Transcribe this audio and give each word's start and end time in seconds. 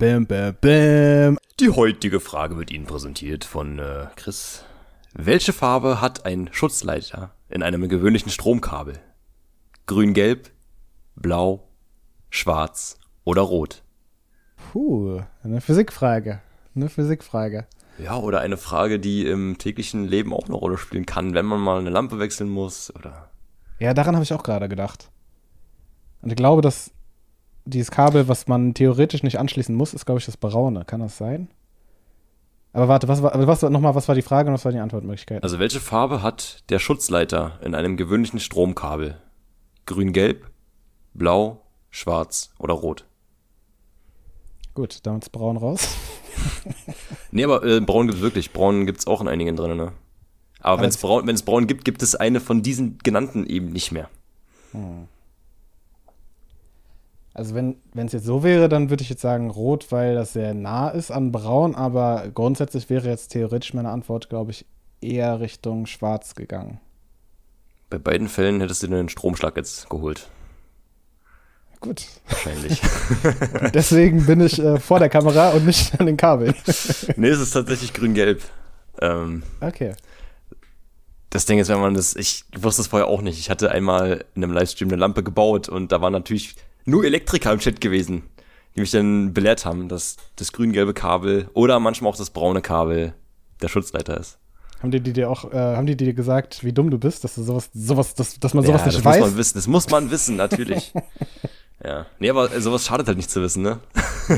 Bam, 0.00 0.26
bam, 0.26 0.56
bam. 0.60 1.38
Die 1.60 1.70
heutige 1.70 2.18
Frage 2.18 2.56
wird 2.56 2.72
Ihnen 2.72 2.86
präsentiert 2.86 3.44
von 3.44 3.78
äh, 3.78 4.06
Chris. 4.16 4.64
Welche 5.12 5.52
Farbe 5.52 6.00
hat 6.00 6.26
ein 6.26 6.48
Schutzleiter 6.50 7.30
in 7.48 7.62
einem 7.62 7.88
gewöhnlichen 7.88 8.32
Stromkabel? 8.32 8.98
Grün, 9.86 10.12
gelb, 10.12 10.50
blau, 11.14 11.68
schwarz 12.30 12.98
oder 13.22 13.42
rot? 13.42 13.84
Puh, 14.72 15.20
eine 15.44 15.60
Physikfrage. 15.60 16.40
Eine 16.74 16.88
Physikfrage. 16.88 17.68
Ja, 17.98 18.16
oder 18.16 18.40
eine 18.40 18.56
Frage, 18.56 18.98
die 18.98 19.24
im 19.24 19.56
täglichen 19.58 20.04
Leben 20.04 20.32
auch 20.32 20.46
eine 20.46 20.56
Rolle 20.56 20.78
spielen 20.78 21.06
kann, 21.06 21.34
wenn 21.34 21.46
man 21.46 21.60
mal 21.60 21.78
eine 21.78 21.90
Lampe 21.90 22.18
wechseln 22.18 22.48
muss 22.48 22.92
oder. 22.96 23.30
Ja, 23.78 23.94
daran 23.94 24.16
habe 24.16 24.24
ich 24.24 24.32
auch 24.32 24.42
gerade 24.42 24.68
gedacht. 24.68 25.12
Und 26.22 26.30
ich 26.30 26.36
glaube, 26.36 26.60
dass 26.60 26.90
dieses 27.64 27.90
Kabel, 27.90 28.28
was 28.28 28.46
man 28.46 28.74
theoretisch 28.74 29.22
nicht 29.22 29.38
anschließen 29.38 29.74
muss, 29.74 29.94
ist, 29.94 30.06
glaube 30.06 30.20
ich, 30.20 30.26
das 30.26 30.36
braune. 30.36 30.84
Kann 30.84 31.00
das 31.00 31.16
sein? 31.16 31.48
Aber 32.72 32.88
warte, 32.88 33.06
was 33.06 33.22
war, 33.22 33.46
was, 33.46 33.62
nochmal, 33.62 33.94
was 33.94 34.08
war 34.08 34.14
die 34.14 34.22
Frage 34.22 34.48
und 34.48 34.54
was 34.54 34.64
war 34.64 34.72
die 34.72 34.78
Antwortmöglichkeit? 34.78 35.42
Also, 35.42 35.58
welche 35.58 35.80
Farbe 35.80 36.22
hat 36.22 36.64
der 36.70 36.80
Schutzleiter 36.80 37.58
in 37.62 37.74
einem 37.74 37.96
gewöhnlichen 37.96 38.40
Stromkabel? 38.40 39.16
Grün, 39.86 40.12
gelb, 40.12 40.50
blau, 41.14 41.60
schwarz 41.90 42.52
oder 42.58 42.74
rot? 42.74 43.04
Gut, 44.74 44.98
damit 45.04 45.22
ist 45.22 45.30
braun 45.30 45.56
raus. 45.56 45.88
nee, 47.30 47.44
aber 47.44 47.64
äh, 47.64 47.80
braun 47.80 48.08
gibt 48.08 48.18
es 48.18 48.22
wirklich. 48.22 48.52
Braun 48.52 48.86
gibt 48.86 48.98
es 48.98 49.06
auch 49.06 49.20
in 49.20 49.28
einigen 49.28 49.54
drin, 49.54 49.76
ne? 49.76 49.92
Aber, 50.60 50.82
wenn 50.82 50.88
es 50.88 50.96
braun, 50.96 51.26
wenn's 51.26 51.42
braun 51.42 51.68
gibt, 51.68 51.84
gibt 51.84 52.02
es 52.02 52.16
eine 52.16 52.40
von 52.40 52.62
diesen 52.62 52.98
genannten 52.98 53.46
eben 53.46 53.70
nicht 53.70 53.92
mehr. 53.92 54.08
Hm. 54.72 55.06
Also 57.34 57.56
wenn 57.56 57.76
es 57.96 58.12
jetzt 58.12 58.26
so 58.26 58.44
wäre, 58.44 58.68
dann 58.68 58.90
würde 58.90 59.02
ich 59.02 59.10
jetzt 59.10 59.22
sagen 59.22 59.50
rot, 59.50 59.90
weil 59.90 60.14
das 60.14 60.34
sehr 60.34 60.54
nah 60.54 60.88
ist 60.88 61.10
an 61.10 61.32
braun, 61.32 61.74
aber 61.74 62.28
grundsätzlich 62.32 62.88
wäre 62.88 63.08
jetzt 63.08 63.32
theoretisch 63.32 63.74
meine 63.74 63.90
Antwort, 63.90 64.30
glaube 64.30 64.52
ich, 64.52 64.64
eher 65.00 65.40
Richtung 65.40 65.86
schwarz 65.86 66.36
gegangen. 66.36 66.80
Bei 67.90 67.98
beiden 67.98 68.28
Fällen 68.28 68.60
hättest 68.60 68.84
du 68.84 68.86
den 68.86 69.08
Stromschlag 69.08 69.56
jetzt 69.56 69.90
geholt. 69.90 70.28
Gut. 71.80 72.06
Wahrscheinlich. 72.28 72.80
Deswegen 73.74 74.24
bin 74.26 74.40
ich 74.40 74.58
äh, 74.58 74.78
vor 74.78 75.00
der 75.00 75.08
Kamera 75.08 75.50
und 75.50 75.66
nicht 75.66 76.00
an 76.00 76.06
den 76.06 76.16
Kabeln. 76.16 76.54
nee, 77.16 77.28
es 77.28 77.40
ist 77.40 77.50
tatsächlich 77.50 77.92
grün-gelb. 77.92 78.42
Ähm, 79.02 79.42
okay. 79.60 79.94
Das 81.30 81.46
Ding 81.46 81.58
ist, 81.58 81.68
wenn 81.68 81.80
man 81.80 81.94
das, 81.94 82.14
ich 82.14 82.44
wusste 82.56 82.80
es 82.80 82.88
vorher 82.88 83.08
auch 83.08 83.20
nicht. 83.20 83.40
Ich 83.40 83.50
hatte 83.50 83.72
einmal 83.72 84.24
in 84.34 84.44
einem 84.44 84.54
Livestream 84.54 84.88
eine 84.88 84.96
Lampe 84.96 85.24
gebaut 85.24 85.68
und 85.68 85.90
da 85.90 86.00
waren 86.00 86.12
natürlich 86.12 86.54
nur 86.84 87.04
Elektriker 87.04 87.52
im 87.52 87.58
Chat 87.58 87.80
gewesen, 87.80 88.22
die 88.74 88.80
mich 88.80 88.90
dann 88.90 89.32
belehrt 89.32 89.64
haben, 89.64 89.88
dass 89.88 90.16
das 90.36 90.52
grün-gelbe 90.52 90.94
Kabel 90.94 91.48
oder 91.54 91.80
manchmal 91.80 92.12
auch 92.12 92.16
das 92.16 92.30
braune 92.30 92.62
Kabel 92.62 93.14
der 93.62 93.68
Schutzleiter 93.68 94.18
ist. 94.18 94.38
Haben 94.82 94.90
die, 94.90 95.00
dir 95.00 95.30
auch, 95.30 95.50
äh, 95.50 95.56
haben 95.56 95.86
die 95.86 95.96
dir 95.96 96.12
gesagt, 96.12 96.62
wie 96.62 96.72
dumm 96.72 96.90
du 96.90 96.98
bist, 96.98 97.24
dass 97.24 97.36
du 97.36 97.42
sowas, 97.42 97.70
sowas, 97.72 98.14
dass, 98.14 98.38
dass 98.38 98.52
man 98.52 98.66
sowas 98.66 98.82
ja, 98.82 98.86
nicht 98.88 98.98
das 98.98 99.04
weiß? 99.04 99.16
Das 99.16 99.20
muss 99.22 99.30
man 99.30 99.38
wissen, 99.38 99.54
das 99.56 99.66
muss 99.66 99.90
man 99.90 100.10
wissen, 100.10 100.36
natürlich. 100.36 100.92
ja. 101.84 102.06
Nee, 102.18 102.28
aber 102.28 102.48
sowas 102.60 102.84
schadet 102.84 103.06
halt 103.06 103.16
nicht 103.16 103.30
zu 103.30 103.40
wissen, 103.40 103.62
ne? 103.62 103.78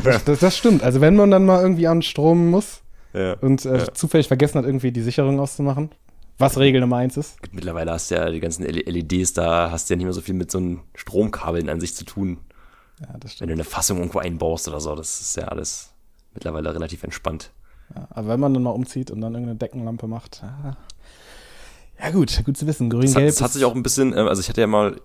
das, 0.05 0.22
das, 0.24 0.56
stimmt. 0.56 0.84
Also 0.84 1.00
wenn 1.00 1.17
man 1.17 1.33
dann 1.33 1.47
mal 1.47 1.61
irgendwie 1.61 1.89
an 1.89 2.00
Strom 2.02 2.50
muss 2.50 2.83
ja. 3.12 3.33
und 3.41 3.64
äh, 3.64 3.78
ja. 3.78 3.94
zufällig 3.94 4.28
vergessen 4.28 4.58
hat, 4.58 4.67
irgendwie 4.67 4.92
die 4.92 5.02
Sicherung 5.02 5.41
auszumachen, 5.41 5.91
was 6.39 6.59
Regel 6.59 6.81
Nummer 6.81 6.97
eins 6.97 7.17
ist. 7.17 7.37
Mittlerweile 7.53 7.92
hast 7.92 8.11
du 8.11 8.17
ja 8.17 8.31
die 8.31 8.41
ganzen 8.41 8.65
LEDs 8.65 9.33
da, 9.33 9.70
hast 9.70 9.89
du 9.89 9.95
ja 9.95 9.97
nicht 9.97 10.05
mehr 10.05 10.12
so 10.12 10.20
viel 10.20 10.34
mit 10.34 10.51
so 10.51 10.59
einem 10.59 10.81
Stromkabeln 10.95 11.69
an 11.69 11.81
sich 11.81 11.95
zu 11.95 12.05
tun. 12.05 12.39
Ja, 13.01 13.17
das 13.19 13.33
stimmt. 13.33 13.41
Wenn 13.42 13.48
du 13.48 13.62
eine 13.62 13.65
Fassung 13.65 13.98
irgendwo 13.98 14.19
einbaust 14.19 14.69
oder 14.69 14.81
so, 14.81 14.95
das 14.95 15.20
ist 15.20 15.37
ja 15.37 15.45
alles 15.45 15.91
mittlerweile 16.34 16.75
relativ 16.75 17.03
entspannt. 17.03 17.51
Ja, 17.95 18.09
aber 18.11 18.29
wenn 18.29 18.41
man 18.41 18.55
dann 18.55 18.62
mal 18.62 18.70
umzieht 18.70 19.11
und 19.11 19.20
dann 19.20 19.34
irgendeine 19.34 19.59
Deckenlampe 19.59 20.07
macht. 20.07 20.42
Ja, 21.98 22.11
gut, 22.11 22.42
gut 22.45 22.57
zu 22.57 22.67
wissen. 22.67 22.91
Grün-Gelb. 22.91 23.27
Das, 23.27 23.41
hat 23.41 23.52
sich 23.52 23.64
auch 23.64 23.75
ein 23.75 23.83
bisschen, 23.83 24.13
äh, 24.13 24.17
also 24.17 24.41
ich 24.41 24.48
hatte 24.48 24.61
ja 24.61 24.67
mal 24.67 25.01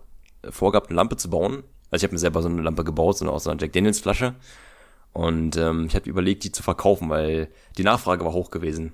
vorgehabt, 0.49 0.89
eine 0.89 0.97
Lampe 0.97 1.17
zu 1.17 1.29
bauen. 1.29 1.63
Also 1.89 2.01
ich 2.01 2.03
habe 2.03 2.13
mir 2.13 2.19
selber 2.19 2.41
so 2.41 2.49
eine 2.49 2.61
Lampe 2.61 2.83
gebaut, 2.83 3.17
so 3.17 3.29
aus 3.29 3.47
einer 3.47 3.59
Jack 3.59 3.73
Daniels 3.73 3.99
Flasche. 3.99 4.35
Und 5.13 5.57
ähm, 5.57 5.85
ich 5.87 5.95
habe 5.95 6.09
überlegt, 6.09 6.43
die 6.43 6.51
zu 6.51 6.63
verkaufen, 6.63 7.09
weil 7.09 7.49
die 7.77 7.83
Nachfrage 7.83 8.23
war 8.23 8.33
hoch 8.33 8.49
gewesen. 8.49 8.93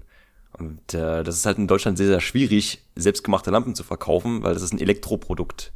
Und 0.60 0.94
äh, 0.94 1.24
das 1.24 1.36
ist 1.36 1.46
halt 1.46 1.58
in 1.58 1.68
Deutschland 1.68 1.98
sehr, 1.98 2.08
sehr 2.08 2.22
schwierig, 2.22 2.84
selbstgemachte 2.96 3.52
Lampen 3.52 3.76
zu 3.76 3.84
verkaufen, 3.84 4.44
weil 4.44 4.54
das 4.54 4.64
ist 4.64 4.74
ein 4.74 4.80
Elektroprodukt. 4.80 5.72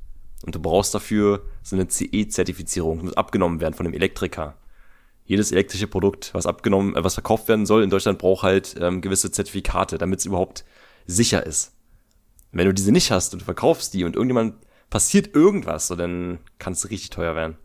Und 0.46 0.56
du 0.56 0.59
brauchst 0.59 0.94
dafür 0.96 1.44
so 1.62 1.75
eine 1.75 1.88
CE-Zertifizierung, 1.88 3.03
muss 3.03 3.14
abgenommen 3.14 3.62
werden 3.62 3.75
von 3.75 3.86
einem 3.86 3.94
Elektriker. 3.94 4.56
Jedes 5.25 5.52
elektrische 5.52 5.88
Produkt, 5.88 6.34
was 6.34 6.47
abgenommen, 6.47 6.96
äh, 6.96 7.03
was 7.03 7.14
verkauft 7.14 7.47
werden 7.47 7.66
soll 7.66 7.84
in 7.84 7.90
Deutschland, 7.90 8.18
braucht 8.18 8.44
halt 8.44 8.75
ähm, 8.80 9.02
gewisse 9.02 9.31
Zertifikate, 9.31 9.97
damit 9.97 10.20
es 10.20 10.25
überhaupt 10.25 10.66
sicher 11.06 11.46
ist. 11.46 11.74
Wenn 12.52 12.66
du 12.66 12.74
diese 12.74 12.91
nicht 12.91 13.12
hast 13.12 13.34
und 13.34 13.41
du 13.41 13.46
verkaufst 13.46 13.94
die 13.94 14.03
und 14.03 14.16
irgendjemand 14.16 14.56
passiert 14.90 15.36
irgendwas, 15.36 15.88
so 15.88 15.96
dann 15.96 16.40
kann 16.59 16.74
es 16.74 16.90
richtig 16.90 17.12
teuer 17.12 17.36
werden. 17.36 17.58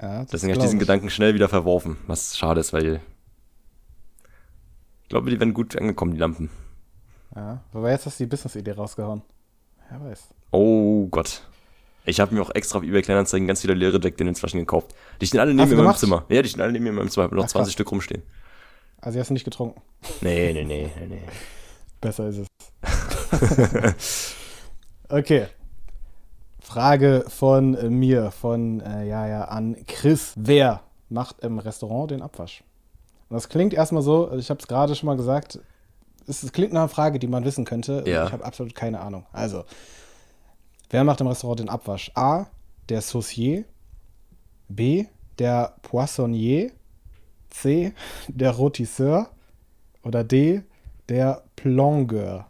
Ja, 0.00 0.24
Deswegen 0.24 0.52
habe 0.52 0.60
ich 0.60 0.64
diesen 0.64 0.78
Gedanken 0.78 1.10
schnell 1.10 1.34
wieder 1.34 1.48
verworfen, 1.48 1.98
was 2.06 2.38
schade 2.38 2.60
ist, 2.60 2.72
weil 2.72 3.02
glaube, 5.10 5.30
die 5.30 5.38
werden 5.38 5.52
gut 5.52 5.76
angekommen, 5.76 6.12
die 6.12 6.18
Lampen. 6.18 6.48
Ja, 7.36 7.62
aber 7.72 7.90
jetzt 7.90 8.06
hast 8.06 8.18
du 8.18 8.24
die 8.24 8.28
Business-Idee 8.28 8.72
rausgehauen. 8.72 9.22
Wer 9.90 10.00
weiß. 10.00 10.28
Oh 10.52 11.06
Gott. 11.08 11.42
Ich 12.04 12.18
habe 12.18 12.34
mir 12.34 12.40
auch 12.40 12.50
extra 12.54 12.78
auf 12.78 12.84
eBay 12.84 13.02
Kleinanzeigen 13.02 13.46
ganz 13.46 13.60
viele 13.60 13.74
leere 13.74 14.00
Jack 14.02 14.16
Daniels 14.16 14.40
Flaschen 14.40 14.60
gekauft. 14.60 14.94
Die 15.20 15.26
stehen 15.26 15.40
alle 15.40 15.52
neben 15.52 15.68
mir 15.68 15.78
in 15.78 15.84
meinem 15.84 15.96
Zimmer. 15.96 16.24
Ja, 16.28 16.42
die 16.42 16.48
stehen 16.48 16.62
alle 16.62 16.72
neben 16.72 16.84
mir 16.84 16.90
in 16.90 16.96
meinem 16.96 17.10
Zimmer. 17.10 17.26
Ich 17.26 17.30
habe 17.30 17.36
noch 17.36 17.44
Ach, 17.44 17.50
20 17.50 17.72
Stück 17.72 17.90
rumstehen. 17.90 18.22
Also 19.00 19.18
hast 19.18 19.28
du 19.28 19.34
nicht 19.34 19.44
getrunken? 19.44 19.80
Nee, 20.20 20.52
nee, 20.52 20.64
nee, 20.64 20.90
nee, 20.98 21.06
nee. 21.06 21.22
Besser 22.00 22.28
ist 22.28 22.46
es. 22.82 24.34
okay. 25.08 25.46
Frage 26.60 27.24
von 27.28 27.98
mir, 27.98 28.30
von 28.30 28.80
äh, 28.80 29.06
ja, 29.06 29.26
ja, 29.26 29.44
an 29.44 29.76
Chris. 29.86 30.34
Wer 30.36 30.82
macht 31.08 31.40
im 31.40 31.58
Restaurant 31.58 32.12
den 32.12 32.22
Abwasch? 32.22 32.62
Und 33.30 33.36
das 33.36 33.48
klingt 33.48 33.72
erstmal 33.72 34.02
so, 34.02 34.26
also 34.26 34.38
ich 34.38 34.50
habe 34.50 34.58
es 34.60 34.66
gerade 34.66 34.94
schon 34.96 35.06
mal 35.06 35.16
gesagt, 35.16 35.60
es, 36.26 36.42
es, 36.42 36.52
klingt 36.52 36.72
nach 36.72 36.80
einer 36.80 36.88
Frage, 36.88 37.20
die 37.20 37.28
man 37.28 37.44
wissen 37.44 37.64
könnte. 37.64 38.02
Ja. 38.06 38.26
Ich 38.26 38.32
habe 38.32 38.44
absolut 38.44 38.74
keine 38.74 39.00
Ahnung. 39.00 39.24
Also, 39.32 39.64
wer 40.90 41.04
macht 41.04 41.20
im 41.20 41.28
Restaurant 41.28 41.60
den 41.60 41.68
Abwasch? 41.68 42.10
A, 42.16 42.46
der 42.88 43.00
Saucier. 43.00 43.64
B, 44.68 45.06
der 45.38 45.76
Poissonnier. 45.82 46.72
C, 47.50 47.92
der 48.26 48.50
Rotisseur. 48.50 49.30
Oder 50.02 50.24
D, 50.24 50.62
der 51.08 51.44
Plongeur. 51.54 52.46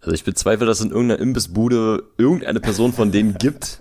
Also 0.00 0.12
ich 0.12 0.24
bezweifle, 0.24 0.66
dass 0.66 0.80
es 0.80 0.84
in 0.84 0.90
irgendeiner 0.90 1.20
Imbissbude 1.20 2.04
irgendeine 2.18 2.60
Person 2.60 2.92
von 2.92 3.12
denen 3.12 3.34
gibt. 3.38 3.80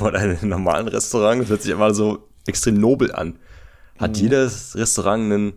Oder 0.00 0.22
in 0.22 0.38
einem 0.38 0.48
normalen 0.48 0.86
Restaurant. 0.86 1.42
Das 1.42 1.48
hört 1.48 1.62
sich 1.62 1.72
immer 1.72 1.92
so 1.92 2.28
extrem 2.46 2.74
nobel 2.74 3.12
an. 3.12 3.36
Hat 4.00 4.16
mhm. 4.16 4.22
jedes 4.22 4.74
Restaurant 4.76 5.24
einen, 5.24 5.48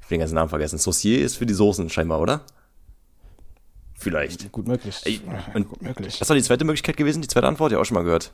ich 0.00 0.10
will 0.10 0.16
den 0.16 0.20
ganzen 0.20 0.34
Namen 0.34 0.48
vergessen, 0.48 0.78
Saucier 0.78 1.22
ist 1.22 1.36
für 1.36 1.46
die 1.46 1.54
Soßen 1.54 1.90
scheinbar, 1.90 2.20
oder? 2.20 2.40
Vielleicht. 3.94 4.50
Gut 4.50 4.66
möglich. 4.66 5.00
Ey, 5.04 5.20
und 5.54 5.68
Gut 5.68 5.82
möglich. 5.82 6.20
Was 6.20 6.28
war 6.28 6.34
die 6.34 6.42
zweite 6.42 6.64
Möglichkeit 6.64 6.96
gewesen? 6.96 7.22
Die 7.22 7.28
zweite 7.28 7.46
Antwort? 7.46 7.70
Ja, 7.70 7.78
auch 7.78 7.84
schon 7.84 7.94
mal 7.94 8.02
gehört. 8.02 8.32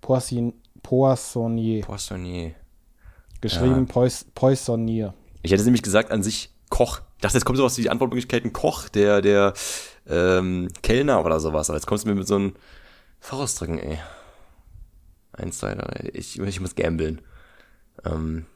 Poisson, 0.00 0.54
Poissonnier. 0.82 1.82
Poissonnier. 1.82 2.54
Geschrieben 3.40 3.88
ja. 3.94 4.08
Poissonnier. 4.34 5.14
Ich 5.42 5.50
hätte 5.52 5.64
nämlich 5.64 5.82
gesagt, 5.82 6.10
an 6.10 6.22
sich 6.22 6.50
Koch. 6.70 7.00
Ich 7.16 7.22
dachte, 7.22 7.36
jetzt 7.36 7.44
kommt 7.44 7.58
sowas 7.58 7.76
wie 7.76 7.82
die 7.82 7.90
Antwortmöglichkeiten 7.90 8.52
Koch, 8.52 8.88
der, 8.88 9.20
der 9.20 9.52
ähm, 10.08 10.68
Kellner 10.82 11.24
oder 11.24 11.40
sowas. 11.40 11.68
Aber 11.68 11.76
jetzt 11.76 11.86
kommst 11.86 12.04
du 12.04 12.08
mir 12.08 12.14
mit 12.14 12.26
so 12.26 12.36
einem 12.36 12.54
Vorausdrücken, 13.20 13.78
ey. 13.78 13.98
Eins, 15.32 15.58
zwei, 15.58 15.74
drei. 15.74 16.10
Ich, 16.14 16.38
ich 16.38 16.60
muss 16.60 16.74
gambeln. 16.74 17.20
Ähm. 18.04 18.46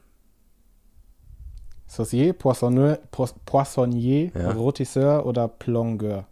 Saucier, 1.87 2.33
Poissonnier, 2.33 2.99
Poissonnier 3.45 4.31
Ja. 4.35 4.51
Rotisseur 4.51 5.25
oder 5.25 5.47
Plongeur. 5.47 6.25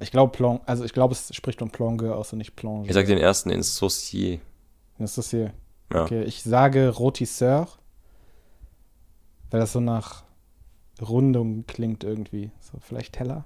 Ich 0.00 0.10
glaube, 0.10 0.32
Plong, 0.32 0.60
also 0.66 0.84
ich 0.84 0.92
glaube, 0.92 1.12
es 1.14 1.34
spricht 1.34 1.62
um 1.62 1.70
Plongeur 1.70 2.16
aus 2.16 2.32
und 2.32 2.38
nicht 2.38 2.56
Plongeur. 2.56 2.88
Ich 2.88 2.94
sag 2.94 3.06
den 3.06 3.18
ersten, 3.18 3.50
den 3.50 3.62
Saucier. 3.62 4.40
Ist 4.98 5.30
hier. 5.30 5.52
Ja. 5.92 6.04
Okay, 6.04 6.22
ich 6.24 6.42
sage 6.42 6.88
Rotisseur, 6.90 7.68
weil 9.50 9.60
das 9.60 9.72
so 9.72 9.80
nach 9.80 10.24
Rundung 11.00 11.64
klingt 11.66 12.04
irgendwie. 12.04 12.50
So, 12.60 12.78
vielleicht 12.80 13.14
Teller. 13.14 13.44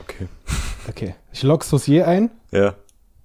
Okay. 0.00 0.28
Okay, 0.86 1.14
ich 1.32 1.42
log 1.42 1.64
Saucier 1.64 2.06
ein. 2.06 2.30
Ja. 2.50 2.74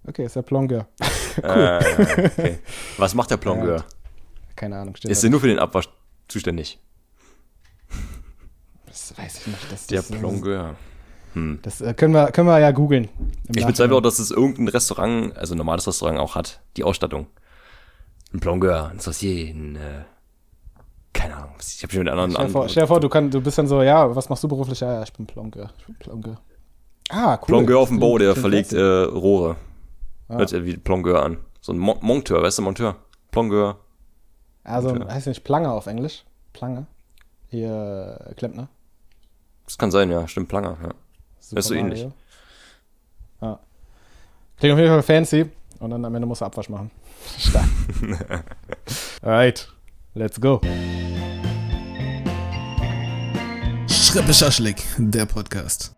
Okay, 0.07 0.24
ist 0.24 0.38
der 0.38 0.44
Plongeur. 0.44 0.88
Äh, 1.44 1.77
okay. 2.25 2.59
Was 2.97 3.13
macht 3.13 3.31
der 3.31 3.38
Plongeur? 3.38 3.86
Keine 4.60 4.78
Ahnung. 4.78 4.94
steht 4.98 5.10
Ist 5.10 5.24
er 5.24 5.30
nur 5.30 5.40
für 5.40 5.48
den 5.48 5.58
Abwasch 5.58 5.88
zuständig? 6.28 6.80
Das 8.86 9.18
weiß 9.18 9.40
ich 9.40 9.48
nicht. 9.48 9.72
Das, 9.72 9.88
Der 9.88 10.02
das, 10.02 10.12
Plongeur. 10.12 10.76
Hm. 11.34 11.60
Das 11.62 11.80
äh, 11.80 11.94
können, 11.94 12.14
wir, 12.14 12.30
können 12.34 12.50
wir 12.50 12.60
ja 12.60 12.72
googeln. 12.72 13.08
Ich 13.56 13.66
bezweifle 13.66 13.96
auch, 13.96 14.02
dass 14.02 14.20
es 14.20 14.32
irgendein 14.32 14.68
Restaurant, 14.68 15.38
also 15.38 15.56
ein 15.56 15.58
normales 15.58 15.88
Restaurant 15.88 16.20
auch 16.20 16.36
hat, 16.36 16.60
die 16.76 16.84
Ausstattung. 16.84 17.28
ein 18.34 18.42
Plongeur, 18.42 18.90
ein 18.90 19.00
Saucier, 19.00 19.54
ein, 19.54 19.78
äh, 19.78 20.04
keine 21.14 21.38
Ahnung, 21.38 21.56
ich 21.62 21.82
habe 21.82 21.94
schon 21.94 22.04
mit 22.04 22.10
anderen... 22.10 22.32
Stell 22.32 22.46
dir 22.46 22.52
vor, 22.52 22.68
stell 22.68 22.84
dir 22.84 22.88
vor 22.88 23.00
du, 23.00 23.08
kann, 23.08 23.32
du 23.32 23.40
bist 23.40 23.58
dann 23.58 23.68
so, 23.68 23.82
ja, 23.82 24.14
was 24.14 24.28
machst 24.28 24.44
du 24.44 24.50
beruflich? 24.50 24.82
Ja, 24.82 24.96
ja, 24.96 25.04
ich 25.04 25.14
bin 25.14 25.26
Plongeur. 25.26 25.72
Ich 25.78 25.86
bin 25.86 25.96
Plongeur. 25.96 26.42
Ah, 27.08 27.38
cool. 27.38 27.46
Plongeur 27.46 27.80
auf 27.80 27.88
dem 27.88 28.02
Bau, 28.02 28.18
der 28.18 28.36
verlegt 28.36 28.74
äh, 28.74 28.82
Rohre. 28.82 29.56
Ah. 30.28 30.40
Hört 30.40 30.50
sich 30.50 30.66
wie 30.66 30.76
Plongeur 30.76 31.24
an. 31.24 31.38
So 31.62 31.72
ein 31.72 31.78
Mon 31.78 31.98
Monteur, 32.02 32.42
weißt 32.42 32.58
du, 32.58 32.64
Monteur? 32.64 32.98
Plongeur. 33.32 33.80
Also, 34.69 34.89
Okay. 34.89 35.06
heißt 35.10 35.27
nicht 35.27 35.44
Planger 35.44 35.74
auf 35.74 35.88
Englisch? 35.88 36.24
Planger. 36.54 36.86
Hier, 37.48 38.27
äh, 38.30 38.33
Klempner. 38.36 38.69
Das 39.66 39.77
kann 39.77 39.89
sein, 39.92 40.12
ja, 40.12 40.27
stimmt, 40.27 40.48
Planger, 40.50 40.77
ja. 40.81 40.89
Super 41.39 41.60
Ist 41.60 41.68
so 41.68 41.74
ähnlich. 41.74 42.07
Ja. 43.42 43.60
Klingt 44.57 44.74
auf 44.74 44.80
jeden 44.80 44.92
Fall 44.92 45.01
fancy. 45.04 45.50
Und 45.80 45.89
dann 45.92 46.04
am 46.06 46.13
Ende 46.13 46.27
muss 46.27 46.42
er 46.42 46.48
Abwasch 46.48 46.69
machen. 46.69 46.92
Stark. 47.39 47.66
Alright, 49.24 49.69
let's 50.13 50.39
go. 50.39 50.62
Schrippe 53.88 54.33
Schaschlik, 54.33 54.83
der 54.98 55.25
Podcast. 55.25 55.95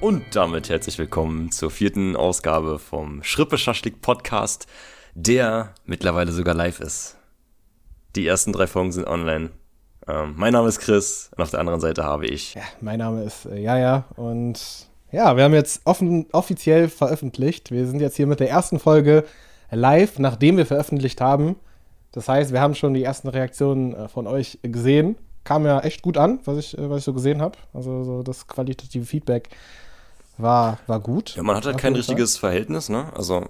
Und 0.00 0.24
damit 0.36 0.68
herzlich 0.68 0.98
willkommen 0.98 1.50
zur 1.50 1.70
vierten 1.70 2.14
Ausgabe 2.14 2.78
vom 2.78 3.22
Schrippe 3.24 3.58
Schaschlik 3.58 4.00
Podcast, 4.00 4.66
der 5.22 5.74
mittlerweile 5.84 6.30
sogar 6.32 6.54
live 6.54 6.80
ist. 6.80 7.16
Die 8.14 8.26
ersten 8.26 8.52
drei 8.52 8.66
Folgen 8.66 8.92
sind 8.92 9.06
online. 9.06 9.50
Ähm, 10.06 10.34
mein 10.36 10.52
Name 10.52 10.68
ist 10.68 10.78
Chris 10.78 11.30
und 11.36 11.42
auf 11.42 11.50
der 11.50 11.60
anderen 11.60 11.80
Seite 11.80 12.04
habe 12.04 12.26
ich. 12.26 12.54
Ja, 12.54 12.62
mein 12.80 13.00
Name 13.00 13.24
ist 13.24 13.46
äh, 13.46 13.60
Jaja 13.60 14.04
und 14.16 14.60
ja, 15.10 15.36
wir 15.36 15.44
haben 15.44 15.54
jetzt 15.54 15.82
offen, 15.84 16.26
offiziell 16.32 16.88
veröffentlicht. 16.88 17.70
Wir 17.70 17.86
sind 17.86 18.00
jetzt 18.00 18.16
hier 18.16 18.26
mit 18.26 18.40
der 18.40 18.48
ersten 18.48 18.78
Folge 18.78 19.24
live, 19.70 20.18
nachdem 20.18 20.56
wir 20.56 20.66
veröffentlicht 20.66 21.20
haben. 21.20 21.56
Das 22.12 22.28
heißt, 22.28 22.52
wir 22.52 22.60
haben 22.60 22.74
schon 22.74 22.94
die 22.94 23.02
ersten 23.02 23.28
Reaktionen 23.28 23.94
äh, 23.94 24.08
von 24.08 24.26
euch 24.26 24.58
gesehen. 24.62 25.16
Kam 25.44 25.66
ja 25.66 25.80
echt 25.80 26.02
gut 26.02 26.16
an, 26.16 26.40
was 26.44 26.58
ich, 26.58 26.78
äh, 26.78 26.88
was 26.88 26.98
ich 26.98 27.04
so 27.04 27.12
gesehen 27.12 27.42
habe. 27.42 27.58
Also 27.74 28.04
so 28.04 28.22
das 28.22 28.46
qualitative 28.46 29.04
Feedback 29.04 29.48
war, 30.36 30.78
war 30.86 31.00
gut. 31.00 31.34
Ja, 31.34 31.42
man 31.42 31.56
hat 31.56 31.66
halt 31.66 31.76
kein 31.76 31.94
jeden 31.94 32.04
Fall. 32.04 32.14
richtiges 32.14 32.36
Verhältnis, 32.36 32.88
ne? 32.88 33.12
Also 33.14 33.46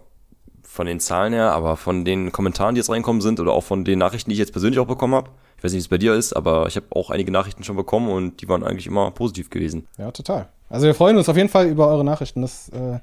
von 0.70 0.87
den 0.87 1.00
Zahlen 1.00 1.32
her, 1.32 1.53
aber 1.53 1.76
von 1.76 2.05
den 2.05 2.31
Kommentaren, 2.31 2.75
die 2.75 2.79
jetzt 2.81 2.91
reinkommen 2.91 3.23
sind 3.23 3.41
oder 3.41 3.53
auch 3.53 3.65
von 3.65 3.85
den 3.85 3.99
Nachrichten, 3.99 4.31
die 4.31 4.35
ich 4.35 4.38
jetzt 4.38 4.53
persönlich 4.53 4.79
auch 4.79 4.87
bekommen 4.87 5.15
habe. 5.15 5.31
Ich 5.56 5.65
weiß 5.65 5.73
nicht, 5.73 5.79
wie 5.79 5.85
es 5.85 5.88
bei 5.88 5.99
dir 5.99 6.15
ist, 6.15 6.35
aber 6.35 6.67
ich 6.69 6.76
habe 6.76 6.87
auch 6.91 7.11
einige 7.11 7.32
Nachrichten 7.32 7.65
schon 7.65 7.75
bekommen 7.75 8.09
und 8.11 8.41
die 8.43 8.49
waren 8.49 8.62
eigentlich 8.62 8.87
immer 8.87 9.11
positiv 9.11 9.50
gewesen. 9.50 9.88
Ja, 9.97 10.11
total. 10.12 10.49
Also 10.69 10.87
wir 10.87 10.94
freuen 10.94 11.17
uns 11.17 11.29
auf 11.29 11.37
jeden 11.37 11.49
Fall 11.49 11.67
über 11.67 11.88
eure 11.88 12.05
Nachrichten. 12.05 12.43
Das, 12.43 12.69
äh, 12.69 13.00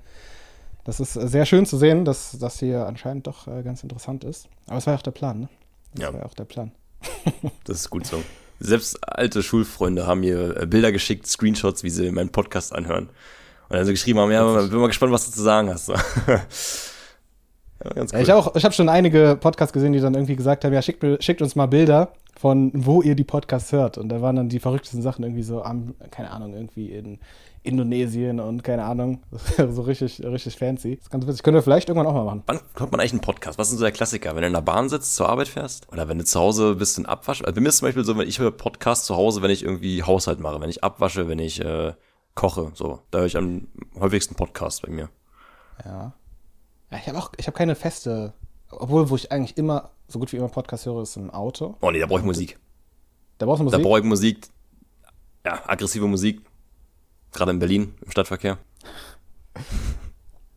das 0.86 1.00
ist 1.00 1.14
sehr 1.14 1.46
schön 1.46 1.66
zu 1.66 1.78
sehen, 1.78 2.06
dass 2.06 2.38
das 2.40 2.60
hier 2.60 2.86
anscheinend 2.86 3.28
doch 3.28 3.48
äh, 3.48 3.64
ganz 3.64 3.82
interessant 3.84 4.24
ist. 4.24 4.48
Aber 4.68 4.78
es 4.78 4.86
war 4.86 4.94
ja 4.94 5.00
auch 5.00 5.04
der 5.04 5.12
Plan, 5.12 5.40
ne? 5.42 5.50
Das 5.96 6.04
Ja. 6.04 6.14
war 6.14 6.20
ja 6.22 6.26
auch 6.28 6.34
der 6.36 6.46
Plan. 6.46 6.72
Das 7.66 7.78
ist 7.80 7.90
gut 7.90 8.06
so. 8.06 8.22
Selbst 8.60 8.98
alte 9.06 9.44
Schulfreunde 9.44 10.08
haben 10.08 10.22
mir 10.22 10.62
äh, 10.62 10.66
Bilder 10.66 10.92
geschickt, 10.94 11.28
Screenshots, 11.28 11.84
wie 11.84 11.90
sie 11.90 12.10
meinen 12.12 12.30
Podcast 12.30 12.74
anhören. 12.74 13.10
Und 13.68 13.76
dann 13.78 13.86
so 13.86 13.92
geschrieben 13.92 14.20
haben, 14.20 14.32
ja, 14.32 14.46
bin 14.68 14.80
mal 14.80 14.88
gespannt, 14.88 15.12
was 15.12 15.26
du 15.26 15.32
zu 15.32 15.42
sagen 15.42 15.70
hast. 15.72 15.92
Ja, 17.84 17.92
ganz 17.92 18.12
Ja, 18.12 18.20
ich 18.20 18.32
auch, 18.32 18.56
ich 18.56 18.64
habe 18.64 18.74
schon 18.74 18.90
einige 18.90 19.38
Podcasts 19.40 19.74
gesehen, 19.74 19.94
die 19.94 20.00
dann 20.00 20.14
irgendwie 20.14 20.36
gesagt 20.36 20.64
haben, 20.66 20.74
ja, 20.74 20.82
schickt, 20.82 21.04
schickt 21.24 21.42
uns 21.42 21.56
mal 21.56 21.68
Bilder 21.68 22.12
von 22.38 22.72
wo 22.74 23.02
ihr 23.02 23.16
die 23.16 23.24
Podcasts 23.24 23.72
hört. 23.72 23.98
Und 23.98 24.10
da 24.10 24.22
waren 24.22 24.36
dann 24.36 24.50
die 24.50 24.60
verrücktesten 24.60 25.02
Sachen 25.02 25.24
irgendwie 25.24 25.44
so 25.44 25.64
am, 25.64 25.96
keine 26.12 26.32
Ahnung, 26.32 26.54
irgendwie 26.54 26.92
in 26.92 27.20
Indonesien 27.64 28.40
und 28.40 28.64
keine 28.64 28.84
Ahnung. 28.84 29.24
so 29.70 29.82
richtig, 29.84 30.22
richtig 30.24 30.58
fancy. 30.58 30.98
Das 30.98 31.06
ist 31.06 31.12
ganz 31.12 31.26
witzig. 31.26 31.44
Können 31.44 31.56
wir 31.56 31.64
vielleicht 31.64 31.90
irgendwann 31.90 32.08
auch 32.08 32.14
mal 32.14 32.26
machen. 32.26 32.44
Wann 32.46 32.60
hört 32.76 32.92
man 32.92 33.00
eigentlich 33.00 33.14
einen 33.14 33.22
Podcast? 33.22 33.58
Was 33.58 33.68
ist 33.68 33.74
denn 33.74 33.80
so 33.80 33.86
der 33.86 33.94
Klassiker? 33.94 34.36
Wenn 34.36 34.42
du 34.42 34.48
in 34.48 34.54
der 34.54 34.62
Bahn 34.62 34.90
sitzt, 34.90 35.16
zur 35.16 35.30
Arbeit 35.30 35.48
fährst? 35.48 35.92
Oder 35.92 36.08
wenn 36.08 36.18
du 36.18 36.26
zu 36.26 36.40
Hause 36.40 36.76
bist 36.76 36.98
und 37.00 37.06
abwasch? 37.06 37.42
Also 37.42 37.56
bei 37.56 37.62
mir 37.62 37.70
ist 37.70 37.78
zum 37.78 37.88
Beispiel 37.88 38.04
so, 38.04 38.18
wenn 38.18 38.28
ich 38.28 38.40
höre 38.40 38.52
Podcast 38.52 39.06
zu 39.06 39.16
Hause, 39.16 39.42
wenn 39.42 39.52
ich 39.52 39.64
irgendwie 39.64 40.04
Haushalt 40.04 40.40
mache, 40.40 40.60
wenn 40.62 40.70
ich 40.70 40.84
abwasche, 40.84 41.28
wenn 41.28 41.40
ich 41.40 41.64
äh, 41.64 41.94
koche, 42.36 42.72
so. 42.76 43.00
Da 43.12 43.20
höre 43.20 43.26
ich 43.26 43.38
am 43.38 43.68
häufigsten 44.00 44.36
Podcast 44.36 44.82
bei 44.82 44.92
mir. 44.92 45.10
Ja. 45.84 46.14
Ich 46.98 47.08
habe 47.08 47.18
auch, 47.18 47.32
ich 47.38 47.48
habe 47.48 47.58
keine 47.58 47.76
feste, 47.76 48.34
obwohl, 48.72 49.10
wo 49.10 49.16
ich 49.16 49.32
eigentlich 49.32 49.58
immer, 49.58 49.92
so 50.08 50.20
gut 50.20 50.32
wie 50.32 50.38
immer 50.38 50.50
Podcast 50.50 50.86
höre, 50.86 51.02
ist 51.02 51.16
im 51.18 51.30
Auto. 51.30 51.76
Oh 51.82 51.92
nee, 51.92 52.00
da 52.00 52.06
brauche 52.08 52.20
ich 52.20 52.26
Musik. 52.26 52.60
Da 53.38 53.46
brauchst 53.46 53.60
du 53.62 53.66
Da 53.66 53.78
Musik. 53.78 53.84
brauche 53.84 54.00
ich 54.00 54.06
Musik. 54.06 54.48
Ja, 55.46 55.62
aggressive 55.68 56.08
Musik. 56.08 56.42
Gerade 57.32 57.52
in 57.52 57.60
Berlin, 57.60 57.94
im 58.04 58.12
Stadtverkehr. 58.12 58.58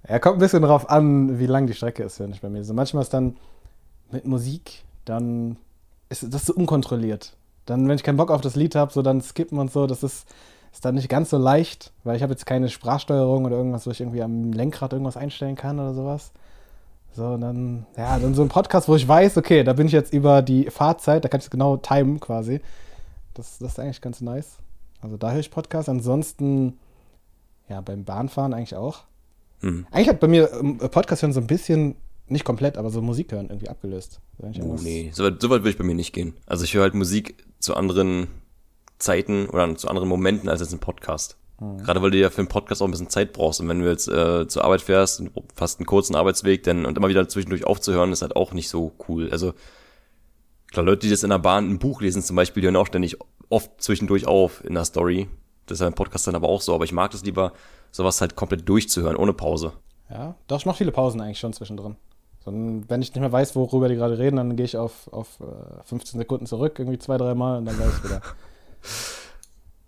Ja, 0.08 0.18
kommt 0.18 0.36
ein 0.36 0.40
bisschen 0.40 0.62
drauf 0.62 0.88
an, 0.88 1.38
wie 1.38 1.44
lang 1.44 1.66
die 1.66 1.74
Strecke 1.74 2.02
ist, 2.02 2.18
wenn 2.18 2.30
ich 2.32 2.40
bei 2.40 2.48
mir. 2.48 2.64
So 2.64 2.72
manchmal 2.72 3.02
ist 3.02 3.12
dann 3.12 3.36
mit 4.10 4.24
Musik, 4.24 4.84
dann 5.04 5.58
ist 6.08 6.32
das 6.32 6.46
so 6.46 6.54
unkontrolliert. 6.54 7.36
Dann, 7.66 7.86
wenn 7.86 7.96
ich 7.96 8.02
keinen 8.02 8.16
Bock 8.16 8.30
auf 8.30 8.40
das 8.40 8.56
Lied 8.56 8.74
habe, 8.74 8.90
so 8.90 9.02
dann 9.02 9.20
skippen 9.20 9.58
und 9.58 9.70
so, 9.70 9.86
das 9.86 10.02
ist, 10.02 10.26
ist 10.72 10.84
dann 10.84 10.94
nicht 10.94 11.08
ganz 11.08 11.30
so 11.30 11.38
leicht, 11.38 11.92
weil 12.04 12.16
ich 12.16 12.22
habe 12.22 12.32
jetzt 12.32 12.46
keine 12.46 12.68
Sprachsteuerung 12.68 13.44
oder 13.44 13.56
irgendwas, 13.56 13.86
wo 13.86 13.90
ich 13.90 14.00
irgendwie 14.00 14.22
am 14.22 14.52
Lenkrad 14.52 14.92
irgendwas 14.92 15.16
einstellen 15.16 15.56
kann 15.56 15.78
oder 15.78 15.94
sowas. 15.94 16.32
So, 17.12 17.26
und 17.26 17.40
dann, 17.40 17.86
ja, 17.96 18.18
dann 18.18 18.34
so 18.34 18.42
ein 18.42 18.48
Podcast, 18.48 18.88
wo 18.88 18.94
ich 18.94 19.08
weiß, 19.08 19.38
okay, 19.38 19.64
da 19.64 19.72
bin 19.72 19.86
ich 19.86 19.92
jetzt 19.92 20.12
über 20.12 20.42
die 20.42 20.70
Fahrzeit, 20.70 21.24
da 21.24 21.28
kann 21.28 21.40
ich 21.40 21.46
es 21.46 21.50
genau 21.50 21.76
timen 21.76 22.20
quasi. 22.20 22.60
Das, 23.34 23.58
das 23.58 23.72
ist 23.72 23.80
eigentlich 23.80 24.00
ganz 24.00 24.20
nice. 24.20 24.58
Also 25.00 25.16
da 25.16 25.32
höre 25.32 25.40
ich 25.40 25.50
Podcasts. 25.50 25.88
Ansonsten, 25.88 26.78
ja, 27.68 27.80
beim 27.80 28.04
Bahnfahren 28.04 28.52
eigentlich 28.52 28.76
auch. 28.76 29.04
Mhm. 29.62 29.86
Eigentlich 29.90 30.08
hat 30.08 30.20
bei 30.20 30.28
mir 30.28 30.52
ähm, 30.52 30.78
Podcast 30.78 31.22
hören 31.22 31.32
so 31.32 31.40
ein 31.40 31.46
bisschen, 31.46 31.96
nicht 32.28 32.44
komplett, 32.44 32.76
aber 32.76 32.90
so 32.90 33.00
Musik 33.00 33.32
hören 33.32 33.46
irgendwie 33.48 33.68
abgelöst. 33.68 34.20
Oh 34.38 34.76
nee, 34.80 35.10
so 35.12 35.24
weit, 35.24 35.40
so 35.40 35.50
weit 35.50 35.60
würde 35.60 35.70
ich 35.70 35.78
bei 35.78 35.84
mir 35.84 35.94
nicht 35.94 36.12
gehen. 36.12 36.34
Also 36.46 36.64
ich 36.64 36.74
höre 36.74 36.82
halt 36.82 36.94
Musik 36.94 37.44
zu 37.58 37.74
anderen 37.74 38.28
Zeiten 38.98 39.46
oder 39.46 39.76
zu 39.76 39.88
anderen 39.88 40.08
Momenten 40.08 40.48
als 40.48 40.60
jetzt 40.60 40.72
ein 40.72 40.80
Podcast. 40.80 41.36
Gerade 41.60 42.00
weil 42.02 42.12
du 42.12 42.18
ja 42.18 42.30
für 42.30 42.38
einen 42.38 42.48
Podcast 42.48 42.80
auch 42.80 42.86
ein 42.86 42.92
bisschen 42.92 43.10
Zeit 43.10 43.32
brauchst. 43.32 43.60
Und 43.60 43.68
wenn 43.68 43.80
du 43.80 43.90
jetzt 43.90 44.06
äh, 44.06 44.46
zur 44.46 44.62
Arbeit 44.62 44.80
fährst 44.80 45.24
fast 45.56 45.80
einen 45.80 45.86
kurzen 45.86 46.14
Arbeitsweg, 46.14 46.62
dann 46.62 46.86
und 46.86 46.96
immer 46.96 47.08
wieder 47.08 47.28
zwischendurch 47.28 47.66
aufzuhören, 47.66 48.12
ist 48.12 48.22
halt 48.22 48.36
auch 48.36 48.52
nicht 48.52 48.68
so 48.68 48.92
cool. 49.08 49.28
Also 49.32 49.54
klar, 50.70 50.86
Leute, 50.86 51.00
die 51.00 51.08
jetzt 51.08 51.24
in 51.24 51.30
der 51.30 51.40
Bahn 51.40 51.68
ein 51.68 51.80
Buch 51.80 52.00
lesen 52.00 52.22
zum 52.22 52.36
Beispiel, 52.36 52.60
die 52.60 52.68
hören 52.68 52.76
auch 52.76 52.86
ständig 52.86 53.16
oft 53.48 53.70
zwischendurch 53.82 54.28
auf 54.28 54.64
in 54.64 54.74
der 54.74 54.84
Story. 54.84 55.26
Das 55.66 55.76
ist 55.76 55.80
ja 55.80 55.88
im 55.88 55.94
Podcast 55.94 56.28
dann 56.28 56.36
aber 56.36 56.48
auch 56.48 56.60
so. 56.60 56.74
Aber 56.74 56.84
ich 56.84 56.92
mag 56.92 57.10
das 57.10 57.24
lieber, 57.24 57.52
sowas 57.90 58.20
halt 58.20 58.36
komplett 58.36 58.68
durchzuhören, 58.68 59.16
ohne 59.16 59.32
Pause. 59.32 59.72
Ja, 60.10 60.36
doch, 60.46 60.58
ich 60.58 60.66
mache 60.66 60.78
viele 60.78 60.92
Pausen 60.92 61.20
eigentlich 61.20 61.40
schon 61.40 61.52
zwischendrin. 61.52 61.96
So, 62.44 62.52
wenn 62.52 63.02
ich 63.02 63.12
nicht 63.12 63.20
mehr 63.20 63.32
weiß, 63.32 63.56
worüber 63.56 63.88
die 63.88 63.96
gerade 63.96 64.16
reden, 64.16 64.36
dann 64.36 64.54
gehe 64.54 64.64
ich 64.64 64.76
auf, 64.76 65.12
auf 65.12 65.40
äh, 65.40 65.82
15 65.86 66.20
Sekunden 66.20 66.46
zurück, 66.46 66.78
irgendwie 66.78 67.00
zwei, 67.00 67.18
drei 67.18 67.34
Mal 67.34 67.58
und 67.58 67.64
dann 67.64 67.78
weiß 67.78 67.98
ich 67.98 68.04
wieder. 68.04 68.22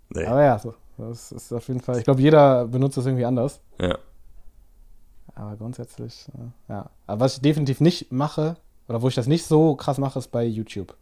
Nee. 0.09 0.25
aber 0.25 0.43
ja, 0.43 0.59
so, 0.59 0.73
das 0.97 1.31
ist 1.31 1.53
auf 1.53 1.67
jeden 1.67 1.79
Fall, 1.79 1.97
ich 1.97 2.03
glaube, 2.03 2.21
jeder 2.21 2.67
benutzt 2.67 2.97
das 2.97 3.05
irgendwie 3.05 3.25
anders. 3.25 3.61
Ja. 3.79 3.97
Aber 5.35 5.55
grundsätzlich, 5.55 6.27
äh, 6.33 6.73
ja. 6.73 6.89
Aber 7.07 7.21
was 7.21 7.35
ich 7.35 7.41
definitiv 7.41 7.79
nicht 7.79 8.11
mache, 8.11 8.57
oder 8.87 9.01
wo 9.01 9.07
ich 9.07 9.15
das 9.15 9.27
nicht 9.27 9.45
so 9.45 9.75
krass 9.75 9.97
mache, 9.97 10.19
ist 10.19 10.27
bei 10.27 10.43
YouTube. 10.43 10.95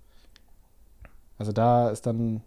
Also 1.38 1.52
da 1.52 1.90
ist 1.90 2.06
dann. 2.06 2.42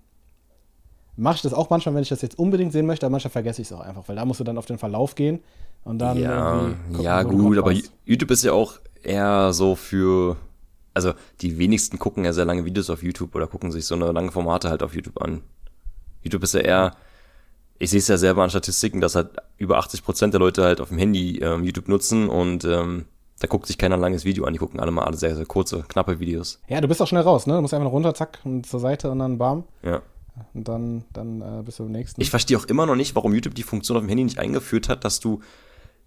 Mache 1.17 1.37
ich 1.37 1.43
das 1.43 1.53
auch 1.53 1.69
manchmal, 1.69 1.95
wenn 1.95 2.03
ich 2.03 2.09
das 2.09 2.23
jetzt 2.23 2.39
unbedingt 2.39 2.73
sehen 2.73 2.87
möchte, 2.87 3.05
aber 3.05 3.11
manchmal 3.13 3.33
vergesse 3.33 3.61
ich 3.61 3.69
es 3.69 3.73
auch 3.73 3.81
einfach, 3.81 4.09
weil 4.09 4.17
da 4.17 4.25
musst 4.25 4.41
du 4.41 4.45
dann 4.45 4.57
auf 4.57 4.65
den 4.65 4.79
Verlauf 4.79 5.15
gehen 5.15 5.41
und 5.85 5.99
dann. 5.99 6.17
Ja, 6.17 6.53
gucken, 6.53 7.01
ja 7.01 7.23
gut, 7.23 7.59
aber. 7.59 7.75
YouTube 8.05 8.31
ist 8.31 8.45
ja 8.45 8.53
auch 8.53 8.75
eher 9.03 9.53
so 9.53 9.75
für, 9.75 10.37
also 10.95 11.15
die 11.41 11.59
wenigsten 11.59 11.99
gucken 11.99 12.25
ja 12.25 12.33
sehr 12.33 12.45
lange 12.45 12.65
Videos 12.65 12.91
auf 12.91 13.03
YouTube 13.03 13.35
oder 13.35 13.47
gucken 13.47 13.73
sich 13.73 13.87
so 13.87 13.95
eine 13.95 14.13
lange 14.13 14.31
Formate 14.31 14.69
halt 14.69 14.83
auf 14.83 14.95
YouTube 14.95 15.21
an. 15.21 15.43
YouTube 16.23 16.43
ist 16.43 16.55
ja 16.55 16.61
eher, 16.61 16.97
ich 17.79 17.91
sehe 17.91 17.99
es 17.99 18.09
ja 18.09 18.17
selber 18.17 18.43
an 18.43 18.51
Statistiken, 18.51 19.01
dass 19.01 19.15
halt 19.15 19.31
über 19.57 19.79
80 19.79 20.05
Prozent 20.05 20.35
der 20.35 20.41
Leute 20.41 20.63
halt 20.63 20.81
auf 20.81 20.89
dem 20.89 20.99
Handy 20.99 21.39
ähm, 21.39 21.65
YouTube 21.65 21.89
nutzen 21.89 22.29
und 22.29 22.65
ähm, 22.65 23.07
da 23.41 23.49
guckt 23.49 23.67
sich 23.67 23.77
keiner 23.77 23.97
ein 23.97 24.01
langes 24.01 24.25
Video 24.25 24.45
an, 24.45 24.53
die 24.53 24.59
gucken 24.59 24.79
alle 24.79 24.93
mal 24.93 25.05
alle 25.05 25.17
sehr, 25.17 25.35
sehr 25.35 25.47
kurze, 25.47 25.85
knappe 25.89 26.21
Videos. 26.21 26.61
Ja, 26.69 26.81
du 26.81 26.87
bist 26.87 27.03
auch 27.03 27.09
schnell 27.09 27.23
raus, 27.23 27.47
ne? 27.47 27.55
Du 27.55 27.61
musst 27.61 27.75
einfach 27.75 27.91
runter, 27.91 28.15
zack, 28.15 28.39
und 28.45 28.67
zur 28.67 28.79
Seite 28.79 29.11
und 29.11 29.19
dann 29.19 29.39
bam. 29.39 29.65
Ja. 29.83 30.01
Und 30.55 30.69
dann, 30.69 31.05
dann 31.13 31.41
äh, 31.41 31.63
bist 31.63 31.79
du 31.79 31.85
im 31.85 31.93
nächsten. 31.93 32.21
Ich 32.21 32.31
verstehe 32.31 32.57
auch 32.57 32.65
immer 32.65 32.87
noch 32.87 32.95
nicht, 32.95 33.15
warum 33.17 33.35
YouTube 33.35 33.55
die 33.55 33.65
Funktion 33.65 33.97
auf 33.97 34.05
dem 34.05 34.09
Handy 34.09 34.25
nicht 34.25 34.39
eingeführt 34.39 34.89
hat, 34.89 35.05
dass 35.05 35.21
du 35.21 35.41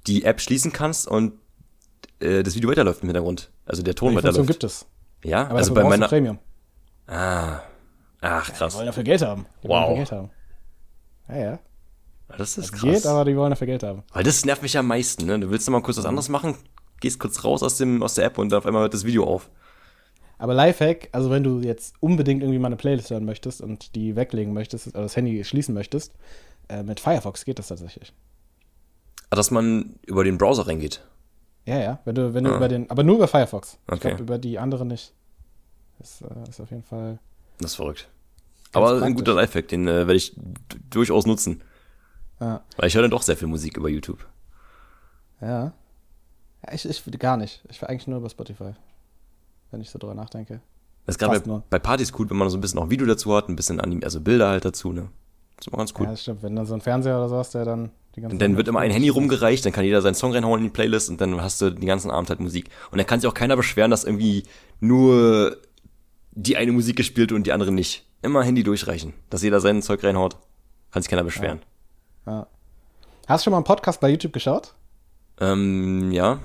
die 0.08 0.24
App 0.24 0.40
schließen 0.40 0.72
kannst 0.72 1.08
und 1.08 1.34
äh, 2.20 2.44
das 2.44 2.56
Video 2.56 2.70
weiterläuft 2.70 3.02
im 3.04 3.10
Hintergrund. 3.10 3.52
Also 3.66 3.84
der 3.84 3.96
Ton 3.96 4.10
die 4.10 4.14
Funktion 4.16 4.34
weiterläuft. 4.34 4.50
gibt 4.60 4.64
es. 4.64 4.86
Ja, 5.24 5.48
Aber 5.48 5.58
also 5.58 5.74
bei 5.74 5.84
meiner. 5.84 6.08
Premium. 6.08 6.40
Ah. 7.08 7.60
Ach, 8.22 8.46
Die 8.50 8.54
krass. 8.54 8.76
wollen 8.76 8.86
dafür 8.88 9.04
Geld 9.04 9.22
haben. 9.22 9.46
Die 9.64 9.68
Wow. 9.68 9.90
wollen 9.90 9.90
dafür 9.90 9.96
Geld 9.98 10.12
haben. 10.12 10.30
Ja, 11.30 11.38
ja. 11.52 11.60
Das 12.38 12.58
ist 12.58 12.58
Das 12.58 12.72
krass. 12.72 12.82
geht, 12.82 13.06
aber 13.06 13.26
die 13.26 13.36
wollen 13.38 13.52
dafür 13.52 13.68
Geld 13.68 13.84
haben. 13.84 14.04
Weil 14.14 14.24
das 14.24 14.46
nervt 14.46 14.62
mich 14.64 14.78
am 14.78 14.88
meisten, 14.88 15.26
ne? 15.26 15.40
Du 15.40 15.50
willst 15.52 15.70
mal 15.70 15.82
kurz 15.82 15.98
was 15.98 16.06
anderes 16.06 16.28
machen, 16.30 16.56
gehst 17.00 17.20
kurz 17.20 17.44
raus 17.44 17.62
aus, 17.62 17.78
dem, 17.78 18.02
aus 18.02 18.16
der 18.16 18.26
App 18.26 18.38
und 18.40 18.50
dann 18.52 18.58
auf 18.60 18.66
einmal 18.66 18.82
hört 18.84 18.94
das 18.96 19.06
Video 19.06 19.26
auf. 19.26 19.50
Aber 20.38 20.54
Lifehack, 20.54 21.10
also 21.12 21.30
wenn 21.30 21.44
du 21.44 21.62
jetzt 21.62 21.94
unbedingt 22.02 22.42
irgendwie 22.42 22.60
mal 22.60 22.68
eine 22.68 22.76
Playlist 22.76 23.10
hören 23.12 23.26
möchtest 23.26 23.62
und 23.62 23.96
die 23.96 24.16
weglegen 24.16 24.54
möchtest 24.54 24.88
oder 24.88 25.04
das 25.04 25.16
Handy 25.16 25.44
schließen 25.44 25.74
möchtest, 25.74 26.14
äh, 26.68 26.84
mit 26.84 27.00
Firefox 27.00 27.46
geht 27.46 27.60
das 27.60 27.68
tatsächlich. 27.68 28.12
Ah, 29.30 29.36
Dass 29.36 29.50
man 29.52 29.96
über 30.06 30.24
den 30.24 30.38
Browser 30.38 30.68
reingeht. 30.68 31.02
Ja, 31.66 31.80
ja, 31.80 32.00
wenn 32.06 32.16
du, 32.16 32.34
wenn 32.34 32.44
du 32.44 32.52
Ah. 32.54 32.58
über 32.58 32.68
den, 32.68 32.90
aber 32.92 33.04
nur 33.04 33.16
über 33.16 33.28
Firefox. 33.28 33.78
Ich 33.88 33.94
Okay. 33.94 34.10
glaube, 34.10 34.24
über 34.24 34.38
die 34.38 34.60
anderen 34.60 34.88
nicht. 34.88 35.14
Das 36.00 36.22
äh, 36.22 36.50
ist 36.50 36.60
auf 36.62 36.70
jeden 36.70 36.84
Fall. 36.84 37.18
Das 37.60 37.72
ist 37.72 37.76
verrückt. 37.76 38.08
Aber 38.74 38.92
ein 38.92 38.98
praktisch. 39.00 39.16
guter 39.16 39.34
Lifehack, 39.34 39.68
den 39.70 39.88
äh, 39.88 40.06
werde 40.06 40.16
ich 40.16 40.36
durchaus 40.90 41.26
nutzen. 41.26 41.62
Ja. 42.40 42.62
Weil 42.78 42.88
ich 42.88 42.96
höre 42.96 43.04
dann 43.04 43.12
doch 43.12 43.22
sehr 43.22 43.38
viel 43.38 43.48
Musik 43.48 43.78
über 43.78 43.90
YouTube. 43.90 44.26
Ja. 45.42 45.72
ja 46.66 46.74
ich, 46.74 46.88
ich 46.88 47.20
gar 47.20 47.38
nicht. 47.38 47.64
Ich 47.70 47.82
war 47.82 47.90
eigentlich 47.90 48.08
nur 48.08 48.18
über 48.20 48.30
Spotify. 48.30 48.74
Wenn 49.72 49.82
ich 49.82 49.90
so 49.90 49.98
drüber 49.98 50.14
nachdenke. 50.14 50.62
Das 51.06 51.16
ist 51.16 51.20
gerade 51.20 51.40
bei, 51.40 51.62
bei 51.70 51.80
Partys 51.80 52.12
cool, 52.18 52.30
wenn 52.30 52.38
man 52.38 52.50
so 52.50 52.58
ein 52.58 52.62
bisschen 52.62 52.80
auch 52.80 52.90
Video 52.90 53.06
dazu 53.06 53.36
hat, 53.36 53.48
ein 53.48 53.56
bisschen 53.56 53.80
Anim 53.80 54.02
also 54.04 54.20
Bilder 54.22 54.50
halt 54.50 54.66
dazu, 54.66 54.92
ne? 54.92 55.10
Das 55.56 55.66
ist 55.66 55.68
immer 55.70 55.78
ganz 55.78 55.94
cool. 55.98 56.06
Ja, 56.06 56.12
das 56.12 56.22
stimmt. 56.22 56.44
Wenn 56.44 56.56
du 56.56 56.66
so 56.66 56.74
einen 56.74 56.82
Fernseher 56.82 57.18
oder 57.18 57.30
so 57.30 57.38
hast, 57.38 57.54
der 57.54 57.64
dann 57.64 57.92
Und 58.18 58.40
dann 58.42 58.56
wird 58.58 58.68
immer 58.68 58.80
ein 58.80 58.92
Handy 58.92 59.10
rumgereicht, 59.10 59.66
dann 59.66 59.74
kann 59.74 59.84
jeder 59.84 60.02
seinen 60.02 60.16
Song 60.16 60.32
reinhauen 60.34 60.60
in 60.60 60.66
die 60.66 60.70
Playlist 60.72 61.10
und 61.10 61.20
dann 61.20 61.42
hast 61.42 61.62
du 61.62 61.70
den 61.70 61.86
ganzen 61.86 62.10
Abend 62.12 62.30
halt 62.30 62.40
Musik. 62.40 62.70
Und 62.92 62.98
dann 62.98 63.06
kann 63.08 63.20
sich 63.20 63.30
auch 63.30 63.34
keiner 63.34 63.56
beschweren, 63.58 63.92
dass 63.92 64.04
irgendwie 64.06 64.44
nur 64.80 65.58
die 66.32 66.56
eine 66.58 66.72
Musik 66.72 66.96
gespielt 66.96 67.32
und 67.32 67.46
die 67.48 67.52
andere 67.52 67.72
nicht. 67.72 68.06
Immer 68.22 68.44
Handy 68.44 68.64
durchreichen, 68.64 69.14
dass 69.30 69.44
jeder 69.44 69.60
sein 69.60 69.82
Zeug 69.82 70.04
reinhaut. 70.04 70.38
Kann 70.92 71.02
sich 71.02 71.10
keiner 71.10 71.24
beschweren. 71.24 71.62
Ja. 72.26 72.48
Hast 73.28 73.42
du 73.42 73.46
schon 73.46 73.52
mal 73.52 73.58
einen 73.58 73.66
Podcast 73.66 74.00
bei 74.00 74.10
YouTube 74.10 74.34
geschaut? 74.34 74.74
Ähm, 75.40 76.12
ja. 76.12 76.40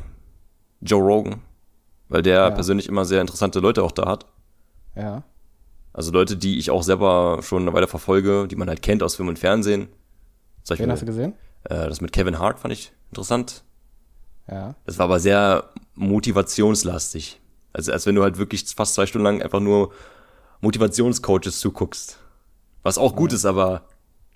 Joe 0.81 1.01
Rogan. 1.03 1.41
Weil 2.09 2.23
der 2.23 2.35
Ja. 2.39 2.51
persönlich 2.51 2.89
immer 2.89 3.05
sehr 3.05 3.21
interessante 3.21 3.61
Leute 3.61 3.83
auch 3.85 3.93
da 3.93 4.07
hat. 4.09 4.27
Ja. 4.97 5.23
Also 5.93 6.11
Leute, 6.13 6.37
die 6.37 6.59
ich 6.59 6.71
auch 6.71 6.83
selber 6.83 7.41
schon 7.43 7.63
eine 7.63 7.73
Weile 7.73 7.87
verfolge, 7.89 8.47
die 8.49 8.57
man 8.57 8.69
halt 8.69 8.83
kennt 8.83 9.03
aus 9.03 9.17
Film 9.17 9.29
und 9.29 9.39
Fernsehen. 9.39 9.89
Wen 10.69 10.91
hast 10.91 11.03
du 11.03 11.07
gesehen? 11.07 11.35
Äh, 11.65 11.89
das 11.89 12.01
mit 12.01 12.13
Kevin 12.13 12.39
Hart 12.39 12.61
fand 12.61 12.73
ich 12.73 12.93
interessant. 13.11 13.65
Ja. 14.49 14.75
Das 14.85 14.99
war 14.99 15.05
aber 15.05 15.21
sehr 15.21 15.71
motivationslastig. 15.95 17.41
Also 17.73 17.93
als 17.93 18.07
wenn 18.07 18.15
du 18.15 18.23
halt 18.23 18.39
wirklich 18.39 18.65
fast 18.75 18.95
zwei 18.95 19.07
Stunden 19.07 19.25
lang 19.25 19.43
einfach 19.43 19.61
nur 19.61 19.93
Motivationscoaches 20.61 21.61
zuguckst. 21.61 22.19
Was 22.83 22.99
auch 22.99 23.15
gut 23.15 23.33
ist, 23.33 23.45
aber 23.45 23.85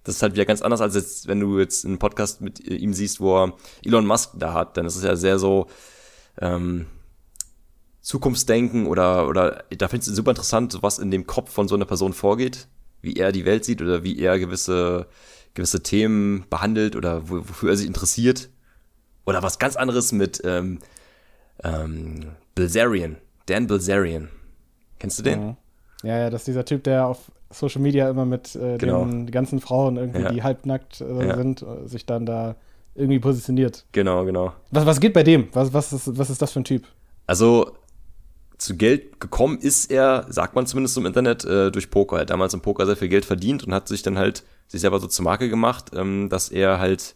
das 0.05 0.17
ist 0.17 0.23
halt 0.23 0.35
wieder 0.35 0.45
ganz 0.45 0.63
anders, 0.63 0.81
als 0.81 0.95
jetzt, 0.95 1.27
wenn 1.29 1.41
du 1.41 1.59
jetzt 1.59 1.85
einen 1.85 1.99
Podcast 1.99 2.43
mit 2.43 2.61
ihm 2.61 2.93
siehst, 2.93 3.21
wo 3.21 3.43
er 3.43 3.55
Elon 3.85 4.07
Musk 4.07 4.33
da 4.35 4.53
hat. 4.53 4.77
Dann 4.77 4.87
ist 4.87 4.97
es 4.97 5.03
ja 5.03 5.17
sehr 5.17 5.39
so 5.39 5.67
ähm, 6.41 6.87
Zukunftsdenken 8.03 8.87
oder, 8.87 9.27
oder 9.29 9.65
da 9.71 9.89
findest 9.89 10.11
du 10.11 10.15
super 10.15 10.33
interessant, 10.33 10.79
was 10.83 10.99
in 10.99 11.11
dem 11.11 11.27
Kopf 11.27 11.51
von 11.51 11.69
so 11.69 11.75
einer 11.75 11.87
Person 11.87 12.13
vorgeht, 12.13 12.69
wie 13.01 13.17
er 13.17 13.33
die 13.33 13.47
Welt 13.47 13.65
sieht 13.65 13.81
oder 13.81 14.05
wie 14.05 14.19
er 14.19 14.39
gewisse, 14.39 15.07
gewisse 15.55 15.83
Themen 15.83 16.45
behandelt 16.51 16.97
oder 16.97 17.29
wo, 17.29 17.37
wofür 17.49 17.71
er 17.71 17.77
sich 17.77 17.87
interessiert. 17.87 18.49
Oder 19.27 19.43
was 19.43 19.59
ganz 19.59 19.77
anderes 19.77 20.13
mit 20.13 20.43
ähm, 20.45 20.79
ähm, 21.63 22.21
Bilzerian, 22.55 23.17
Dan 23.47 23.67
Bilzerian. 23.67 24.29
Kennst 24.99 25.19
du 25.19 25.23
den? 25.23 25.41
Mhm. 25.47 25.57
Ja, 26.03 26.19
ja, 26.19 26.31
das 26.31 26.43
ist 26.43 26.49
dieser 26.49 26.65
Typ, 26.65 26.85
der 26.85 27.07
auf 27.07 27.31
Social 27.51 27.81
Media 27.81 28.11
immer 28.11 28.25
mit 28.27 28.55
äh, 28.57 28.77
Genau. 28.79 29.05
den 29.05 29.31
ganzen 29.31 29.61
Frauen 29.61 29.97
irgendwie, 29.97 30.23
Ja. 30.23 30.33
die 30.33 30.43
halbnackt 30.43 31.01
äh, 31.01 31.27
Ja. 31.29 31.37
sind, 31.37 31.63
äh, 31.63 31.87
sich 31.89 32.05
dann 32.05 32.27
da 32.27 32.57
irgendwie 32.95 33.19
positioniert. 33.21 33.87
Genau, 33.93 34.25
genau. 34.25 34.53
Was, 34.71 34.87
was 34.87 35.01
geht 35.01 35.15
bei 35.15 35.23
dem? 35.23 35.49
Was, 35.53 35.73
was, 35.73 35.93
ist, 35.93 36.19
was 36.19 36.31
ist 36.31 36.43
das 36.43 36.53
für 36.53 36.61
ein 36.61 36.65
Typ? 36.65 36.85
Also 37.27 37.77
zu 38.59 38.77
Geld 38.77 39.21
gekommen 39.21 39.59
ist 39.59 39.91
er, 39.91 40.27
sagt 40.29 40.55
man 40.55 40.67
zumindest 40.67 40.97
im 40.97 41.07
Internet, 41.07 41.45
äh, 41.45 41.71
durch 41.71 41.91
Poker. 41.91 42.17
Er 42.17 42.21
hat 42.23 42.31
damals 42.31 42.55
im 42.55 42.61
Poker 42.61 42.87
sehr 42.87 42.97
viel 42.97 43.09
Geld 43.09 43.25
verdient 43.25 43.65
und 43.65 43.73
hat 43.75 43.89
sich 43.89 44.03
dann 44.03 44.19
halt 44.19 44.45
sich 44.75 44.83
selber 44.83 45.01
so 45.01 45.07
zur 45.07 45.25
Marke 45.25 45.49
gemacht, 45.49 45.93
ähm, 45.95 46.29
dass 46.29 46.51
er 46.51 46.79
halt 46.79 47.15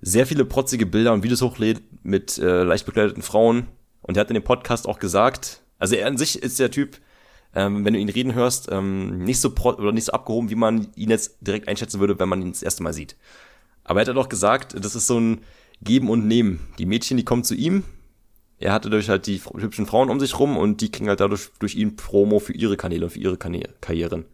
sehr 0.00 0.26
viele 0.26 0.44
protzige 0.44 0.86
Bilder 0.86 1.12
und 1.12 1.22
Videos 1.22 1.42
hochlädt 1.42 1.82
mit 2.02 2.38
äh, 2.38 2.62
leicht 2.62 2.86
bekleideten 2.86 3.22
Frauen. 3.22 3.66
Und 4.02 4.16
er 4.16 4.20
hat 4.20 4.30
in 4.30 4.34
dem 4.34 4.44
Podcast 4.44 4.86
auch 4.86 4.98
gesagt, 4.98 5.62
also 5.78 5.96
er 5.96 6.06
an 6.06 6.18
sich 6.18 6.42
ist 6.42 6.58
der 6.58 6.70
Typ, 6.70 6.98
ähm, 7.54 7.84
wenn 7.84 7.94
du 7.94 7.98
ihn 8.00 8.08
reden 8.08 8.34
hörst, 8.34 8.68
ähm, 8.70 9.18
nicht 9.18 9.40
so 9.40 9.54
pro 9.54 9.70
oder 9.70 9.92
nicht 9.92 10.04
so 10.04 10.12
abgehoben, 10.12 10.50
wie 10.50 10.56
man 10.56 10.88
ihn 10.94 11.10
jetzt 11.10 11.38
direkt 11.40 11.68
einschätzen 11.68 12.00
würde, 12.00 12.18
wenn 12.18 12.28
man 12.28 12.42
ihn 12.42 12.52
das 12.52 12.62
erste 12.62 12.82
Mal 12.82 12.92
sieht. 12.92 13.16
Aber 13.82 14.00
er 14.00 14.06
hat 14.06 14.16
doch 14.16 14.28
gesagt, 14.28 14.74
das 14.78 14.94
ist 14.94 15.06
so 15.06 15.18
ein 15.18 15.40
Geben 15.82 16.10
und 16.10 16.26
Nehmen. 16.26 16.60
Die 16.78 16.86
Mädchen, 16.86 17.16
die 17.16 17.24
kommen 17.24 17.44
zu 17.44 17.54
ihm, 17.54 17.84
er 18.58 18.72
hatte 18.72 18.90
durch 18.90 19.08
halt 19.08 19.26
die 19.26 19.40
hübschen 19.40 19.86
Frauen 19.86 20.10
um 20.10 20.20
sich 20.20 20.38
rum 20.38 20.56
und 20.56 20.80
die 20.80 20.90
kriegen 20.90 21.08
halt 21.08 21.20
dadurch 21.20 21.50
durch 21.58 21.74
ihn 21.74 21.96
Promo 21.96 22.38
für 22.38 22.52
ihre 22.52 22.76
Kanäle 22.76 23.04
und 23.04 23.10
für 23.10 23.18
ihre 23.18 23.36
Karrieren. 23.36 24.24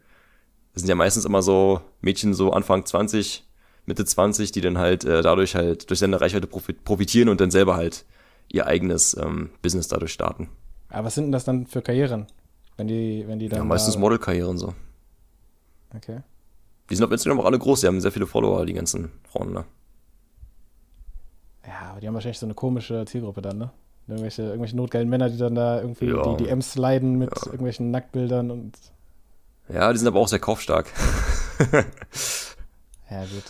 Das 0.73 0.83
sind 0.83 0.89
ja 0.89 0.95
meistens 0.95 1.25
immer 1.25 1.43
so 1.43 1.81
Mädchen 2.01 2.33
so 2.35 2.53
Anfang 2.53 2.85
20, 2.87 3.45
Mitte 3.87 4.05
20, 4.05 4.53
die 4.53 4.61
dann 4.61 4.79
halt 4.79 5.05
äh, 5.05 5.23
dadurch 5.23 5.55
halt 5.55 5.91
durch 5.91 5.99
seine 6.01 6.21
Reichweite 6.21 6.47
profi 6.47 6.73
profitieren 6.73 7.29
und 7.29 7.41
dann 7.41 7.51
selber 7.51 7.77
halt 7.77 8.05
ihr 8.53 8.67
eigenes 8.67 9.17
ähm, 9.17 9.51
Business 9.63 9.89
dadurch 9.89 10.13
starten. 10.13 10.49
Aber 10.89 11.07
was 11.07 11.15
sind 11.15 11.25
denn 11.25 11.33
das 11.33 11.45
dann 11.45 11.67
für 11.67 11.83
Karrieren? 11.83 12.27
Wenn 12.77 12.89
die, 12.89 13.25
wenn 13.27 13.39
die 13.39 13.49
dann. 13.49 13.59
Ja, 13.59 13.65
meistens 13.65 13.95
da, 13.95 14.01
Modelkarrieren 14.01 14.59
so. 14.59 14.75
Okay. 15.95 16.21
Die 16.89 16.97
sind 16.97 17.05
auf 17.05 17.11
Instagram 17.13 17.41
auch 17.41 17.45
alle 17.45 17.59
groß, 17.59 17.81
die 17.81 17.87
haben 17.87 18.01
sehr 18.01 18.11
viele 18.13 18.27
Follower, 18.27 18.65
die 18.67 18.73
ganzen 18.73 19.11
Frauen 19.31 19.55
da. 19.55 19.65
Ja, 21.67 21.91
aber 21.91 22.01
die 22.01 22.07
haben 22.07 22.15
wahrscheinlich 22.15 22.39
so 22.39 22.47
eine 22.47 22.55
komische 22.55 23.05
Zielgruppe 23.07 23.43
dann, 23.43 23.59
ne? 23.59 23.71
Irgendwelche, 24.09 24.43
irgendwelche 24.43 24.77
notgeilen 24.77 25.09
Männer, 25.09 25.31
die 25.31 25.37
dann 25.37 25.55
da 25.55 25.81
irgendwie 25.81 26.07
Ja. 26.07 26.35
die 26.35 26.45
DMs 26.45 26.73
sliden 26.73 27.17
mit 27.19 27.31
irgendwelchen 27.47 27.91
Nacktbildern 27.91 28.51
und. 28.51 28.77
Ja, 29.73 29.93
die 29.93 29.99
sind 29.99 30.09
aber 30.09 30.21
auch 30.21 30.29
sehr 30.29 30.39
kaufstark. 30.41 30.87
Ja, 33.11 33.21
gut. 33.23 33.45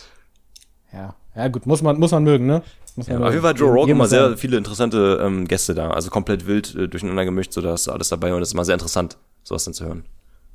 Ja. 0.91 1.15
Ja, 1.35 1.47
gut, 1.47 1.65
muss 1.65 1.81
man, 1.81 1.99
muss 1.99 2.11
man 2.11 2.23
mögen, 2.23 2.45
ne? 2.47 2.63
Muss 2.95 3.07
Ja, 3.07 3.13
man 3.19 3.23
auf 3.27 3.29
jeden 3.33 3.41
Fall 3.41 3.51
hat 3.51 3.59
Joe 3.59 3.71
Rogan 3.71 3.91
immer 3.91 4.07
sehr 4.07 4.29
sein. 4.29 4.37
viele 4.37 4.57
interessante 4.57 5.19
ähm, 5.23 5.47
Gäste 5.47 5.73
da. 5.75 5.91
Also 5.91 6.09
komplett 6.09 6.45
wild 6.47 6.75
äh, 6.75 6.87
durcheinander 6.89 7.23
gemischt, 7.25 7.53
so 7.53 7.61
da 7.61 7.73
ist 7.73 7.87
alles 7.87 8.09
dabei 8.09 8.33
und 8.33 8.41
es 8.41 8.49
ist 8.49 8.53
immer 8.53 8.65
sehr 8.65 8.73
interessant, 8.73 9.17
sowas 9.43 9.63
dann 9.63 9.73
zu 9.73 9.85
hören. 9.85 10.03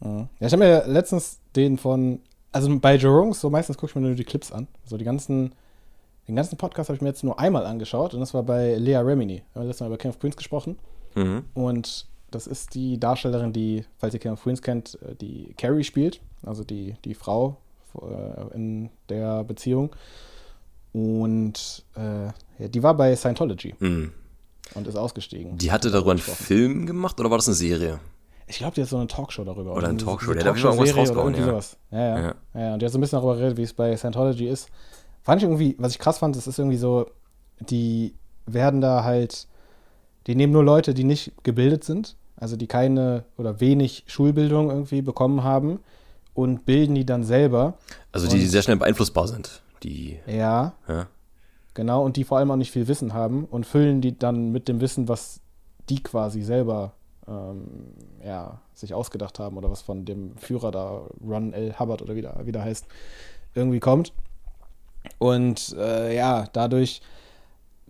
Mhm. 0.01 0.29
Ja, 0.41 0.47
ich 0.49 0.53
habe 0.53 0.65
mir 0.65 0.85
letztens 0.87 1.39
den 1.55 1.79
von, 1.79 2.21
also 2.53 2.77
bei 2.79 2.97
Joe 2.97 3.13
Rogan, 3.17 3.33
so 3.33 3.49
meistens 3.49 3.79
gucke 3.79 3.91
ich 3.91 3.95
mir 3.95 4.03
nur 4.03 4.15
die 4.15 4.25
Clips 4.25 4.53
an. 4.53 4.67
So 4.85 4.99
die 4.99 5.05
ganzen, 5.05 5.55
den 6.29 6.37
ganzen 6.37 6.59
Podcast 6.59 6.91
habe 6.91 6.97
ich 6.97 7.01
mir 7.03 7.09
jetzt 7.09 7.25
nur 7.25 7.39
einmal 7.41 7.65
angeschaut 7.65 8.13
und 8.13 8.21
das 8.21 8.35
war 8.35 8.43
bei 8.43 8.75
Lea 8.75 8.97
Remini. 8.97 9.43
Wir 9.55 9.61
haben 9.61 9.69
letztes 9.69 9.81
Mal 9.81 9.87
über 9.87 9.99
King 9.99 10.11
of 10.11 10.19
Queens 10.19 10.37
gesprochen 10.37 10.79
Mhm. 11.15 11.45
und 11.55 12.07
das 12.37 12.47
ist 12.47 12.75
die 12.75 12.99
Darstellerin, 13.01 13.53
die, 13.53 13.85
falls 13.99 14.15
ihr 14.15 14.21
King 14.21 14.33
of 14.33 14.43
Queens 14.43 14.63
kennt, 14.63 14.99
äh, 15.03 15.15
die 15.15 15.55
Carrie 15.57 15.85
spielt, 15.85 16.21
also 16.45 16.63
die, 16.65 16.95
die 17.05 17.15
Frau 17.15 17.57
äh, 18.01 18.55
in 18.55 18.91
der 19.09 19.43
Beziehung. 19.45 19.91
Und 20.93 21.85
äh, 21.97 22.27
ja, 22.59 22.69
die 22.69 22.83
war 22.83 22.95
bei 22.95 23.15
Scientology 23.17 23.75
Mhm. 23.79 24.13
und 24.75 24.87
ist 24.87 24.97
ausgestiegen. 24.97 25.59
Die 25.59 25.71
hatte 25.73 25.91
darüber 25.91 26.13
einen. 26.13 26.21
Film 26.21 26.87
gemacht 26.87 27.19
oder 27.21 27.31
war 27.31 27.39
das 27.39 27.49
eine 27.49 27.55
Serie? 27.55 28.01
Ich 28.47 28.59
glaube, 28.59 28.75
die 28.75 28.83
hat 28.83 28.89
so 28.89 28.97
eine 28.97 29.07
Talkshow 29.09 29.45
darüber. 29.45 29.75
Oder 29.75 29.89
eine 29.89 29.99
Talkshow, 29.99 30.31
mal 30.31 30.37
irgendwas 30.37 30.63
Talkshow-Serie 30.63 31.11
oder 31.11 31.21
rausgehauen, 31.21 31.35
ja. 31.35 31.45
sowas. 31.47 31.77
Ja, 31.91 31.99
ja. 31.99 32.21
Ja. 32.21 32.35
ja. 32.61 32.73
Und 32.75 32.81
die 32.81 32.87
hat 32.87 32.93
so 32.93 32.99
ein 32.99 33.01
bisschen 33.01 33.19
darüber 33.19 33.37
geredet, 33.37 33.57
wie 33.59 33.63
es 33.63 33.73
bei 33.75 33.97
Scientology 33.97 34.49
ist. 34.49 34.69
Fand 35.23 35.43
ich 35.43 35.49
irgendwie, 35.49 35.75
was 35.79 35.93
ich 35.93 35.99
krass 35.99 36.19
fand, 36.19 36.37
das 36.37 36.47
ist 36.47 36.59
irgendwie 36.59 36.77
so, 36.77 37.11
die 37.61 38.15
werden 38.47 38.81
da 38.81 39.03
halt, 39.03 39.49
die 40.29 40.37
nehmen 40.37 40.53
nur 40.53 40.63
Leute, 40.65 40.95
die 40.95 41.05
nicht 41.05 41.33
gebildet 41.43 41.83
sind, 41.83 42.17
also 42.37 42.57
die 42.57 42.67
keine 42.67 43.25
oder 43.37 43.61
wenig 43.61 44.05
Schulbildung 44.07 44.71
irgendwie 44.71 45.03
bekommen 45.03 45.43
haben 45.43 45.81
und 46.35 46.67
bilden 46.67 46.95
die 46.95 47.07
dann 47.07 47.25
selber. 47.25 47.75
Also 48.13 48.29
die, 48.29 48.39
die 48.39 48.47
sehr 48.47 48.63
schnell 48.63 48.77
beeinflussbar 48.77 49.27
sind. 49.27 49.63
Die, 49.83 50.19
Ja, 50.27 50.75
ja. 50.89 51.07
genau, 51.75 52.05
und 52.05 52.17
die 52.17 52.25
vor 52.25 52.39
allem 52.39 52.51
auch 52.51 52.57
nicht 52.57 52.71
viel 52.71 52.89
Wissen 52.89 53.15
haben 53.15 53.45
und 53.45 53.67
füllen 53.67 54.01
die 54.01 54.19
dann 54.19 54.53
mit 54.53 54.69
dem 54.69 54.81
Wissen, 54.81 55.09
was 55.09 55.41
die 55.89 56.03
quasi 56.03 56.43
selber 56.43 56.93
ähm, 57.29 57.67
ja, 58.25 58.61
sich 58.75 58.95
ausgedacht 58.95 59.39
haben 59.39 59.57
oder 59.57 59.71
was 59.71 59.83
von 59.83 60.05
dem 60.05 60.37
Führer 60.37 60.71
da, 60.71 61.03
Ron 61.27 61.53
L. 61.53 61.79
Hubbard 61.79 62.03
oder 62.03 62.15
wie 62.15 62.23
der, 62.23 62.41
wie 62.45 62.53
der 62.53 62.63
heißt, 62.63 62.87
irgendwie 63.55 63.81
kommt. 63.81 64.13
Und 65.19 65.75
äh, 65.79 66.15
ja, 66.15 66.49
dadurch 66.53 67.01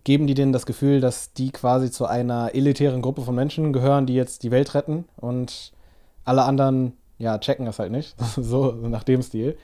geben 0.06 0.28
die 0.28 0.34
denen 0.34 0.52
das 0.52 0.66
Gefühl, 0.66 1.00
dass 1.00 1.32
die 1.32 1.50
quasi 1.50 1.90
zu 1.90 2.06
einer 2.06 2.54
elitären 2.54 3.02
Gruppe 3.02 3.22
von 3.22 3.34
Menschen 3.34 3.72
gehören, 3.72 4.06
die 4.06 4.14
jetzt 4.14 4.44
die 4.44 4.52
Welt 4.52 4.72
retten 4.76 5.04
und 5.16 5.72
alle 6.24 6.44
anderen, 6.44 6.92
ja, 7.18 7.36
checken 7.38 7.66
das 7.66 7.80
halt 7.80 7.90
nicht. 7.90 8.14
so 8.36 8.70
nach 8.70 9.02
dem 9.02 9.20
Stil. 9.20 9.58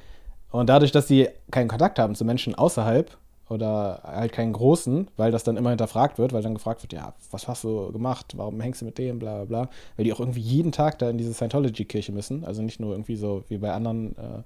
Und 0.51 0.69
dadurch, 0.69 0.91
dass 0.91 1.07
sie 1.07 1.29
keinen 1.53 1.69
Kontakt 1.69 2.01
haben 2.01 2.17
zu 2.17 2.25
Menschen 2.25 2.57
außerhalb 2.57 3.17
oder 3.49 4.01
halt 4.03 4.33
keinen 4.33 4.53
großen, 4.53 5.07
weil 5.17 5.31
das 5.31 5.45
dann 5.45 5.57
immer 5.57 5.71
hinterfragt 5.71 6.19
wird, 6.19 6.33
weil 6.33 6.43
dann 6.43 6.55
gefragt 6.55 6.83
wird, 6.83 6.93
ja, 6.93 7.15
was 7.31 7.47
hast 7.47 7.63
du 7.63 7.93
gemacht, 7.93 8.33
warum 8.37 8.61
hängst 8.61 8.81
du 8.81 8.85
mit 8.85 8.99
dem, 8.99 9.21
bla 9.21 9.37
bla 9.37 9.45
bla, 9.45 9.71
weil 9.97 10.07
die 10.07 10.13
auch 10.13 10.19
irgendwie 10.19 10.41
jeden 10.41 10.73
Tag 10.73 10.99
da 10.99 11.09
in 11.09 11.19
diese 11.19 11.35
Scientology-Kirche 11.35 12.11
müssen, 12.11 12.45
also 12.45 12.63
nicht 12.63 12.81
nur 12.81 12.95
irgendwie 12.95 13.15
so 13.15 13.45
wie 13.47 13.59
bei 13.59 13.73
anderen, 13.73 14.17
äh, 14.17 14.43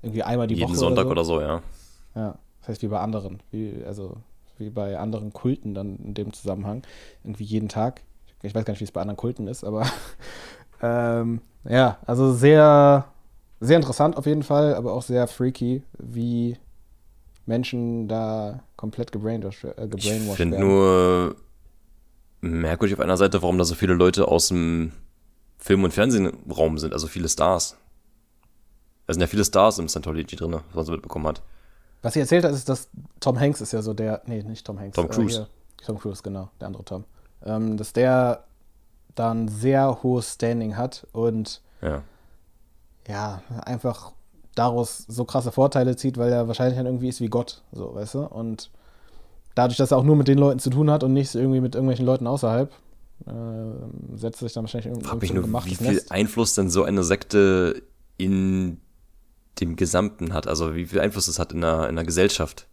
irgendwie 0.00 0.22
einmal 0.22 0.46
die 0.46 0.54
Jeden 0.54 0.70
Woche 0.70 0.78
Sonntag 0.78 1.08
oder 1.08 1.24
so. 1.26 1.34
oder 1.34 1.44
so, 1.44 1.52
ja. 2.16 2.22
Ja, 2.22 2.38
das 2.60 2.68
heißt 2.68 2.82
wie 2.82 2.88
bei 2.88 3.00
anderen, 3.00 3.40
wie, 3.50 3.84
also 3.86 4.16
wie 4.58 4.70
bei 4.70 4.98
anderen 4.98 5.32
Kulten 5.32 5.74
dann 5.74 5.96
in 5.96 6.14
dem 6.14 6.32
Zusammenhang, 6.32 6.82
irgendwie 7.24 7.44
jeden 7.44 7.68
Tag. 7.68 8.02
Ich 8.42 8.54
weiß 8.54 8.64
gar 8.64 8.72
nicht, 8.72 8.80
wie 8.80 8.84
es 8.84 8.92
bei 8.92 9.00
anderen 9.00 9.16
Kulten 9.16 9.48
ist, 9.48 9.64
aber 9.64 9.86
ähm, 10.82 11.40
ja, 11.64 11.98
also 12.06 12.32
sehr, 12.32 13.06
sehr 13.60 13.76
interessant 13.76 14.16
auf 14.16 14.26
jeden 14.26 14.42
Fall, 14.42 14.74
aber 14.74 14.92
auch 14.92 15.02
sehr 15.02 15.26
freaky, 15.26 15.82
wie 15.98 16.56
Menschen 17.46 18.08
da 18.08 18.62
komplett 18.76 19.12
gebrainwashed, 19.12 19.64
äh, 19.64 19.70
Ich 19.84 19.90
gebrainwashed 19.90 20.36
finde 20.36 20.56
werden. 20.58 20.68
nur 20.68 21.36
merkwürdig 22.40 22.94
auf 22.94 23.00
einer 23.00 23.16
Seite, 23.16 23.42
warum 23.42 23.58
da 23.58 23.64
so 23.64 23.74
viele 23.74 23.94
Leute 23.94 24.28
aus 24.28 24.48
dem 24.48 24.92
Film- 25.58 25.84
und 25.84 25.92
Fernsehraum 25.92 26.78
sind, 26.78 26.92
also 26.92 27.06
viele 27.06 27.28
Stars. 27.28 27.76
Da 29.06 29.14
sind 29.14 29.20
ja 29.20 29.26
viele 29.26 29.44
Stars 29.44 29.78
im 29.78 29.88
Scientology 29.88 30.36
drin, 30.36 30.52
was 30.52 30.74
man 30.74 30.84
so 30.84 30.92
mitbekommen 30.92 31.26
hat. 31.26 31.42
Was 32.02 32.14
sie 32.14 32.20
erzählt 32.20 32.44
hat, 32.44 32.52
ist, 32.52 32.68
dass 32.68 32.88
Tom 33.20 33.38
Hanks 33.38 33.60
ist 33.60 33.72
ja 33.72 33.82
so 33.82 33.94
der, 33.94 34.22
nee, 34.26 34.42
nicht 34.42 34.66
Tom 34.66 34.78
Hanks. 34.78 34.96
Tom 34.96 35.08
Cruise. 35.08 35.42
Äh, 35.42 35.84
Tom 35.84 35.98
Cruise, 35.98 36.22
genau, 36.22 36.50
der 36.60 36.68
andere 36.68 36.84
Tom. 36.84 37.04
Ähm, 37.44 37.76
dass 37.76 37.92
der 37.92 38.44
dann 39.14 39.48
sehr 39.48 40.02
hohes 40.02 40.34
Standing 40.34 40.76
hat 40.76 41.06
und 41.12 41.62
Ja. 41.82 42.02
ja, 43.08 43.42
einfach 43.64 44.12
daraus 44.54 45.04
so 45.08 45.24
krasse 45.24 45.52
Vorteile 45.52 45.96
zieht, 45.96 46.16
weil 46.18 46.32
er 46.32 46.48
wahrscheinlich 46.48 46.76
dann 46.76 46.86
irgendwie 46.86 47.08
ist 47.08 47.20
wie 47.20 47.28
Gott, 47.28 47.62
so, 47.72 47.94
weißt 47.94 48.14
du? 48.14 48.20
Und 48.24 48.70
dadurch, 49.54 49.76
dass 49.76 49.90
er 49.90 49.98
auch 49.98 50.04
nur 50.04 50.16
mit 50.16 50.28
den 50.28 50.38
Leuten 50.38 50.58
zu 50.58 50.70
tun 50.70 50.90
hat 50.90 51.02
und 51.02 51.12
nicht 51.12 51.34
irgendwie 51.34 51.60
mit 51.60 51.74
irgendwelchen 51.74 52.06
Leuten 52.06 52.26
außerhalb, 52.26 52.70
äh, 53.26 53.30
setzt 54.16 54.40
sich 54.40 54.52
dann 54.52 54.64
wahrscheinlich 54.64 54.86
irgendwie 54.86 55.08
Frag 55.08 55.20
mich 55.20 55.30
so 55.30 55.36
ein 55.42 55.50
nur, 55.50 55.64
wie 55.64 55.74
viel 55.74 55.92
Nest. 55.92 56.12
Einfluss 56.12 56.54
denn 56.54 56.70
so 56.70 56.84
eine 56.84 57.04
Sekte 57.04 57.82
in 58.18 58.80
dem 59.60 59.76
Gesamten 59.76 60.32
hat, 60.32 60.46
also 60.46 60.74
wie 60.74 60.86
viel 60.86 61.00
Einfluss 61.00 61.28
es 61.28 61.38
hat 61.38 61.52
in 61.52 61.60
der, 61.60 61.88
in 61.88 61.96
der 61.96 62.04
Gesellschaft. 62.04 62.66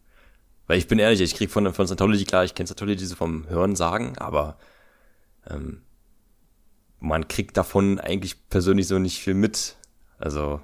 Weil 0.67 0.77
ich 0.77 0.87
bin 0.87 0.99
ehrlich, 0.99 1.21
ich 1.21 1.35
krieg 1.35 1.51
von, 1.51 1.73
von 1.73 1.87
Scientology, 1.87 2.25
klar, 2.25 2.43
ich 2.43 2.55
kenne 2.55 2.67
Scientology 2.67 3.05
so 3.05 3.15
vom 3.15 3.47
Hören 3.49 3.75
sagen, 3.75 4.13
aber 4.17 4.57
ähm, 5.49 5.81
man 6.99 7.27
kriegt 7.27 7.57
davon 7.57 7.99
eigentlich 7.99 8.47
persönlich 8.49 8.87
so 8.87 8.97
nicht 8.97 9.19
viel 9.19 9.33
mit. 9.33 9.75
Also, 10.19 10.61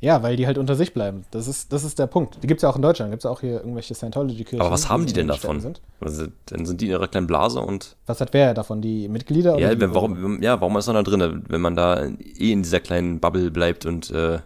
Ja, 0.00 0.22
weil 0.22 0.36
die 0.36 0.46
halt 0.46 0.58
unter 0.58 0.76
sich 0.76 0.94
bleiben. 0.94 1.24
Das 1.32 1.48
ist, 1.48 1.72
das 1.72 1.82
ist 1.82 1.98
der 1.98 2.06
Punkt. 2.06 2.40
Die 2.40 2.46
gibt 2.46 2.58
es 2.58 2.62
ja 2.62 2.68
auch 2.68 2.76
in 2.76 2.82
Deutschland. 2.82 3.10
Gibt 3.10 3.24
es 3.24 3.26
auch 3.26 3.40
hier 3.40 3.54
irgendwelche 3.54 3.94
Scientology-Kirchen. 3.94 4.60
aber 4.60 4.70
was 4.70 4.88
haben 4.88 5.06
die 5.06 5.12
denn 5.12 5.26
davon? 5.26 5.60
Sind. 5.60 5.80
Also, 6.00 6.26
dann 6.46 6.64
sind 6.66 6.80
die 6.80 6.86
in 6.86 6.92
ihrer 6.92 7.08
kleinen 7.08 7.26
Blase 7.26 7.60
und 7.60 7.96
Was 8.06 8.20
hat 8.20 8.32
wer 8.32 8.54
davon? 8.54 8.80
Die 8.80 9.08
Mitglieder? 9.08 9.54
oder 9.54 9.60
ja, 9.60 9.74
die 9.74 9.92
warum, 9.92 10.40
ja, 10.40 10.60
warum 10.60 10.76
ist 10.76 10.86
man 10.86 10.94
da 10.94 11.02
drin, 11.02 11.44
wenn 11.48 11.60
man 11.60 11.74
da 11.74 12.04
eh 12.04 12.52
in 12.52 12.62
dieser 12.62 12.78
kleinen 12.78 13.18
Bubble 13.18 13.50
bleibt 13.50 13.86
und 13.86 14.10
äh, 14.10 14.38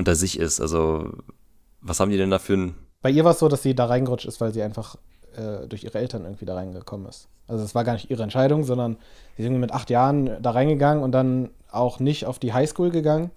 unter 0.00 0.14
sich 0.14 0.38
ist? 0.38 0.60
Also, 0.60 1.12
was 1.80 2.00
haben 2.00 2.10
die 2.10 2.16
denn 2.16 2.30
da 2.30 2.38
für 2.38 2.54
ein 2.54 2.74
Bei 3.02 3.10
ihr 3.10 3.24
war 3.24 3.32
es 3.32 3.38
so, 3.38 3.48
dass 3.48 3.62
sie 3.62 3.74
da 3.74 3.86
reingerutscht 3.86 4.26
ist, 4.26 4.40
weil 4.40 4.52
sie 4.52 4.62
einfach 4.62 4.96
äh, 5.36 5.66
durch 5.68 5.84
ihre 5.84 5.98
Eltern 5.98 6.24
irgendwie 6.24 6.44
da 6.44 6.54
reingekommen 6.54 7.06
ist. 7.06 7.28
Also 7.46 7.64
es 7.64 7.74
war 7.74 7.84
gar 7.84 7.94
nicht 7.94 8.10
ihre 8.10 8.22
Entscheidung, 8.22 8.64
sondern 8.64 8.96
sie 9.36 9.42
ist 9.42 9.46
irgendwie 9.46 9.60
mit 9.60 9.72
acht 9.72 9.90
Jahren 9.90 10.40
da 10.42 10.50
reingegangen 10.52 11.02
und 11.02 11.12
dann 11.12 11.50
auch 11.70 12.00
nicht 12.00 12.26
auf 12.26 12.38
die 12.38 12.52
Highschool 12.52 12.90
gegangen, 12.90 13.30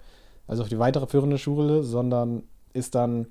also 0.47 0.63
auf 0.63 0.69
die 0.69 0.79
weitere 0.79 1.07
führende 1.07 1.37
Schule, 1.37 1.83
sondern 1.83 2.43
ist 2.73 2.95
dann 2.95 3.27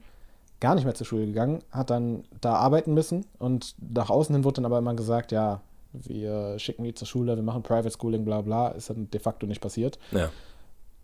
gar 0.61 0.75
nicht 0.75 0.85
mehr 0.85 0.95
zur 0.95 1.07
Schule 1.07 1.27
gegangen, 1.27 1.61
hat 1.71 1.91
dann 1.91 2.25
da 2.41 2.55
arbeiten 2.55 2.95
müssen 2.95 3.27
und 3.39 3.75
nach 3.79 4.11
außen 4.11 4.35
hin 4.35 4.45
wurde 4.45 4.57
dann 4.57 4.67
aber 4.67 4.79
immer 4.79 4.95
gesagt, 4.95 5.33
ja, 5.33 5.61
wir 5.93 6.59
schicken 6.59 6.85
die 6.85 6.95
zur 6.95 7.07
Schule, 7.07 7.37
wir 7.37 7.43
machen 7.43 7.63
Private 7.63 7.91
Schooling, 7.91 8.25
bla 8.25 8.41
bla, 8.41 8.69
ist 8.69 8.91
dann 8.91 9.11
de 9.11 9.21
facto 9.21 9.47
nicht 9.47 9.61
passiert. 9.61 9.99
Ja. 10.11 10.31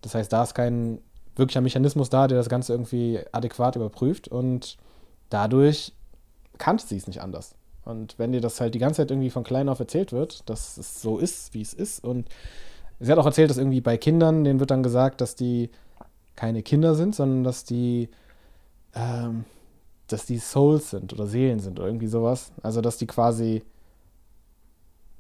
Das 0.01 0.15
heißt, 0.15 0.33
da 0.33 0.45
ist 0.45 0.55
kein 0.55 1.01
wirklicher 1.39 1.61
Mechanismus 1.61 2.11
da, 2.11 2.29
der 2.29 2.39
das 2.39 2.49
Ganze 2.49 2.73
irgendwie 2.73 3.21
adäquat 3.33 3.77
überprüft 3.77 4.29
und 4.29 4.77
dadurch 5.31 5.93
kannte 6.59 6.87
sie 6.87 6.97
es 6.97 7.07
nicht 7.07 7.23
anders. 7.23 7.55
Und 7.85 8.19
wenn 8.19 8.33
dir 8.33 8.41
das 8.41 8.61
halt 8.61 8.75
die 8.75 8.79
ganze 8.79 9.03
Zeit 9.03 9.11
irgendwie 9.11 9.31
von 9.31 9.45
klein 9.45 9.69
auf 9.69 9.81
erzählt 9.81 10.13
wird, 10.13 10.49
dass 10.49 10.77
es 10.77 11.01
so 11.01 11.19
ist, 11.19 11.55
wie 11.55 11.63
es 11.63 11.73
ist 11.73 12.05
und 12.05 12.29
sie 13.01 13.11
hat 13.11 13.19
auch 13.19 13.27
erzählt, 13.27 13.51
dass 13.51 13.59
irgendwie 13.59 13.81
bei 13.81 13.97
Kindern, 13.97 14.45
denen 14.45 14.61
wird 14.61 14.71
dann 14.71 14.83
gesagt, 14.83 15.21
dass 15.21 15.37
die 15.37 15.71
keine 16.37 16.63
Kinder 16.63 16.95
sind, 16.95 17.15
sondern 17.15 17.45
dass 17.45 17.65
die 17.65 18.11
ähm, 18.95 19.45
dass 20.09 20.25
die 20.25 20.39
Souls 20.39 20.91
sind 20.91 21.13
oder 21.13 21.27
Seelen 21.27 21.61
sind 21.61 21.79
oder 21.79 21.89
irgendwie 21.89 22.07
sowas. 22.07 22.51
Also 22.63 22.81
dass 22.81 22.97
die 22.97 23.07
quasi 23.07 23.63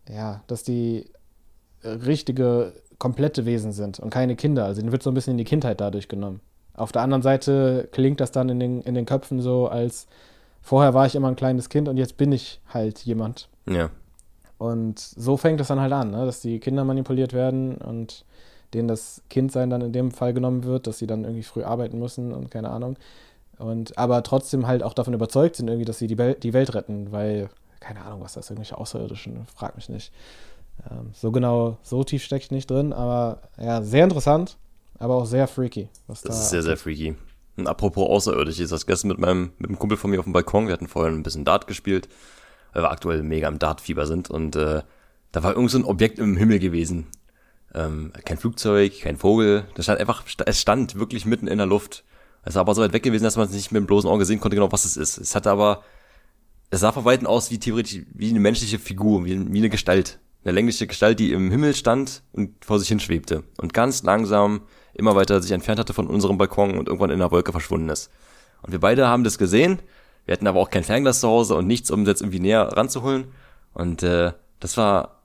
ja, 0.08 0.42
dass 0.46 0.62
die 0.62 1.10
richtige, 1.84 2.72
komplette 2.98 3.46
Wesen 3.46 3.72
sind 3.72 4.00
und 4.00 4.10
keine 4.10 4.36
Kinder. 4.36 4.64
Also 4.64 4.80
denen 4.80 4.92
wird 4.92 5.02
so 5.02 5.10
ein 5.10 5.14
bisschen 5.14 5.32
in 5.32 5.38
die 5.38 5.44
Kindheit 5.44 5.80
dadurch 5.80 6.08
genommen. 6.08 6.40
Auf 6.74 6.92
der 6.92 7.02
anderen 7.02 7.22
Seite 7.22 7.88
klingt 7.92 8.20
das 8.20 8.30
dann 8.32 8.48
in 8.48 8.60
den, 8.60 8.82
in 8.82 8.94
den 8.94 9.06
Köpfen 9.06 9.40
so, 9.40 9.68
als 9.68 10.06
vorher 10.62 10.94
war 10.94 11.06
ich 11.06 11.14
immer 11.14 11.28
ein 11.28 11.36
kleines 11.36 11.68
Kind 11.68 11.88
und 11.88 11.96
jetzt 11.96 12.16
bin 12.16 12.32
ich 12.32 12.60
halt 12.68 13.00
jemand. 13.00 13.48
Ja. 13.68 13.90
Und 14.58 14.98
so 14.98 15.36
fängt 15.36 15.60
es 15.60 15.68
dann 15.68 15.80
halt 15.80 15.92
an, 15.92 16.10
ne? 16.10 16.26
dass 16.26 16.40
die 16.40 16.58
Kinder 16.58 16.84
manipuliert 16.84 17.32
werden 17.32 17.76
und 17.76 18.24
denen 18.74 18.88
das 18.88 19.22
Kindsein 19.30 19.70
dann 19.70 19.80
in 19.80 19.92
dem 19.92 20.10
Fall 20.10 20.34
genommen 20.34 20.64
wird, 20.64 20.86
dass 20.86 20.98
sie 20.98 21.06
dann 21.06 21.24
irgendwie 21.24 21.42
früh 21.42 21.62
arbeiten 21.62 21.98
müssen 21.98 22.32
und 22.32 22.50
keine 22.50 22.70
Ahnung. 22.70 22.96
Und 23.58 23.96
aber 23.98 24.22
trotzdem 24.22 24.66
halt 24.66 24.82
auch 24.82 24.94
davon 24.94 25.14
überzeugt 25.14 25.56
sind, 25.56 25.68
irgendwie, 25.68 25.84
dass 25.84 25.98
sie 25.98 26.06
die 26.06 26.18
Welt, 26.18 26.42
die 26.42 26.52
Welt 26.52 26.74
retten, 26.74 27.10
weil, 27.10 27.48
keine 27.80 28.02
Ahnung, 28.02 28.20
was 28.20 28.34
das 28.34 28.46
ist, 28.46 28.50
irgendwelche 28.50 28.78
Außerirdischen, 28.78 29.46
frag 29.46 29.74
mich 29.76 29.88
nicht. 29.88 30.12
Ähm, 30.90 31.10
so 31.12 31.32
genau, 31.32 31.78
so 31.82 32.04
tief 32.04 32.22
stecke 32.22 32.44
ich 32.44 32.50
nicht 32.50 32.70
drin, 32.70 32.92
aber 32.92 33.42
ja, 33.58 33.82
sehr 33.82 34.04
interessant, 34.04 34.56
aber 34.98 35.14
auch 35.16 35.26
sehr 35.26 35.46
freaky. 35.46 35.88
Was 36.06 36.22
Das 36.22 36.36
da 36.36 36.42
ist 36.42 36.50
sehr, 36.50 36.62
sehr 36.62 36.76
freaky. 36.76 37.16
Und 37.56 37.66
apropos 37.66 38.08
außerirdisch, 38.08 38.60
ich 38.60 38.68
saß 38.68 38.86
gestern 38.86 39.08
mit 39.08 39.18
meinem, 39.18 39.52
mit 39.58 39.68
einem 39.70 39.78
Kumpel 39.78 39.98
von 39.98 40.10
mir 40.10 40.20
auf 40.20 40.24
dem 40.26 40.32
Balkon, 40.32 40.66
wir 40.66 40.72
hatten 40.72 40.86
vorher 40.86 41.12
ein 41.12 41.22
bisschen 41.22 41.44
Dart 41.44 41.66
gespielt, 41.66 42.08
weil 42.72 42.82
wir 42.82 42.90
aktuell 42.90 43.22
mega 43.22 43.48
im 43.48 43.58
Dart-Fieber 43.58 44.06
sind 44.06 44.30
und 44.30 44.54
äh, 44.56 44.82
da 45.32 45.42
war 45.42 45.54
irgend 45.54 45.70
so 45.70 45.78
ein 45.78 45.84
Objekt 45.84 46.18
im 46.18 46.36
Himmel 46.36 46.58
gewesen. 46.58 47.06
Ähm, 47.74 48.12
kein 48.24 48.38
Flugzeug, 48.38 49.00
kein 49.00 49.16
Vogel, 49.16 49.66
das 49.74 49.84
stand 49.86 50.00
einfach, 50.00 50.24
es 50.46 50.60
stand 50.60 50.94
wirklich 50.94 51.26
mitten 51.26 51.48
in 51.48 51.58
der 51.58 51.66
Luft. 51.66 52.04
Es 52.44 52.54
war 52.54 52.60
aber 52.60 52.74
so 52.74 52.80
weit 52.80 52.92
weg 52.92 53.02
gewesen, 53.02 53.24
dass 53.24 53.36
man 53.36 53.46
es 53.46 53.52
nicht 53.52 53.72
mit 53.72 53.80
dem 53.80 53.86
bloßen 53.86 54.08
Auge 54.08 54.24
sehen 54.24 54.40
konnte, 54.40 54.54
genau 54.54 54.72
was 54.72 54.84
es 54.84 54.96
ist. 54.96 55.18
Es 55.18 55.34
hatte 55.34 55.50
aber, 55.50 55.82
es 56.70 56.80
sah 56.80 56.92
von 56.92 57.04
Weitem 57.04 57.26
aus 57.26 57.50
wie 57.50 57.58
theoretisch, 57.58 58.02
wie 58.14 58.30
eine 58.30 58.40
menschliche 58.40 58.78
Figur, 58.78 59.24
wie, 59.26 59.52
wie 59.52 59.58
eine 59.58 59.68
Gestalt. 59.68 60.18
Eine 60.48 60.54
längliche 60.54 60.86
Gestalt, 60.86 61.20
die 61.20 61.32
im 61.32 61.50
Himmel 61.50 61.74
stand 61.74 62.22
und 62.32 62.64
vor 62.64 62.78
sich 62.78 62.88
hin 62.88 63.00
schwebte. 63.00 63.44
Und 63.58 63.74
ganz 63.74 64.02
langsam 64.02 64.62
immer 64.94 65.14
weiter 65.14 65.42
sich 65.42 65.52
entfernt 65.52 65.78
hatte 65.78 65.92
von 65.92 66.06
unserem 66.06 66.38
Balkon 66.38 66.78
und 66.78 66.88
irgendwann 66.88 67.10
in 67.10 67.18
der 67.18 67.30
Wolke 67.30 67.52
verschwunden 67.52 67.90
ist. 67.90 68.10
Und 68.62 68.72
wir 68.72 68.80
beide 68.80 69.06
haben 69.06 69.24
das 69.24 69.36
gesehen. 69.36 69.78
Wir 70.24 70.32
hatten 70.32 70.46
aber 70.46 70.58
auch 70.58 70.70
kein 70.70 70.84
Fernglas 70.84 71.20
zu 71.20 71.28
Hause 71.28 71.54
und 71.54 71.66
nichts, 71.66 71.90
um 71.90 72.06
das 72.06 72.12
jetzt 72.12 72.20
irgendwie 72.22 72.40
näher 72.40 72.62
ranzuholen. 72.62 73.26
Und 73.74 74.02
äh, 74.02 74.32
das 74.58 74.78
war 74.78 75.20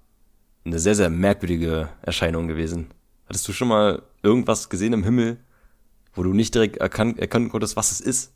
eine 0.66 0.80
sehr, 0.80 0.94
sehr 0.94 1.10
merkwürdige 1.10 1.88
Erscheinung 2.02 2.50
gewesen. 2.50 2.88
Hattest 3.28 3.48
du 3.48 3.54
schon 3.54 3.70
mal 3.70 4.02
irgendwas 4.24 4.68
gesehen 4.68 4.92
im 4.92 5.06
Himmel, 5.06 5.38
wo 6.14 6.24
du 6.24 6.34
nicht 6.34 6.54
direkt 6.54 6.76
erkan 6.82 7.18
erkennen 7.18 7.48
konntest, 7.48 7.78
was 7.78 7.94
es 7.94 8.02
ist? 8.02 8.34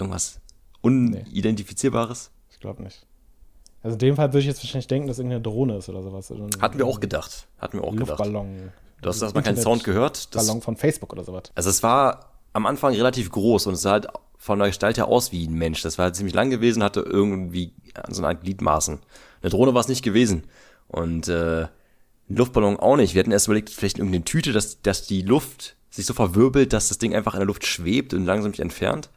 Irgendwas 0.00 0.40
Unidentifizierbares? 0.80 2.32
Ich 2.50 2.58
glaube 2.58 2.82
nicht. 2.82 3.06
Also 3.82 3.94
in 3.94 3.98
dem 3.98 4.16
Fall 4.16 4.28
würde 4.28 4.40
ich 4.40 4.46
jetzt 4.46 4.62
wahrscheinlich 4.62 4.88
denken, 4.88 5.08
dass 5.08 5.18
irgendeine 5.18 5.42
Drohne 5.42 5.78
ist 5.78 5.88
oder 5.88 6.02
sowas. 6.02 6.30
Ein 6.30 6.50
Hatten 6.60 6.78
wir 6.78 6.86
auch 6.86 7.00
gedacht. 7.00 7.46
Hatten 7.58 7.78
wir 7.78 7.84
auch 7.84 7.92
gedacht. 7.92 8.18
Luftballon. 8.18 8.72
Du 9.00 9.08
hast 9.08 9.22
erstmal 9.22 9.42
keinen 9.42 9.56
Sound 9.56 9.84
gehört. 9.84 10.34
Das, 10.34 10.46
Ballon 10.46 10.60
von 10.60 10.76
Facebook 10.76 11.12
oder 11.12 11.24
sowas. 11.24 11.44
also 11.54 11.70
es 11.70 11.82
war 11.82 12.32
am 12.52 12.66
Anfang 12.66 12.94
relativ 12.94 13.30
groß 13.30 13.66
und 13.66 13.74
es 13.74 13.82
sah 13.82 13.92
halt 13.92 14.08
von 14.36 14.58
der 14.58 14.68
Gestalt 14.68 14.98
her 14.98 15.08
aus 15.08 15.32
wie 15.32 15.46
ein 15.46 15.54
Mensch. 15.54 15.82
Das 15.82 15.98
war 15.98 16.06
halt 16.06 16.16
ziemlich 16.16 16.34
lang 16.34 16.50
gewesen, 16.50 16.82
hatte 16.82 17.00
irgendwie 17.00 17.72
so 18.08 18.22
eine 18.22 18.28
Art 18.28 18.42
Gliedmaßen. 18.42 18.98
Eine 19.42 19.50
Drohne 19.50 19.74
war 19.74 19.80
es 19.80 19.88
nicht 19.88 20.02
gewesen. 20.02 20.44
Und 20.88 21.28
äh, 21.28 21.62
ein 21.62 21.68
Luftballon 22.36 22.78
auch 22.78 22.96
nicht. 22.96 23.14
Wir 23.14 23.20
hatten 23.20 23.32
erst 23.32 23.46
überlegt, 23.46 23.70
vielleicht 23.70 23.98
irgendeine 23.98 24.24
Tüte, 24.24 24.52
dass, 24.52 24.82
dass 24.82 25.06
die 25.06 25.22
Luft 25.22 25.76
sich 25.90 26.06
so 26.06 26.14
verwirbelt, 26.14 26.72
dass 26.72 26.88
das 26.88 26.98
Ding 26.98 27.14
einfach 27.14 27.34
in 27.34 27.40
der 27.40 27.46
Luft 27.46 27.66
schwebt 27.66 28.14
und 28.14 28.24
langsam 28.24 28.52
sich 28.52 28.60
entfernt. 28.60 29.10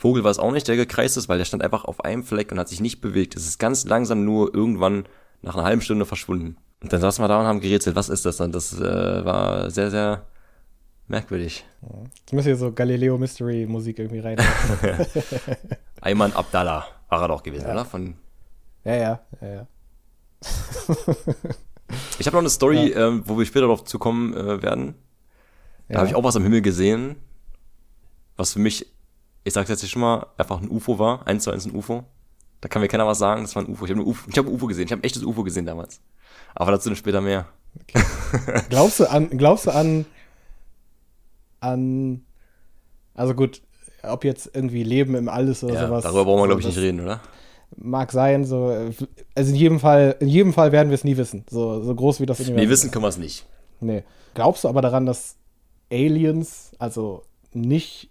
Vogel 0.00 0.24
war 0.24 0.30
es 0.30 0.38
auch 0.38 0.50
nicht, 0.50 0.66
der 0.66 0.76
gekreist 0.76 1.18
ist, 1.18 1.28
weil 1.28 1.36
der 1.36 1.44
stand 1.44 1.62
einfach 1.62 1.84
auf 1.84 2.02
einem 2.06 2.24
Fleck 2.24 2.50
und 2.50 2.58
hat 2.58 2.70
sich 2.70 2.80
nicht 2.80 3.02
bewegt. 3.02 3.36
Es 3.36 3.46
ist 3.46 3.58
ganz 3.58 3.84
langsam 3.84 4.24
nur 4.24 4.54
irgendwann 4.54 5.04
nach 5.42 5.54
einer 5.54 5.64
halben 5.64 5.82
Stunde 5.82 6.06
verschwunden. 6.06 6.56
Und 6.82 6.90
dann 6.90 7.02
saßen 7.02 7.22
wir 7.22 7.28
da 7.28 7.38
und 7.38 7.46
haben 7.46 7.60
gerätselt, 7.60 7.96
was 7.96 8.08
ist 8.08 8.24
das? 8.24 8.40
Und 8.40 8.54
das 8.54 8.80
äh, 8.80 9.24
war 9.26 9.70
sehr, 9.70 9.90
sehr 9.90 10.24
merkwürdig. 11.06 11.66
Ich 12.26 12.32
muss 12.32 12.44
hier 12.44 12.56
so 12.56 12.72
Galileo 12.72 13.18
Mystery 13.18 13.66
Musik 13.66 13.98
irgendwie 13.98 14.20
rein. 14.20 14.38
Ayman 16.00 16.32
Abdallah 16.32 16.86
war 17.10 17.20
er 17.20 17.28
doch 17.28 17.42
gewesen, 17.42 17.66
oder? 17.66 17.84
Von, 17.84 18.14
ja, 18.84 18.94
ja, 18.94 19.20
ja, 19.42 19.48
ja. 19.48 19.66
ich 22.18 22.26
habe 22.26 22.36
noch 22.36 22.40
eine 22.40 22.48
Story, 22.48 22.92
ähm, 22.92 23.22
wo 23.26 23.38
wir 23.38 23.44
später 23.44 23.66
darauf 23.66 23.84
zukommen 23.84 24.32
äh, 24.32 24.62
werden. 24.62 24.94
Da 25.88 25.92
ja. 25.92 25.98
habe 25.98 26.08
ich 26.08 26.14
auch 26.14 26.24
was 26.24 26.36
am 26.36 26.42
Himmel 26.42 26.62
gesehen, 26.62 27.16
was 28.38 28.54
für 28.54 28.60
mich, 28.60 28.86
ich 29.44 29.52
sag's 29.52 29.70
jetzt 29.70 29.88
schon 29.88 30.02
mal, 30.02 30.26
einfach 30.36 30.60
ein 30.60 30.70
UFO 30.70 30.98
war. 30.98 31.26
Eins 31.26 31.44
zu 31.44 31.50
eins 31.50 31.66
ein 31.66 31.74
UFO. 31.74 32.04
Da 32.60 32.68
kann 32.68 32.82
mir 32.82 32.88
keiner 32.88 33.06
was 33.06 33.18
sagen, 33.18 33.42
das 33.42 33.56
war 33.56 33.62
ein 33.62 33.68
UFO. 33.70 33.84
Ich 33.86 33.90
habe 33.90 34.00
ein 34.00 34.06
UFO, 34.06 34.28
ich 34.28 34.36
hab 34.38 34.46
ein 34.46 34.52
UFO 34.52 34.66
gesehen, 34.66 34.84
ich 34.86 34.92
habe 34.92 35.00
ein 35.00 35.04
echtes 35.04 35.24
UFO 35.24 35.42
gesehen 35.42 35.64
damals. 35.66 36.00
Aber 36.54 36.72
dazu 36.72 36.94
später 36.94 37.20
mehr. 37.20 37.46
Glaubst 38.68 39.00
du 39.00 39.10
an, 39.10 39.30
glaubst 39.30 39.66
du 39.66 39.70
an, 39.70 40.04
an, 41.60 42.24
also 43.14 43.34
gut, 43.34 43.62
ob 44.02 44.24
jetzt 44.24 44.50
irgendwie 44.54 44.82
Leben 44.82 45.14
im 45.14 45.28
Alles 45.28 45.62
oder 45.62 45.74
Ja, 45.74 45.86
sowas. 45.86 46.02
darüber 46.02 46.24
brauchen 46.24 46.40
wir, 46.42 46.46
glaube 46.46 46.60
ich, 46.60 46.66
nicht 46.66 46.78
reden, 46.78 47.00
oder? 47.00 47.20
Mag 47.76 48.10
sein, 48.10 48.44
so, 48.44 48.66
also 49.34 49.50
in 49.50 49.54
jedem 49.54 49.78
Fall, 49.78 50.16
in 50.20 50.28
jedem 50.28 50.52
Fall 50.52 50.72
werden 50.72 50.88
wir 50.88 50.94
es 50.96 51.04
nie 51.04 51.16
wissen. 51.16 51.44
So, 51.48 51.82
so 51.82 51.94
groß 51.94 52.20
wie 52.20 52.26
das 52.26 52.40
Nee, 52.40 52.68
wissen 52.68 52.90
können 52.90 53.04
wir 53.04 53.08
es 53.08 53.18
nicht. 53.18 53.46
Nee. 53.80 54.02
Glaubst 54.34 54.64
du 54.64 54.68
aber 54.68 54.82
daran, 54.82 55.06
dass 55.06 55.36
Aliens, 55.92 56.72
also 56.78 57.22
nicht 57.52 58.09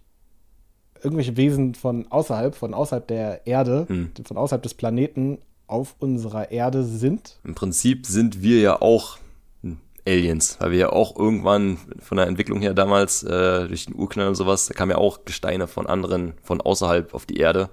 irgendwelche 1.03 1.37
Wesen 1.37 1.75
von 1.75 2.07
außerhalb, 2.09 2.55
von 2.55 2.73
außerhalb 2.73 3.07
der 3.07 3.47
Erde, 3.47 3.85
Hm. 3.87 4.11
von 4.23 4.37
außerhalb 4.37 4.63
des 4.63 4.73
Planeten, 4.73 5.39
auf 5.67 5.95
unserer 5.99 6.51
Erde 6.51 6.83
sind? 6.83 7.37
Im 7.43 7.53
Prinzip 7.55 8.05
sind 8.07 8.41
wir 8.41 8.59
ja 8.59 8.81
auch 8.81 9.17
Aliens, 10.07 10.57
weil 10.59 10.71
wir 10.71 10.77
ja 10.79 10.89
auch 10.91 11.15
irgendwann 11.15 11.77
von 11.99 12.17
der 12.17 12.27
Entwicklung 12.27 12.61
her 12.61 12.73
damals 12.73 13.21
äh, 13.23 13.67
durch 13.67 13.85
den 13.85 13.95
Urknall 13.95 14.27
und 14.27 14.35
sowas, 14.35 14.65
da 14.65 14.73
kamen 14.73 14.91
ja 14.91 14.97
auch 14.97 15.25
Gesteine 15.25 15.67
von 15.67 15.85
anderen, 15.85 16.33
von 16.41 16.61
außerhalb 16.61 17.13
auf 17.13 17.25
die 17.25 17.37
Erde. 17.37 17.69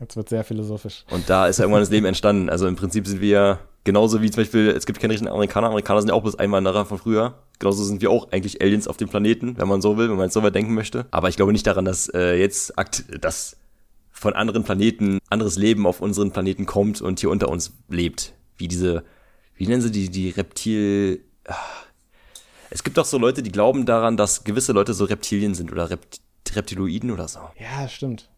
Jetzt 0.00 0.16
wird 0.16 0.30
sehr 0.30 0.44
philosophisch. 0.44 1.04
Und 1.10 1.28
da 1.28 1.46
ist 1.46 1.58
ja 1.58 1.64
irgendwann 1.64 1.82
das 1.82 1.90
Leben 1.90 2.06
entstanden. 2.06 2.48
Also 2.48 2.66
im 2.66 2.74
Prinzip 2.74 3.06
sind 3.06 3.20
wir 3.20 3.58
genauso 3.84 4.22
wie 4.22 4.30
zum 4.30 4.42
Beispiel, 4.42 4.68
es 4.68 4.86
gibt 4.86 4.98
keine 4.98 5.12
richtigen 5.12 5.30
Amerikaner, 5.30 5.68
Amerikaner 5.68 6.00
sind 6.00 6.08
ja 6.08 6.14
auch 6.14 6.22
bloß 6.22 6.38
Einwanderer 6.38 6.86
von 6.86 6.98
früher. 6.98 7.34
Genauso 7.58 7.84
sind 7.84 8.00
wir 8.00 8.10
auch 8.10 8.32
eigentlich 8.32 8.62
Aliens 8.62 8.88
auf 8.88 8.96
dem 8.96 9.10
Planeten, 9.10 9.58
wenn 9.58 9.68
man 9.68 9.82
so 9.82 9.98
will, 9.98 10.08
wenn 10.08 10.16
man 10.16 10.30
so 10.30 10.42
weit 10.42 10.54
denken 10.54 10.74
möchte. 10.74 11.06
Aber 11.10 11.28
ich 11.28 11.36
glaube 11.36 11.52
nicht 11.52 11.66
daran, 11.66 11.84
dass 11.84 12.08
äh, 12.08 12.34
jetzt 12.34 12.78
akt 12.78 13.04
dass 13.20 13.58
von 14.10 14.34
anderen 14.34 14.64
Planeten 14.64 15.18
anderes 15.30 15.56
Leben 15.56 15.86
auf 15.86 16.00
unseren 16.00 16.30
Planeten 16.30 16.66
kommt 16.66 17.00
und 17.00 17.20
hier 17.20 17.30
unter 17.30 17.48
uns 17.48 17.72
lebt. 17.88 18.34
Wie 18.56 18.68
diese, 18.68 19.02
wie 19.54 19.66
nennen 19.66 19.80
sie 19.80 19.90
die, 19.90 20.10
die 20.10 20.30
Reptil, 20.30 21.24
es 22.70 22.84
gibt 22.84 22.98
doch 22.98 23.04
so 23.04 23.18
Leute, 23.18 23.42
die 23.42 23.52
glauben 23.52 23.86
daran, 23.86 24.16
dass 24.16 24.44
gewisse 24.44 24.72
Leute 24.72 24.94
so 24.94 25.04
Reptilien 25.04 25.54
sind 25.54 25.72
oder 25.72 25.90
Rept 25.90 26.20
Reptiloiden 26.52 27.12
oder 27.12 27.28
so. 27.28 27.38
Ja, 27.58 27.86
stimmt. 27.88 28.28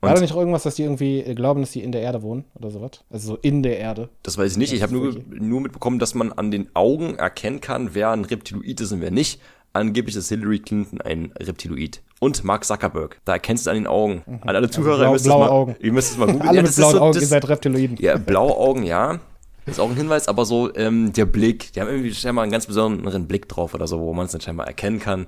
War 0.00 0.14
da 0.14 0.20
nicht 0.20 0.32
auch 0.32 0.38
irgendwas, 0.38 0.62
dass 0.62 0.74
die 0.74 0.82
irgendwie 0.82 1.22
glauben, 1.34 1.62
dass 1.62 1.72
die 1.72 1.82
in 1.82 1.90
der 1.90 2.02
Erde 2.02 2.22
wohnen 2.22 2.44
oder 2.54 2.70
sowas? 2.70 2.90
Also 3.10 3.28
so 3.28 3.38
in 3.40 3.62
der 3.62 3.78
Erde. 3.78 4.10
Das 4.22 4.36
weiß 4.36 4.52
ich 4.52 4.58
nicht. 4.58 4.72
Ich 4.72 4.82
habe 4.82 4.92
nur, 4.92 5.14
nur 5.28 5.60
mitbekommen, 5.60 5.98
dass 5.98 6.14
man 6.14 6.32
an 6.32 6.50
den 6.50 6.68
Augen 6.74 7.16
erkennen 7.16 7.60
kann, 7.60 7.94
wer 7.94 8.10
ein 8.10 8.24
Reptiloid 8.24 8.80
ist 8.80 8.92
und 8.92 9.00
wer 9.00 9.10
nicht. 9.10 9.40
Angeblich 9.72 10.16
ist 10.16 10.28
Hillary 10.28 10.58
Clinton 10.60 11.00
ein 11.00 11.32
Reptiloid. 11.38 12.02
Und 12.20 12.44
Mark 12.44 12.64
Zuckerberg. 12.64 13.20
Da 13.24 13.34
erkennst 13.34 13.66
du 13.66 13.70
an 13.70 13.76
den 13.76 13.86
Augen. 13.86 14.22
Mhm. 14.26 14.38
An 14.42 14.56
alle 14.56 14.70
Zuhörer, 14.70 15.10
also 15.10 15.24
blau, 15.24 15.36
ihr, 15.40 15.42
müsst 15.42 15.48
mal, 15.48 15.48
Augen. 15.48 15.76
ihr 15.80 15.92
müsst 15.92 16.12
es 16.12 16.18
mal 16.18 16.26
googeln. 16.32 16.48
alle 16.48 16.56
ja, 16.56 16.62
mit 16.62 16.74
blauen 16.74 16.92
so, 16.92 17.00
Augen, 17.00 17.12
das, 17.12 17.22
ihr 17.22 17.28
seid 17.28 17.48
Reptiloiden. 17.48 17.96
Ja, 17.98 18.16
blaue 18.16 18.56
Augen, 18.56 18.84
ja. 18.84 19.20
Ist 19.66 19.80
auch 19.80 19.90
ein 19.90 19.96
Hinweis, 19.96 20.28
aber 20.28 20.44
so 20.44 20.72
ähm, 20.76 21.12
der 21.12 21.26
Blick, 21.26 21.72
die 21.72 21.80
haben 21.80 21.88
irgendwie 21.88 22.14
scheinbar 22.14 22.44
einen 22.44 22.52
ganz 22.52 22.66
besonderen 22.66 23.26
Blick 23.26 23.48
drauf 23.48 23.74
oder 23.74 23.88
so, 23.88 23.98
wo 24.00 24.14
man 24.14 24.26
es 24.26 24.32
dann 24.32 24.40
scheinbar 24.40 24.66
erkennen 24.66 25.00
kann. 25.00 25.26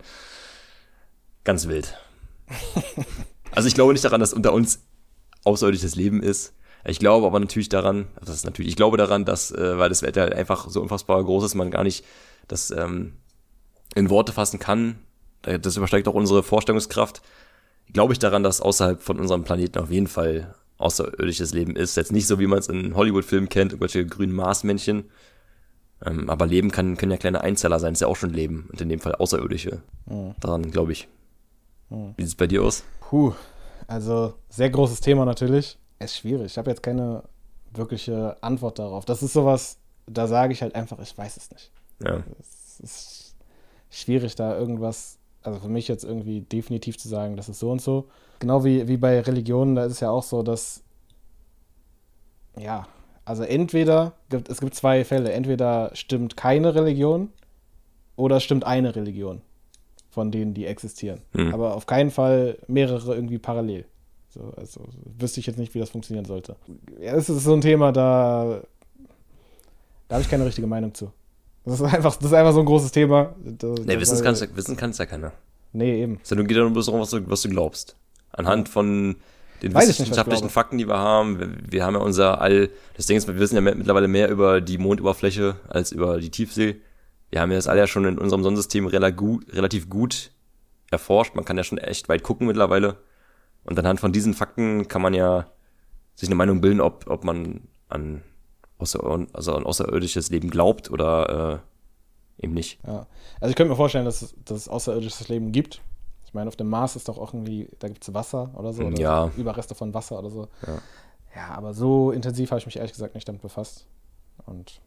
Ganz 1.44 1.66
wild. 1.66 1.98
also 3.52 3.68
ich 3.68 3.74
glaube 3.74 3.92
nicht 3.92 4.04
daran, 4.04 4.20
dass 4.20 4.32
unter 4.32 4.52
uns 4.52 4.80
außerirdisches 5.44 5.94
Leben 5.94 6.22
ist. 6.22 6.54
Ich 6.84 6.98
glaube 6.98 7.26
aber 7.26 7.40
natürlich 7.40 7.68
daran, 7.68 8.06
das 8.20 8.36
ist 8.36 8.44
natürlich, 8.44 8.70
ich 8.70 8.76
glaube 8.76 8.96
daran, 8.96 9.24
dass, 9.24 9.50
äh, 9.50 9.78
weil 9.78 9.88
das 9.88 10.02
Wetter 10.02 10.22
halt 10.22 10.34
einfach 10.34 10.68
so 10.68 10.80
unfassbar 10.80 11.22
groß 11.22 11.44
ist, 11.44 11.54
man 11.54 11.70
gar 11.70 11.84
nicht 11.84 12.04
das 12.46 12.70
ähm, 12.70 13.14
in 13.94 14.10
Worte 14.10 14.32
fassen 14.32 14.58
kann. 14.58 14.98
Das 15.42 15.76
übersteigt 15.76 16.08
auch 16.08 16.14
unsere 16.14 16.42
Vorstellungskraft. 16.42 17.22
Glaube 17.92 18.12
ich 18.12 18.18
daran, 18.18 18.42
dass 18.42 18.60
außerhalb 18.60 19.00
von 19.02 19.20
unserem 19.20 19.44
Planeten 19.44 19.78
auf 19.78 19.90
jeden 19.90 20.08
Fall 20.08 20.54
außerirdisches 20.78 21.52
Leben 21.52 21.76
ist. 21.76 21.96
Jetzt 21.96 22.12
nicht 22.12 22.26
so, 22.26 22.38
wie 22.38 22.46
man 22.46 22.58
es 22.58 22.68
in 22.68 22.94
Hollywood-Filmen 22.94 23.48
kennt, 23.48 23.72
irgendwelche 23.72 24.06
grünen 24.06 24.32
Marsmännchen. 24.32 25.04
Ähm, 26.04 26.30
aber 26.30 26.46
Leben 26.46 26.70
kann, 26.70 26.96
können 26.96 27.12
ja 27.12 27.18
kleine 27.18 27.40
Einzeller 27.40 27.80
sein, 27.80 27.92
ist 27.92 28.00
ja 28.00 28.08
auch 28.08 28.16
schon 28.16 28.30
Leben. 28.30 28.68
Und 28.70 28.80
in 28.80 28.88
dem 28.88 29.00
Fall 29.00 29.14
außerirdische. 29.14 29.82
Mhm. 30.06 30.34
Daran 30.40 30.70
glaube 30.70 30.92
ich. 30.92 31.08
Mhm. 31.90 32.14
Wie 32.16 32.22
sieht 32.22 32.30
es 32.30 32.36
bei 32.36 32.46
dir 32.46 32.62
aus? 32.62 32.84
Puh, 33.00 33.32
also 33.86 34.34
sehr 34.48 34.70
großes 34.70 35.00
Thema 35.00 35.24
natürlich. 35.24 35.78
Es 35.98 36.12
ist 36.12 36.18
schwierig. 36.18 36.46
Ich 36.46 36.58
habe 36.58 36.70
jetzt 36.70 36.82
keine 36.82 37.24
wirkliche 37.72 38.36
Antwort 38.42 38.78
darauf. 38.78 39.04
Das 39.04 39.22
ist 39.22 39.32
sowas, 39.32 39.78
da 40.06 40.26
sage 40.26 40.52
ich 40.52 40.62
halt 40.62 40.74
einfach, 40.74 40.98
ich 41.00 41.16
weiß 41.16 41.36
es 41.36 41.50
nicht. 41.50 41.70
Ja. 42.04 42.22
Es 42.38 42.80
ist 42.80 43.36
schwierig, 43.90 44.34
da 44.36 44.56
irgendwas, 44.56 45.18
also 45.42 45.60
für 45.60 45.68
mich 45.68 45.88
jetzt 45.88 46.04
irgendwie 46.04 46.42
definitiv 46.42 46.98
zu 46.98 47.08
sagen, 47.08 47.36
das 47.36 47.48
ist 47.48 47.58
so 47.58 47.70
und 47.70 47.82
so 47.82 48.08
genau 48.38 48.64
wie, 48.64 48.88
wie 48.88 48.96
bei 48.96 49.20
Religionen, 49.20 49.74
da 49.74 49.84
ist 49.84 49.92
es 49.92 50.00
ja 50.00 50.10
auch 50.10 50.22
so, 50.22 50.42
dass, 50.42 50.82
ja, 52.58 52.86
also 53.24 53.42
entweder, 53.42 54.14
es 54.48 54.60
gibt 54.60 54.74
zwei 54.74 55.04
Fälle, 55.04 55.32
entweder 55.32 55.90
stimmt 55.94 56.36
keine 56.36 56.74
Religion 56.74 57.30
oder 58.16 58.40
stimmt 58.40 58.64
eine 58.64 58.94
Religion 58.96 59.42
von 60.10 60.30
denen, 60.30 60.54
die 60.54 60.66
existieren. 60.66 61.20
Mhm. 61.32 61.54
Aber 61.54 61.74
auf 61.74 61.86
keinen 61.86 62.10
Fall 62.10 62.58
mehrere 62.66 63.14
irgendwie 63.14 63.38
parallel. 63.38 63.84
So, 64.28 64.52
also 64.56 64.84
wüsste 65.18 65.40
ich 65.40 65.46
jetzt 65.46 65.58
nicht, 65.58 65.74
wie 65.74 65.78
das 65.78 65.90
funktionieren 65.90 66.24
sollte. 66.24 66.56
Ja, 67.00 67.14
das 67.14 67.28
ist 67.28 67.44
so 67.44 67.54
ein 67.54 67.60
Thema, 67.60 67.92
da, 67.92 68.62
da 70.08 70.14
habe 70.14 70.22
ich 70.22 70.30
keine 70.30 70.44
richtige 70.44 70.66
Meinung 70.66 70.94
zu. 70.94 71.10
Das 71.64 71.80
ist 71.80 71.82
einfach, 71.82 72.16
das 72.16 72.26
ist 72.26 72.32
einfach 72.32 72.52
so 72.52 72.60
ein 72.60 72.66
großes 72.66 72.92
Thema. 72.92 73.34
Da, 73.42 73.74
nee, 73.84 73.98
wissen 73.98 74.22
kann 74.22 74.34
es 74.34 74.56
wissen 74.56 74.76
ja 74.78 75.06
keiner. 75.06 75.32
Nee, 75.72 76.02
eben. 76.02 76.20
Sondern 76.22 76.46
geht 76.46 76.56
ja 76.56 76.62
nur 76.62 76.82
darum, 76.82 77.00
was 77.00 77.10
du, 77.10 77.28
was 77.28 77.42
du 77.42 77.50
glaubst 77.50 77.96
anhand 78.32 78.68
von 78.68 79.16
den 79.62 79.74
Weiß 79.74 79.88
wissenschaftlichen 79.88 80.44
nicht, 80.44 80.52
Fakten, 80.52 80.78
die 80.78 80.86
wir 80.86 80.98
haben. 80.98 81.38
Wir, 81.38 81.50
wir, 81.70 81.84
haben 81.84 81.94
ja 81.94 82.00
unser 82.00 82.40
All, 82.40 82.70
das 82.96 83.06
Ding 83.06 83.16
ist, 83.16 83.26
wir 83.26 83.38
wissen 83.38 83.56
ja 83.56 83.60
mittlerweile 83.60 84.08
mehr 84.08 84.30
über 84.30 84.60
die 84.60 84.78
Mondoberfläche 84.78 85.56
als 85.68 85.92
über 85.92 86.18
die 86.18 86.30
Tiefsee. 86.30 86.76
Wir 87.30 87.40
haben 87.40 87.50
ja 87.50 87.56
das 87.56 87.68
All 87.68 87.76
ja 87.76 87.86
schon 87.86 88.04
in 88.04 88.18
unserem 88.18 88.42
Sonnensystem 88.42 88.86
relativ 88.86 89.90
gut 89.90 90.32
erforscht. 90.90 91.34
Man 91.34 91.44
kann 91.44 91.56
ja 91.56 91.64
schon 91.64 91.78
echt 91.78 92.08
weit 92.08 92.22
gucken 92.22 92.46
mittlerweile. 92.46 92.96
Und 93.64 93.78
anhand 93.78 94.00
von 94.00 94.12
diesen 94.12 94.34
Fakten 94.34 94.88
kann 94.88 95.02
man 95.02 95.14
ja 95.14 95.46
sich 96.14 96.28
eine 96.28 96.36
Meinung 96.36 96.60
bilden, 96.60 96.80
ob, 96.80 97.08
ob 97.08 97.24
man 97.24 97.68
an, 97.88 98.22
außer, 98.78 99.26
also 99.32 99.54
an 99.54 99.66
außerirdisches 99.66 100.30
Leben 100.30 100.50
glaubt 100.50 100.90
oder 100.90 101.62
äh, 102.40 102.44
eben 102.44 102.54
nicht. 102.54 102.78
Ja. 102.86 103.06
Also 103.40 103.50
ich 103.50 103.56
könnte 103.56 103.70
mir 103.70 103.76
vorstellen, 103.76 104.04
dass 104.04 104.22
es, 104.22 104.34
dass 104.44 104.56
es 104.56 104.68
außerirdisches 104.68 105.28
Leben 105.28 105.52
gibt. 105.52 105.82
Ich 106.24 106.34
meine, 106.34 106.48
auf 106.48 106.56
dem 106.56 106.68
Mars 106.68 106.96
ist 106.96 107.08
doch 107.08 107.18
auch 107.18 107.34
irgendwie, 107.34 107.68
da 107.78 107.88
gibt 107.88 108.02
es 108.02 108.12
Wasser 108.14 108.50
oder 108.56 108.72
so. 108.72 108.84
Oder 108.84 108.98
ja. 108.98 109.30
Überreste 109.36 109.74
von 109.74 109.94
Wasser 109.94 110.18
oder 110.18 110.30
so. 110.30 110.48
Ja, 110.66 110.78
ja 111.34 111.48
aber 111.54 111.72
so 111.72 112.10
intensiv 112.10 112.50
habe 112.50 112.58
ich 112.58 112.66
mich 112.66 112.76
ehrlich 112.76 112.92
gesagt 112.92 113.14
nicht 113.14 113.28
damit 113.28 113.42
befasst. 113.42 113.86
Und 114.46 114.80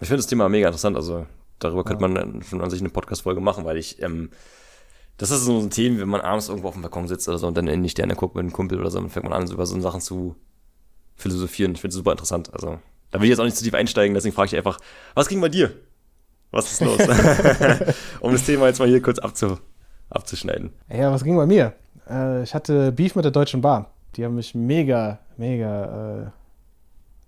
ich 0.00 0.08
finde 0.08 0.18
das 0.18 0.26
Thema 0.26 0.48
mega 0.48 0.68
interessant. 0.68 0.96
Also 0.96 1.26
darüber 1.58 1.84
könnte 1.84 2.04
ja. 2.04 2.08
man 2.08 2.42
schon 2.42 2.60
an 2.60 2.70
sich 2.70 2.80
eine 2.80 2.90
Podcast-Folge 2.90 3.40
machen, 3.40 3.64
weil 3.64 3.76
ich, 3.76 4.02
ähm, 4.02 4.30
das 5.16 5.30
ist 5.30 5.44
so 5.44 5.58
ein 5.58 5.70
Thema, 5.70 6.00
wenn 6.00 6.08
man 6.08 6.20
abends 6.20 6.48
irgendwo 6.48 6.68
auf 6.68 6.74
dem 6.74 6.82
Balkon 6.82 7.08
sitzt 7.08 7.28
oder 7.28 7.38
so 7.38 7.46
und 7.46 7.56
dann 7.56 7.66
in 7.66 7.82
die 7.82 7.88
Sterne 7.88 8.14
guckt 8.14 8.34
mit 8.34 8.42
einem 8.42 8.52
Kumpel 8.52 8.80
oder 8.80 8.90
so, 8.90 9.00
dann 9.00 9.10
fängt 9.10 9.24
man 9.24 9.32
an, 9.32 9.50
über 9.50 9.66
so 9.66 9.80
Sachen 9.80 10.00
zu 10.00 10.36
philosophieren. 11.16 11.72
Ich 11.72 11.80
finde 11.80 11.92
es 11.92 11.96
super 11.96 12.12
interessant. 12.12 12.52
Also 12.52 12.78
da 13.10 13.18
will 13.18 13.24
ich 13.24 13.30
jetzt 13.30 13.40
auch 13.40 13.44
nicht 13.44 13.56
zu 13.56 13.64
tief 13.64 13.74
einsteigen, 13.74 14.14
deswegen 14.14 14.34
frage 14.34 14.48
ich 14.48 14.56
einfach, 14.56 14.78
was 15.14 15.28
ging 15.28 15.40
bei 15.40 15.48
dir? 15.48 15.72
Was 16.50 16.72
ist 16.72 16.80
los? 16.80 16.98
um 18.20 18.32
das 18.32 18.44
Thema 18.44 18.66
jetzt 18.68 18.78
mal 18.78 18.88
hier 18.88 19.02
kurz 19.02 19.18
abzu 19.18 19.58
abzuschneiden. 20.10 20.70
Ja, 20.88 21.12
was 21.12 21.24
ging 21.24 21.36
bei 21.36 21.46
mir? 21.46 21.74
Äh, 22.08 22.42
ich 22.42 22.54
hatte 22.54 22.92
Beef 22.92 23.14
mit 23.14 23.24
der 23.24 23.32
Deutschen 23.32 23.60
Bahn. 23.60 23.86
Die 24.16 24.24
haben 24.24 24.34
mich 24.34 24.54
mega, 24.54 25.18
mega 25.36 26.32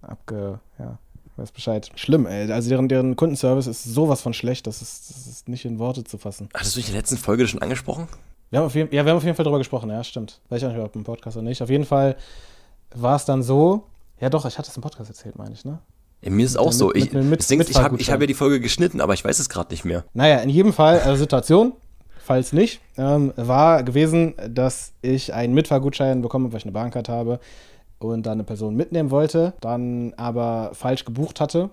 äh, 0.03 0.07
abge. 0.07 0.61
Ja, 0.79 0.99
weiß 1.41 1.53
Bescheid. 1.53 1.91
Schlimm, 1.95 2.27
ey. 2.27 2.51
Also 2.53 2.69
deren, 2.69 2.89
deren 2.89 3.17
Kundenservice 3.17 3.67
ist 3.67 3.85
sowas 3.85 4.21
von 4.21 4.35
schlecht, 4.35 4.67
das 4.67 4.83
ist, 4.83 5.11
das 5.11 5.27
ist 5.27 5.49
nicht 5.49 5.65
in 5.65 5.79
Worte 5.79 6.05
zu 6.05 6.19
fassen. 6.19 6.49
Hattest 6.55 6.77
du 6.77 6.81
in 6.81 6.87
der 6.87 6.97
letzten 6.97 7.17
Folge 7.17 7.47
schon 7.47 7.63
angesprochen? 7.63 8.09
Wir 8.51 8.59
haben 8.59 8.67
auf 8.67 8.75
jeden, 8.75 8.95
ja, 8.95 9.05
wir 9.05 9.11
haben 9.11 9.19
auf 9.19 9.25
jeden 9.25 9.37
Fall 9.37 9.45
darüber 9.45 9.59
gesprochen, 9.59 9.91
ja, 9.91 10.03
stimmt. 10.03 10.41
Weiß 10.49 10.61
ich 10.61 10.69
auch 10.69 10.73
nicht, 10.73 10.81
ob 10.81 10.95
im 10.97 11.05
Podcast 11.05 11.37
oder 11.37 11.45
nicht. 11.47 11.63
Auf 11.63 11.71
jeden 11.71 11.85
Fall 11.85 12.17
war 12.95 13.17
es 13.17 13.25
dann 13.25 13.43
so. 13.43 13.85
Ja, 14.21 14.29
doch, 14.29 14.45
ich 14.45 14.59
hatte 14.59 14.69
es 14.69 14.77
im 14.77 14.83
Podcast 14.83 15.09
erzählt, 15.09 15.39
meine 15.39 15.55
ich, 15.55 15.65
ne? 15.65 15.79
Ja, 16.23 16.31
mir 16.31 16.45
ist 16.45 16.51
es 16.51 16.57
auch 16.57 16.67
mit, 16.67 16.75
so. 16.75 16.95
Ich, 16.95 17.13
mit, 17.13 17.25
mit, 17.25 17.51
ich 17.51 17.77
habe 17.77 17.97
hab 17.97 18.21
ja 18.21 18.27
die 18.27 18.35
Folge 18.35 18.61
geschnitten, 18.61 19.01
aber 19.01 19.15
ich 19.15 19.25
weiß 19.25 19.39
es 19.39 19.49
gerade 19.49 19.71
nicht 19.71 19.85
mehr. 19.85 20.05
Naja, 20.13 20.39
in 20.39 20.51
jedem 20.51 20.73
Fall, 20.73 21.01
also 21.01 21.17
Situation, 21.17 21.73
falls 22.19 22.53
nicht, 22.53 22.81
ähm, 22.99 23.33
war 23.37 23.83
gewesen, 23.83 24.35
dass 24.49 24.93
ich 25.01 25.33
einen 25.33 25.55
Mitfahrgutschein 25.55 26.21
bekommen 26.21 26.53
weil 26.53 26.59
ich 26.59 26.65
eine 26.65 26.73
Bahncard 26.73 27.09
habe 27.09 27.41
und 28.01 28.27
dann 28.27 28.35
eine 28.35 28.45
Person 28.45 28.75
mitnehmen 28.75 29.11
wollte, 29.11 29.53
dann 29.61 30.13
aber 30.17 30.71
falsch 30.73 31.05
gebucht 31.05 31.41
hatte, 31.41 31.71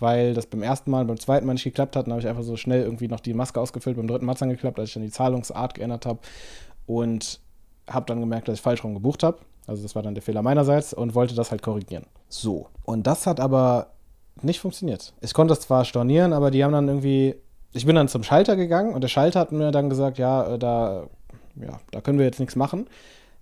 weil 0.00 0.34
das 0.34 0.46
beim 0.46 0.62
ersten 0.62 0.90
Mal, 0.90 1.04
beim 1.04 1.20
zweiten 1.20 1.46
Mal 1.46 1.52
nicht 1.52 1.64
geklappt 1.64 1.94
hat. 1.94 2.06
Dann 2.06 2.12
habe 2.12 2.20
ich 2.20 2.28
einfach 2.28 2.42
so 2.42 2.56
schnell 2.56 2.82
irgendwie 2.82 3.08
noch 3.08 3.20
die 3.20 3.34
Maske 3.34 3.60
ausgefüllt, 3.60 3.96
beim 3.96 4.08
dritten 4.08 4.26
Mal 4.26 4.30
hat 4.30 4.36
es 4.36 4.40
dann 4.40 4.50
geklappt, 4.50 4.78
als 4.80 4.88
ich 4.88 4.94
dann 4.94 5.04
die 5.04 5.10
Zahlungsart 5.10 5.74
geändert 5.74 6.06
habe 6.06 6.18
und 6.86 7.40
habe 7.88 8.06
dann 8.06 8.18
gemerkt, 8.18 8.48
dass 8.48 8.56
ich 8.56 8.62
falsch 8.62 8.82
rum 8.82 8.94
gebucht 8.94 9.22
habe. 9.22 9.38
Also 9.68 9.82
das 9.82 9.94
war 9.94 10.02
dann 10.02 10.14
der 10.14 10.22
Fehler 10.22 10.42
meinerseits 10.42 10.92
und 10.92 11.14
wollte 11.14 11.34
das 11.34 11.50
halt 11.50 11.62
korrigieren. 11.62 12.06
So. 12.28 12.66
Und 12.84 13.06
das 13.06 13.26
hat 13.26 13.38
aber 13.38 13.88
nicht 14.42 14.60
funktioniert. 14.60 15.12
Ich 15.20 15.34
konnte 15.34 15.54
das 15.54 15.60
zwar 15.60 15.84
stornieren, 15.84 16.32
aber 16.32 16.50
die 16.50 16.64
haben 16.64 16.72
dann 16.72 16.88
irgendwie 16.88 17.36
ich 17.76 17.84
bin 17.84 17.94
dann 17.94 18.08
zum 18.08 18.22
Schalter 18.22 18.56
gegangen 18.56 18.94
und 18.94 19.02
der 19.02 19.08
Schalter 19.08 19.38
hat 19.38 19.52
mir 19.52 19.70
dann 19.70 19.90
gesagt, 19.90 20.18
ja, 20.18 20.54
äh, 20.54 20.58
da, 20.58 21.04
ja, 21.56 21.78
da 21.90 22.00
können 22.00 22.18
wir 22.18 22.24
jetzt 22.24 22.40
nichts 22.40 22.56
machen. 22.56 22.86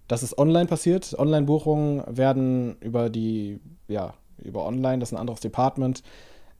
Das 0.09 0.23
ist 0.23 0.37
online 0.39 0.67
passiert. 0.67 1.19
Online-Buchungen 1.19 2.03
werden 2.07 2.77
über 2.81 3.09
die, 3.09 3.61
ja, 3.89 4.15
über 4.43 4.67
online, 4.67 4.99
das 4.99 5.11
ist 5.11 5.15
ein 5.15 5.21
anderes 5.21 5.41
Department. 5.41 6.03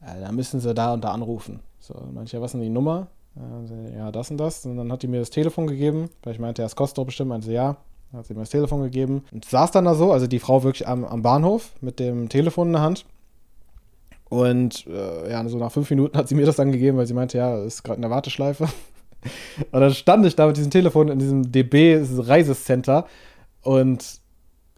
Äh, 0.01 0.21
da 0.21 0.33
müssen 0.33 0.61
sie 0.61 0.75
da 0.75 0.95
und 0.95 1.05
da 1.05 1.11
anrufen. 1.11 1.61
So, 1.79 1.95
manche, 2.13 2.41
was 2.41 2.51
ist 2.51 2.53
denn 2.55 2.63
die 2.63 2.71
Nummer? 2.71 3.09
Äh, 3.37 3.97
ja, 3.99 4.11
das 4.11 4.31
und 4.31 4.39
das. 4.39 4.65
Und 4.65 4.77
dann 4.77 4.91
hat 4.91 5.03
die 5.03 5.09
mir 5.09 5.21
das 5.21 5.31
Telefon 5.31 5.67
gegeben, 5.67 6.09
weil 6.23 6.33
ich 6.33 6.39
meinte, 6.39 6.63
ja, 6.63 6.67
es 6.67 6.77
kostet 6.77 6.99
doch 6.99 7.07
bestimmt. 7.07 7.29
Meinte 7.29 7.47
sie, 7.47 7.55
ja. 7.55 7.77
Dann 8.11 8.21
hat 8.21 8.27
sie 8.27 8.35
mir 8.35 8.41
das 8.41 8.51
Telefon 8.51 8.83
gegeben. 8.83 9.25
Und 9.33 9.45
saß 9.45 9.71
dann 9.73 9.85
da 9.85 9.95
so, 9.95 10.13
also 10.13 10.27
die 10.27 10.39
Frau 10.39 10.63
wirklich 10.63 10.89
am, 10.89 11.05
am 11.05 11.23
Bahnhof 11.23 11.73
mit 11.81 11.99
dem 11.99 12.29
Telefon 12.29 12.69
in 12.69 12.73
der 12.75 12.83
Hand. 12.83 13.05
Und 14.31 14.87
äh, 14.87 15.31
ja, 15.31 15.47
so 15.49 15.59
nach 15.59 15.71
fünf 15.71 15.91
Minuten 15.91 16.17
hat 16.17 16.29
sie 16.29 16.35
mir 16.35 16.47
das 16.47 16.57
dann 16.57 16.73
gegeben, 16.73 16.97
weil 16.97 17.07
sie 17.07 17.15
meinte, 17.15 17.39
ja, 17.39 17.63
ist 17.63 17.83
gerade 17.83 17.97
in 17.97 18.03
der 18.03 18.11
Warteschleife. 18.11 18.69
Und 19.73 19.81
dann 19.81 19.95
stand 19.95 20.27
ich 20.27 20.37
da 20.37 20.47
mit 20.47 20.57
diesem 20.57 20.71
Telefon 20.71 21.09
in 21.09 21.19
diesem 21.19 21.51
DB 21.51 22.03
Reisecenter 22.19 23.07
und 23.65 24.21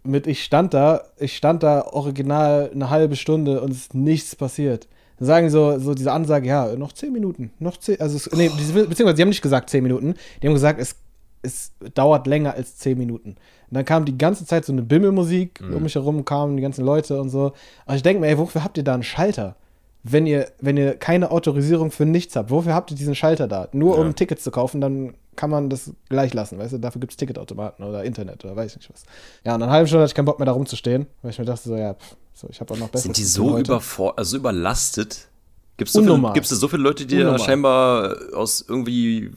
mit 0.07 0.27
ich 0.27 0.42
stand 0.44 0.72
da, 0.72 1.03
ich 1.18 1.37
stand 1.37 1.62
da 1.62 1.83
original 1.83 2.70
eine 2.72 2.90
halbe 2.90 3.16
Stunde 3.16 3.61
und 3.61 3.72
es 3.72 3.79
ist 3.79 3.94
nichts 3.94 4.37
passiert. 4.37 4.88
Dann 5.18 5.27
sagen 5.27 5.51
so, 5.51 5.79
so 5.79 5.94
diese 5.94 6.12
Ansage, 6.12 6.49
ja, 6.49 6.75
noch 6.77 6.92
zehn 6.92 7.12
Minuten, 7.12 7.51
noch 7.59 7.77
zehn, 7.77 8.01
also 8.01 8.16
es, 8.16 8.31
nee, 8.33 8.49
beziehungsweise 8.49 9.14
die 9.14 9.22
haben 9.22 9.29
nicht 9.31 9.42
gesagt 9.42 9.70
zehn 9.70 9.83
Minuten, 9.83 10.14
die 10.42 10.46
haben 10.46 10.55
gesagt, 10.55 10.81
es, 10.81 10.96
es 11.42 11.72
dauert 11.94 12.27
länger 12.27 12.55
als 12.55 12.77
zehn 12.77 12.99
Minuten. 12.99 13.31
Und 13.31 13.75
dann 13.75 13.85
kam 13.85 14.05
die 14.05 14.16
ganze 14.16 14.46
Zeit 14.46 14.64
so 14.64 14.72
eine 14.72 14.83
Bimmelmusik 14.83 15.61
mhm. 15.61 15.75
um 15.75 15.83
mich 15.83 15.94
herum, 15.94 16.25
kamen 16.25 16.57
die 16.57 16.62
ganzen 16.62 16.85
Leute 16.85 17.20
und 17.20 17.31
so. 17.31 17.53
Und 17.87 17.94
ich 17.94 18.03
denke 18.03 18.20
mir, 18.20 18.29
ey, 18.29 18.38
wofür 18.38 18.62
habt 18.62 18.79
ihr 18.79 18.85
da 18.85 18.94
einen 18.94 19.03
Schalter? 19.03 19.57
Wenn 20.03 20.27
ihr, 20.27 20.49
wenn 20.61 20.77
ihr 20.77 20.94
keine 20.96 21.33
Autorisierung 21.33 21.90
für 21.90 22.07
nichts 22.07 22.37
habt, 22.37 22.51
wofür 22.51 22.75
habt 22.75 22.92
ihr 22.92 22.96
diesen 22.96 23.16
Schalter 23.16 23.49
da? 23.49 23.68
Nur 23.72 23.96
ja. 23.96 24.03
um 24.03 24.14
Tickets 24.14 24.44
zu 24.44 24.53
kaufen, 24.53 24.81
dann 24.81 25.14
kann 25.37 25.51
man 25.51 25.70
das 25.70 25.92
gleich 26.09 26.35
lassen, 26.35 26.59
weißt 26.59 26.75
du? 26.75 26.79
Dafür 26.79 27.01
gibt 27.01 27.12
es 27.12 27.16
Ticketautomaten 27.16 27.85
oder 27.85 28.05
Internet 28.05 28.44
oder 28.44 28.57
weiß 28.57 28.72
ich 28.72 28.79
nicht 28.79 28.90
was. 28.90 29.05
Ja, 29.44 29.55
und 29.55 29.62
eine 29.62 29.70
halbe 29.70 29.87
Stunde 29.87 30.03
hatte 30.03 30.11
ich 30.11 30.14
keinen 30.14 30.25
Bock 30.25 30.38
mehr 30.38 30.46
da 30.46 30.53
rumzustehen, 30.53 31.07
weil 31.22 31.31
ich 31.31 31.38
mir 31.38 31.44
dachte 31.44 31.68
so, 31.68 31.77
ja, 31.77 31.94
pff, 31.94 32.16
so, 32.35 32.49
ich 32.51 32.61
habe 32.61 32.75
auch 32.75 32.79
noch 32.79 32.88
besser. 32.88 33.05
Sind 33.05 33.16
die 33.16 33.25
so 33.25 33.59
überfor 33.59 34.18
also 34.18 34.37
überlastet? 34.37 35.29
Gibt 35.77 35.88
es 35.88 35.92
so, 35.92 36.03
viele, 36.03 36.44
so 36.44 36.68
viele 36.68 36.83
Leute, 36.83 37.07
die 37.07 37.18
da 37.18 37.38
scheinbar 37.38 38.16
aus 38.35 38.64
irgendwie 38.66 39.31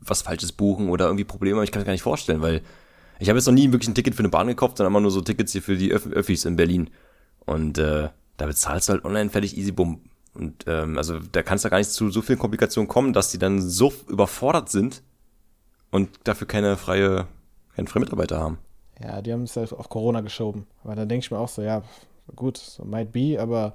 was 0.00 0.22
Falsches 0.22 0.52
buchen 0.52 0.88
oder 0.88 1.06
irgendwie 1.06 1.24
Probleme? 1.24 1.62
Ich 1.64 1.70
kann 1.70 1.82
es 1.82 1.86
gar 1.86 1.92
nicht 1.92 2.02
vorstellen, 2.02 2.42
weil 2.42 2.62
ich 3.20 3.28
habe 3.28 3.38
jetzt 3.38 3.46
noch 3.46 3.54
nie 3.54 3.70
wirklich 3.72 3.88
ein 3.88 3.94
Ticket 3.94 4.14
für 4.14 4.20
eine 4.20 4.28
Bahn 4.28 4.46
gekauft, 4.46 4.76
sondern 4.76 4.92
immer 4.92 5.00
nur 5.00 5.10
so 5.10 5.20
Tickets 5.20 5.52
hier 5.52 5.62
für 5.62 5.76
die 5.76 5.92
Öff 5.92 6.06
Öffis 6.06 6.44
in 6.44 6.56
Berlin. 6.56 6.90
Und 7.44 7.78
äh, 7.78 8.08
da 8.36 8.46
bezahlst 8.46 8.88
du 8.88 8.92
halt 8.92 9.04
online 9.04 9.30
fertig 9.30 9.56
easy 9.56 9.72
bumm. 9.72 10.00
Und 10.34 10.64
ähm, 10.66 10.96
also 10.96 11.18
da 11.32 11.42
kannst 11.42 11.64
du 11.64 11.70
gar 11.70 11.78
nicht 11.78 11.90
zu 11.90 12.10
so 12.10 12.22
vielen 12.22 12.38
Komplikationen 12.38 12.88
kommen, 12.88 13.12
dass 13.12 13.30
die 13.30 13.38
dann 13.38 13.60
so 13.60 13.92
überfordert 14.08 14.68
sind 14.68 15.02
und 15.90 16.10
dafür 16.24 16.46
keine 16.46 16.76
freie, 16.76 17.26
keinen 17.74 17.86
freien 17.86 18.04
Mitarbeiter 18.04 18.38
haben. 18.38 18.58
Ja, 19.02 19.22
die 19.22 19.32
haben 19.32 19.42
es 19.42 19.56
halt 19.56 19.72
auf 19.72 19.88
Corona 19.88 20.20
geschoben. 20.20 20.66
Aber 20.82 20.96
da 20.96 21.04
denke 21.04 21.24
ich 21.24 21.30
mir 21.30 21.38
auch 21.38 21.48
so, 21.48 21.62
ja, 21.62 21.82
gut, 22.34 22.56
so 22.56 22.84
might 22.84 23.12
be, 23.12 23.38
aber 23.40 23.74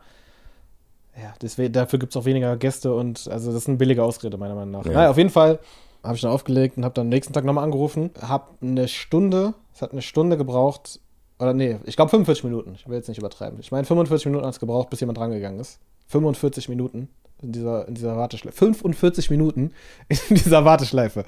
ja, 1.15 1.33
deswegen, 1.41 1.73
dafür 1.73 1.99
gibt 1.99 2.13
es 2.13 2.17
auch 2.17 2.25
weniger 2.25 2.57
Gäste 2.57 2.93
und 2.93 3.27
also 3.27 3.51
das 3.51 3.63
ist 3.63 3.69
eine 3.69 3.77
billige 3.77 4.03
Ausrede, 4.03 4.37
meiner 4.37 4.55
Meinung 4.55 4.71
nach. 4.71 4.85
Ja. 4.85 4.93
Naja, 4.93 5.09
auf 5.11 5.17
jeden 5.17 5.29
Fall 5.29 5.59
habe 6.03 6.15
ich 6.15 6.21
dann 6.21 6.31
aufgelegt 6.31 6.77
und 6.77 6.83
habe 6.83 6.93
dann 6.93 7.05
am 7.05 7.09
nächsten 7.09 7.33
Tag 7.33 7.45
nochmal 7.45 7.63
angerufen. 7.63 8.11
Habe 8.21 8.47
eine 8.61 8.87
Stunde, 8.87 9.53
es 9.73 9.81
hat 9.81 9.91
eine 9.91 10.01
Stunde 10.01 10.37
gebraucht, 10.37 10.99
oder 11.39 11.53
nee, 11.53 11.77
ich 11.85 11.95
glaube 11.95 12.09
45 12.09 12.43
Minuten. 12.43 12.73
Ich 12.75 12.87
will 12.87 12.95
jetzt 12.95 13.09
nicht 13.09 13.17
übertreiben. 13.17 13.59
Ich 13.59 13.71
meine, 13.71 13.85
45 13.85 14.27
Minuten 14.27 14.45
hat 14.45 14.53
es 14.53 14.59
gebraucht, 14.59 14.89
bis 14.89 14.99
jemand 14.99 15.19
rangegangen 15.19 15.59
ist. 15.59 15.79
45 16.07 16.69
Minuten 16.69 17.09
in 17.41 17.51
dieser, 17.51 17.87
in 17.87 17.95
dieser 17.95 18.15
Warteschleife. 18.15 18.55
45 18.55 19.29
Minuten 19.29 19.71
in 20.07 20.17
dieser 20.35 20.63
Warteschleife. 20.63 21.25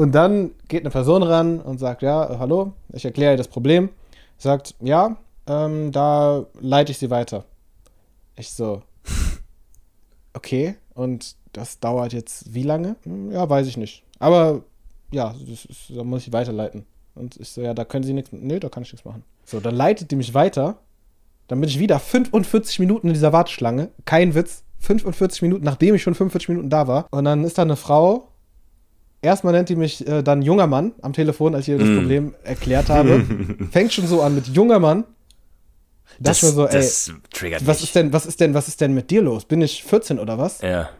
Und 0.00 0.12
dann 0.12 0.52
geht 0.66 0.80
eine 0.80 0.88
Person 0.88 1.22
ran 1.22 1.60
und 1.60 1.76
sagt, 1.76 2.00
ja, 2.00 2.38
hallo, 2.38 2.72
ich 2.90 3.04
erkläre 3.04 3.34
ihr 3.34 3.36
das 3.36 3.48
Problem. 3.48 3.90
Sagt, 4.38 4.74
ja, 4.80 5.18
ähm, 5.46 5.92
da 5.92 6.46
leite 6.58 6.90
ich 6.90 6.96
sie 6.96 7.10
weiter. 7.10 7.44
Ich 8.34 8.50
so, 8.50 8.80
okay, 10.32 10.76
und 10.94 11.36
das 11.52 11.80
dauert 11.80 12.14
jetzt 12.14 12.54
wie 12.54 12.62
lange? 12.62 12.96
Hm, 13.02 13.30
ja, 13.30 13.46
weiß 13.46 13.66
ich 13.66 13.76
nicht. 13.76 14.02
Aber 14.18 14.62
ja, 15.12 15.34
ist, 15.46 15.68
da 15.90 16.02
muss 16.02 16.26
ich 16.26 16.32
weiterleiten. 16.32 16.86
Und 17.14 17.36
ich 17.36 17.50
so, 17.50 17.60
ja, 17.60 17.74
da 17.74 17.84
können 17.84 18.04
Sie 18.04 18.14
nichts. 18.14 18.30
Nö, 18.32 18.58
da 18.58 18.70
kann 18.70 18.84
ich 18.84 18.92
nichts 18.94 19.04
machen. 19.04 19.22
So, 19.44 19.60
dann 19.60 19.74
leitet 19.74 20.10
die 20.10 20.16
mich 20.16 20.32
weiter. 20.32 20.78
Dann 21.46 21.60
bin 21.60 21.68
ich 21.68 21.78
wieder 21.78 21.98
45 21.98 22.78
Minuten 22.78 23.08
in 23.08 23.12
dieser 23.12 23.34
Warteschlange. 23.34 23.90
Kein 24.06 24.34
Witz. 24.34 24.64
45 24.78 25.42
Minuten, 25.42 25.62
nachdem 25.62 25.94
ich 25.94 26.02
schon 26.02 26.14
45 26.14 26.48
Minuten 26.48 26.70
da 26.70 26.88
war. 26.88 27.06
Und 27.10 27.26
dann 27.26 27.44
ist 27.44 27.58
da 27.58 27.62
eine 27.62 27.76
Frau. 27.76 28.29
Erstmal 29.22 29.52
nennt 29.52 29.68
die 29.68 29.76
mich 29.76 30.06
äh, 30.06 30.22
dann 30.22 30.42
junger 30.42 30.66
Mann 30.66 30.92
am 31.02 31.12
Telefon, 31.12 31.54
als 31.54 31.68
ich 31.68 31.74
ihr 31.74 31.78
das 31.78 31.88
mm. 31.88 31.96
Problem 31.96 32.34
erklärt 32.42 32.88
habe. 32.88 33.24
Fängt 33.70 33.92
schon 33.92 34.06
so 34.06 34.22
an 34.22 34.34
mit 34.34 34.48
junger 34.48 34.78
Mann. 34.78 35.04
Das, 36.18 36.40
das, 36.40 36.54
so, 36.54 36.66
ey, 36.66 36.72
das 36.72 37.12
triggert 37.32 37.66
was 37.66 37.78
mich. 37.78 37.84
ist 37.84 37.94
denn, 37.94 38.12
was 38.12 38.26
ist 38.26 38.40
denn, 38.40 38.54
was 38.54 38.68
ist 38.68 38.80
denn 38.80 38.94
mit 38.94 39.10
dir 39.10 39.22
los? 39.22 39.44
Bin 39.44 39.62
ich 39.62 39.84
14 39.84 40.18
oder 40.18 40.38
was? 40.38 40.60
Ja 40.60 40.90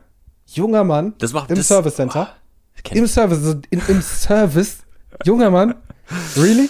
junger 0.55 0.85
Mann 0.85 1.15
das 1.19 1.33
macht, 1.33 1.51
im 1.51 1.57
das, 1.57 1.69
Service 1.69 1.97
Center. 1.97 2.29
Oh, 2.31 2.95
Im 2.95 3.07
Service, 3.07 3.57
in, 3.71 3.83
im 3.89 4.03
Service, 4.03 4.79
junger 5.25 5.51
Mann. 5.51 5.75
Really? 6.37 6.69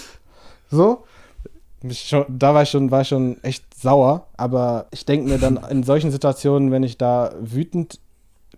So? 0.71 1.05
Schon, 1.93 2.27
da 2.29 2.53
war 2.53 2.63
ich, 2.63 2.71
schon, 2.71 2.91
war 2.91 3.03
ich 3.03 3.09
schon 3.09 3.43
echt 3.43 3.65
sauer, 3.75 4.27
aber 4.37 4.87
ich 4.91 5.07
denke 5.07 5.29
mir 5.29 5.39
dann 5.39 5.59
in 5.71 5.83
solchen 5.83 6.11
Situationen, 6.11 6.71
wenn 6.71 6.83
ich 6.83 6.99
da 6.99 7.33
wütend 7.41 8.01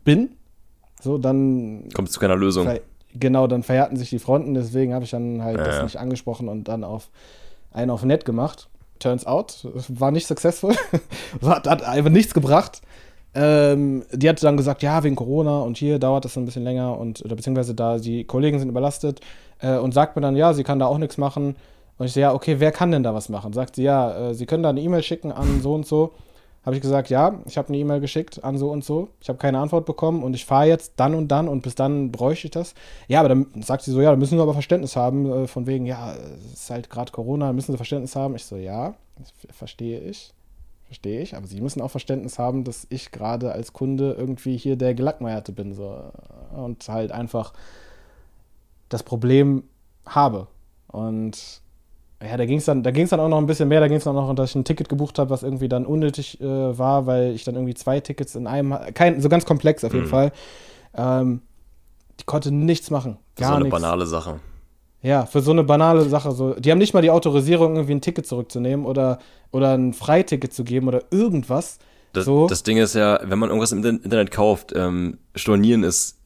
bin, 0.05 0.31
so 1.03 1.19
dann. 1.19 1.89
Kommt 1.95 2.09
es 2.09 2.15
zu 2.15 2.21
keiner 2.21 2.37
Lösung. 2.37 2.69
Genau, 3.15 3.47
dann 3.47 3.63
verhärten 3.63 3.97
sich 3.97 4.09
die 4.09 4.19
Fronten, 4.19 4.55
deswegen 4.55 4.95
habe 4.95 5.05
ich 5.05 5.11
dann 5.11 5.43
halt 5.43 5.59
ja, 5.59 5.65
das 5.65 5.77
ja. 5.77 5.83
nicht 5.83 5.99
angesprochen 5.99 6.49
und 6.49 6.69
dann 6.69 6.83
auf 6.83 7.11
einen 7.71 7.91
auf 7.91 8.03
nett 8.05 8.25
gemacht. 8.25 8.69
Turns 9.01 9.27
out, 9.27 9.69
war 9.89 10.11
nicht 10.11 10.27
successful. 10.27 10.75
hat, 11.43 11.67
einfach 11.67 12.11
nichts 12.11 12.33
gebracht. 12.33 12.81
Ähm, 13.35 14.05
die 14.13 14.29
hat 14.29 14.43
dann 14.43 14.57
gesagt, 14.57 14.83
ja, 14.83 15.03
wegen 15.03 15.17
Corona 15.17 15.61
und 15.61 15.77
hier 15.77 15.99
dauert 15.99 16.25
das 16.25 16.37
ein 16.37 16.45
bisschen 16.45 16.65
länger 16.65 16.99
und 16.99 17.25
oder 17.25 17.35
beziehungsweise 17.35 17.75
da 17.75 17.99
die 17.99 18.25
Kollegen 18.25 18.59
sind 18.59 18.69
überlastet 18.69 19.21
äh, 19.61 19.77
und 19.77 19.93
sagt 19.93 20.17
mir 20.17 20.23
dann, 20.23 20.37
ja, 20.37 20.53
sie 20.53 20.65
kann 20.65 20.79
da 20.79 20.87
auch 20.87 20.99
nichts 20.99 21.19
machen. 21.19 21.57
Und 21.99 22.07
ich 22.07 22.13
so, 22.13 22.21
ja, 22.21 22.35
okay, 22.35 22.57
wer 22.59 22.73
kann 22.73 22.91
denn 22.91 23.03
da 23.03 23.15
was 23.15 23.29
machen? 23.29 23.53
Sagt 23.53 23.77
sie, 23.77 23.83
ja, 23.85 24.31
äh, 24.31 24.35
sie 24.35 24.47
können 24.47 24.63
da 24.63 24.71
eine 24.71 24.81
E-Mail 24.81 25.03
schicken 25.03 25.33
an 25.33 25.61
so 25.63 25.75
und 25.75 25.87
so. 25.87 26.13
Habe 26.65 26.77
ich 26.77 26.83
gesagt, 26.83 27.11
ja, 27.11 27.41
ich 27.47 27.59
habe 27.59 27.69
eine 27.69 27.79
E-Mail 27.79 28.01
geschickt 28.01 28.45
an 28.45 28.57
so 28.57 28.71
und 28.71 28.85
so. 28.85 29.09
Ich 29.21 29.29
habe 29.29 29.39
keine 29.39 29.59
Antwort 29.59 29.85
bekommen 29.85 30.23
und 30.23 30.35
ich 30.35 30.45
fahre 30.45 30.67
jetzt 30.67 30.93
dann 30.97 31.15
und 31.15 31.29
dann 31.29 31.49
und 31.49 31.63
bis 31.63 31.75
dann 31.75 32.13
bräuchte 32.13 32.47
ich 32.47 32.51
das. 32.53 32.75
Ja, 33.09 33.19
aber 33.21 33.31
dann 33.31 33.47
sagt 33.63 33.83
sie 33.83 33.91
so, 33.91 34.01
ja, 34.01 34.11
da 34.11 34.17
müssen 34.17 34.39
wir 34.39 34.43
aber 34.43 34.53
Verständnis 34.53 34.95
haben, 34.95 35.31
äh, 35.31 35.47
von 35.49 35.67
wegen, 35.67 35.87
ja, 35.87 36.15
es 36.47 36.53
ist 36.55 36.71
halt 36.71 36.89
gerade 36.89 37.11
Corona, 37.11 37.53
müssen 37.53 37.73
sie 37.73 37.77
Verständnis 37.77 38.15
haben. 38.15 38.37
Ich 38.37 38.45
so, 38.45 38.57
ja, 38.57 38.95
verstehe 39.51 40.01
ich. 40.01 40.33
Verstehe 40.87 41.23
ich, 41.23 41.35
aber 41.35 41.47
sie 41.47 41.63
müssen 41.63 41.81
auch 41.81 41.91
Verständnis 41.91 42.39
haben, 42.39 42.65
dass 42.65 42.87
ich 42.91 43.11
gerade 43.13 43.53
als 43.53 43.73
Kunde 43.73 44.13
irgendwie 44.13 44.59
hier 44.59 44.77
der 44.77 44.95
Gelackmeierte 44.95 45.51
bin 45.51 45.73
so, 45.73 46.03
und 46.55 46.87
halt 46.87 47.13
einfach 47.13 47.55
das 48.91 49.03
Problem 49.03 49.65
habe. 50.05 50.49
Und 50.89 51.62
ja, 52.25 52.37
da 52.37 52.47
ging 52.47 52.59
es 52.59 52.65
dann, 52.67 52.83
da 52.83 52.91
dann 52.91 53.21
auch 53.21 53.29
noch 53.29 53.39
ein 53.39 53.47
bisschen 53.47 53.69
mehr. 53.69 53.81
Da 53.81 53.89
ging 53.89 53.97
es 53.97 54.05
dann 54.05 54.15
noch, 54.15 54.33
dass 54.35 54.51
ich 54.51 54.57
ein 54.57 54.65
Ticket 54.65 54.89
gebucht 54.89 55.19
habe, 55.19 55.31
was 55.31 55.43
irgendwie 55.43 55.69
dann 55.69 55.87
unnötig 55.87 56.41
äh, 56.41 56.79
war, 56.79 57.07
weil 57.07 57.33
ich 57.35 57.45
dann 57.45 57.55
irgendwie 57.55 57.75
zwei 57.75 58.01
Tickets 58.01 58.35
in 58.35 58.47
einem, 58.47 58.77
kein, 58.95 59.21
so 59.21 59.29
ganz 59.29 59.45
komplex 59.45 59.85
auf 59.85 59.93
jeden 59.93 60.07
mhm. 60.07 60.11
Fall. 60.11 60.33
Ähm, 60.95 61.43
die 62.21 62.25
konnte 62.25 62.53
nichts 62.53 62.91
machen. 62.91 63.19
Gar 63.37 63.49
so 63.49 63.55
eine 63.55 63.65
nichts. 63.65 63.81
banale 63.81 64.07
Sache. 64.07 64.41
Ja, 65.03 65.27
für 65.27 65.41
so 65.41 65.51
eine 65.51 65.65
banale 65.65 66.05
Sache. 66.05 66.31
So. 66.33 66.55
Die 66.55 66.71
haben 66.71 66.79
nicht 66.79 66.95
mal 66.95 67.03
die 67.03 67.11
Autorisierung, 67.11 67.75
irgendwie 67.75 67.95
ein 67.95 68.01
Ticket 68.01 68.27
zurückzunehmen 68.27 68.87
oder, 68.87 69.19
oder 69.51 69.77
ein 69.77 69.93
Freiticket 69.93 70.53
zu 70.53 70.63
geben 70.63 70.87
oder 70.87 71.03
irgendwas. 71.11 71.79
Das, 72.13 72.25
so. 72.27 72.47
das 72.47 72.63
Ding 72.63 72.77
ist 72.77 72.95
ja, 72.95 73.21
wenn 73.25 73.39
man 73.39 73.49
irgendwas 73.49 73.73
im 73.73 73.85
Internet 73.85 74.31
kauft, 74.31 74.73
ähm, 74.77 75.19
stornieren 75.35 75.83
ist 75.83 76.19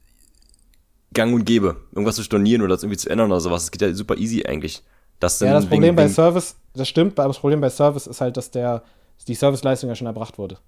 gang 1.14 1.32
und 1.32 1.44
gäbe. 1.46 1.76
Irgendwas 1.92 2.16
zu 2.16 2.22
stornieren 2.22 2.60
oder 2.60 2.74
das 2.74 2.82
irgendwie 2.82 2.98
zu 2.98 3.08
ändern 3.08 3.30
oder 3.30 3.40
sowas. 3.40 3.64
Das 3.64 3.70
geht 3.70 3.80
ja 3.80 3.94
super 3.94 4.16
easy 4.18 4.44
eigentlich. 4.44 4.82
Das 5.20 5.40
ja, 5.40 5.52
das 5.52 5.64
Problem 5.64 5.96
wegen, 5.96 5.96
bei 5.96 6.08
Service, 6.08 6.56
das 6.74 6.88
stimmt, 6.88 7.18
aber 7.18 7.28
das 7.28 7.38
Problem 7.38 7.60
bei 7.60 7.70
Service 7.70 8.06
ist 8.06 8.20
halt, 8.20 8.36
dass 8.36 8.50
der, 8.50 8.82
die 9.26 9.34
Serviceleistung 9.34 9.88
ja 9.88 9.94
schon 9.94 10.06
erbracht 10.06 10.38
wurde. 10.38 10.58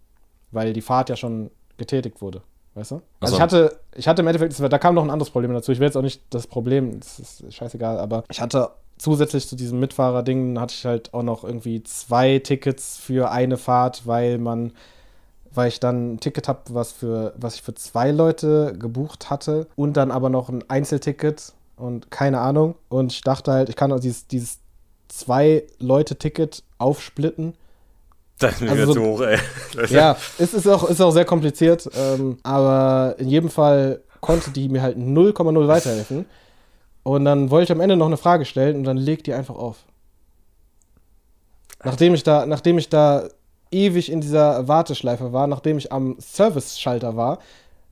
Weil 0.51 0.73
die 0.73 0.81
Fahrt 0.81 1.11
ja 1.11 1.17
schon 1.17 1.51
getätigt 1.77 2.23
wurde. 2.23 2.43
Weißt 2.75 2.93
du? 2.93 3.03
Also 3.21 3.33
so. 3.33 3.37
ich 3.37 3.43
hatte, 3.43 3.81
ich 3.95 4.09
hatte 4.09 4.23
im 4.23 4.29
Endeffekt, 4.29 4.73
da 4.73 4.79
kam 4.79 4.95
noch 4.95 5.03
ein 5.03 5.11
anderes 5.11 5.31
Problem 5.31 5.53
dazu. 5.53 5.73
Ich 5.73 5.81
will 5.81 5.87
jetzt 5.87 5.97
auch 5.97 6.03
nicht 6.03 6.23
das 6.31 6.47
Problem, 6.47 7.01
das 7.01 7.19
ist 7.19 7.53
scheißegal, 7.53 7.99
aber 7.99 8.25
ich 8.31 8.41
hatte 8.41 8.71
zusätzlich 8.99 9.49
zu 9.49 9.57
diesem 9.57 9.81
Mitfahrer-Ding 9.81 10.59
hatte 10.59 10.75
ich 10.75 10.85
halt 10.85 11.15
auch 11.15 11.23
noch 11.23 11.45
irgendwie 11.45 11.83
zwei 11.83 12.39
Tickets 12.39 12.99
für 12.99 13.31
eine 13.31 13.57
Fahrt, 13.57 14.07
weil 14.07 14.39
man, 14.39 14.73
weil 15.53 15.69
ich 15.69 15.81
dann 15.81 16.15
ein 16.15 16.21
Ticket 16.21 16.49
habe, 16.49 16.61
was 16.71 16.93
für, 16.93 17.35
was 17.37 17.57
ich 17.57 17.63
für 17.63 17.75
zwei 17.75 18.11
Leute 18.11 18.75
gebucht 18.79 19.31
hatte 19.31 19.67
und 19.77 19.97
dann 19.97 20.11
aber 20.11 20.31
noch 20.31 20.49
ein 20.49 20.69
Einzelticket 20.69 21.53
und 21.79 22.11
keine 22.11 22.41
Ahnung. 22.41 22.75
Und 22.89 23.13
ich 23.13 23.21
dachte 23.23 23.53
halt, 23.53 23.69
ich 23.69 23.77
kann 23.77 23.93
auch 23.93 24.01
dieses, 24.01 24.27
dieses 24.27 24.59
zwei 25.09 25.65
Leute-Ticket 25.79 26.63
aufsplitten 26.79 27.55
das 28.39 28.55
ist 28.55 28.61
mir 28.61 28.71
also 28.71 28.87
so, 28.87 28.93
zu 28.95 29.03
hoch, 29.03 29.21
ey. 29.23 29.39
ja, 29.89 30.17
es 30.39 30.55
ist 30.55 30.67
auch, 30.69 30.89
ist 30.89 31.01
auch 31.01 31.11
sehr 31.11 31.25
kompliziert, 31.25 31.91
ähm, 31.97 32.39
aber 32.45 33.17
in 33.19 33.29
jedem 33.29 33.51
Fall 33.51 34.01
konnte 34.21 34.51
die 34.51 34.69
mir 34.69 34.83
halt 34.83 34.97
0,0 34.97 35.69
weiterhelfen. 35.69 36.25
Und 37.03 37.25
dann 37.25 37.51
wollte 37.51 37.65
ich 37.65 37.73
am 37.73 37.81
Ende 37.81 37.97
noch 37.97 38.07
eine 38.07 38.17
Frage 38.17 38.45
stellen 38.45 38.77
und 38.77 38.85
dann 38.85 38.97
legt 38.97 39.27
die 39.27 39.35
einfach 39.35 39.57
auf. 39.57 39.79
Nachdem 41.83 42.15
ich 42.15 42.23
da, 42.23 42.47
nachdem 42.47 42.79
ich 42.79 42.89
da 42.89 43.29
ewig 43.71 44.11
in 44.11 44.21
dieser 44.21 44.69
Warteschleife 44.69 45.33
war, 45.33 45.47
nachdem 45.47 45.79
ich 45.79 45.93
am 45.93 46.17
Service-Schalter 46.21 47.17
war, 47.17 47.39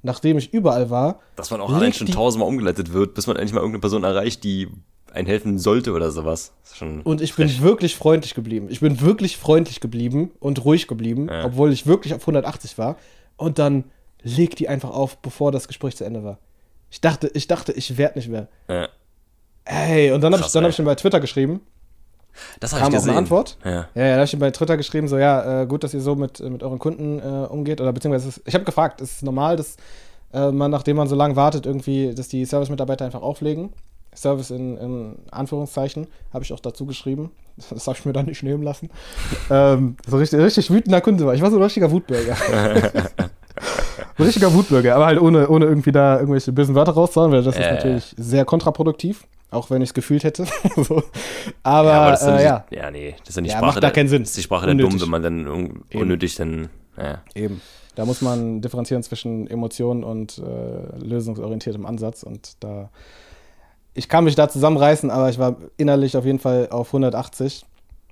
nachdem 0.07 0.38
ich 0.38 0.55
überall 0.55 0.88
war. 0.88 1.21
Dass 1.37 1.51
man 1.51 1.61
auch 1.61 1.73
allein 1.73 1.92
schon 1.92 2.07
tausendmal 2.07 2.49
umgeleitet 2.49 2.92
wird, 2.95 3.14
bis 3.14 3.27
man 3.27 3.37
endlich 3.37 3.53
mal 3.53 3.61
irgendeine 3.61 3.81
Person 3.81 4.05
erreicht, 4.05 4.42
die 4.45 4.69
einen 5.12 5.27
helfen 5.27 5.59
sollte 5.59 5.92
oder 5.92 6.11
sowas. 6.11 6.53
und 7.05 7.21
ich 7.21 7.33
frech. 7.33 7.57
bin 7.59 7.64
wirklich 7.66 7.97
freundlich 7.97 8.35
geblieben. 8.35 8.69
Ich 8.71 8.81
bin 8.81 9.01
wirklich 9.01 9.37
freundlich 9.37 9.81
geblieben 9.81 10.31
und 10.40 10.64
ruhig 10.64 10.87
geblieben, 10.87 11.29
ja. 11.31 11.45
obwohl 11.45 11.73
ich 11.73 11.87
wirklich 11.87 12.14
auf 12.14 12.21
180 12.23 12.79
war. 12.79 12.97
Und 13.37 13.59
dann 13.59 13.85
legt 14.23 14.59
die 14.59 14.69
einfach 14.69 14.90
auf, 14.90 15.19
bevor 15.19 15.53
das 15.53 15.69
Gespräch 15.69 15.97
zu 15.97 16.05
Ende 16.05 16.25
war. 16.25 16.38
Ich 16.90 17.01
dachte, 17.01 17.31
ich 17.35 17.47
dachte, 17.47 17.73
ich 17.73 17.99
werde 17.99 18.19
nicht 18.19 18.29
mehr. 18.29 18.49
Ja. 18.69 18.88
Ey, 19.64 20.12
und 20.12 20.21
dann 20.21 20.33
habe 20.33 20.45
ich, 20.47 20.55
hab 20.55 20.69
ich 20.69 20.77
dann 20.77 20.87
bei 20.87 20.95
Twitter 20.95 21.21
geschrieben. 21.21 21.61
Das 22.61 22.72
habe 22.72 22.81
ich 22.83 22.87
auch 22.87 22.90
gesehen. 22.92 23.11
eine 23.11 23.18
Antwort? 23.18 23.57
Ja. 23.64 23.70
Ja, 23.94 24.03
ja, 24.03 24.09
da 24.11 24.14
habe 24.16 24.25
ich 24.25 24.38
bei 24.38 24.51
Twitter 24.51 24.77
geschrieben, 24.77 25.09
so, 25.09 25.18
ja, 25.18 25.62
äh, 25.62 25.66
gut, 25.66 25.85
dass 25.85 25.94
ihr 25.94 26.01
so 26.01 26.14
mit, 26.16 26.40
mit 26.40 26.62
euren 26.62 26.79
Kunden 26.79 27.18
äh, 27.18 27.46
umgeht. 27.49 27.81
Oder 27.81 27.92
beziehungsweise, 27.92 28.29
ist- 28.29 28.42
ich 28.44 28.55
habe 28.55 28.64
gefragt, 28.64 29.01
ist 29.01 29.16
es 29.16 29.22
normal, 29.22 29.57
dass 29.57 29.77
äh, 30.33 30.51
man, 30.51 30.70
nachdem 30.70 30.96
man 30.96 31.09
so 31.09 31.14
lange 31.16 31.37
wartet, 31.37 31.66
irgendwie, 31.66 32.14
dass 32.14 32.29
die 32.29 32.44
Service-Mitarbeiter 32.44 33.05
einfach 33.05 33.22
auflegen? 33.22 33.70
Service 34.14 34.51
in, 34.51 34.77
in 34.79 35.16
Anführungszeichen, 35.31 36.07
habe 36.33 36.42
ich 36.44 36.53
auch 36.53 36.61
dazu 36.61 36.87
geschrieben. 36.87 37.31
Das 37.70 37.87
habe 37.87 37.96
ich 37.99 38.05
mir 38.05 38.12
dann 38.12 38.27
nicht 38.27 38.42
nehmen 38.42 38.62
lassen. 38.62 38.90
ähm, 39.51 39.96
so 40.07 40.18
richtig, 40.18 40.40
richtig 40.40 40.70
wütender 40.70 41.01
Kunde 41.01 41.25
war. 41.25 41.33
Ich 41.35 41.40
war 41.40 41.51
so 41.51 41.57
ein 41.57 41.62
richtiger 41.62 41.90
Wutbürger. 41.90 42.37
ein 44.18 44.25
richtiger 44.25 44.53
Wutbürger, 44.53 44.94
aber 44.94 45.07
halt 45.07 45.20
ohne, 45.20 45.49
ohne 45.49 45.64
irgendwie 45.64 45.92
da 45.92 46.16
irgendwelche 46.18 46.53
bösen 46.53 46.75
Wörter 46.75 46.92
rauszuhauen, 46.92 47.33
weil 47.33 47.42
das 47.42 47.55
ist 47.57 47.61
natürlich 47.70 48.14
sehr 48.18 48.44
kontraproduktiv, 48.44 49.27
auch 49.50 49.70
wenn 49.70 49.82
ich 49.82 49.90
es 49.90 49.94
gefühlt 49.94 50.24
hätte. 50.24 50.46
so. 50.76 51.02
Aber, 51.62 51.88
ja, 51.88 52.00
aber 52.00 52.11
das 52.11 52.22
ist 52.22 52.28
äh, 52.28 52.30
dann 52.32 52.42
ja. 52.42 52.64
ja, 52.70 52.90
nee, 52.90 53.14
das 53.20 53.30
ist 53.30 53.37
ja 53.37 53.42
die 53.42 53.48
Ja, 53.48 53.56
Sprache 53.56 53.66
macht 53.74 53.82
da 53.82 53.90
keinen 53.90 54.09
Sinn. 54.09 54.22
Das 54.22 54.30
ist 54.30 54.38
die 54.38 54.42
Sprache 54.42 54.68
Unnötig. 54.68 54.90
der 54.90 54.98
Dumm, 54.98 55.00
wenn 55.02 55.11
man 55.11 55.22
dann 55.22 55.48
un 55.48 55.85
Eben. 55.90 56.02
unnötig 56.02 56.35
dann, 56.37 56.68
ja. 56.96 57.22
Eben. 57.35 57.61
Da 57.94 58.04
muss 58.04 58.20
man 58.20 58.61
differenzieren 58.61 59.02
zwischen 59.02 59.46
Emotionen 59.46 60.04
und 60.04 60.38
äh, 60.38 60.98
lösungsorientiertem 60.98 61.87
Ansatz. 61.87 62.22
Und 62.22 62.62
da, 62.62 62.90
ich 63.94 64.09
kann 64.09 64.24
mich 64.24 64.35
da 64.35 64.48
zusammenreißen, 64.48 65.11
aber 65.11 65.30
ich 65.30 65.38
war 65.38 65.56
innerlich 65.78 66.16
auf 66.16 66.26
jeden 66.26 66.38
Fall 66.38 66.68
auf 66.70 66.88
180. 66.88 67.64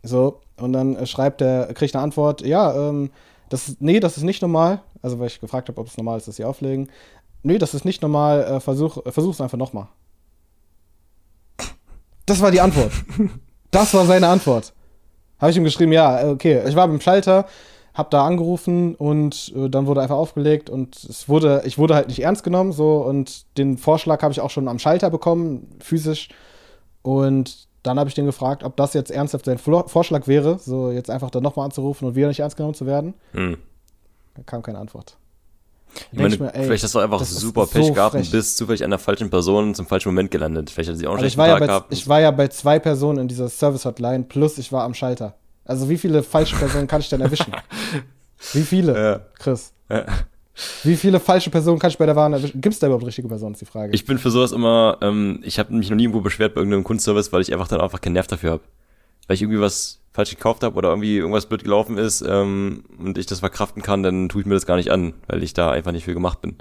So, 0.02 0.40
und 0.56 0.72
dann 0.72 0.96
äh, 0.96 1.06
schreibt 1.06 1.40
der, 1.40 1.74
kriegt 1.74 1.94
eine 1.94 2.02
Antwort, 2.04 2.40
ja, 2.42 2.88
ähm, 2.88 3.10
das 3.50 3.68
ist, 3.68 3.82
nee, 3.82 4.00
das 4.00 4.16
ist 4.16 4.22
nicht 4.22 4.40
normal. 4.40 4.80
Also, 5.02 5.18
weil 5.18 5.26
ich 5.26 5.40
gefragt 5.40 5.68
habe, 5.68 5.78
ob 5.80 5.86
es 5.88 5.98
normal 5.98 6.16
ist, 6.16 6.28
dass 6.28 6.36
sie 6.36 6.44
auflegen. 6.44 6.88
Nee, 7.42 7.58
das 7.58 7.74
ist 7.74 7.84
nicht 7.84 8.00
normal, 8.00 8.42
äh, 8.44 8.60
versuch, 8.60 9.04
äh, 9.04 9.12
versuch's 9.12 9.40
einfach 9.42 9.58
nochmal. 9.58 9.88
Das 12.26 12.40
war 12.40 12.50
die 12.50 12.60
Antwort. 12.60 12.92
Das 13.70 13.92
war 13.92 14.06
seine 14.06 14.28
Antwort. 14.28 14.72
Habe 15.38 15.50
ich 15.50 15.56
ihm 15.56 15.64
geschrieben, 15.64 15.92
ja, 15.92 16.28
okay. 16.28 16.62
Ich 16.66 16.76
war 16.76 16.86
beim 16.86 17.00
Schalter, 17.00 17.46
hab 17.92 18.10
da 18.10 18.24
angerufen 18.24 18.94
und 18.94 19.52
äh, 19.56 19.68
dann 19.68 19.86
wurde 19.86 20.00
einfach 20.00 20.16
aufgelegt 20.16 20.70
und 20.70 20.96
es 20.96 21.28
wurde, 21.28 21.62
ich 21.64 21.76
wurde 21.76 21.94
halt 21.94 22.08
nicht 22.08 22.22
ernst 22.22 22.44
genommen, 22.44 22.72
so 22.72 22.98
und 22.98 23.44
den 23.58 23.76
Vorschlag 23.76 24.22
habe 24.22 24.32
ich 24.32 24.40
auch 24.40 24.50
schon 24.50 24.68
am 24.68 24.78
Schalter 24.78 25.10
bekommen, 25.10 25.76
physisch. 25.80 26.28
Und 27.02 27.68
dann 27.82 27.98
habe 27.98 28.08
ich 28.08 28.14
den 28.14 28.26
gefragt, 28.26 28.62
ob 28.62 28.76
das 28.76 28.94
jetzt 28.94 29.10
ernsthaft 29.10 29.44
sein 29.44 29.58
Vorschlag 29.58 30.26
wäre, 30.26 30.58
so 30.58 30.90
jetzt 30.90 31.10
einfach 31.10 31.30
dann 31.30 31.42
nochmal 31.42 31.66
anzurufen 31.66 32.08
und 32.08 32.14
wieder 32.14 32.28
nicht 32.28 32.40
ernst 32.40 32.56
genommen 32.56 32.74
zu 32.74 32.86
werden. 32.86 33.14
Hm. 33.32 33.58
Da 34.34 34.42
kam 34.44 34.62
keine 34.62 34.78
Antwort. 34.78 35.16
Ich 36.12 36.18
meine, 36.18 36.36
mir, 36.36 36.54
ey, 36.54 36.64
vielleicht 36.64 36.84
hast 36.84 36.94
du 36.94 36.98
einfach 36.98 37.22
super 37.24 37.66
so 37.66 37.72
Pech 37.72 37.94
gehabt 37.94 38.12
frech. 38.12 38.26
und 38.26 38.32
bist 38.32 38.56
zufällig 38.56 38.84
an 38.84 38.90
der 38.90 38.98
falschen 38.98 39.30
Person 39.30 39.74
zum 39.74 39.86
falschen 39.86 40.08
Moment 40.08 40.30
gelandet. 40.30 40.70
Vielleicht 40.70 40.90
hat 40.90 40.96
sie 40.98 41.06
auch 41.06 41.12
einen 41.12 41.18
Also 41.18 41.26
ich 41.26 41.32
schlechten 41.34 41.38
war, 41.40 41.46
ja 41.48 41.52
Tag 41.54 41.60
bei, 41.60 41.66
gehabt. 41.66 41.92
ich 41.92 42.08
war 42.08 42.20
ja 42.20 42.30
bei 42.30 42.48
zwei 42.48 42.78
Personen 42.78 43.18
in 43.20 43.28
dieser 43.28 43.48
Service-Hotline, 43.48 44.24
plus 44.24 44.58
ich 44.58 44.72
war 44.72 44.84
am 44.84 44.94
Schalter. 44.94 45.34
Also 45.64 45.88
wie 45.88 45.96
viele 45.98 46.22
falsche 46.22 46.56
Personen 46.56 46.86
kann 46.86 47.00
ich 47.00 47.08
denn 47.08 47.20
erwischen? 47.20 47.52
Wie 48.52 48.62
viele, 48.62 48.94
Ja. 48.94 49.20
Chris? 49.38 49.72
Ja. 49.88 50.04
Wie 50.82 50.96
viele 50.96 51.18
falsche 51.18 51.50
Personen 51.50 51.78
kann 51.78 51.90
ich 51.90 51.96
bei 51.98 52.04
der 52.06 52.14
Waren 52.14 52.32
erwischen? 52.34 52.60
Gibt 52.60 52.74
es 52.74 52.78
da 52.78 52.86
überhaupt 52.86 53.06
richtige 53.06 53.26
Personen, 53.26 53.54
ist 53.54 53.60
die 53.60 53.64
Frage. 53.66 53.92
Ich 53.94 54.04
bin 54.04 54.18
für 54.18 54.30
sowas 54.30 54.52
immer, 54.52 54.98
ähm, 55.00 55.40
ich 55.42 55.58
habe 55.58 55.72
mich 55.72 55.88
noch 55.88 55.96
nie 55.96 56.02
irgendwo 56.04 56.20
beschwert 56.20 56.54
bei 56.54 56.60
irgendeinem 56.60 56.84
Kundenservice, 56.84 57.32
weil 57.32 57.40
ich 57.40 57.52
einfach 57.52 57.68
dann 57.68 57.80
einfach 57.80 58.00
keinen 58.00 58.12
Nerv 58.12 58.26
dafür 58.26 58.50
habe. 58.52 58.62
Weil 59.26 59.34
ich 59.36 59.42
irgendwie 59.42 59.60
was 59.60 60.00
falsch 60.14 60.30
gekauft 60.30 60.62
habe 60.62 60.76
oder 60.76 60.88
irgendwie 60.90 61.16
irgendwas 61.18 61.46
blöd 61.46 61.64
gelaufen 61.64 61.98
ist 61.98 62.22
ähm, 62.26 62.84
und 62.98 63.18
ich 63.18 63.26
das 63.26 63.40
verkraften 63.40 63.82
kann, 63.82 64.02
dann 64.02 64.28
tue 64.30 64.40
ich 64.40 64.46
mir 64.46 64.54
das 64.54 64.64
gar 64.64 64.76
nicht 64.76 64.90
an, 64.92 65.12
weil 65.26 65.42
ich 65.42 65.52
da 65.52 65.70
einfach 65.72 65.92
nicht 65.92 66.04
für 66.04 66.14
gemacht 66.14 66.40
bin. 66.40 66.56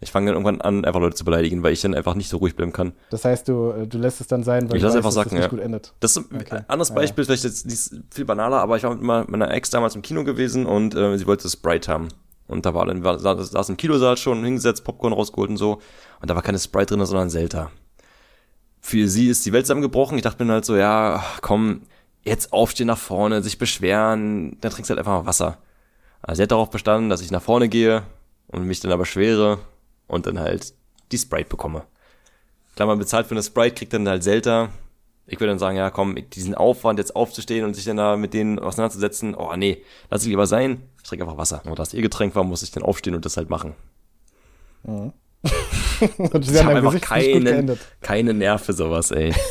Ich 0.00 0.10
fange 0.10 0.26
dann 0.26 0.34
irgendwann 0.34 0.60
an, 0.60 0.84
einfach 0.84 1.00
Leute 1.00 1.14
zu 1.14 1.24
beleidigen, 1.24 1.62
weil 1.62 1.72
ich 1.72 1.80
dann 1.80 1.94
einfach 1.94 2.14
nicht 2.16 2.28
so 2.28 2.36
ruhig 2.36 2.54
bleiben 2.56 2.72
kann. 2.72 2.92
das 3.10 3.24
heißt, 3.24 3.48
du, 3.48 3.70
äh, 3.70 3.86
du 3.86 3.98
lässt 3.98 4.20
es 4.20 4.26
dann 4.26 4.42
sein, 4.42 4.68
weil 4.68 4.76
Ich 4.76 4.82
du 4.82 4.88
weißt, 4.88 4.96
einfach 4.96 5.08
dass 5.08 5.14
sacken, 5.14 5.36
das 5.36 5.44
ja. 5.44 5.48
gut 5.48 5.60
endet. 5.60 5.94
Das 6.00 6.16
ist 6.16 6.30
ein 6.32 6.36
Okay. 6.40 6.60
anderes 6.68 6.90
Ja, 6.90 6.94
Beispiel, 6.96 7.24
vielleicht 7.24 7.44
jetzt 7.44 7.66
nicht 7.66 8.04
viel 8.12 8.24
banaler, 8.24 8.58
aber 8.60 8.76
ich 8.76 8.82
war 8.82 8.94
mit 8.94 9.28
meiner- 9.28 9.50
Ex 9.52 9.70
damals 9.70 9.94
im 9.94 10.02
Kino 10.02 10.22
gewesen 10.24 10.66
und 10.66 10.94
äh, 10.94 11.16
sie 11.16 11.26
wollte 11.26 11.48
Sprite 11.48 11.90
haben. 11.90 12.08
Und 12.48 12.66
da 12.66 12.74
war 12.74 12.84
dann, 12.84 13.04
war, 13.04 13.18
saß 13.18 13.68
im 13.70 13.76
Kinosaal 13.76 14.16
schon 14.18 14.44
hingesetzt, 14.44 14.84
Popcorn 14.84 15.12
rausgeholt 15.14 15.50
und 15.50 15.56
so. 15.56 15.78
Und 16.20 16.28
da 16.28 16.34
war 16.34 16.42
keine 16.42 16.58
Sprite 16.58 16.94
drin, 16.96 17.06
sondern 17.06 17.30
Selta. 17.30 17.70
Für 18.80 19.06
sie 19.08 19.28
ist 19.28 19.46
die 19.46 19.52
Welt 19.52 19.66
zusammengebrochen. 19.66 20.18
Ich 20.18 20.22
dachte 20.24 20.44
mir 20.44 20.52
halt 20.52 20.64
so, 20.64 20.76
ja, 20.76 21.22
komm, 21.40 21.82
jetzt 22.24 22.52
aufstehen 22.52 22.86
nach 22.86 22.98
vorne, 22.98 23.42
sich 23.42 23.58
beschweren, 23.58 24.56
dann 24.60 24.70
trinkst 24.70 24.90
du 24.90 24.92
halt 24.92 24.98
einfach 24.98 25.22
mal 25.22 25.26
Wasser. 25.26 25.58
Also 26.22 26.38
sie 26.38 26.42
hat 26.44 26.52
darauf 26.52 26.70
bestanden, 26.70 27.10
dass 27.10 27.20
ich 27.20 27.30
nach 27.30 27.42
vorne 27.42 27.68
gehe 27.68 28.04
und 28.46 28.64
mich 28.64 28.80
dann 28.80 28.92
aber 28.92 29.06
schwere 29.06 29.58
und 30.06 30.26
dann 30.26 30.38
halt 30.38 30.74
die 31.10 31.18
Sprite 31.18 31.48
bekomme. 31.48 31.84
Klar, 32.76 32.86
man 32.86 32.98
bezahlt 32.98 33.26
für 33.26 33.34
eine 33.34 33.42
Sprite, 33.42 33.74
kriegt 33.74 33.92
dann 33.92 34.08
halt 34.08 34.22
Selta. 34.22 34.70
Ich 35.26 35.38
würde 35.38 35.50
dann 35.52 35.58
sagen, 35.58 35.76
ja, 35.76 35.90
komm, 35.90 36.16
diesen 36.30 36.54
Aufwand 36.54 36.98
jetzt 36.98 37.14
aufzustehen 37.14 37.64
und 37.64 37.74
sich 37.74 37.84
dann 37.84 37.96
da 37.96 38.16
mit 38.16 38.34
denen 38.34 38.58
auseinanderzusetzen, 38.58 39.34
oh 39.34 39.54
nee, 39.56 39.82
lass 40.10 40.22
ich 40.22 40.28
lieber 40.28 40.46
sein, 40.46 40.82
ich 40.96 41.02
trinke 41.04 41.24
einfach 41.24 41.38
Wasser. 41.38 41.62
Und 41.64 41.78
da 41.78 41.82
es 41.82 41.94
ihr 41.94 42.02
Getränk 42.02 42.34
war, 42.34 42.44
muss 42.44 42.62
ich 42.62 42.70
dann 42.70 42.82
aufstehen 42.82 43.14
und 43.14 43.24
das 43.24 43.36
halt 43.36 43.50
machen. 43.50 43.74
Sie 46.42 46.54
Ich 46.54 46.64
habe 46.64 46.76
einfach 46.76 46.92
Gesicht 46.92 47.06
keinen, 47.06 47.78
keine 48.00 48.34
Nerv 48.34 48.64
für 48.64 48.72
sowas, 48.72 49.10
ey. 49.10 49.32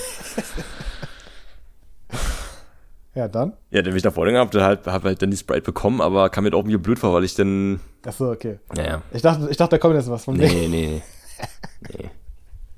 Ja, 3.13 3.27
dann? 3.27 3.53
ja, 3.71 3.81
dann 3.81 3.91
bin 3.91 3.97
ich 3.97 4.03
nach 4.03 4.13
vorne 4.13 4.31
gehabt, 4.31 4.55
halt, 4.55 4.87
hab 4.87 5.03
halt 5.03 5.21
dann 5.21 5.31
die 5.31 5.37
Sprite 5.37 5.63
bekommen, 5.63 5.99
aber 5.99 6.29
kam 6.29 6.45
mir 6.45 6.53
auch 6.53 6.59
irgendwie 6.59 6.77
blöd 6.77 6.97
vor, 6.97 7.13
weil 7.13 7.25
ich 7.25 7.35
dann, 7.35 7.81
Achso, 8.05 8.31
okay. 8.31 8.59
ja, 8.77 8.83
ja, 8.83 9.01
Ich 9.11 9.21
dachte, 9.21 9.47
ich 9.49 9.57
dachte, 9.57 9.71
da 9.71 9.77
kommt 9.79 9.95
jetzt 9.95 10.09
was 10.09 10.23
von 10.23 10.37
mir. 10.37 10.47
nee, 10.47 10.67
nee, 10.69 11.01
nee. 11.89 12.09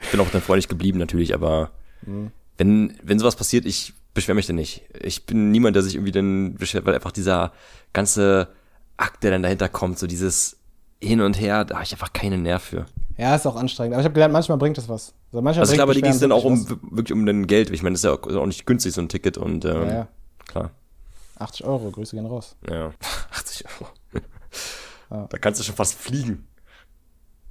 Ich 0.01 0.09
bin 0.11 0.19
auch 0.19 0.29
dann 0.31 0.41
freundlich 0.41 0.67
geblieben 0.67 0.99
natürlich, 0.99 1.33
aber 1.33 1.69
Mhm. 2.05 2.31
wenn, 2.57 2.93
wenn 3.03 3.19
sowas 3.19 3.35
passiert, 3.37 3.65
ich 3.65 3.93
beschwere 4.13 4.35
mich 4.35 4.45
dann 4.47 4.57
nicht. 4.57 4.81
Ich 5.01 5.25
bin 5.25 5.51
niemand, 5.51 5.75
der 5.75 5.83
sich 5.83 5.95
irgendwie 5.95 6.11
dann 6.11 6.55
beschwert, 6.55 6.85
weil 6.85 6.95
einfach 6.95 7.11
dieser 7.13 7.53
ganze 7.93 8.49
Akt, 8.97 9.23
der 9.23 9.31
dann 9.31 9.41
dahinter 9.43 9.69
kommt, 9.69 9.97
so 9.99 10.05
dieses 10.07 10.57
Hin 11.01 11.21
und 11.21 11.39
Her, 11.39 11.63
da 11.65 11.75
habe 11.75 11.85
ich 11.85 11.93
einfach 11.93 12.11
keinen 12.11 12.41
Nerv 12.43 12.61
für. 12.61 12.85
Ja, 13.17 13.35
ist 13.35 13.45
auch 13.47 13.55
anstrengend. 13.55 13.93
Aber 13.93 14.01
ich 14.01 14.05
habe 14.05 14.13
gelernt, 14.13 14.33
manchmal 14.33 14.57
bringt 14.57 14.77
es 14.77 14.89
was. 14.89 15.13
Also, 15.31 15.41
manchmal 15.41 15.61
Also 15.61 15.73
klar, 15.73 15.83
aber 15.83 15.93
die 15.93 16.01
ging 16.01 16.11
es 16.11 16.19
dann 16.19 16.31
auch 16.31 16.43
um 16.43 16.67
wirklich 16.69 16.91
wirklich 16.91 17.13
um 17.13 17.25
den 17.25 17.47
Geld. 17.47 17.69
Ich 17.69 17.81
meine, 17.83 17.93
das 17.93 18.03
ist 18.03 18.05
ja 18.05 18.37
auch 18.39 18.45
nicht 18.45 18.65
günstig, 18.65 18.93
so 18.93 19.01
ein 19.01 19.07
Ticket 19.09 19.37
und 19.37 19.63
ähm. 19.65 19.71
Ja, 19.87 19.93
ja. 19.93 20.07
Klar. 20.47 20.71
80 21.39 21.65
Euro, 21.65 21.89
Grüße 21.91 22.15
gehen 22.15 22.25
raus. 22.25 22.55
Ja. 22.69 22.93
80 23.31 23.65
Euro. 23.81 23.89
Ja. 25.11 25.27
Da 25.29 25.37
kannst 25.37 25.59
du 25.59 25.63
schon 25.63 25.75
fast 25.75 25.93
fliegen. 25.95 26.47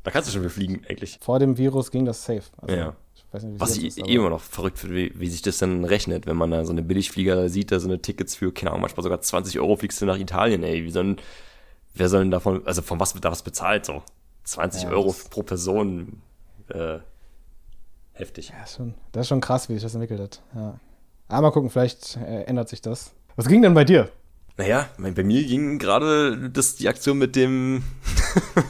Da 0.02 0.10
kannst 0.10 0.28
du 0.28 0.32
schon 0.32 0.40
wieder 0.42 0.50
fliegen, 0.50 0.82
eigentlich. 0.88 1.18
Vor 1.20 1.38
dem 1.38 1.56
Virus 1.58 1.92
ging 1.92 2.04
das 2.04 2.24
safe. 2.24 2.42
Also, 2.60 2.74
Ja. 2.74 2.96
Ich 3.14 3.42
nicht, 3.42 3.60
Was 3.60 3.76
ich 3.76 3.84
das 3.84 3.96
ist, 3.98 4.08
eh 4.08 4.14
immer 4.14 4.30
noch 4.30 4.40
verrückt 4.40 4.78
finde, 4.80 4.96
wie, 4.96 5.12
wie 5.20 5.28
sich 5.28 5.42
das 5.42 5.58
dann 5.58 5.84
rechnet, 5.84 6.26
wenn 6.26 6.36
man 6.36 6.50
da 6.50 6.64
so 6.64 6.72
eine 6.72 6.82
Billigflieger 6.82 7.48
sieht, 7.48 7.70
da 7.70 7.78
so 7.78 7.86
eine 7.88 8.02
Tickets 8.02 8.34
für, 8.34 8.52
keine 8.52 8.70
Ahnung, 8.72 8.80
manchmal 8.82 9.04
sogar 9.04 9.20
20 9.20 9.60
Euro 9.60 9.76
fliegst 9.76 10.00
du 10.02 10.06
nach 10.06 10.18
Italien, 10.18 10.62
ey. 10.64 10.84
Wie 10.84 10.90
sollen, 10.90 11.18
wer 11.94 12.08
soll 12.08 12.20
denn 12.22 12.30
davon, 12.32 12.66
also 12.66 12.82
von 12.82 12.98
was 12.98 13.14
wird 13.14 13.24
da 13.24 13.30
was 13.30 13.42
bezahlt, 13.42 13.86
so? 13.86 14.02
20 14.44 14.82
Ja, 14.84 14.90
Euro 14.90 15.06
das- 15.08 15.28
pro 15.28 15.42
Person. 15.44 16.20
Äh, 16.68 16.98
heftig. 18.12 18.48
Ja, 18.48 18.64
ist 18.64 18.76
schon, 18.76 18.94
das 19.12 19.22
ist 19.22 19.28
schon 19.28 19.40
krass, 19.40 19.68
wie 19.68 19.74
sich 19.74 19.82
das 19.84 19.94
entwickelt 19.94 20.20
hat. 20.20 20.42
Ja. 20.54 20.80
Aber 21.32 21.48
mal 21.48 21.50
gucken, 21.50 21.70
vielleicht 21.70 22.16
äh, 22.16 22.42
ändert 22.42 22.68
sich 22.68 22.82
das. 22.82 23.12
Was 23.36 23.48
ging 23.48 23.62
denn 23.62 23.72
bei 23.72 23.84
dir? 23.84 24.10
Naja, 24.58 24.90
bei 24.98 25.24
mir 25.24 25.42
ging 25.44 25.78
gerade 25.78 26.50
das 26.50 26.76
die 26.76 26.88
Aktion 26.88 27.16
mit 27.16 27.36
dem 27.36 27.82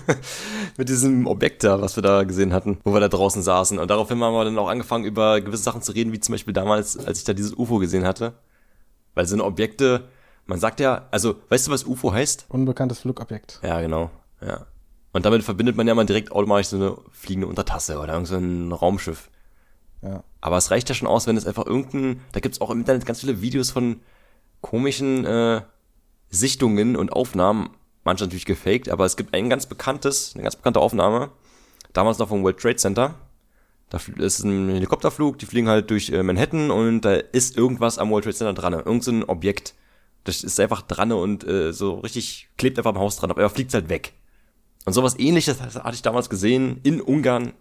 mit 0.76 0.88
diesem 0.88 1.26
Objekt 1.26 1.64
da, 1.64 1.80
was 1.80 1.96
wir 1.96 2.04
da 2.04 2.22
gesehen 2.22 2.52
hatten, 2.52 2.78
wo 2.84 2.92
wir 2.92 3.00
da 3.00 3.08
draußen 3.08 3.42
saßen. 3.42 3.80
Und 3.80 3.90
daraufhin 3.90 4.22
haben 4.22 4.32
wir 4.32 4.44
dann 4.44 4.58
auch 4.58 4.68
angefangen, 4.68 5.04
über 5.04 5.40
gewisse 5.40 5.64
Sachen 5.64 5.82
zu 5.82 5.90
reden, 5.90 6.12
wie 6.12 6.20
zum 6.20 6.34
Beispiel 6.34 6.54
damals, 6.54 6.96
als 6.96 7.18
ich 7.18 7.24
da 7.24 7.32
dieses 7.32 7.52
UFO 7.52 7.78
gesehen 7.78 8.04
hatte. 8.06 8.34
Weil 9.14 9.26
so 9.26 9.34
eine 9.34 9.44
Objekte, 9.44 10.04
man 10.46 10.60
sagt 10.60 10.78
ja, 10.78 11.08
also, 11.10 11.34
weißt 11.48 11.66
du, 11.66 11.72
was 11.72 11.84
UFO 11.84 12.12
heißt? 12.12 12.46
Unbekanntes 12.48 13.00
Flugobjekt. 13.00 13.58
Ja, 13.64 13.80
genau, 13.80 14.10
ja. 14.40 14.66
Und 15.12 15.26
damit 15.26 15.42
verbindet 15.42 15.76
man 15.76 15.88
ja 15.88 15.94
mal 15.96 16.06
direkt 16.06 16.30
automatisch 16.30 16.68
so 16.68 16.76
eine 16.76 16.96
fliegende 17.10 17.48
Untertasse 17.48 17.98
oder 17.98 18.12
irgend 18.12 18.28
so 18.28 18.36
ein 18.36 18.70
Raumschiff. 18.70 19.30
Ja. 20.00 20.22
Aber 20.42 20.58
es 20.58 20.70
reicht 20.70 20.88
ja 20.88 20.94
schon 20.94 21.08
aus, 21.08 21.26
wenn 21.26 21.36
es 21.36 21.46
einfach 21.46 21.64
irgendein, 21.64 22.20
da 22.32 22.40
gibt's 22.40 22.60
auch 22.60 22.70
im 22.70 22.80
Internet 22.80 23.06
ganz 23.06 23.20
viele 23.20 23.40
Videos 23.40 23.70
von 23.70 24.00
komischen 24.60 25.24
äh, 25.24 25.62
Sichtungen 26.28 26.96
und 26.96 27.12
Aufnahmen, 27.12 27.70
manche 28.04 28.24
natürlich 28.24 28.44
gefaked, 28.44 28.88
aber 28.88 29.06
es 29.06 29.16
gibt 29.16 29.34
ein 29.34 29.48
ganz 29.48 29.66
bekanntes, 29.66 30.32
eine 30.34 30.42
ganz 30.42 30.56
bekannte 30.56 30.80
Aufnahme, 30.80 31.30
damals 31.92 32.18
noch 32.18 32.28
vom 32.28 32.42
World 32.42 32.58
Trade 32.58 32.76
Center. 32.76 33.14
Da 33.88 33.98
ist 34.18 34.42
ein 34.42 34.70
Helikopterflug, 34.70 35.38
die 35.38 35.46
fliegen 35.46 35.68
halt 35.68 35.90
durch 35.90 36.10
äh, 36.10 36.22
Manhattan 36.22 36.70
und 36.70 37.02
da 37.02 37.14
ist 37.14 37.56
irgendwas 37.56 37.98
am 37.98 38.10
World 38.10 38.24
Trade 38.24 38.36
Center 38.36 38.54
dran, 38.54 38.72
irgend 38.72 39.04
so 39.04 39.12
ein 39.12 39.24
Objekt. 39.24 39.74
Das 40.24 40.42
ist 40.42 40.58
einfach 40.58 40.82
dran 40.82 41.12
und 41.12 41.46
äh, 41.46 41.72
so 41.72 41.94
richtig 42.00 42.48
klebt 42.58 42.78
einfach 42.78 42.94
am 42.94 42.98
Haus 42.98 43.16
dran, 43.16 43.30
aber 43.30 43.48
fliegt 43.48 43.74
halt 43.74 43.88
weg. 43.88 44.14
Und 44.86 44.92
sowas 44.92 45.16
ähnliches 45.18 45.60
hatte 45.60 45.94
ich 45.94 46.02
damals 46.02 46.28
gesehen 46.28 46.80
in 46.82 47.00
Ungarn 47.00 47.52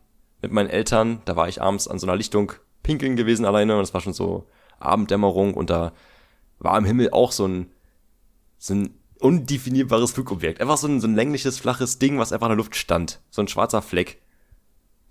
mit 0.41 0.51
meinen 0.51 0.69
Eltern. 0.69 1.21
Da 1.25 1.35
war 1.35 1.47
ich 1.47 1.61
abends 1.61 1.87
an 1.87 1.99
so 1.99 2.07
einer 2.07 2.15
Lichtung 2.15 2.53
pinkeln 2.83 3.15
gewesen 3.15 3.45
alleine 3.45 3.77
und 3.77 3.83
es 3.83 3.93
war 3.93 4.01
schon 4.01 4.13
so 4.13 4.47
Abenddämmerung 4.79 5.53
und 5.53 5.69
da 5.69 5.93
war 6.59 6.77
im 6.77 6.85
Himmel 6.85 7.11
auch 7.11 7.31
so 7.31 7.47
ein, 7.47 7.71
so 8.57 8.73
ein 8.73 8.93
undefinierbares 9.19 10.11
Flugobjekt. 10.11 10.61
Einfach 10.61 10.77
so 10.77 10.87
ein, 10.87 10.99
so 10.99 11.07
ein 11.07 11.15
längliches, 11.15 11.59
flaches 11.59 11.99
Ding, 11.99 12.17
was 12.17 12.31
einfach 12.31 12.47
in 12.47 12.51
der 12.51 12.57
Luft 12.57 12.75
stand. 12.75 13.19
So 13.29 13.41
ein 13.41 13.47
schwarzer 13.47 13.81
Fleck. 13.81 14.21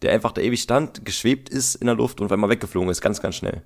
Der 0.03 0.13
einfach 0.13 0.33
da 0.33 0.41
ewig 0.41 0.63
stand, 0.63 1.05
geschwebt 1.05 1.49
ist 1.49 1.75
in 1.75 1.87
der 1.87 1.95
Luft 1.95 2.21
und 2.21 2.27
auf 2.27 2.33
einmal 2.33 2.51
weggeflogen 2.51 2.91
ist, 2.91 3.01
ganz, 3.01 3.21
ganz 3.21 3.37
schnell. 3.37 3.63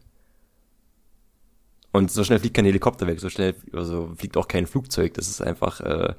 Und 1.93 2.11
so 2.11 2.25
schnell 2.25 2.41
fliegt 2.41 2.57
kein 2.57 2.65
Helikopter 2.65 3.07
weg, 3.07 3.21
so 3.21 3.31
schnell 3.31 3.55
also 3.73 4.13
fliegt 4.17 4.37
auch 4.37 4.49
kein 4.49 4.67
Flugzeug. 4.67 5.15
Das 5.15 5.29
ist 5.29 5.41
einfach, 5.41 5.81
äh, 5.81 6.15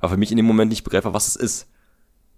war 0.00 0.10
für 0.10 0.16
mich 0.16 0.32
in 0.32 0.36
dem 0.36 0.46
Moment 0.46 0.70
nicht 0.70 0.82
begreifbar, 0.82 1.14
was 1.14 1.28
es 1.28 1.36
ist. 1.36 1.69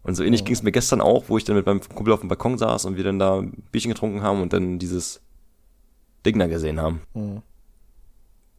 Und 0.04 0.14
so 0.16 0.24
ähnlich 0.24 0.40
Ja. 0.40 0.46
ging 0.46 0.54
es 0.54 0.62
mir 0.62 0.72
gestern 0.72 1.00
auch, 1.00 1.24
wo 1.28 1.38
ich 1.38 1.44
dann 1.44 1.56
mit 1.56 1.66
meinem 1.66 1.80
Kumpel 1.80 2.12
auf 2.12 2.20
dem 2.20 2.28
Balkon 2.28 2.58
saß 2.58 2.84
und 2.86 2.96
wir 2.96 3.04
dann 3.04 3.18
da 3.18 3.38
ein 3.38 3.62
Bierchen 3.70 3.90
getrunken 3.92 4.22
haben 4.22 4.42
und 4.42 4.52
dann 4.52 4.78
dieses 4.78 5.20
Ding 6.26 6.38
da 6.38 6.46
gesehen 6.46 6.80
haben. 6.80 7.02
Mhm. 7.14 7.42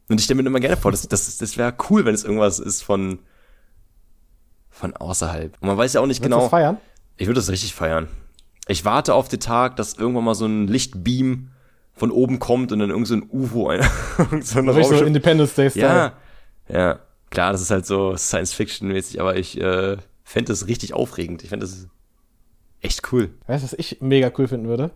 Und 0.10 0.20
ich 0.20 0.26
stelle 0.26 0.42
mir 0.42 0.48
immer 0.48 0.60
gerne 0.60 0.78
vor, 0.78 0.92
das, 0.92 1.08
das, 1.08 1.38
das 1.38 1.58
wäre 1.58 1.74
cool, 1.90 2.06
wenn 2.06 2.14
es 2.14 2.24
irgendwas 2.24 2.60
ist 2.60 2.82
von, 2.82 3.20
von 4.70 4.96
außerhalb. 4.96 5.58
Und 5.62 5.68
man 5.68 5.78
weiß 5.78 5.94
ja 5.94 6.02
auch 6.02 6.06
nicht 6.06 6.22
Willst 6.22 6.32
genau. 6.32 6.42
das 6.42 6.50
feiern? 6.50 6.78
Ich 7.18 7.28
würde 7.28 7.40
das 7.40 7.50
richtig 7.50 7.74
feiern. 7.74 8.08
Ich 8.68 8.86
warte 8.86 9.14
auf 9.14 9.28
den 9.28 9.40
Tag, 9.40 9.76
dass 9.76 9.94
irgendwann 9.94 10.24
mal 10.24 10.36
so 10.36 10.46
ein 10.46 10.68
Lichtbeam 10.68 11.50
von 11.94 12.12
oben 12.12 12.40
kommt 12.40 12.72
und 12.72 12.80
dann 12.80 12.90
irgend 12.90 13.08
so 13.08 13.16
ein 13.16 13.30
UFO, 13.30 13.68
ein, 13.70 13.82
so 14.42 14.60
ein 14.60 14.70
Richtig 14.70 15.00
so. 15.00 15.06
Independence 15.06 15.54
Day 15.56 15.70
Style. 15.70 15.86
ja, 15.86 16.14
ja. 16.70 17.00
Klar, 17.30 17.52
das 17.52 17.62
ist 17.62 17.72
halt 17.72 17.86
so 17.86 18.16
Science-Fiction-mäßig, 18.16 19.20
aber 19.20 19.36
ich 19.36 19.60
äh, 19.60 19.98
fände 20.24 20.52
das 20.52 20.68
richtig 20.68 20.94
aufregend. 20.94 21.44
Ich 21.44 21.50
fände 21.50 21.66
das 21.66 21.88
echt 22.82 23.12
cool. 23.12 23.30
Weißt 23.48 23.64
du, 23.64 23.66
was 23.72 23.74
ich 23.80 24.02
mega 24.02 24.32
cool 24.38 24.48
finden 24.48 24.68
würde? 24.68 24.92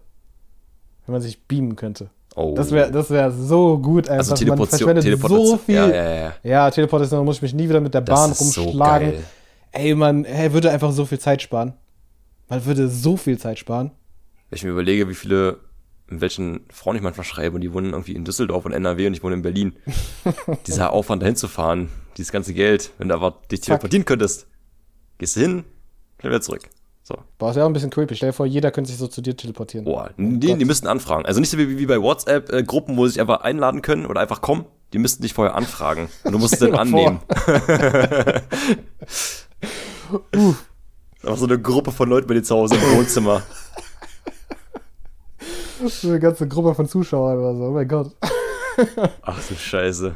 Wenn 1.06 1.14
man 1.14 1.22
sich 1.22 1.46
beamen 1.48 1.76
könnte. 1.76 2.10
Oh. 2.36 2.54
Das 2.56 2.72
wäre 2.72 2.92
das 2.92 3.10
wär 3.10 3.32
so 3.32 3.80
gut 3.80 4.10
einfach. 4.10 4.20
also 4.20 4.32
man 4.32 4.38
Teleportation. 4.40 4.78
verschwendet 4.78 5.04
Teleportation. 5.06 5.48
so 5.48 5.58
viel. 5.58 5.76
Ja, 5.76 5.88
ja, 5.88 6.14
ja. 6.14 6.34
Ja, 6.44 6.72
Teleportation, 6.72 7.26
muss 7.26 7.38
ich 7.38 7.42
mich 7.42 7.54
nie 7.54 7.68
wieder 7.68 7.80
mit 7.82 7.94
der 7.94 8.02
Das 8.02 8.20
Bahn 8.20 8.34
so 8.34 8.64
rumschlagen. 8.64 9.12
geil. 9.12 9.24
Ey, 9.72 9.96
man 9.96 10.24
ey, 10.26 10.54
würde 10.54 10.72
einfach 10.72 10.92
so 10.92 11.06
viel 11.06 11.20
Zeit 11.20 11.42
sparen. 11.42 11.74
Man 12.50 12.64
würde 12.66 12.88
so 12.90 13.18
viel 13.18 13.38
Zeit 13.38 13.58
sparen. 13.60 13.92
Wenn 14.50 14.58
ich 14.58 14.64
mir 14.64 14.70
überlege, 14.70 15.10
wie 15.10 15.16
viele, 15.16 15.60
in 16.10 16.22
welchen 16.22 16.62
Frauen 16.72 16.96
ich 16.96 17.02
manchmal 17.02 17.26
schreibe 17.26 17.56
und 17.56 17.62
die 17.62 17.74
wohnen 17.74 17.92
irgendwie 17.92 18.14
in 18.16 18.24
Düsseldorf 18.24 18.66
und 18.66 18.72
NRW 18.72 19.08
und 19.08 19.14
ich 19.14 19.24
wohne 19.24 19.36
in 19.36 19.42
Berlin. 19.42 19.74
Dieser 20.68 20.94
Aufwand 20.94 21.22
dahin 21.24 21.36
zu 21.36 21.48
fahren, 21.48 21.90
dieses 22.18 22.32
ganze 22.32 22.54
Geld, 22.54 22.92
wenn 22.98 23.10
du 23.10 23.16
aber 23.16 23.42
dich 23.52 23.62
teleportieren 23.62 24.06
könntest, 24.06 24.48
gehst 25.18 25.36
du 25.36 25.42
hin, 25.42 25.64
dann 26.20 26.32
wieder 26.32 26.42
zurück. 26.42 26.64
So. 27.04 27.16
Boah, 27.38 27.52
ist 27.52 27.56
ja 27.56 27.64
auch 27.64 27.68
ein 27.68 27.74
bisschen 27.74 27.90
creepy. 27.90 28.16
Stell 28.16 28.30
dir 28.30 28.34
vor, 28.34 28.46
jeder 28.46 28.70
könnte 28.70 28.90
sich 28.90 29.00
so 29.00 29.08
zu 29.08 29.22
dir 29.22 29.36
teleportieren. 29.38 29.86
Boah, 29.86 30.10
die, 30.18 30.56
die 30.56 30.66
müssten 30.66 30.88
anfragen. 30.88 31.26
Also 31.26 31.40
nicht 31.40 31.50
so 31.50 31.58
wie, 31.58 31.78
wie 31.78 31.86
bei 31.86 32.02
WhatsApp-Gruppen, 32.02 32.98
wo 32.98 33.06
sie 33.06 33.14
sich 33.14 33.22
einfach 33.22 33.42
einladen 33.42 33.82
können 33.82 34.06
oder 34.06 34.20
einfach 34.20 34.42
kommen. 34.42 34.66
Die 34.92 35.00
müssten 35.00 35.22
dich 35.22 35.34
vorher 35.34 35.56
anfragen. 35.56 36.10
Und 36.26 36.34
du 36.34 36.38
musst 36.38 36.54
es 36.54 36.60
dann 36.70 36.76
annehmen. 36.76 37.20
Einfach 41.24 41.38
so 41.38 41.46
eine 41.46 41.60
Gruppe 41.62 41.92
von 41.94 42.10
Leuten 42.10 42.28
bei 42.28 42.34
dir 42.34 42.44
zu 42.44 42.56
Hause 42.56 42.76
im 42.76 42.98
Wohnzimmer. 42.98 43.42
So 45.86 46.10
eine 46.10 46.20
ganze 46.20 46.48
Gruppe 46.48 46.74
von 46.74 46.88
Zuschauern 46.88 47.38
oder 47.38 47.56
so. 47.56 47.64
Oh 47.66 47.72
mein 47.72 47.88
Gott. 47.88 48.16
Ach 49.22 49.40
du 49.48 49.54
Scheiße. 49.56 50.16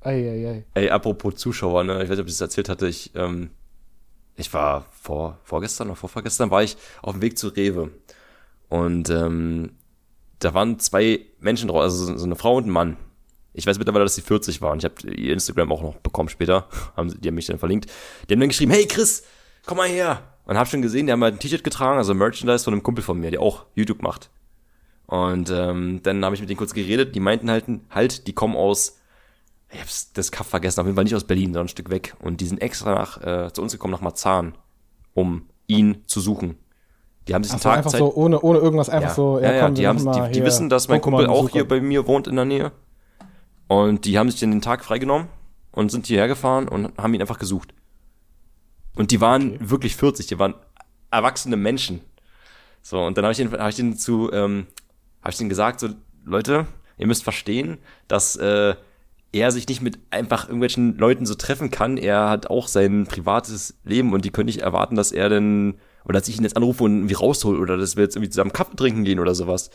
Eieiei. 0.00 0.64
Ey, 0.74 0.90
apropos 0.90 1.36
Zuschauer, 1.36 1.84
ne? 1.84 2.02
Ich 2.02 2.10
weiß 2.10 2.10
nicht, 2.10 2.20
ob 2.20 2.26
ich 2.26 2.32
das 2.32 2.40
erzählt 2.40 2.68
hatte. 2.68 2.88
Ich, 2.88 3.12
ähm, 3.14 3.50
ich 4.40 4.52
war 4.52 4.86
vor, 5.00 5.38
vorgestern 5.44 5.88
oder 5.88 5.96
vorvorgestern 5.96 6.50
war 6.50 6.62
ich 6.62 6.76
auf 7.02 7.12
dem 7.14 7.22
Weg 7.22 7.38
zu 7.38 7.48
Rewe. 7.48 7.90
Und 8.68 9.10
ähm, 9.10 9.72
da 10.38 10.54
waren 10.54 10.78
zwei 10.78 11.20
Menschen 11.40 11.68
drauf, 11.68 11.82
also 11.82 12.16
so- 12.16 12.24
eine 12.24 12.36
Frau 12.36 12.56
und 12.56 12.66
ein 12.66 12.70
Mann. 12.70 12.96
Ich 13.52 13.66
weiß 13.66 13.78
mittlerweile, 13.78 14.04
dass 14.04 14.14
sie 14.14 14.22
40 14.22 14.62
waren. 14.62 14.78
Ich 14.78 14.84
habe 14.84 14.94
ihr 15.10 15.32
Instagram 15.32 15.72
auch 15.72 15.82
noch 15.82 15.96
bekommen 15.96 16.28
später. 16.28 16.68
Die 16.96 17.28
haben 17.28 17.34
mich 17.34 17.46
dann 17.46 17.58
verlinkt. 17.58 17.90
Die 18.28 18.34
haben 18.34 18.40
dann 18.40 18.48
geschrieben, 18.48 18.72
hey 18.72 18.86
Chris, 18.86 19.24
komm 19.66 19.78
mal 19.78 19.88
her. 19.88 20.22
Und 20.44 20.56
hab 20.56 20.68
schon 20.68 20.82
gesehen, 20.82 21.06
die 21.06 21.12
haben 21.12 21.22
halt 21.22 21.34
ein 21.36 21.38
T-Shirt 21.38 21.62
getragen, 21.62 21.98
also 21.98 22.12
Merchandise 22.14 22.64
von 22.64 22.72
einem 22.74 22.82
Kumpel 22.82 23.04
von 23.04 23.18
mir, 23.20 23.30
der 23.30 23.40
auch 23.40 23.66
YouTube 23.76 24.02
macht. 24.02 24.30
Und 25.06 25.50
ähm, 25.50 26.00
dann 26.02 26.24
habe 26.24 26.34
ich 26.34 26.40
mit 26.40 26.50
denen 26.50 26.56
kurz 26.58 26.74
geredet. 26.74 27.14
Die 27.14 27.20
meinten 27.20 27.50
halt, 27.50 27.66
halt 27.90 28.26
die 28.26 28.32
kommen 28.32 28.56
aus 28.56 28.99
ich 29.72 29.80
hab's 29.80 30.12
das 30.12 30.32
Kaff 30.32 30.46
vergessen, 30.46 30.80
auf 30.80 30.86
jeden 30.86 30.96
Fall 30.96 31.04
nicht 31.04 31.14
aus 31.14 31.24
Berlin, 31.24 31.46
sondern 31.46 31.66
ein 31.66 31.68
Stück 31.68 31.90
weg. 31.90 32.14
Und 32.20 32.40
die 32.40 32.46
sind 32.46 32.60
extra 32.60 32.94
nach, 32.94 33.22
äh, 33.22 33.52
zu 33.52 33.62
uns 33.62 33.72
gekommen 33.72 33.92
nach 33.92 34.00
Marzahn, 34.00 34.54
um 35.14 35.46
ihn 35.66 36.02
zu 36.06 36.20
suchen. 36.20 36.56
Die 37.28 37.34
haben 37.34 37.44
sich 37.44 37.52
einen 37.52 37.60
Tag 37.60 37.78
einfach 37.78 37.92
Zeit. 37.92 38.00
so, 38.00 38.14
ohne, 38.14 38.40
ohne 38.40 38.58
irgendwas, 38.58 38.88
einfach 38.88 39.10
ja, 39.10 39.14
so. 39.14 39.38
ja, 39.38 39.52
ja, 39.52 39.66
komm, 39.66 39.74
die, 39.74 39.86
haben, 39.86 40.12
die, 40.12 40.32
die 40.32 40.44
wissen, 40.44 40.68
dass 40.68 40.88
mein 40.88 41.00
Kumpel 41.00 41.26
auch 41.26 41.48
hier 41.48 41.66
bei 41.66 41.80
mir 41.80 42.06
wohnt 42.06 42.26
in 42.26 42.36
der 42.36 42.44
Nähe. 42.44 42.72
Und 43.68 44.04
die 44.04 44.18
haben 44.18 44.30
sich 44.30 44.40
den 44.40 44.60
Tag 44.60 44.84
freigenommen 44.84 45.28
und 45.70 45.90
sind 45.90 46.06
hierher 46.06 46.26
gefahren 46.26 46.66
und 46.66 46.96
haben 46.98 47.14
ihn 47.14 47.20
einfach 47.20 47.38
gesucht. 47.38 47.72
Und 48.96 49.12
die 49.12 49.20
waren 49.20 49.70
wirklich 49.70 49.94
40, 49.94 50.26
die 50.26 50.38
waren 50.40 50.54
erwachsene 51.12 51.56
Menschen. 51.56 52.00
So, 52.82 53.00
und 53.00 53.16
dann 53.16 53.24
habe 53.24 53.32
ich 53.32 53.38
den, 53.38 53.52
hab 53.52 53.68
ich 53.68 53.76
den 53.76 53.96
zu, 53.96 54.32
ähm, 54.32 54.66
habe 55.20 55.30
ich 55.30 55.36
denen 55.36 55.50
gesagt, 55.50 55.78
so, 55.78 55.90
Leute, 56.24 56.66
ihr 56.98 57.06
müsst 57.06 57.22
verstehen, 57.22 57.78
dass 58.08 58.34
äh, 58.36 58.74
er 59.32 59.52
sich 59.52 59.68
nicht 59.68 59.80
mit 59.80 59.98
einfach 60.10 60.46
irgendwelchen 60.46 60.96
Leuten 60.98 61.24
so 61.24 61.34
treffen 61.34 61.70
kann. 61.70 61.96
Er 61.96 62.28
hat 62.28 62.48
auch 62.48 62.66
sein 62.66 63.06
privates 63.06 63.74
Leben 63.84 64.12
und 64.12 64.24
die 64.24 64.30
können 64.30 64.46
nicht 64.46 64.60
erwarten, 64.60 64.96
dass 64.96 65.12
er 65.12 65.28
dann, 65.28 65.74
oder 66.04 66.18
dass 66.18 66.28
ich 66.28 66.36
ihn 66.36 66.42
jetzt 66.42 66.56
anrufe 66.56 66.84
und 66.84 66.96
irgendwie 66.96 67.14
raushol 67.14 67.60
oder 67.60 67.76
dass 67.76 67.96
wir 67.96 68.02
jetzt 68.02 68.16
irgendwie 68.16 68.30
zusammen 68.30 68.52
Kaffee 68.52 68.76
trinken 68.76 69.04
gehen 69.04 69.20
oder 69.20 69.34
sowas. 69.34 69.70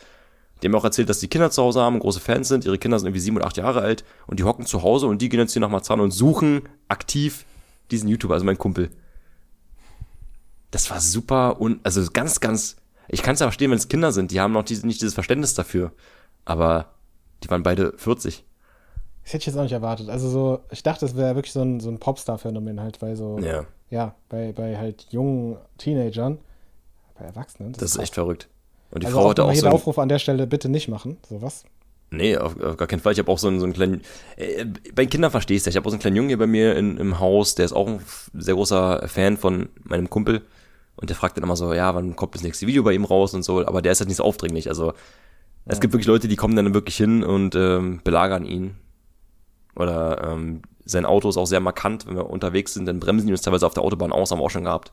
Die 0.61 0.67
haben 0.67 0.75
auch 0.75 0.83
erzählt, 0.83 1.09
dass 1.09 1.19
die 1.19 1.27
Kinder 1.27 1.51
zu 1.51 1.61
Hause 1.61 1.81
haben, 1.81 1.99
große 1.99 2.19
Fans 2.19 2.47
sind. 2.47 2.65
Ihre 2.65 2.77
Kinder 2.77 2.99
sind 2.99 3.07
irgendwie 3.07 3.21
sieben 3.21 3.37
und 3.37 3.43
acht 3.43 3.57
Jahre 3.57 3.81
alt 3.81 4.03
und 4.27 4.39
die 4.39 4.43
hocken 4.43 4.65
zu 4.65 4.83
Hause 4.83 5.07
und 5.07 5.21
die 5.21 5.29
gehen 5.29 5.39
jetzt 5.39 5.53
hier 5.53 5.61
nach 5.61 5.69
Marzahn 5.69 5.99
und 5.99 6.11
suchen 6.11 6.63
aktiv 6.87 7.45
diesen 7.91 8.09
YouTuber, 8.09 8.33
also 8.33 8.45
mein 8.45 8.57
Kumpel. 8.57 8.89
Das 10.71 10.89
war 10.89 10.99
super 10.99 11.61
und 11.61 11.85
also 11.85 12.05
ganz, 12.11 12.39
ganz. 12.41 12.77
Ich 13.07 13.21
kann 13.21 13.35
es 13.35 13.39
ja 13.39 13.47
verstehen, 13.47 13.71
wenn 13.71 13.77
es 13.77 13.87
Kinder 13.87 14.11
sind, 14.11 14.31
die 14.31 14.41
haben 14.41 14.51
noch 14.51 14.63
diese, 14.63 14.85
nicht 14.85 15.01
dieses 15.01 15.13
Verständnis 15.13 15.53
dafür. 15.53 15.93
Aber 16.43 16.95
die 17.43 17.49
waren 17.49 17.63
beide 17.63 17.93
40. 17.97 18.43
Das 19.25 19.33
hätte 19.33 19.41
ich 19.41 19.47
jetzt 19.47 19.57
auch 19.57 19.63
nicht 19.63 19.71
erwartet. 19.71 20.07
Also 20.09 20.29
so, 20.29 20.59
ich 20.69 20.83
dachte, 20.83 21.03
es 21.05 21.17
wäre 21.17 21.35
wirklich 21.35 21.51
so 21.51 21.61
ein, 21.61 21.79
so 21.79 21.89
ein 21.89 21.97
Popstar-Phänomen 21.97 22.79
halt 22.79 22.99
bei 22.99 23.15
so, 23.15 23.39
Ja, 23.39 23.65
ja, 23.89 24.13
bei, 24.29 24.53
bei 24.53 24.77
halt 24.77 25.07
jungen 25.09 25.57
Teenagern, 25.79 26.37
bei 27.17 27.25
Erwachsenen. 27.25 27.73
das 27.73 27.81
ist 27.81 27.93
krass. 27.95 28.03
echt 28.03 28.13
verrückt. 28.13 28.47
Und 28.91 29.01
die 29.01 29.07
also 29.07 29.17
Frau 29.17 29.25
auch 29.25 29.29
hatte 29.31 29.45
auch 29.45 29.51
hier 29.51 29.61
so. 29.61 29.69
Aufruf 29.69 29.97
an 29.97 30.09
der 30.09 30.19
Stelle, 30.19 30.45
bitte 30.45 30.69
nicht 30.69 30.89
machen. 30.89 31.17
Sowas. 31.27 31.65
nee, 32.11 32.37
auf, 32.37 32.61
auf 32.61 32.77
gar 32.77 32.87
keinen 32.87 32.99
Fall. 32.99 33.13
Ich 33.13 33.19
habe 33.19 33.31
auch 33.31 33.39
so 33.39 33.47
einen, 33.47 33.59
so 33.59 33.65
einen 33.65 33.73
kleinen. 33.73 34.01
Äh, 34.37 34.65
bei 34.93 35.07
Kindern 35.07 35.31
verstehst 35.31 35.65
du 35.65 35.69
ja. 35.69 35.71
Ich 35.71 35.77
habe 35.77 35.87
auch 35.87 35.89
so 35.89 35.95
einen 35.95 36.01
kleinen 36.01 36.17
Jungen 36.17 36.29
hier 36.29 36.37
bei 36.37 36.47
mir 36.47 36.75
in, 36.75 36.97
im 36.97 37.19
Haus, 37.19 37.55
der 37.55 37.65
ist 37.65 37.73
auch 37.73 37.87
ein 37.87 38.01
sehr 38.35 38.53
großer 38.53 39.07
Fan 39.07 39.37
von 39.37 39.69
meinem 39.83 40.09
Kumpel. 40.09 40.43
Und 40.97 41.09
der 41.09 41.17
fragt 41.17 41.35
dann 41.35 41.43
immer 41.43 41.55
so, 41.55 41.73
ja, 41.73 41.93
wann 41.95 42.15
kommt 42.15 42.35
das 42.35 42.43
nächste 42.43 42.67
Video 42.67 42.83
bei 42.83 42.93
ihm 42.93 43.05
raus 43.05 43.33
und 43.33 43.43
so. 43.43 43.65
Aber 43.65 43.81
der 43.81 43.91
ist 43.91 43.99
halt 43.99 44.07
nicht 44.07 44.17
so 44.17 44.23
aufdringlich. 44.23 44.69
Also 44.69 44.93
es 45.65 45.79
gibt 45.79 45.93
wirklich 45.93 46.07
Leute, 46.07 46.27
die 46.27 46.35
kommen 46.35 46.55
dann 46.55 46.75
wirklich 46.75 46.95
hin 46.95 47.23
und 47.23 47.55
ähm, 47.55 48.01
belagern 48.03 48.45
ihn. 48.45 48.75
Oder 49.75 50.31
ähm, 50.31 50.61
sein 50.85 51.05
Auto 51.05 51.29
ist 51.29 51.37
auch 51.37 51.45
sehr 51.47 51.59
markant, 51.59 52.07
wenn 52.07 52.15
wir 52.15 52.29
unterwegs 52.29 52.73
sind, 52.73 52.85
dann 52.85 52.99
bremsen 52.99 53.27
die 53.27 53.33
uns 53.33 53.41
teilweise 53.41 53.65
auf 53.65 53.73
der 53.73 53.83
Autobahn 53.83 54.11
aus, 54.11 54.31
haben 54.31 54.39
wir 54.39 54.43
auch 54.43 54.49
schon 54.51 54.63
gehabt. 54.63 54.91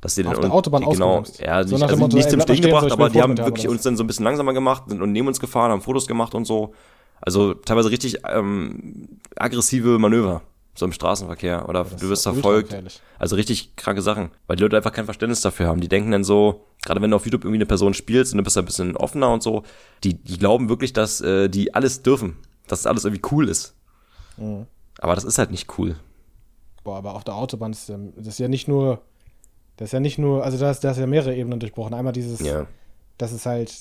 Dass 0.00 0.16
die 0.16 0.24
Auf 0.26 0.32
dann 0.32 0.40
der 0.42 0.50
un- 0.50 0.56
Autobahn 0.56 0.82
Genau, 0.90 1.22
ja, 1.38 1.62
So 1.64 1.76
nicht, 1.76 1.84
also 1.84 1.96
Motto, 1.96 2.16
nicht 2.16 2.28
zum 2.28 2.40
Stehen 2.40 2.60
gebracht, 2.60 2.90
aber 2.90 3.08
die 3.08 3.22
haben 3.22 3.38
wirklich 3.38 3.68
uns 3.68 3.82
dann 3.82 3.96
so 3.96 4.02
ein 4.02 4.06
bisschen 4.08 4.24
langsamer 4.24 4.52
gemacht 4.52 4.84
sind 4.88 5.00
und 5.00 5.12
neben 5.12 5.28
uns 5.28 5.38
gefahren, 5.38 5.70
haben 5.70 5.80
Fotos 5.80 6.06
gemacht 6.08 6.34
und 6.34 6.44
so. 6.44 6.74
Also 7.20 7.54
teilweise 7.54 7.90
richtig 7.90 8.18
ähm, 8.28 9.20
aggressive 9.36 10.00
Manöver, 10.00 10.42
so 10.74 10.84
im 10.86 10.92
Straßenverkehr. 10.92 11.68
Oder 11.68 11.84
Das 11.84 12.00
du 12.00 12.08
wirst 12.08 12.24
verfolgt. 12.24 12.72
Also 13.20 13.36
richtig 13.36 13.76
kranke 13.76 14.02
Sachen, 14.02 14.32
weil 14.48 14.56
die 14.56 14.64
Leute 14.64 14.76
einfach 14.76 14.92
kein 14.92 15.04
Verständnis 15.04 15.40
dafür 15.40 15.68
haben. 15.68 15.80
Die 15.80 15.88
denken 15.88 16.10
dann 16.10 16.24
so, 16.24 16.64
gerade 16.84 17.00
wenn 17.00 17.10
du 17.10 17.16
auf 17.16 17.24
YouTube 17.24 17.44
irgendwie 17.44 17.58
eine 17.58 17.66
Person 17.66 17.94
spielst 17.94 18.32
und 18.32 18.38
du 18.38 18.42
bist 18.44 18.58
ein 18.58 18.64
bisschen 18.64 18.96
offener 18.96 19.32
und 19.32 19.44
so, 19.44 19.62
die, 20.02 20.14
die 20.14 20.36
glauben 20.36 20.68
wirklich, 20.68 20.92
dass 20.92 21.20
äh, 21.20 21.48
die 21.48 21.72
alles 21.74 22.02
dürfen, 22.02 22.38
dass 22.66 22.86
alles 22.86 23.04
irgendwie 23.04 23.22
cool 23.30 23.48
ist. 23.48 23.76
Mhm. 24.42 24.66
Aber 24.98 25.14
das 25.14 25.24
ist 25.24 25.38
halt 25.38 25.50
nicht 25.50 25.78
cool. 25.78 25.96
Boah, 26.84 26.96
aber 26.96 27.14
auf 27.14 27.24
der 27.24 27.34
Autobahn 27.36 27.72
ist 27.72 27.88
ja, 27.88 27.96
das 28.16 28.26
ist 28.26 28.38
ja 28.38 28.48
nicht 28.48 28.68
nur, 28.68 29.00
das 29.76 29.86
ist 29.86 29.92
ja 29.92 30.00
nicht 30.00 30.18
nur, 30.18 30.44
also 30.44 30.58
da 30.58 30.70
ist, 30.70 30.80
da 30.84 30.90
ist 30.90 30.98
ja 30.98 31.06
mehrere 31.06 31.34
Ebenen 31.34 31.60
durchbrochen. 31.60 31.94
Einmal 31.94 32.12
dieses, 32.12 32.40
Ja. 32.40 32.66
dass 33.18 33.32
es 33.32 33.46
halt, 33.46 33.72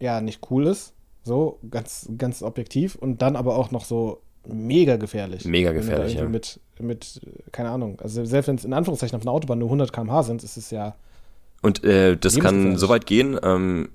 ja, 0.00 0.20
nicht 0.20 0.40
cool 0.50 0.66
ist, 0.66 0.94
so, 1.22 1.58
ganz, 1.70 2.08
ganz 2.18 2.42
objektiv 2.42 2.96
und 2.96 3.22
dann 3.22 3.36
aber 3.36 3.56
auch 3.56 3.70
noch 3.70 3.84
so 3.84 4.20
mega 4.46 4.96
gefährlich. 4.96 5.44
Mega 5.44 5.72
gefährlich, 5.72 6.16
irgendwie 6.16 6.32
Mit, 6.32 6.60
mit, 6.78 7.20
keine 7.52 7.70
Ahnung, 7.70 8.00
also 8.00 8.24
selbst 8.24 8.48
wenn 8.48 8.56
es 8.56 8.64
in 8.64 8.72
Anführungszeichen 8.74 9.16
auf 9.16 9.22
einer 9.22 9.32
Autobahn 9.32 9.58
nur 9.58 9.68
100 9.68 9.92
km/h 9.92 10.24
sind, 10.24 10.42
ist 10.44 10.56
es 10.56 10.70
ja, 10.70 10.96
Und 11.62 11.82
äh, 11.84 12.16
das 12.16 12.38
kann 12.38 12.76
so 12.76 12.88
weit 12.88 13.06
gehen, 13.06 13.38
ähm, 13.42 13.88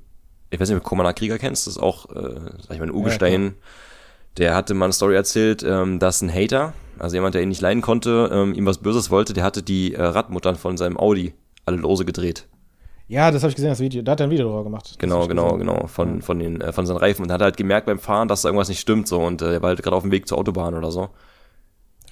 ich 0.49 0.59
weiß 0.59 0.69
nicht, 0.69 0.77
ob 0.77 0.83
du 0.83 0.89
Commander 0.89 1.13
Krieger 1.13 1.37
kennst, 1.37 1.67
das 1.67 1.75
ist 1.75 1.83
auch, 1.83 2.09
äh, 2.09 2.39
sag 2.61 2.71
ich 2.71 2.79
mal, 2.79 2.87
ein 2.87 2.91
Urgestein. 2.91 3.55
Der 4.37 4.55
hatte 4.55 4.73
mal 4.73 4.85
eine 4.85 4.93
Story 4.93 5.15
erzählt, 5.15 5.63
ähm, 5.63 5.99
dass 5.99 6.21
ein 6.21 6.33
Hater, 6.33 6.73
also 6.97 7.15
jemand, 7.15 7.35
der 7.35 7.41
ihn 7.41 7.49
nicht 7.49 7.61
leiden 7.61 7.81
konnte, 7.81 8.29
ähm, 8.31 8.53
ihm 8.53 8.65
was 8.65 8.77
Böses 8.77 9.09
wollte, 9.09 9.33
der 9.33 9.43
hatte 9.43 9.63
die 9.63 9.93
äh, 9.93 10.01
Radmuttern 10.01 10.55
von 10.55 10.77
seinem 10.77 10.97
Audi 10.97 11.33
alle 11.65 11.77
lose 11.77 12.05
gedreht. 12.05 12.47
ja, 13.07 13.31
das 13.31 13.43
habe 13.43 13.49
ich 13.49 13.55
gesehen, 13.55 13.69
das 13.69 13.79
Video, 13.79 14.01
da 14.01 14.13
hat 14.13 14.19
er 14.19 14.27
ein 14.27 14.31
Video 14.31 14.47
drüber 14.47 14.63
gemacht. 14.63 14.95
Genau, 14.99 15.27
genau, 15.27 15.53
gesehen. 15.53 15.59
genau, 15.67 15.87
von, 15.87 16.21
von, 16.21 16.39
den, 16.39 16.61
äh, 16.61 16.71
von 16.71 16.85
seinen 16.85 16.97
Reifen. 16.97 17.23
Und 17.23 17.31
hat 17.31 17.41
halt 17.41 17.57
gemerkt 17.57 17.87
beim 17.87 17.99
Fahren, 17.99 18.27
dass 18.27 18.43
da 18.43 18.49
irgendwas 18.49 18.69
nicht 18.69 18.79
stimmt, 18.79 19.07
so. 19.07 19.19
Und 19.19 19.41
äh, 19.41 19.53
er 19.53 19.61
war 19.61 19.69
halt 19.69 19.83
gerade 19.83 19.95
auf 19.95 20.03
dem 20.03 20.11
Weg 20.11 20.27
zur 20.27 20.37
Autobahn 20.37 20.75
oder 20.75 20.91
so. 20.91 21.09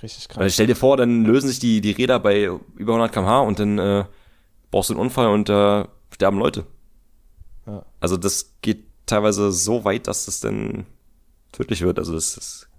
Richtig 0.03 0.27
Weil 0.35 0.45
krass. 0.45 0.53
stell 0.53 0.67
dir 0.67 0.75
vor, 0.75 0.97
dann 0.97 1.25
lösen 1.25 1.47
sich 1.47 1.59
die, 1.59 1.81
die 1.81 1.91
Räder 1.91 2.19
bei 2.19 2.43
über 2.75 2.93
100 2.93 3.11
km/h 3.11 3.39
und 3.41 3.59
dann 3.59 3.79
äh, 3.79 4.05
brauchst 4.69 4.89
du 4.89 4.93
einen 4.93 5.01
Unfall 5.01 5.27
und 5.27 5.49
äh, 5.49 5.85
sterben 6.13 6.37
Leute. 6.37 6.65
Ja. 7.65 7.83
Also 7.99 8.17
das 8.17 8.53
geht 8.61 8.85
teilweise 9.05 9.51
so 9.51 9.85
weit, 9.85 10.07
dass 10.07 10.25
das 10.25 10.39
dann 10.39 10.85
tödlich 11.51 11.81
wird. 11.81 11.99
Also 11.99 12.13
das 12.13 12.37
ist, 12.37 12.69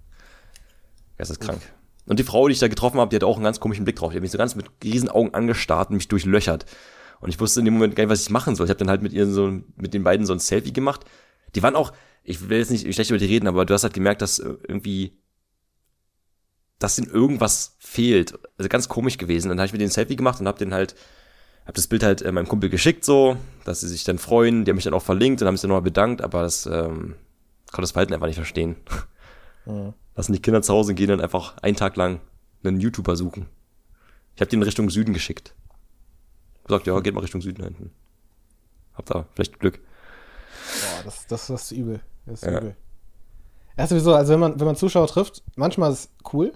das 1.17 1.39
krank. 1.39 1.61
Und 2.05 2.17
die 2.17 2.23
Frau, 2.23 2.47
die 2.47 2.53
ich 2.53 2.59
da 2.59 2.67
getroffen 2.67 2.99
habe, 2.99 3.09
die 3.09 3.17
hat 3.17 3.23
auch 3.23 3.35
einen 3.35 3.43
ganz 3.43 3.59
komischen 3.59 3.85
Blick 3.85 3.95
drauf. 3.95 4.11
Die 4.11 4.17
hat 4.17 4.23
mich 4.23 4.31
so 4.31 4.37
ganz 4.37 4.55
mit 4.55 4.65
riesen 4.83 5.09
Augen 5.09 5.33
angestarrt 5.33 5.91
und 5.91 5.97
mich 5.97 6.07
durchlöchert. 6.07 6.65
Und 7.21 7.29
ich 7.29 7.39
wusste 7.39 7.59
in 7.59 7.65
dem 7.65 7.75
Moment 7.75 7.95
gar 7.95 8.03
nicht, 8.03 8.11
was 8.11 8.21
ich 8.21 8.29
machen 8.29 8.55
soll. 8.55 8.65
Ich 8.65 8.69
habe 8.71 8.79
dann 8.79 8.89
halt 8.89 9.03
mit 9.03 9.13
ihr 9.13 9.27
so, 9.27 9.61
mit 9.75 9.93
den 9.93 10.03
beiden 10.03 10.25
so 10.25 10.33
ein 10.33 10.39
Selfie 10.39 10.73
gemacht. 10.73 11.05
Die 11.53 11.61
waren 11.61 11.75
auch, 11.75 11.93
ich 12.23 12.49
will 12.49 12.57
jetzt 12.57 12.71
nicht 12.71 12.91
schlecht 12.93 13.11
über 13.11 13.19
die 13.19 13.25
reden, 13.25 13.47
aber 13.47 13.65
du 13.65 13.73
hast 13.73 13.83
halt 13.83 13.93
gemerkt, 13.93 14.21
dass 14.21 14.39
irgendwie, 14.39 15.19
dass 16.79 16.97
ihnen 16.97 17.11
irgendwas 17.11 17.75
fehlt. 17.79 18.39
Also 18.57 18.69
ganz 18.69 18.89
komisch 18.89 19.17
gewesen. 19.17 19.49
Dann 19.49 19.59
habe 19.59 19.67
ich 19.67 19.73
mit 19.73 19.81
denen 19.81 19.89
ein 19.89 19.93
Selfie 19.93 20.15
gemacht 20.15 20.39
und 20.39 20.47
habe 20.47 20.57
den 20.57 20.73
halt, 20.73 20.95
habe 21.63 21.73
das 21.73 21.87
Bild 21.87 22.01
halt 22.01 22.21
äh, 22.21 22.31
meinem 22.31 22.47
Kumpel 22.47 22.69
geschickt 22.69 23.05
so, 23.05 23.37
dass 23.65 23.81
sie 23.81 23.87
sich 23.87 24.03
dann 24.03 24.17
freuen. 24.17 24.65
Die 24.65 24.71
haben 24.71 24.77
mich 24.77 24.85
dann 24.85 24.95
auch 24.95 25.03
verlinkt 25.03 25.41
und 25.41 25.47
haben 25.47 25.57
sich 25.57 25.61
dann 25.61 25.69
nochmal 25.69 25.83
bedankt, 25.83 26.21
aber 26.21 26.41
das 26.41 26.65
ähm, 26.65 27.15
konnte 27.71 27.83
das 27.83 27.91
Verhalten 27.91 28.13
einfach 28.13 28.27
nicht 28.27 28.35
verstehen. 28.35 28.75
Mhm. 29.65 29.93
Lassen 30.15 30.33
die 30.33 30.41
Kinder 30.41 30.61
zu 30.61 30.73
Hause 30.73 30.91
und 30.91 30.95
gehen 30.95 31.09
dann 31.09 31.21
einfach 31.21 31.57
einen 31.59 31.75
Tag 31.75 31.95
lang 31.95 32.21
einen 32.63 32.79
YouTuber 32.79 33.15
suchen. 33.15 33.47
Ich 34.35 34.41
habe 34.41 34.49
den 34.49 34.59
in 34.59 34.63
Richtung 34.63 34.89
Süden 34.89 35.13
geschickt. 35.13 35.53
Gesagt, 36.65 36.87
ja, 36.87 36.99
geht 36.99 37.13
mal 37.13 37.21
Richtung 37.21 37.41
Süden 37.41 37.63
hinten. 37.63 37.91
Hab 38.93 39.05
da 39.05 39.25
vielleicht 39.33 39.59
Glück. 39.59 39.79
Boah, 39.79 41.03
das, 41.05 41.27
das, 41.27 41.47
das 41.47 41.63
ist 41.63 41.71
übel. 41.71 42.01
Das 42.25 42.43
ist 42.43 42.49
ja. 42.49 42.57
übel. 42.57 42.75
Ja, 43.77 43.87
sowieso, 43.87 44.13
also 44.13 44.33
wenn 44.33 44.39
man, 44.39 44.59
wenn 44.59 44.65
man 44.65 44.75
Zuschauer 44.75 45.07
trifft, 45.07 45.43
manchmal 45.55 45.91
ist 45.91 45.99
es 45.99 46.33
cool, 46.33 46.51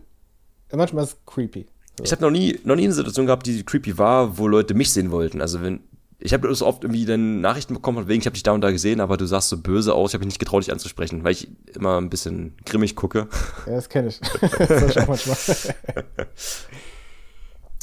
manchmal 0.71 1.05
ist 1.05 1.11
es 1.11 1.25
creepy. 1.25 1.67
So. 1.97 2.03
Ich 2.03 2.11
habe 2.11 2.21
noch 2.21 2.31
nie, 2.31 2.59
noch 2.63 2.75
nie 2.75 2.83
eine 2.83 2.93
Situation 2.93 3.25
gehabt, 3.25 3.45
die 3.45 3.63
creepy 3.63 3.97
war, 3.97 4.37
wo 4.37 4.47
Leute 4.47 4.73
mich 4.73 4.91
sehen 4.91 5.11
wollten. 5.11 5.41
Also 5.41 5.61
wenn, 5.61 5.81
ich 6.25 6.33
habe 6.33 6.55
so 6.55 6.65
oft 6.65 6.85
irgendwie 6.85 7.05
dann 7.05 7.41
Nachrichten 7.41 7.73
bekommen, 7.73 8.07
wegen 8.07 8.21
ich 8.21 8.25
habe 8.25 8.33
dich 8.33 8.43
da 8.43 8.53
und 8.53 8.61
da 8.61 8.71
gesehen, 8.71 9.01
aber 9.01 9.17
du 9.17 9.25
sahst 9.25 9.49
so 9.49 9.57
böse 9.57 9.93
aus, 9.93 10.11
ich 10.11 10.13
habe 10.13 10.23
mich 10.23 10.33
nicht 10.33 10.39
getraut, 10.39 10.63
dich 10.63 10.71
anzusprechen, 10.71 11.25
weil 11.25 11.33
ich 11.33 11.49
immer 11.75 11.97
ein 11.99 12.09
bisschen 12.09 12.55
grimmig 12.65 12.95
gucke. 12.95 13.27
Ja, 13.65 13.73
das 13.73 13.89
kenne 13.89 14.07
ich. 14.07 14.19
das 14.57 14.89
ich 14.89 14.99
auch 15.01 15.07
manchmal. 15.09 15.37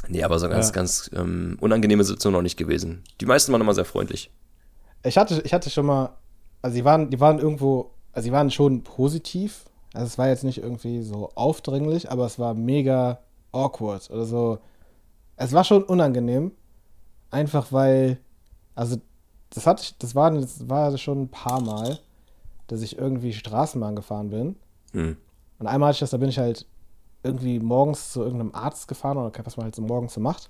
nee, 0.08 0.22
aber 0.22 0.38
so 0.38 0.48
ganz, 0.48 0.68
ja. 0.68 0.72
ganz 0.72 1.10
ähm, 1.14 1.58
unangenehme 1.60 2.02
Situation 2.02 2.32
noch 2.32 2.40
nicht 2.40 2.56
gewesen. 2.56 3.04
Die 3.20 3.26
meisten 3.26 3.52
waren 3.52 3.60
immer 3.60 3.74
sehr 3.74 3.84
freundlich. 3.84 4.30
Ich 5.02 5.18
hatte, 5.18 5.42
ich 5.44 5.52
hatte 5.52 5.68
schon 5.68 5.84
mal, 5.84 6.16
also 6.62 6.74
die 6.74 6.84
waren, 6.84 7.10
die 7.10 7.20
waren 7.20 7.40
irgendwo, 7.40 7.90
also 8.12 8.26
die 8.26 8.32
waren 8.32 8.50
schon 8.50 8.82
positiv. 8.84 9.66
Also 9.92 10.06
es 10.06 10.16
war 10.16 10.28
jetzt 10.28 10.44
nicht 10.44 10.62
irgendwie 10.62 11.02
so 11.02 11.28
aufdringlich, 11.34 12.10
aber 12.10 12.24
es 12.24 12.38
war 12.38 12.54
mega 12.54 13.20
awkward 13.52 14.08
oder 14.10 14.24
so. 14.24 14.60
Es 15.36 15.52
war 15.52 15.64
schon 15.64 15.82
unangenehm, 15.82 16.52
einfach 17.30 17.70
weil, 17.70 18.18
also 18.80 18.96
das 19.50 19.66
hatte 19.66 19.82
ich, 19.82 19.98
das 19.98 20.14
war, 20.14 20.30
das 20.30 20.68
war 20.68 20.96
schon 20.96 21.22
ein 21.22 21.28
paar 21.28 21.60
Mal, 21.60 21.98
dass 22.68 22.82
ich 22.82 22.96
irgendwie 22.98 23.32
Straßenbahn 23.32 23.94
gefahren 23.94 24.30
bin. 24.30 24.56
Hm. 24.92 25.16
Und 25.58 25.66
einmal 25.66 25.88
hatte 25.88 25.96
ich 25.96 26.00
das, 26.00 26.10
da 26.10 26.16
bin 26.16 26.30
ich 26.30 26.38
halt 26.38 26.66
irgendwie 27.22 27.58
morgens 27.60 28.12
zu 28.12 28.22
irgendeinem 28.22 28.54
Arzt 28.54 28.88
gefahren 28.88 29.18
oder 29.18 29.32
was 29.44 29.56
man 29.58 29.64
halt 29.64 29.74
so 29.74 29.82
morgens 29.82 30.14
so 30.14 30.20
macht. 30.20 30.48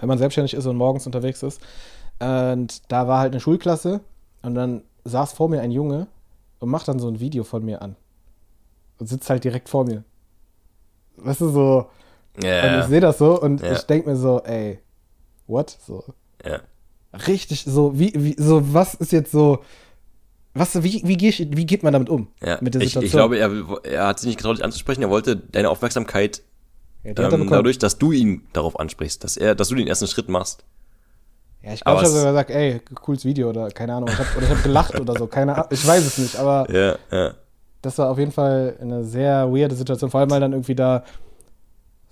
Wenn 0.00 0.08
man 0.08 0.18
selbstständig 0.18 0.54
ist 0.54 0.64
und 0.66 0.76
morgens 0.76 1.04
unterwegs 1.04 1.42
ist. 1.42 1.60
Und 2.18 2.90
da 2.90 3.06
war 3.06 3.18
halt 3.18 3.32
eine 3.32 3.40
Schulklasse 3.40 4.00
und 4.42 4.54
dann 4.54 4.82
saß 5.04 5.34
vor 5.34 5.50
mir 5.50 5.60
ein 5.60 5.70
Junge 5.70 6.06
und 6.60 6.70
macht 6.70 6.88
dann 6.88 6.98
so 6.98 7.08
ein 7.08 7.20
Video 7.20 7.44
von 7.44 7.64
mir 7.64 7.82
an. 7.82 7.96
Und 8.98 9.08
sitzt 9.08 9.28
halt 9.28 9.44
direkt 9.44 9.68
vor 9.68 9.84
mir. 9.84 10.04
Weißt 11.16 11.42
du, 11.42 11.50
so, 11.50 11.86
Yeah. 12.42 12.74
Und 12.74 12.80
ich 12.80 12.86
sehe 12.86 13.00
das 13.00 13.18
so 13.18 13.40
und 13.40 13.62
yeah. 13.62 13.72
ich 13.72 13.82
denke 13.82 14.10
mir 14.10 14.16
so, 14.16 14.42
ey, 14.44 14.78
what? 15.46 15.70
So. 15.70 16.04
Ja. 16.44 16.60
Richtig, 17.26 17.64
so, 17.64 17.98
wie, 17.98 18.12
wie, 18.14 18.36
so, 18.38 18.72
was 18.72 18.94
ist 18.94 19.12
jetzt 19.12 19.32
so, 19.32 19.64
was, 20.54 20.82
wie, 20.82 21.02
wie, 21.04 21.20
wie, 21.20 21.56
wie 21.56 21.66
geht 21.66 21.82
man 21.82 21.92
damit 21.92 22.08
um? 22.08 22.28
Ja. 22.42 22.58
Mit 22.60 22.74
der 22.74 22.80
Situation? 22.80 23.02
Ich, 23.02 23.06
ich 23.06 23.12
glaube, 23.12 23.38
er, 23.38 23.50
er 23.84 24.06
hat 24.06 24.20
sich 24.20 24.28
nicht 24.28 24.38
getraut, 24.38 24.56
dich 24.56 24.64
anzusprechen, 24.64 25.02
er 25.02 25.10
wollte 25.10 25.36
deine 25.36 25.70
Aufmerksamkeit 25.70 26.42
ja, 27.04 27.30
ähm, 27.32 27.48
dadurch, 27.48 27.78
dass 27.78 27.98
du 27.98 28.10
ihn 28.10 28.42
darauf 28.52 28.78
ansprichst, 28.80 29.22
dass 29.22 29.36
er, 29.36 29.54
dass 29.54 29.68
du 29.68 29.74
den 29.76 29.86
ersten 29.86 30.08
Schritt 30.08 30.28
machst. 30.28 30.64
Ja, 31.62 31.72
ich 31.72 31.80
glaube, 31.84 32.02
dass 32.02 32.14
er 32.14 32.32
sagt, 32.32 32.50
ey, 32.50 32.80
cooles 32.94 33.24
Video 33.24 33.48
oder 33.50 33.70
keine 33.70 33.94
Ahnung, 33.94 34.08
ich 34.08 34.18
hab, 34.18 34.36
oder 34.36 34.44
ich 34.44 34.50
habe 34.50 34.62
gelacht 34.62 34.98
oder 34.98 35.14
so, 35.16 35.26
keine 35.26 35.54
Ahnung, 35.54 35.68
ich 35.70 35.86
weiß 35.86 36.04
es 36.04 36.18
nicht, 36.18 36.36
aber 36.36 36.66
ja, 36.72 36.96
ja. 37.10 37.34
das 37.82 37.98
war 37.98 38.10
auf 38.10 38.18
jeden 38.18 38.32
Fall 38.32 38.76
eine 38.80 39.04
sehr 39.04 39.52
weirde 39.52 39.74
Situation, 39.74 40.10
vor 40.10 40.20
allem 40.20 40.30
weil 40.30 40.40
dann 40.40 40.52
irgendwie 40.52 40.74
da 40.74 41.04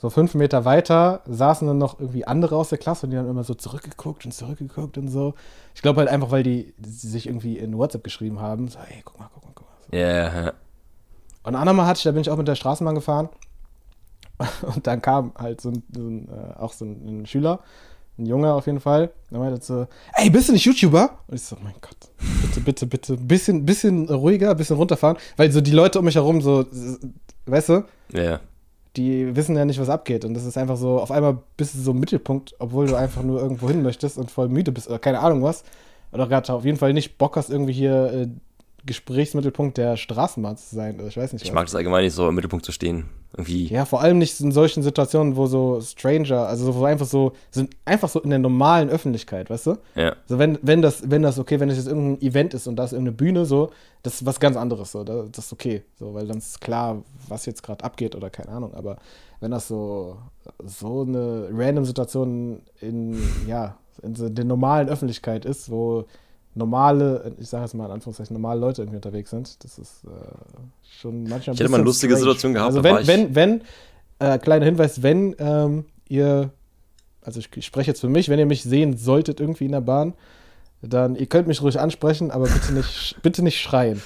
so 0.04 0.10
fünf 0.10 0.34
Meter 0.34 0.66
weiter 0.66 1.22
saßen 1.24 1.66
dann 1.66 1.78
noch 1.78 1.98
irgendwie 1.98 2.26
andere 2.26 2.56
aus 2.56 2.68
der 2.68 2.76
Klasse 2.76 3.06
und 3.06 3.12
die 3.12 3.16
haben 3.16 3.26
immer 3.26 3.42
so 3.42 3.54
zurückgeguckt 3.54 4.26
und 4.26 4.32
zurückgeguckt 4.32 4.98
und 4.98 5.08
so. 5.08 5.32
Ich 5.74 5.80
glaube 5.80 6.00
halt 6.00 6.10
einfach, 6.10 6.30
weil 6.30 6.42
die, 6.42 6.74
die, 6.76 6.90
sich 6.90 7.26
irgendwie 7.26 7.56
in 7.56 7.78
WhatsApp 7.78 8.04
geschrieben 8.04 8.38
haben. 8.38 8.68
So, 8.68 8.80
hey, 8.80 9.00
guck 9.02 9.18
mal, 9.18 9.30
guck 9.32 9.44
mal, 9.44 9.52
guck 9.54 9.66
mal. 9.66 9.98
Ja. 9.98 10.30
So. 10.30 10.36
Yeah. 10.36 10.52
Und 11.44 11.54
ein 11.54 11.56
andermal 11.56 11.86
hatte 11.86 12.00
ich, 12.00 12.04
da 12.04 12.10
bin 12.10 12.20
ich 12.20 12.28
auch 12.28 12.36
mit 12.36 12.46
der 12.46 12.54
Straßenbahn 12.54 12.94
gefahren. 12.94 13.30
Und 14.74 14.86
dann 14.86 15.00
kam 15.00 15.32
halt 15.38 15.62
so 15.62 15.70
ein, 15.70 15.82
so 15.90 16.02
ein 16.02 16.28
äh, 16.28 16.60
auch 16.60 16.74
so 16.74 16.84
ein, 16.84 17.20
ein, 17.22 17.26
Schüler, 17.26 17.60
ein 18.18 18.26
Junge 18.26 18.52
auf 18.52 18.66
jeden 18.66 18.80
Fall. 18.80 19.10
Der 19.30 19.38
meinte 19.38 19.64
so, 19.64 19.86
ey, 20.16 20.28
bist 20.28 20.50
du 20.50 20.52
nicht 20.52 20.66
YouTuber? 20.66 21.18
Und 21.28 21.34
ich 21.34 21.42
so, 21.44 21.56
mein 21.64 21.76
Gott, 21.80 21.96
bitte, 22.42 22.60
bitte, 22.60 22.86
bitte, 22.86 23.16
bisschen, 23.16 23.64
bisschen 23.64 24.06
ruhiger, 24.10 24.54
bisschen 24.54 24.76
runterfahren. 24.76 25.16
Weil 25.38 25.50
so 25.50 25.62
die 25.62 25.70
Leute 25.70 26.00
um 26.00 26.04
mich 26.04 26.16
herum 26.16 26.42
so, 26.42 26.66
weißt 27.46 27.70
du? 27.70 27.84
Ja. 28.12 28.22
Yeah 28.22 28.40
die 28.96 29.34
wissen 29.34 29.56
ja 29.56 29.64
nicht, 29.64 29.80
was 29.80 29.88
abgeht. 29.88 30.24
Und 30.24 30.34
das 30.34 30.44
ist 30.44 30.56
einfach 30.56 30.76
so, 30.76 31.00
auf 31.00 31.10
einmal 31.10 31.38
bist 31.56 31.74
du 31.74 31.80
so 31.80 31.90
im 31.90 32.00
Mittelpunkt, 32.00 32.54
obwohl 32.58 32.86
du 32.86 32.94
einfach 32.94 33.22
nur 33.22 33.40
irgendwo 33.40 33.68
hin 33.68 33.82
möchtest 33.82 34.18
und 34.18 34.30
voll 34.30 34.48
müde 34.48 34.72
bist 34.72 34.88
oder 34.88 34.98
keine 34.98 35.20
Ahnung 35.20 35.42
was. 35.42 35.64
Oder 36.12 36.28
gerade 36.28 36.52
auf 36.52 36.64
jeden 36.64 36.78
Fall 36.78 36.92
nicht 36.92 37.18
Bock 37.18 37.36
hast, 37.36 37.50
irgendwie 37.50 37.72
hier 37.72 38.12
äh, 38.12 38.28
Gesprächsmittelpunkt 38.86 39.78
der 39.78 39.96
Straßenbahn 39.96 40.56
zu 40.56 40.74
sein. 40.74 41.00
Ich 41.08 41.16
weiß 41.16 41.32
nicht. 41.32 41.44
Ich 41.44 41.52
mag 41.52 41.66
es 41.66 41.74
allgemein 41.74 42.04
nicht 42.04 42.14
so 42.14 42.28
im 42.28 42.34
Mittelpunkt 42.34 42.64
zu 42.64 42.72
stehen. 42.72 43.08
Irgendwie. 43.36 43.66
Ja, 43.66 43.84
vor 43.84 44.00
allem 44.00 44.18
nicht 44.18 44.38
in 44.40 44.52
solchen 44.52 44.84
Situationen, 44.84 45.34
wo 45.34 45.46
so 45.46 45.80
Stranger, 45.80 46.46
also 46.46 46.72
wo 46.72 46.84
einfach 46.84 47.06
so, 47.06 47.32
sind 47.50 47.74
einfach 47.84 48.08
so 48.08 48.20
in 48.20 48.30
der 48.30 48.38
normalen 48.38 48.88
Öffentlichkeit, 48.90 49.50
weißt 49.50 49.66
du? 49.66 49.76
Ja. 49.96 50.14
So, 50.26 50.38
wenn, 50.38 50.56
wenn 50.62 50.82
das, 50.82 51.10
wenn 51.10 51.22
das 51.22 51.40
okay, 51.40 51.58
wenn 51.58 51.68
das 51.68 51.78
jetzt 51.78 51.88
irgendein 51.88 52.22
Event 52.22 52.54
ist 52.54 52.68
und 52.68 52.76
da 52.76 52.84
ist 52.84 52.92
irgendeine 52.92 53.16
Bühne, 53.16 53.44
so, 53.44 53.70
das 54.04 54.14
ist 54.14 54.26
was 54.26 54.38
ganz 54.38 54.56
anderes, 54.56 54.92
so, 54.92 55.02
das 55.02 55.46
ist 55.46 55.52
okay, 55.52 55.82
so, 55.98 56.14
weil 56.14 56.28
dann 56.28 56.38
ist 56.38 56.60
klar, 56.60 57.02
was 57.26 57.44
jetzt 57.46 57.64
gerade 57.64 57.82
abgeht 57.82 58.14
oder 58.14 58.30
keine 58.30 58.50
Ahnung, 58.50 58.72
aber 58.74 58.98
wenn 59.40 59.50
das 59.50 59.66
so, 59.66 60.16
so 60.64 61.02
eine 61.02 61.48
random 61.52 61.84
Situation 61.84 62.62
in, 62.80 63.20
ja, 63.48 63.76
in 64.02 64.14
so 64.14 64.28
der 64.28 64.44
normalen 64.44 64.88
Öffentlichkeit 64.88 65.44
ist, 65.44 65.70
wo 65.70 66.04
normale, 66.54 67.34
ich 67.38 67.48
sage 67.48 67.64
jetzt 67.64 67.74
mal 67.74 67.86
in 67.86 67.92
Anführungszeichen, 67.92 68.34
normale 68.34 68.60
Leute 68.60 68.82
irgendwie 68.82 68.96
unterwegs 68.96 69.30
sind. 69.30 69.62
Das 69.64 69.78
ist 69.78 70.04
äh, 70.04 70.08
schon 70.98 71.24
manchmal. 71.24 71.54
Ich 71.54 71.60
hätte 71.60 71.70
mal 71.70 71.78
eine 71.78 71.84
lustige 71.84 72.14
strange. 72.14 72.20
Situation 72.20 72.54
gehabt. 72.54 72.68
Also 72.68 72.84
wenn, 72.84 73.06
wenn, 73.06 73.34
wenn, 73.34 73.62
äh, 74.18 74.38
kleiner 74.38 74.64
Hinweis, 74.64 75.02
wenn 75.02 75.34
ähm, 75.38 75.84
ihr, 76.08 76.50
also 77.22 77.40
ich, 77.40 77.48
ich 77.56 77.66
spreche 77.66 77.90
jetzt 77.90 78.00
für 78.00 78.08
mich, 78.08 78.28
wenn 78.28 78.38
ihr 78.38 78.46
mich 78.46 78.62
sehen 78.62 78.96
solltet 78.96 79.40
irgendwie 79.40 79.66
in 79.66 79.72
der 79.72 79.80
Bahn, 79.80 80.14
dann 80.82 81.16
ihr 81.16 81.26
könnt 81.26 81.48
mich 81.48 81.62
ruhig 81.62 81.80
ansprechen, 81.80 82.30
aber 82.30 82.46
bitte 82.46 82.72
nicht, 82.72 83.16
bitte 83.22 83.42
nicht 83.42 83.60
schreien. 83.60 84.02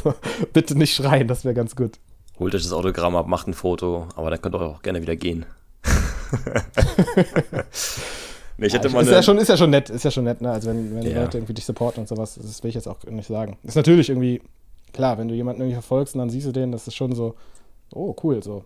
bitte 0.52 0.76
nicht 0.76 0.94
schreien, 0.94 1.28
das 1.28 1.44
wäre 1.44 1.54
ganz 1.54 1.76
gut. 1.76 1.98
Holt 2.38 2.54
euch 2.54 2.62
das 2.62 2.72
Autogramm 2.72 3.16
ab, 3.16 3.26
macht 3.26 3.48
ein 3.48 3.54
Foto, 3.54 4.08
aber 4.16 4.30
dann 4.30 4.40
könnt 4.40 4.54
ihr 4.54 4.62
auch 4.62 4.82
gerne 4.82 5.02
wieder 5.02 5.16
gehen. 5.16 5.44
Nee, 8.60 8.66
ich 8.66 8.74
hätte 8.74 8.88
ja, 8.88 8.94
mal 8.94 9.02
ist, 9.02 9.10
ja 9.10 9.22
schon, 9.22 9.38
ist 9.38 9.48
ja 9.48 9.56
schon 9.56 9.70
nett, 9.70 9.88
ist 9.88 10.04
ja 10.04 10.10
schon 10.10 10.24
nett, 10.24 10.42
ne? 10.42 10.50
Also 10.50 10.68
wenn, 10.68 10.94
wenn 10.94 11.02
ja. 11.02 11.22
Leute 11.22 11.38
irgendwie 11.38 11.54
dich 11.54 11.64
supporten 11.64 12.02
und 12.02 12.08
sowas, 12.08 12.34
das 12.34 12.62
will 12.62 12.68
ich 12.68 12.74
jetzt 12.74 12.88
auch 12.88 13.02
nicht 13.04 13.26
sagen. 13.26 13.56
Ist 13.62 13.74
natürlich 13.74 14.10
irgendwie, 14.10 14.42
klar, 14.92 15.16
wenn 15.16 15.28
du 15.28 15.34
jemanden 15.34 15.62
irgendwie 15.62 15.76
verfolgst 15.76 16.14
und 16.14 16.18
dann 16.18 16.28
siehst 16.28 16.46
du 16.46 16.52
den, 16.52 16.70
das 16.70 16.86
ist 16.86 16.94
schon 16.94 17.14
so, 17.14 17.36
oh, 17.94 18.14
cool, 18.22 18.42
so. 18.42 18.64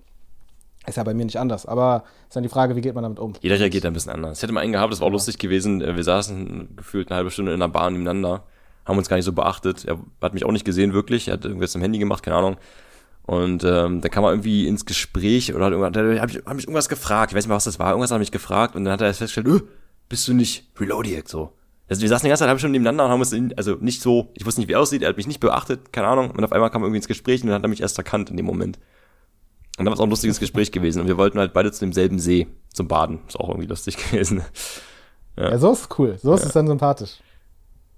Ist 0.85 0.97
ja 0.97 1.05
bei 1.05 1.15
mir 1.15 1.25
nicht 1.25 1.39
anders, 1.39 1.65
aber 1.65 2.03
ist 2.27 2.35
dann 2.35 2.43
die 2.43 2.49
Frage, 2.49 2.75
wie 2.75 2.81
geht 2.81 2.97
man 2.97 3.05
damit 3.05 3.21
um? 3.21 3.35
Jeder 3.41 3.59
reagiert 3.61 3.87
ein 3.87 3.93
bisschen 3.93 4.11
anders. 4.11 4.39
Ich 4.39 4.43
hätte 4.43 4.53
mal 4.53 4.63
einen 4.63 4.73
gehabt, 4.73 4.93
das 4.93 4.99
war 4.99 5.07
auch 5.07 5.11
ja. 5.11 5.15
lustig 5.15 5.39
gewesen. 5.39 5.81
Äh, 5.81 5.95
wir 5.95 6.03
saßen 6.03 6.71
gefühlt 6.75 7.09
eine 7.09 7.17
halbe 7.19 7.31
Stunde 7.31 7.55
in 7.55 7.63
einer 7.63 7.73
Bahn 7.73 7.93
nebeneinander, 7.93 8.43
haben 8.85 8.99
uns 8.99 9.09
gar 9.09 9.15
nicht 9.15 9.27
so 9.27 9.33
beachtet. 9.33 9.85
Er 9.85 10.01
hat 10.21 10.35
mich 10.35 10.45
auch 10.45 10.51
nicht 10.51 10.65
gesehen, 10.65 10.93
wirklich. 10.93 11.29
Er 11.29 11.35
hat 11.35 11.45
irgendwas 11.45 11.77
am 11.77 11.83
Handy 11.83 12.01
gemacht, 12.01 12.25
keine 12.25 12.37
Ahnung. 12.37 12.57
Und 13.23 13.63
ähm, 13.63 14.01
da 14.01 14.09
kam 14.09 14.25
er 14.25 14.31
irgendwie 14.31 14.67
ins 14.67 14.85
Gespräch 14.87 15.55
oder 15.55 15.67
hat, 15.67 15.73
irgendwas, 15.73 15.97
hat, 15.97 16.21
hat, 16.21 16.35
mich, 16.35 16.45
hat 16.45 16.55
mich 16.57 16.65
irgendwas 16.65 16.89
gefragt. 16.89 17.31
Ich 17.31 17.37
weiß 17.37 17.45
nicht 17.45 17.49
mehr, 17.49 17.57
was 17.57 17.65
das 17.65 17.79
war. 17.79 17.91
Irgendwas 17.91 18.11
hat 18.11 18.17
er 18.17 18.19
mich 18.19 18.33
gefragt 18.33 18.75
und 18.75 18.85
dann 18.85 18.93
hat 18.93 19.01
er 19.01 19.15
festgestellt, 19.15 19.47
öh, 19.47 19.61
bist 20.09 20.27
du 20.29 20.35
nicht 20.35 20.71
Reloadiac 20.79 21.29
so? 21.29 21.53
Also 21.89 22.01
wir 22.03 22.09
saßen 22.09 22.25
die 22.25 22.31
ganze 22.31 22.41
Zeit 22.41 22.49
halbe 22.49 22.59
Stunde 22.59 22.79
nebeneinander 22.79 23.05
und 23.05 23.11
haben 23.11 23.21
uns, 23.21 23.35
also 23.57 23.77
nicht 23.81 24.01
so, 24.01 24.31
ich 24.35 24.47
wusste 24.47 24.61
nicht, 24.61 24.69
wie 24.69 24.73
er 24.73 24.81
aussieht, 24.81 25.03
er 25.03 25.11
hat 25.11 25.17
mich 25.17 25.27
nicht 25.27 25.41
beachtet, 25.41 25.93
keine 25.93 26.09
Ahnung. 26.09 26.31
Und 26.31 26.43
auf 26.43 26.53
einmal 26.53 26.71
kam 26.71 26.83
er 26.83 26.87
irgendwie 26.87 26.99
ins 26.99 27.09
Gespräch 27.09 27.43
und 27.43 27.49
dann 27.49 27.57
hat 27.57 27.63
er 27.63 27.69
mich 27.69 27.83
erst 27.83 27.99
erkannt 27.99 28.31
in 28.31 28.37
dem 28.37 28.47
Moment. 28.47 28.79
Und 29.77 29.85
dann 29.85 29.87
war 29.87 29.95
es 29.95 30.01
auch 30.01 30.05
ein 30.05 30.11
lustiges 30.11 30.41
Gespräch 30.41 30.73
gewesen. 30.73 31.01
Und 31.01 31.09
wir 31.09 31.19
wollten 31.19 31.39
halt 31.39 31.53
beide 31.53 31.73
zu 31.73 31.81
demselben 31.81 32.19
See 32.19 32.47
zum 32.73 32.89
Baden. 32.89 33.21
Ist 33.29 33.39
auch 33.39 33.49
irgendwie 33.49 33.67
lustig 33.67 33.97
gewesen. 34.11 34.43
Ja, 35.37 35.51
ja 35.51 35.59
so 35.59 35.73
ist 35.73 35.81
es 35.81 35.99
cool. 35.99 36.17
So 36.23 36.33
ist 36.33 36.43
ja. 36.43 36.47
es 36.47 36.53
dann 36.53 36.67
sympathisch. 36.67 37.19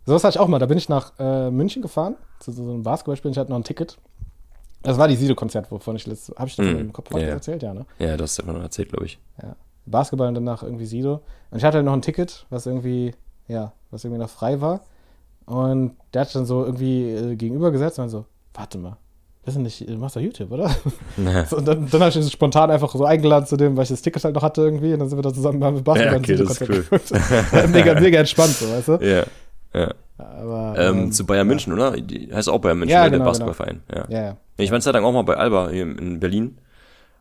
So 0.05 0.15
was 0.15 0.25
hatte 0.25 0.37
ich 0.37 0.41
auch 0.41 0.49
mal. 0.49 0.59
Da 0.59 0.67
bin 0.67 0.79
ich 0.79 0.89
nach 0.89 1.13
äh, 1.19 1.51
München 1.51 1.83
gefahren, 1.83 2.17
zu 2.41 2.53
so 2.53 2.63
einem 2.63 2.83
Basketballspiel. 2.83 3.31
Ich 3.31 3.39
hatte 3.39 3.51
noch 3.51 3.59
ein 3.59 3.65
Ticket. 3.65 3.99
Das 4.83 4.99
war 4.99 5.09
die 5.09 5.17
Sido-Konzert, 5.17 5.71
wovon 5.71 5.97
ich 5.97 6.07
letztes, 6.07 6.35
habe 6.37 6.49
ich 6.49 6.55
das 6.55 6.67
mm. 6.67 6.79
im 6.79 6.93
Kopf 6.93 7.11
ja, 7.13 7.19
erzählt, 7.19 7.63
ja, 7.63 7.75
ne? 7.75 7.87
Ja, 7.99 8.17
du 8.17 8.23
hast 8.23 8.37
ja 8.37 8.45
immer 8.45 8.53
noch 8.53 8.63
erzählt, 8.63 8.91
glaube 8.91 9.07
ich. 9.07 9.19
Ja. 9.43 9.57
Basketball 9.87 10.29
und 10.29 10.35
danach 10.35 10.63
irgendwie 10.63 10.87
Sido. 10.87 11.21
Und 11.51 11.59
ich 11.59 11.65
hatte 11.65 11.79
halt 11.79 11.87
noch 11.87 11.93
ein 11.93 12.03
Ticket, 12.03 12.47
was 12.51 12.67
irgendwie, 12.67 13.13
ja, 13.49 13.73
was 13.91 14.05
irgendwie 14.05 14.23
noch 14.23 14.31
frei 14.31 14.61
war. 14.61 14.81
Und 15.47 15.97
der 16.13 16.23
hat 16.23 16.35
dann 16.35 16.45
so 16.45 16.65
irgendwie 16.65 17.11
äh, 17.11 17.37
gegenüber 17.37 17.71
gesetzt 17.71 17.99
und 17.99 18.09
so, 18.09 18.27
warte 18.53 18.79
mal, 18.79 18.97
Wissen 19.47 19.63
nicht, 19.63 19.89
du 19.89 19.97
machst 19.97 20.17
doch 20.17 20.21
YouTube, 20.21 20.51
oder? 20.51 20.69
so, 21.49 21.59
und 21.59 21.69
dann, 21.69 21.89
dann 21.89 22.01
habe 22.01 22.11
ich 22.11 22.17
mich 22.17 22.33
spontan 22.33 22.69
einfach 22.69 22.93
so 22.93 23.05
eingeladen 23.05 23.47
zu 23.47 23.57
dem, 23.57 23.77
weil 23.77 23.85
ich 23.85 23.91
das 23.91 24.03
Ticket 24.03 24.25
halt 24.25 24.35
noch 24.35 24.43
hatte 24.43 24.61
irgendwie. 24.61 24.93
Und 24.93 24.99
dann 24.99 25.09
sind 25.09 25.17
wir 25.17 25.23
da 25.23 25.33
zusammen 25.33 25.61
beim 25.61 25.85
Basketball. 25.85 26.15
Ja, 26.15 26.19
okay, 26.19 26.37
das 26.37 26.61
ist 26.61 26.69
cool. 26.69 27.69
mega, 27.69 27.95
mega 28.01 28.19
entspannt, 28.19 28.51
so, 28.51 28.69
weißt 28.69 28.89
du? 28.89 28.93
Ja, 29.07 29.23
ja. 29.73 29.95
Aber, 30.19 30.75
Ähm, 30.77 30.99
ähm, 30.99 31.13
zu 31.13 31.25
Bayern 31.25 31.47
München, 31.47 31.73
oder? 31.73 31.93
Die 31.93 32.35
heißt 32.35 32.49
auch 32.49 32.59
Bayern 32.59 32.81
München, 32.81 32.93
Ja, 32.95 33.05
ne, 33.05 33.11
genau, 33.13 33.23
der 33.23 33.31
Basketballverein. 33.31 33.83
Ja. 33.95 34.05
ja, 34.09 34.23
ja. 34.23 34.37
Ich 34.57 34.71
war 34.71 34.77
eine 34.77 34.83
Zeit 34.83 34.95
lang 34.95 35.05
auch 35.05 35.13
mal 35.13 35.23
bei 35.23 35.37
Alba 35.37 35.69
hier 35.69 35.83
in 35.83 36.19
Berlin. 36.19 36.59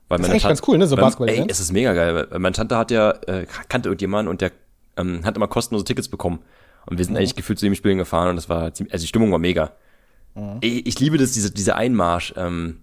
Weil 0.08 0.18
Das 0.20 0.28
ist 0.28 0.32
eigentlich 0.32 0.44
Tante- 0.44 0.60
ganz 0.60 0.68
cool, 0.68 0.78
ne, 0.78 0.88
so 0.88 0.96
Basketball-Events. 0.96 1.46
Ey, 1.48 1.52
es 1.52 1.60
ist 1.60 1.72
mega 1.74 1.94
geil. 1.94 2.28
weil 2.30 2.40
Meine 2.40 2.54
Tante 2.54 2.78
hat 2.78 2.92
ja, 2.92 3.12
äh, 3.28 3.46
kannte 3.70 3.90
irgendjemanden 3.90 4.30
und 4.30 4.42
der 4.42 4.52
ähm, 4.98 5.26
hat 5.26 5.36
immer 5.36 5.48
kostenlose 5.48 5.86
Tickets 5.86 6.08
bekommen. 6.08 6.40
Und 6.86 6.98
wir 7.00 7.06
sind 7.06 7.18
eigentlich 7.18 7.36
gefühlt 7.36 7.58
zu 7.60 7.66
dem 7.66 7.74
Spielen 7.76 7.98
gefahren 7.98 8.30
und 8.30 8.36
das 8.36 8.48
war 8.48 8.74
ziemlich, 8.74 8.94
also 8.94 9.04
die 9.04 9.08
Stimmung 9.08 9.32
war 9.32 9.40
mega. 9.40 9.72
Ich, 10.62 10.86
ich 10.86 11.00
liebe 11.00 11.18
das, 11.18 11.32
diese, 11.32 11.50
diese 11.52 11.76
Einmarsch, 11.78 12.34
ähm, 12.38 12.82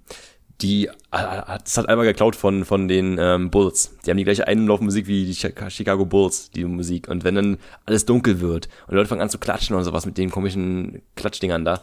die, 0.63 0.87
äh, 0.87 0.91
das 1.11 1.77
hat 1.77 1.89
Alba 1.89 2.03
geklaut 2.05 2.35
von, 2.35 2.65
von 2.65 2.89
den 2.89 3.19
ähm, 3.21 3.51
Bulls. 3.51 3.95
Die 4.07 4.11
haben 4.11 4.17
die 4.17 4.25
gleiche 4.25 4.49
Einlaufmusik 4.49 5.07
wie 5.07 5.27
die 5.27 5.35
Chi- 5.35 5.53
Chicago 5.71 6.05
Bulls, 6.07 6.51
die 6.51 6.65
Musik. 6.65 7.09
Und 7.09 7.25
wenn 7.25 7.35
dann 7.35 7.59
alles 7.85 8.07
dunkel 8.07 8.41
wird 8.41 8.69
und 8.89 8.95
Leute 8.95 9.09
fangen 9.09 9.21
an 9.21 9.29
zu 9.31 9.39
klatschen 9.39 9.77
und 9.77 9.85
sowas 9.85 10.07
mit 10.07 10.17
den 10.19 10.31
komischen 10.31 11.03
Klatschdingern 11.15 11.65
da, 11.65 11.79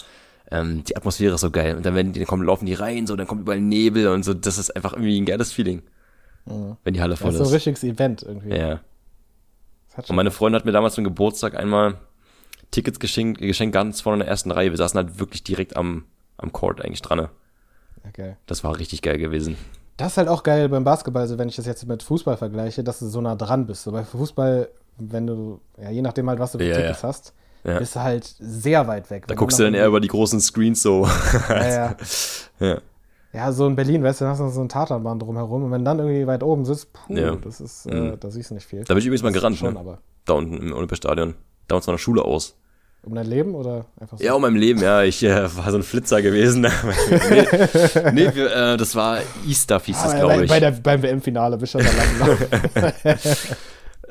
ähm, 0.51 0.83
die 0.83 0.95
Atmosphäre 0.97 1.35
ist 1.35 1.41
so 1.41 1.51
geil. 1.51 1.75
Und 1.75 1.85
dann, 1.85 1.95
wenn 1.95 2.13
die, 2.13 2.19
dann 2.19 2.27
kommen, 2.27 2.43
laufen 2.43 2.65
die 2.65 2.73
rein, 2.73 3.07
so, 3.07 3.15
dann 3.15 3.27
kommt 3.27 3.41
überall 3.41 3.61
Nebel 3.61 4.07
und 4.07 4.23
so, 4.23 4.33
das 4.33 4.57
ist 4.57 4.75
einfach 4.75 4.93
irgendwie 4.93 5.19
ein 5.19 5.25
geiles 5.25 5.51
Feeling. 5.51 5.83
Wenn 6.83 6.93
die 6.95 7.01
Halle 7.01 7.11
Das 7.13 7.19
voll 7.19 7.31
ist 7.31 7.37
so 7.37 7.43
ein 7.43 7.47
ist. 7.47 7.53
richtiges 7.53 7.83
Event 7.83 8.23
irgendwie. 8.23 8.49
Ja. 8.55 8.79
Das 9.95 10.09
Und 10.09 10.15
meine 10.15 10.31
Freundin 10.31 10.59
hat 10.59 10.65
mir 10.65 10.71
damals 10.71 10.95
zum 10.95 11.03
Geburtstag 11.03 11.55
einmal 11.55 11.95
Tickets 12.71 12.99
geschenkt, 12.99 13.39
geschenkt 13.41 13.73
ganz 13.73 14.01
vorne 14.01 14.15
in 14.17 14.19
der 14.21 14.29
ersten 14.29 14.49
Reihe. 14.51 14.71
Wir 14.71 14.77
saßen 14.77 14.97
halt 14.97 15.19
wirklich 15.19 15.43
direkt 15.43 15.75
am, 15.77 16.05
am 16.37 16.51
Court 16.51 16.83
eigentlich 16.83 17.01
dran. 17.01 17.19
ne? 17.19 17.29
okay. 18.07 18.35
Das 18.47 18.63
war 18.63 18.77
richtig 18.79 19.01
geil 19.03 19.17
gewesen. 19.17 19.57
Das 19.97 20.13
ist 20.13 20.17
halt 20.17 20.29
auch 20.29 20.43
geil 20.43 20.69
beim 20.69 20.83
Basketball, 20.85 21.23
also 21.23 21.37
wenn 21.37 21.49
ich 21.49 21.57
das 21.57 21.65
jetzt 21.65 21.85
mit 21.85 22.01
Fußball 22.03 22.37
vergleiche, 22.37 22.83
dass 22.83 22.99
du 22.99 23.07
so 23.07 23.19
nah 23.21 23.35
dran 23.35 23.67
bist. 23.67 23.83
So 23.83 23.91
bei 23.91 24.03
Fußball, 24.05 24.69
wenn 24.97 25.27
du, 25.27 25.59
ja, 25.81 25.89
je 25.89 26.01
nachdem 26.01 26.29
halt, 26.29 26.39
was 26.39 26.53
du 26.53 26.57
für 26.57 26.63
Ja, 26.63 26.75
Tickets 26.77 27.01
ja. 27.01 27.09
hast, 27.09 27.33
Ja. 27.63 27.79
bist 27.79 27.95
du 27.95 27.99
halt 28.01 28.23
sehr 28.39 28.87
weit 28.87 29.09
weg. 29.09 29.27
Da 29.27 29.35
guckst 29.35 29.59
du 29.59 29.63
dann 29.63 29.73
eher 29.73 29.87
über 29.87 29.99
die 29.99 30.07
großen 30.07 30.39
Screens 30.39 30.81
so. 30.81 31.07
Ja, 31.49 31.95
ja. 32.59 32.77
ja. 33.33 33.51
so 33.51 33.67
in 33.67 33.75
Berlin, 33.75 34.01
weißt 34.03 34.21
du, 34.21 34.25
dann 34.25 34.31
hast 34.31 34.39
du 34.39 34.49
so 34.49 34.61
ein 34.61 34.69
Tatanbahn 34.69 35.19
drumherum 35.19 35.65
und 35.65 35.71
wenn 35.71 35.83
dann 35.83 35.99
irgendwie 35.99 36.25
weit 36.25 36.41
oben 36.43 36.63
sitzt, 36.65 36.93
puh, 36.93 37.13
das 37.43 37.59
ist, 37.59 37.85
Mhm. 37.85 38.13
äh, 38.13 38.17
da 38.17 38.29
siehst 38.31 38.49
du 38.51 38.55
nicht 38.55 38.65
viel. 38.67 38.83
Da 38.85 38.93
bin 38.93 38.99
ich 38.99 39.05
übrigens 39.05 39.23
mal 39.23 39.31
gerannt, 39.33 39.57
Schon, 39.57 39.73
ne? 39.73 39.79
aber. 39.79 39.99
Da 40.25 40.33
unten 40.33 40.55
im 40.57 40.73
Olympiastadion. 40.73 41.35
Da 41.67 41.75
uns 41.75 41.85
von 41.85 41.93
der 41.93 41.99
Schule 41.99 42.23
aus. 42.23 42.55
Um 43.01 43.15
dein 43.15 43.27
Leben 43.27 43.55
oder 43.55 43.85
einfach 43.99 44.17
so? 44.17 44.23
Ja, 44.23 44.33
um 44.33 44.41
mein 44.41 44.55
Leben, 44.55 44.81
ja. 44.81 45.03
Ich 45.03 45.23
äh, 45.23 45.55
war 45.57 45.71
so 45.71 45.77
ein 45.77 45.83
Flitzer 45.83 46.21
gewesen. 46.21 46.61
nee, 47.29 47.45
nee 48.11 48.35
wir, 48.35 48.51
äh, 48.53 48.77
das 48.77 48.93
war 48.95 49.19
Easter, 49.47 49.79
hieß 49.79 50.01
das, 50.03 50.13
Ah, 50.13 50.17
glaube 50.19 50.33
bei, 50.35 50.43
ich. 50.43 50.49
bei 50.49 50.59
der, 50.59 50.71
beim 50.71 51.01
WM-Finale 51.01 51.57
bist 51.57 51.75
du 51.75 51.79
schon 51.79 51.87
da 52.19 52.25
lang. 52.25 52.93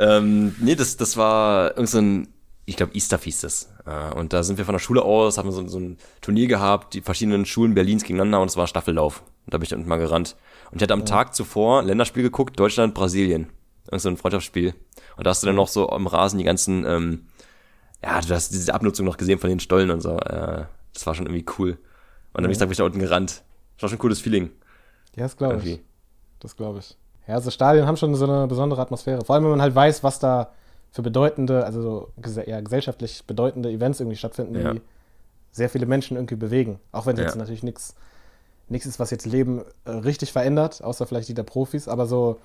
Ähm, 0.01 0.55
nee, 0.61 0.77
das, 0.77 0.97
das 0.97 1.17
war 1.17 1.71
irgend 1.71 1.89
so 1.89 1.99
ein, 1.99 2.29
ich 2.69 2.77
glaube, 2.77 2.95
Easter 2.95 3.19
hieß 3.19 3.41
das. 3.41 3.73
Äh, 3.87 4.15
und 4.15 4.33
da 4.33 4.43
sind 4.43 4.59
wir 4.59 4.67
von 4.67 4.75
der 4.75 4.79
Schule 4.79 5.03
aus, 5.03 5.39
haben 5.39 5.51
so, 5.51 5.67
so 5.67 5.79
ein 5.79 5.97
Turnier 6.21 6.49
gehabt, 6.49 6.93
die 6.93 7.01
verschiedenen 7.01 7.47
Schulen 7.47 7.75
Berlins 7.75 8.03
gegeneinander 8.03 8.41
und 8.41 8.49
es 8.49 8.57
war 8.57 8.67
Staffellauf. 8.67 9.23
Und 9.47 9.55
da 9.55 9.59
bin 9.59 9.63
ich 9.63 9.71
dann 9.71 9.87
mal 9.89 9.97
gerannt. 9.97 10.37
Und 10.71 10.77
ich 10.77 10.83
hatte 10.83 10.93
am 10.93 11.07
Tag 11.07 11.35
zuvor 11.35 11.81
ein 11.81 11.87
Länderspiel 11.87 12.23
geguckt, 12.23 12.61
Deutschland, 12.61 12.95
Brasilien. 12.95 13.49
Irgend 13.87 14.03
so 14.03 14.11
ein 14.11 14.19
Freundschaftsspiel. 14.19 14.75
Und 15.17 15.27
da 15.27 15.31
hast 15.31 15.43
du 15.43 15.47
dann 15.47 15.57
noch 15.57 15.69
so 15.69 15.89
am 15.89 16.07
Rasen 16.07 16.39
die 16.39 16.45
ganzen, 16.45 16.85
ähm, 16.85 17.27
ja, 18.05 18.21
du 18.21 18.35
hast 18.35 18.53
diese 18.53 18.75
Abnutzung 18.75 19.07
noch 19.07 19.17
gesehen 19.17 19.39
von 19.39 19.49
den 19.49 19.61
Stollen 19.61 19.91
und 19.91 20.03
so. 20.03 20.19
Äh, 20.19 20.67
das 20.93 21.07
war 21.07 21.15
schon 21.15 21.25
irgendwie 21.25 21.47
cool. 21.59 21.79
Und 22.35 22.45
am 22.45 22.49
nächsten 22.49 22.61
Tag 22.61 22.69
bin 22.69 22.73
ich 22.73 22.79
da 22.79 22.85
unten 22.85 22.99
gerannt. 22.99 23.43
Das 23.77 23.85
war 23.85 23.89
schon 23.89 23.97
ein 23.97 24.01
cooles 24.01 24.21
Feeling. 24.21 24.51
ja, 25.17 25.23
das 25.23 25.39
glaube 25.39 25.63
ich. 25.65 25.81
Das 26.41 26.55
glaube 26.55 26.81
ich. 26.81 26.97
Ja, 27.27 27.41
so 27.41 27.51
Stadien 27.51 27.87
haben 27.87 27.97
schon 27.97 28.15
so 28.15 28.27
eine 28.27 28.47
besondere 28.47 28.83
Atmosphäre. 28.83 29.25
Vor 29.25 29.35
allem, 29.35 29.45
wenn 29.45 29.53
man 29.53 29.63
halt 29.63 29.75
weiß, 29.75 30.05
was 30.05 30.19
da 30.19 30.53
für 30.91 31.03
bedeutende, 31.03 31.65
also 31.65 31.83
so 31.83 32.09
gese- 32.21 32.49
ja, 32.49 32.61
gesellschaftlich 32.61 33.25
bedeutende 33.27 33.71
Events 33.71 34.01
irgendwie 34.01 34.17
stattfinden, 34.17 34.55
Ja. 34.61 34.73
die 34.75 34.81
sehr 35.53 35.69
viele 35.69 35.87
Menschen 35.87 36.17
irgendwie 36.17 36.37
bewegen. 36.37 36.79
Auch 36.93 37.07
wenn 37.07 37.15
es 37.15 37.21
Ja. 37.21 37.27
jetzt 37.27 37.37
natürlich 37.37 37.63
nichts 37.63 37.95
nichts 38.71 38.87
ist, 38.87 38.99
was 39.01 39.11
jetzt 39.11 39.25
Leben 39.25 39.63
äh, 39.87 39.91
richtig 39.93 40.31
verändert, 40.33 40.85
außer 40.85 41.07
vielleicht 41.07 41.29
die 41.29 41.35
der 41.35 41.43
Profis, 41.43 41.89
aber 41.89 42.05
so 42.07 42.39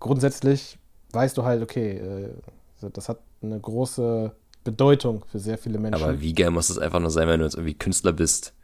grundsätzlich 0.00 0.78
weißt 1.12 1.36
du 1.36 1.44
halt, 1.44 1.62
okay, 1.62 1.98
äh, 1.98 2.88
das 2.92 3.08
hat 3.08 3.18
eine 3.42 3.58
große 3.60 4.32
Bedeutung 4.64 5.24
für 5.30 5.38
sehr 5.38 5.58
viele 5.58 5.78
Menschen. 5.78 6.02
Aber 6.02 6.20
wie 6.20 6.32
geil 6.32 6.50
muss 6.50 6.70
es 6.70 6.78
einfach 6.78 7.00
nur 7.00 7.10
sein, 7.10 7.28
wenn 7.28 7.40
du 7.40 7.44
jetzt 7.44 7.54
irgendwie 7.56 7.74
Künstler 7.74 8.12
bist 8.12 8.54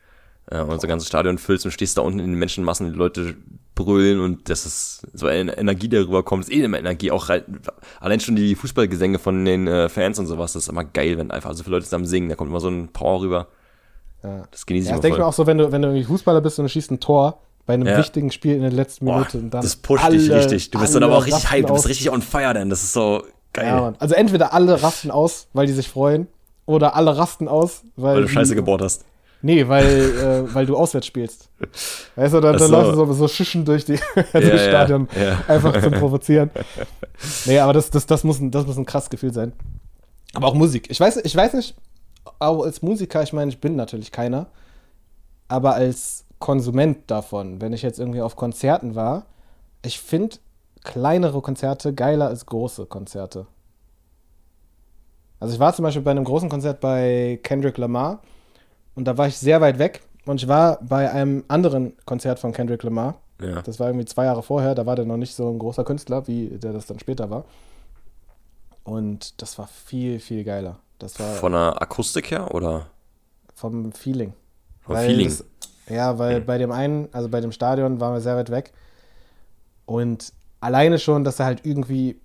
äh, 0.51 0.61
und 0.61 0.81
so 0.81 0.87
ganzes 0.89 1.09
Stadion 1.09 1.39
füllst 1.39 1.65
und 1.65 1.71
stehst 1.73 1.97
da 1.99 2.03
unten 2.03 2.19
in 2.21 2.27
den 2.27 2.39
Menschenmassen, 2.39 2.93
die 2.93 2.99
Leute 2.99 3.35
brüllen 3.75 4.21
und 4.21 4.49
das 4.51 4.67
ist 4.67 5.03
so 5.15 5.27
eine 5.27 5.57
Energie, 5.59 5.89
die 5.89 5.97
darüber 5.97 6.23
kommt. 6.23 6.45
Ist 6.45 6.53
eh 6.53 6.63
immer 6.63 6.79
Energie, 6.79 7.11
auch 7.11 7.29
allein 8.01 8.21
schon 8.21 8.37
die 8.37 8.55
Fußballgesänge 8.55 9.19
von 9.19 9.45
den 9.45 9.67
äh, 9.67 9.89
Fans 9.89 10.19
und 10.19 10.27
sowas, 10.27 10.53
das 10.53 10.65
ist 10.65 10.69
immer 10.69 10.85
geil, 10.85 11.19
wenn 11.19 11.31
einfach 11.31 11.53
so 11.55 11.65
viele 11.65 11.77
Leute 11.77 11.85
zusammen 11.87 12.07
singen, 12.07 12.29
da 12.29 12.37
kommt 12.37 12.51
immer 12.51 12.61
so 12.61 12.69
ein 12.69 12.89
Power 12.93 13.21
rüber. 13.21 13.49
ja. 14.23 14.45
Das 14.51 14.65
genieße 14.67 14.85
ich 14.85 14.91
Ja, 14.91 14.97
das 14.97 15.03
denke 15.03 15.17
ich 15.17 15.21
mir 15.21 15.27
auch 15.27 15.33
so, 15.33 15.47
wenn 15.47 15.59
du, 15.59 15.73
wenn 15.73 15.83
du 15.83 15.89
irgendwie 15.89 16.05
Fußballer 16.05 16.41
bist 16.41 16.59
und 16.59 16.67
du 16.67 16.69
schießt 16.69 16.91
ein 16.93 17.01
Tor 17.01 17.41
bei 17.67 17.75
einem 17.75 17.87
Ja. 17.89 17.99
wichtigen 17.99 18.31
Spiel 18.31 18.55
in 18.55 18.61
der 18.63 18.71
letzten 18.71 19.07
Minute 19.07 19.39
und 19.39 19.51
dann. 19.51 19.63
das 19.63 19.75
pusht 19.77 20.03
dich 20.13 20.31
alle- 20.31 20.37
richtig. 20.37 20.71
Du 20.71 20.79
bist 20.79 20.95
dann 20.95 21.03
aber 21.03 21.17
auch 21.17 21.25
richtig 21.25 21.43
rasten 21.45 21.51
hype, 21.51 21.67
du 21.67 21.73
bist 21.73 21.89
richtig 21.89 22.11
on 22.11 22.23
fire 22.23 22.55
dann, 22.55 22.71
das 22.71 22.85
ist 22.85 22.93
so 22.93 23.25
geil. 23.53 23.67
Ja. 23.67 23.93
Also 23.99 24.15
entweder 24.15 24.53
alle 24.53 24.81
rasten 24.83 25.11
aus, 25.11 25.49
weil 25.53 25.67
die 25.67 25.73
sich 25.73 25.89
freuen, 25.89 26.29
oder 26.67 26.95
alle 26.95 27.17
rasten 27.17 27.49
aus, 27.49 27.83
weil. 27.97 28.15
weil 28.17 28.23
du 28.23 28.29
die- 28.29 28.35
Scheiße 28.35 28.55
gebohrt 28.55 28.83
hast. 28.83 29.05
Nee, 29.45 29.69
weil, 29.69 29.85
äh, 29.85 30.55
weil 30.55 30.65
du 30.65 30.75
auswärts 30.75 31.07
spielst. 31.07 31.51
Weißt 32.17 32.33
du, 32.33 32.41
dann, 32.41 32.55
Ach 32.55 32.59
dann 32.59 32.69
so. 32.69 32.75
läufst 32.75 32.93
du 32.93 32.97
so, 32.97 33.13
so 33.13 33.29
schischen 33.29 33.63
durch, 33.63 33.85
die, 33.85 33.99
durch 34.33 34.45
ja, 34.47 34.51
das 34.51 34.65
Stadion, 34.65 35.07
ja. 35.15 35.39
einfach 35.47 35.83
zum 35.83 35.93
Provozieren. 35.93 36.51
Nee, 37.45 37.59
aber 37.59 37.75
das, 37.75 37.91
das, 37.91 38.07
das, 38.07 38.25
muss 38.25 38.41
ein, 38.41 38.51
das 38.51 38.67
muss 38.67 38.79
ein 38.79 38.87
krasses 38.87 39.11
Gefühl 39.11 39.33
sein. 39.33 39.53
Aber 40.33 40.49
auch 40.49 40.55
Musik. 40.55 40.91
Ich 40.91 40.99
weiß, 40.99 41.19
ich 41.19 41.37
weiß 41.37 41.53
nicht, 41.53 41.77
auch 42.39 42.65
als 42.65 42.81
Musiker, 42.81 43.23
ich 43.23 43.35
meine, 43.35 43.51
ich 43.51 43.61
bin 43.61 43.77
natürlich 43.77 44.11
keiner, 44.11 44.47
aber 45.47 45.75
als 45.75 46.25
Konsument 46.39 47.11
davon, 47.11 47.61
wenn 47.61 47.75
ich 47.75 47.83
jetzt 47.83 47.99
irgendwie 47.99 48.23
auf 48.23 48.37
Konzerten 48.37 48.95
war, 48.95 49.27
ich 49.85 50.01
finde 50.01 50.37
kleinere 50.83 51.43
Konzerte 51.43 51.93
geiler 51.93 52.29
als 52.29 52.47
große 52.47 52.87
Konzerte. 52.87 53.47
Also 55.39 55.53
ich 55.55 55.61
war 55.61 55.75
zum 55.75 55.83
Beispiel 55.83 56.03
bei 56.03 56.13
einem 56.13 56.25
großen 56.25 56.49
Konzert 56.49 56.81
bei 56.81 57.39
Kendrick 57.43 57.77
Lamar 57.77 58.23
und 58.95 59.05
da 59.05 59.17
war 59.19 59.27
ich 59.27 59.37
sehr 59.37 59.61
weit 59.61 59.79
weg 59.79 60.03
und 60.27 60.43
ich 60.43 60.49
war 60.49 60.79
bei 60.83 61.11
einem 61.11 61.45
anderen 61.49 61.95
Konzert 62.07 62.39
von 62.39 62.53
Kendrick 62.53 62.83
Lamar. 62.83 63.17
Ja. 63.41 63.63
Das 63.63 63.81
war 63.81 63.89
irgendwie 63.89 64.07
zwei 64.07 64.25
Jahre 64.27 64.43
vorher, 64.43 64.75
da 64.75 64.87
war 64.87 64.97
der 64.97 65.05
noch 65.05 65.17
nicht 65.17 65.35
so 65.35 65.51
ein 65.51 65.59
großer 65.59 65.85
Künstler, 65.85 66.27
wie 66.29 66.49
der 66.51 66.73
das 66.73 66.87
dann 66.87 66.99
später 66.99 67.31
war. 67.31 67.45
Und 68.85 69.41
das 69.43 69.59
war 69.59 69.67
viel, 69.67 70.21
viel 70.21 70.45
geiler. 70.45 70.79
Das 70.99 71.19
war 71.19 71.35
Von 71.35 71.53
der 71.53 71.81
Akustik 71.83 72.31
her 72.31 72.55
oder 72.55 72.87
vom 73.55 73.93
Feeling. 73.93 74.33
vom 74.81 74.95
Weil 74.95 75.07
Feeling? 75.07 75.29
Das, 75.29 75.45
ja, 75.89 76.19
weil 76.19 76.41
bei 76.41 76.59
dem 76.59 76.71
einen, 76.71 77.09
also 77.13 77.29
bei 77.29 77.41
dem 77.41 77.53
Stadion 77.53 78.01
waren 78.01 78.15
wir 78.15 78.21
sehr 78.21 78.37
weit 78.37 78.51
weg. 78.51 78.73
Und 79.87 80.33
alleine 80.61 80.99
schon, 80.99 81.25
dass 81.25 81.41
er 81.41 81.47
halt 81.47 81.67
irgendwie, 81.67 82.21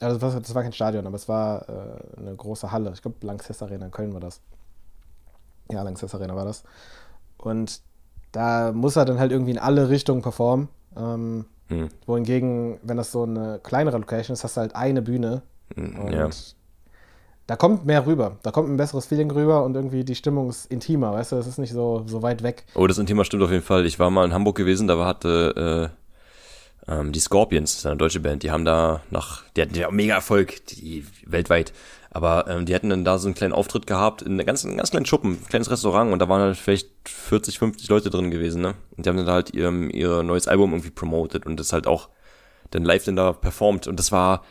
also 0.00 0.18
das, 0.18 0.34
das 0.34 0.54
war 0.54 0.62
kein 0.62 0.72
Stadion, 0.72 1.06
aber 1.06 1.16
es 1.16 1.28
war 1.28 1.68
äh, 1.68 2.18
eine 2.20 2.34
große 2.34 2.72
Halle. 2.72 2.90
Ich 2.94 3.02
glaube, 3.02 3.24
Lanxess 3.24 3.62
Arena 3.62 3.86
in 3.86 3.92
Köln 3.92 4.12
war 4.12 4.20
das. 4.20 4.40
Ja, 5.70 5.82
Lanxess 5.82 6.14
Arena 6.14 6.36
war 6.36 6.44
das. 6.44 6.62
Und 7.38 7.80
da 8.32 8.72
muss 8.72 8.96
er 8.96 9.04
dann 9.04 9.18
halt 9.18 9.32
irgendwie 9.32 9.52
in 9.52 9.58
alle 9.58 9.88
Richtungen 9.88 10.22
performen. 10.22 10.68
Ähm, 10.96 11.46
Hm, 11.68 11.88
wohingegen, 12.06 12.78
wenn 12.84 12.96
das 12.96 13.10
so 13.10 13.24
eine 13.24 13.58
kleinere 13.62 13.98
Location 13.98 14.34
ist, 14.34 14.44
hast 14.44 14.56
du 14.56 14.60
halt 14.60 14.76
eine 14.76 15.02
Bühne. 15.02 15.42
hm, 15.74 15.98
Und 15.98 16.12
ja. 16.12 16.28
da 17.48 17.56
kommt 17.56 17.84
mehr 17.86 18.06
rüber. 18.06 18.36
Da 18.44 18.52
kommt 18.52 18.68
ein 18.70 18.76
besseres 18.76 19.06
Feeling 19.06 19.30
rüber 19.32 19.64
und 19.64 19.74
irgendwie 19.74 20.04
die 20.04 20.14
Stimmung 20.14 20.48
ist 20.48 20.66
intimer, 20.70 21.12
weißt 21.12 21.32
du? 21.32 21.36
Es 21.36 21.46
ist 21.48 21.58
nicht 21.58 21.72
so, 21.72 22.04
so 22.06 22.22
weit 22.22 22.44
weg. 22.44 22.66
Oh, 22.74 22.86
das 22.86 22.98
Thema 22.98 23.24
stimmt 23.24 23.42
auf 23.42 23.50
jeden 23.50 23.64
Fall. 23.64 23.84
Ich 23.84 23.98
war 23.98 24.10
mal 24.10 24.24
in 24.24 24.32
Hamburg 24.32 24.56
gewesen, 24.56 24.86
da 24.86 25.04
hatte 25.04 25.90
äh, 26.86 26.92
ähm, 26.92 27.10
die 27.10 27.18
Scorpions, 27.20 27.72
das 27.72 27.78
ist 27.80 27.86
eine 27.86 27.96
deutsche 27.96 28.20
Band, 28.20 28.44
die 28.44 28.52
haben 28.52 28.64
da 28.64 29.02
nach, 29.10 29.42
die 29.56 29.62
hatten 29.62 29.74
ja 29.74 29.90
mega 29.90 30.14
Erfolg, 30.14 30.64
die 30.66 31.04
weltweit. 31.26 31.72
Aber 32.16 32.46
ähm, 32.48 32.64
die 32.64 32.74
hatten 32.74 32.88
dann 32.88 33.04
da 33.04 33.18
so 33.18 33.28
einen 33.28 33.34
kleinen 33.34 33.52
Auftritt 33.52 33.86
gehabt 33.86 34.22
in 34.22 34.32
einem 34.32 34.46
ganz, 34.46 34.64
einem 34.64 34.78
ganz 34.78 34.90
kleinen 34.90 35.04
Schuppen, 35.04 35.32
ein 35.32 35.48
kleines 35.50 35.70
Restaurant 35.70 36.10
und 36.14 36.18
da 36.18 36.30
waren 36.30 36.40
halt 36.40 36.56
vielleicht 36.56 36.88
40, 37.06 37.58
50 37.58 37.90
Leute 37.90 38.08
drin 38.08 38.30
gewesen, 38.30 38.62
ne? 38.62 38.72
Und 38.96 39.04
die 39.04 39.10
haben 39.10 39.18
dann 39.18 39.26
halt 39.26 39.52
ihr, 39.52 39.70
ihr 39.92 40.22
neues 40.22 40.48
Album 40.48 40.72
irgendwie 40.72 40.88
promotet 40.88 41.44
und 41.44 41.60
das 41.60 41.74
halt 41.74 41.86
auch 41.86 42.08
dann 42.70 42.84
live 42.84 43.04
dann 43.04 43.16
da 43.16 43.34
performt. 43.34 43.86
Und 43.86 43.98
das 43.98 44.12
war 44.12 44.44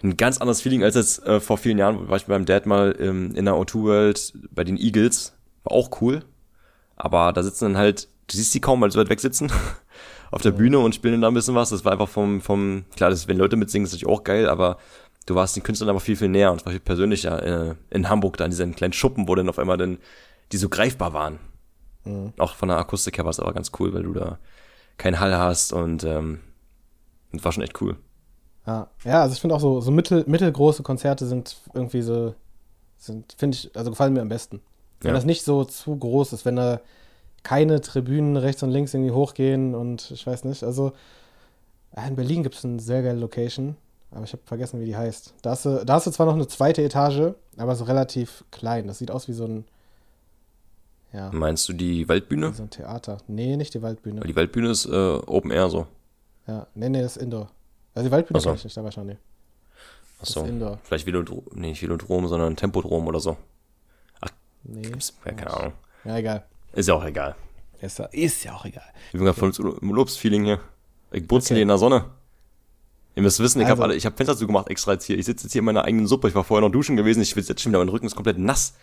ein 0.00 0.16
ganz 0.16 0.38
anderes 0.38 0.60
Feeling 0.60 0.84
als 0.84 0.94
jetzt 0.94 1.26
äh, 1.26 1.40
vor 1.40 1.58
vielen 1.58 1.78
Jahren, 1.78 2.08
war 2.08 2.18
ich 2.18 2.26
beim 2.26 2.44
Dad 2.44 2.66
mal 2.66 2.94
ähm, 3.00 3.34
in 3.34 3.46
der 3.46 3.54
O2 3.54 3.82
World 3.82 4.32
bei 4.52 4.62
den 4.62 4.76
Eagles. 4.76 5.34
War 5.64 5.72
auch 5.72 6.00
cool. 6.00 6.20
Aber 6.94 7.32
da 7.32 7.42
sitzen 7.42 7.64
dann 7.64 7.78
halt, 7.78 8.06
du 8.28 8.36
siehst 8.36 8.54
die 8.54 8.60
kaum, 8.60 8.80
weil 8.80 8.92
sie 8.92 8.94
so 8.94 9.00
weit 9.00 9.10
weg 9.10 9.18
sitzen, 9.18 9.50
auf 10.30 10.42
der 10.42 10.52
Bühne 10.52 10.78
und 10.78 10.94
spielen 10.94 11.14
dann 11.14 11.22
da 11.22 11.28
ein 11.28 11.34
bisschen 11.34 11.56
was. 11.56 11.70
Das 11.70 11.84
war 11.84 11.90
einfach 11.90 12.08
vom, 12.08 12.40
vom, 12.40 12.84
klar, 12.94 13.10
das, 13.10 13.26
wenn 13.26 13.38
Leute 13.38 13.56
mitsingen, 13.56 13.86
ist 13.86 13.92
natürlich 13.92 14.06
auch 14.06 14.22
geil, 14.22 14.48
aber 14.48 14.76
du 15.28 15.34
warst 15.34 15.56
den 15.56 15.62
Künstlern 15.62 15.90
aber 15.90 16.00
viel, 16.00 16.16
viel 16.16 16.28
näher 16.28 16.50
und 16.50 16.60
es 16.60 16.66
war 16.66 16.72
viel 16.72 16.80
persönlicher 16.80 17.70
äh, 17.70 17.74
in 17.90 18.08
Hamburg 18.08 18.38
da 18.38 18.44
in 18.44 18.50
diesem 18.50 18.74
kleinen 18.74 18.94
Schuppen, 18.94 19.28
wo 19.28 19.34
dann 19.34 19.48
auf 19.48 19.58
einmal 19.58 19.76
dann 19.76 19.98
die 20.52 20.56
so 20.56 20.68
greifbar 20.68 21.12
waren. 21.12 21.38
Mhm. 22.04 22.32
Auch 22.38 22.54
von 22.54 22.68
der 22.68 22.78
Akustik 22.78 23.18
her 23.18 23.24
war 23.24 23.30
es 23.30 23.40
aber 23.40 23.52
ganz 23.52 23.70
cool, 23.78 23.92
weil 23.92 24.04
du 24.04 24.14
da 24.14 24.38
keinen 24.96 25.20
Hall 25.20 25.36
hast 25.36 25.72
und 25.72 26.02
ähm, 26.04 26.40
das 27.32 27.44
war 27.44 27.52
schon 27.52 27.62
echt 27.62 27.80
cool. 27.82 27.96
Ja, 28.66 28.88
ja 29.04 29.22
also 29.22 29.34
ich 29.34 29.40
finde 29.40 29.54
auch 29.54 29.60
so, 29.60 29.80
so 29.80 29.90
mittel, 29.90 30.24
mittelgroße 30.26 30.82
Konzerte 30.82 31.26
sind 31.26 31.56
irgendwie 31.74 32.02
so, 32.02 32.34
sind, 32.96 33.34
finde 33.38 33.56
ich, 33.56 33.76
also 33.76 33.90
gefallen 33.90 34.14
mir 34.14 34.22
am 34.22 34.28
besten. 34.30 34.62
Wenn 35.00 35.10
Ja. 35.10 35.14
das 35.14 35.26
nicht 35.26 35.44
so 35.44 35.64
zu 35.64 35.94
groß 35.94 36.32
ist, 36.32 36.44
wenn 36.46 36.56
da 36.56 36.80
keine 37.42 37.80
Tribünen 37.80 38.36
rechts 38.36 38.62
und 38.62 38.70
links 38.70 38.94
irgendwie 38.94 39.12
hochgehen 39.12 39.74
und 39.74 40.10
ich 40.10 40.26
weiß 40.26 40.44
nicht, 40.44 40.64
also 40.64 40.92
in 42.06 42.16
Berlin 42.16 42.42
gibt 42.42 42.56
es 42.56 42.64
eine 42.64 42.80
sehr 42.80 43.02
geile 43.02 43.18
Location, 43.18 43.76
aber 44.10 44.24
ich 44.24 44.32
habe 44.32 44.42
vergessen, 44.44 44.80
wie 44.80 44.86
die 44.86 44.96
heißt. 44.96 45.34
Da 45.42 45.50
hast, 45.50 45.64
du, 45.64 45.84
da 45.84 45.94
hast 45.94 46.06
du 46.06 46.10
zwar 46.10 46.26
noch 46.26 46.34
eine 46.34 46.46
zweite 46.48 46.82
Etage, 46.82 47.34
aber 47.56 47.76
so 47.76 47.84
relativ 47.84 48.44
klein. 48.50 48.86
Das 48.86 48.98
sieht 48.98 49.10
aus 49.10 49.28
wie 49.28 49.32
so 49.32 49.44
ein, 49.44 49.64
ja, 51.12 51.30
Meinst 51.32 51.68
du 51.68 51.72
die 51.72 52.08
Waldbühne? 52.08 52.50
wie 52.52 52.56
so 52.56 52.62
ein 52.64 52.70
Theater. 52.70 53.18
Nee, 53.28 53.56
nicht 53.56 53.72
die 53.74 53.82
Waldbühne. 53.82 54.20
Weil 54.20 54.28
die 54.28 54.36
Waldbühne 54.36 54.70
ist 54.70 54.86
äh, 54.86 54.90
Open 55.26 55.50
Air 55.50 55.70
so. 55.70 55.86
Ja, 56.46 56.66
nee, 56.74 56.88
nee, 56.88 57.00
das 57.02 57.16
ist 57.16 57.22
Indoor. 57.22 57.50
Also 57.94 58.08
die 58.08 58.12
Waldbühne 58.12 58.38
Ach 58.38 58.42
so. 58.42 58.48
kann 58.50 58.56
ich 58.56 58.64
nicht, 58.64 58.78
aber 58.78 58.92
schon, 58.92 59.06
nee. 59.06 59.16
Das 60.20 60.30
Achso. 60.30 60.42
ist 60.42 60.48
Indoor. 60.48 60.78
Vielleicht 60.82 61.06
Velodrom, 61.06 61.42
nee, 61.54 61.68
nicht 61.68 61.82
Velodrom, 61.82 62.26
sondern 62.28 62.56
Tempodrom 62.56 63.06
oder 63.06 63.20
so. 63.20 63.36
Nee. 64.64 64.82
Gibt's, 64.82 65.14
ja, 65.24 65.32
keine 65.32 65.54
Ahnung. 65.56 65.72
Ja, 66.04 66.16
egal. 66.18 66.44
Ist 66.72 66.88
ja 66.88 66.94
auch 66.94 67.04
egal. 67.04 67.36
Ist 67.80 67.98
ja, 67.98 68.04
ist 68.06 68.44
ja 68.44 68.54
auch 68.54 68.64
egal. 68.64 68.82
Ich 69.06 69.12
bin 69.12 69.24
gerade 69.24 69.38
voll 69.38 69.52
im 69.80 69.90
Urlaubsfeeling 69.90 70.44
hier. 70.44 70.60
Ich 71.12 71.26
brutzel 71.26 71.54
Okay. 71.54 71.62
in 71.62 71.68
der 71.68 71.78
Sonne. 71.78 72.04
Ihr 73.18 73.22
müsst 73.22 73.40
wissen, 73.40 73.58
ich 73.60 73.66
Also- 73.66 73.78
habe 73.78 73.82
alle, 73.90 73.96
ich 73.96 74.06
habe 74.06 74.14
Fenster 74.16 74.36
zugemacht 74.36 74.68
extra 74.68 74.92
jetzt 74.92 75.04
hier. 75.04 75.18
Ich 75.18 75.26
sitze 75.26 75.46
jetzt 75.46 75.52
hier 75.52 75.58
in 75.58 75.64
meiner 75.64 75.82
eigenen 75.84 76.06
Suppe. 76.06 76.28
Ich 76.28 76.36
war 76.36 76.44
vorher 76.44 76.64
noch 76.64 76.72
duschen 76.72 76.96
gewesen. 76.96 77.20
Ich 77.20 77.30
schwitze 77.30 77.48
jetzt 77.48 77.62
schon 77.62 77.72
wieder. 77.72 77.80
Mein 77.80 77.88
Rücken 77.88 78.06
ist 78.06 78.14
komplett 78.14 78.38
nass. 78.38 78.74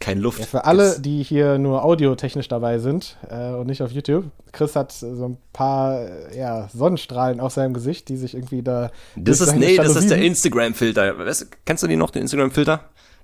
Kein 0.00 0.18
Luft. 0.18 0.40
Ja, 0.40 0.44
für 0.44 0.64
alle, 0.66 0.88
Jetzt- 0.88 1.06
die 1.06 1.22
hier 1.22 1.56
nur 1.56 1.82
audiotechnisch 1.82 2.46
dabei 2.48 2.78
sind 2.78 3.16
äh, 3.30 3.52
und 3.52 3.66
nicht 3.68 3.80
auf 3.80 3.90
YouTube, 3.90 4.26
Chris 4.52 4.76
hat 4.76 4.92
so 4.92 5.06
ein 5.30 5.38
paar 5.54 5.98
äh, 5.98 6.38
ja, 6.38 6.68
Sonnenstrahlen 6.74 7.40
auf 7.40 7.54
seinem 7.54 7.72
Gesicht, 7.72 8.10
die 8.10 8.18
sich 8.18 8.34
irgendwie 8.34 8.62
da. 8.62 8.90
Das 9.16 9.40
ist, 9.40 9.56
nee, 9.56 9.76
das 9.78 9.96
ist 9.96 10.10
der 10.10 10.18
Instagram-Filter. 10.20 11.18
Weißt 11.20 11.46
kennst 11.64 11.82
du 11.82 11.86
den 11.86 12.00
noch, 12.00 12.10
den 12.10 12.20
Instagram-Filter? 12.20 12.80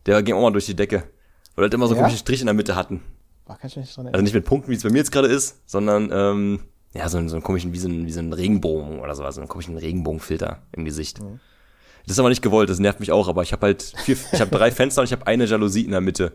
Der 0.06 0.22
ging 0.22 0.34
auch 0.36 0.40
mal 0.40 0.52
durch 0.52 0.64
die 0.64 0.74
Decke. 0.76 1.02
Weil 1.54 1.64
halt 1.64 1.74
immer 1.74 1.86
so 1.86 1.94
Ja? 1.94 2.00
komische 2.00 2.16
Striche 2.16 2.40
in 2.40 2.46
der 2.46 2.54
Mitte 2.54 2.76
hatten. 2.76 3.02
Boah, 3.44 3.58
kann 3.58 3.68
ich 3.68 3.76
mich 3.76 3.84
nicht 3.84 3.96
dran 3.98 4.06
Also 4.06 4.12
erinnern. 4.14 4.24
nicht 4.24 4.34
mit 4.34 4.44
Punkten, 4.46 4.70
wie 4.70 4.76
es 4.76 4.82
bei 4.82 4.88
mir 4.88 4.98
jetzt 4.98 5.12
gerade 5.12 5.28
ist, 5.28 5.56
sondern, 5.66 6.10
ähm, 6.10 6.60
ja, 6.92 7.08
so, 7.08 7.18
einen- 7.18 7.28
so 7.28 7.36
einen 7.36 7.42
komischen, 7.44 7.72
wie 7.72 7.78
so 7.78 7.88
ein, 7.88 8.06
wie 8.06 8.12
so 8.12 8.20
ein 8.20 8.32
Regenbogen 8.32 9.00
oder 9.00 9.14
sowas. 9.14 9.34
So 9.36 9.40
einen 9.40 9.48
komischen 9.48 9.76
Regenbogenfilter 9.76 10.58
im 10.72 10.84
Gesicht. 10.84 11.18
Das 12.06 12.12
ist 12.16 12.18
aber 12.18 12.28
nicht 12.30 12.42
gewollt, 12.42 12.70
das 12.70 12.78
nervt 12.78 12.98
mich 13.00 13.12
auch, 13.12 13.28
aber 13.28 13.42
ich 13.42 13.52
habe 13.52 13.66
halt 13.66 13.82
vier, 14.04 14.16
ich 14.32 14.40
habe 14.40 14.50
drei 14.50 14.70
Fenster 14.72 15.02
und 15.02 15.06
ich 15.06 15.12
habe 15.12 15.26
eine 15.26 15.44
Jalousie 15.44 15.84
in 15.84 15.90
der 15.92 16.00
Mitte. 16.00 16.32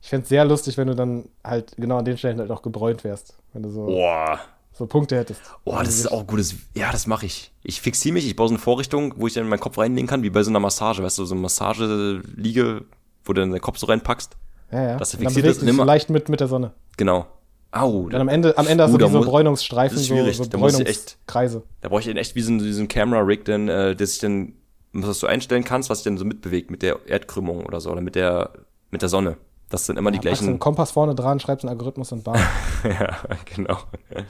Ich 0.00 0.08
fände 0.08 0.24
es 0.24 0.28
sehr 0.30 0.44
lustig, 0.44 0.76
wenn 0.78 0.88
du 0.88 0.96
dann 0.96 1.28
halt 1.44 1.74
genau 1.76 1.98
an 1.98 2.04
den 2.04 2.18
Stellen 2.18 2.38
halt 2.40 2.50
auch 2.50 2.62
gebräunt 2.62 3.04
wärst. 3.04 3.36
Wenn 3.52 3.62
du 3.62 3.70
so, 3.70 3.86
Boah. 3.86 4.40
so 4.72 4.86
Punkte 4.86 5.16
hättest. 5.16 5.40
Boah, 5.64 5.84
das 5.84 5.94
ist 5.96 6.10
auch 6.10 6.26
gutes. 6.26 6.56
Ja, 6.74 6.90
das 6.90 7.06
mache 7.06 7.26
ich. 7.26 7.52
Ich 7.62 7.80
fixiere 7.80 8.14
mich, 8.14 8.26
ich 8.26 8.34
baue 8.34 8.48
so 8.48 8.54
eine 8.54 8.58
Vorrichtung, 8.60 9.14
wo 9.18 9.28
ich 9.28 9.34
dann 9.34 9.48
meinen 9.48 9.60
Kopf 9.60 9.78
reinlegen 9.78 10.08
kann, 10.08 10.24
wie 10.24 10.30
bei 10.30 10.42
so 10.42 10.50
einer 10.50 10.58
Massage, 10.58 11.04
weißt 11.04 11.18
du, 11.18 11.24
so 11.24 11.34
eine 11.34 11.42
Massageliege, 11.42 12.84
wo 13.24 13.32
du 13.32 13.40
dann 13.42 13.50
deinen 13.52 13.60
Kopf 13.60 13.78
so 13.78 13.86
reinpackst. 13.86 14.36
Ja, 14.72 14.82
ja. 14.82 14.96
dass 14.96 15.10
du 15.10 15.18
Und 15.18 15.24
dann 15.24 15.32
fixiert 15.34 15.46
ist 15.52 15.60
und 15.60 15.66
dich 15.66 15.74
so 15.76 15.82
immer- 15.82 15.86
leicht 15.86 16.10
mit, 16.10 16.28
mit 16.28 16.40
der 16.40 16.48
Sonne. 16.48 16.72
Genau. 16.96 17.26
Au, 17.74 18.08
Dann 18.10 18.20
am 18.20 18.28
Ende, 18.28 18.56
am 18.58 18.66
Ende 18.66 18.84
hast 18.84 18.92
du 18.92 18.98
diese 18.98 19.10
muss- 19.16 19.26
Bräunungsstreifen, 19.26 19.94
das 19.96 20.02
ist 20.02 20.08
so, 20.08 20.14
schwierig. 20.14 20.36
so 20.36 20.42
echt- 20.42 20.52
Bräunungskreise. 20.52 21.62
Da 21.80 21.88
brauche 21.88 22.00
ich 22.00 22.08
echt 22.16 22.34
wie 22.34 22.42
so 22.42 22.52
ein, 22.52 22.62
wie 22.62 22.72
so 22.72 22.82
ein 22.82 22.88
Camera-Rig, 22.88 23.44
denn, 23.46 23.68
äh, 23.68 23.96
das 23.96 24.12
ich 24.14 24.18
dann, 24.20 24.52
was 24.92 25.20
du 25.20 25.26
einstellen 25.26 25.64
kannst, 25.64 25.88
was 25.88 25.98
sich 25.98 26.04
dann 26.04 26.18
so 26.18 26.26
mitbewegt 26.26 26.70
mit 26.70 26.82
der 26.82 26.98
Erdkrümmung 27.06 27.64
oder 27.64 27.80
so, 27.80 27.90
oder 27.90 28.02
mit 28.02 28.14
der, 28.14 28.50
mit 28.90 29.00
der 29.00 29.08
Sonne. 29.08 29.38
Das 29.70 29.86
sind 29.86 29.96
immer 29.98 30.10
die 30.10 30.16
Ja, 30.18 30.22
packst 30.22 30.42
einen 30.42 30.48
gleichen. 30.48 30.58
Kompass 30.58 30.90
vorne 30.90 31.14
dran, 31.14 31.40
schreibst 31.40 31.64
einen 31.64 31.70
Algorithmus 31.70 32.12
und 32.12 32.24
bam. 32.24 32.34
ja, 32.84 33.16
genau. 33.46 33.78
Ja, 34.14 34.20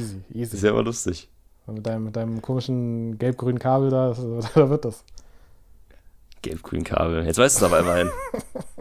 easy, 0.00 0.22
easy. 0.32 0.64
Ja 0.64 0.72
aber 0.72 0.82
lustig. 0.82 1.28
Mit 1.66 1.84
deinem, 1.84 2.04
mit 2.04 2.16
deinem 2.16 2.40
komischen 2.40 3.18
gelb-grünen 3.18 3.58
Kabel 3.58 3.90
da, 3.90 4.14
da 4.54 4.70
wird 4.70 4.86
das. 4.86 5.04
Gelb-grün 6.40 6.84
Kabel. 6.84 7.26
Jetzt 7.26 7.38
weißt 7.38 7.60
du 7.60 7.66
es 7.66 7.70
aber 7.72 7.80
immerhin. 7.80 8.10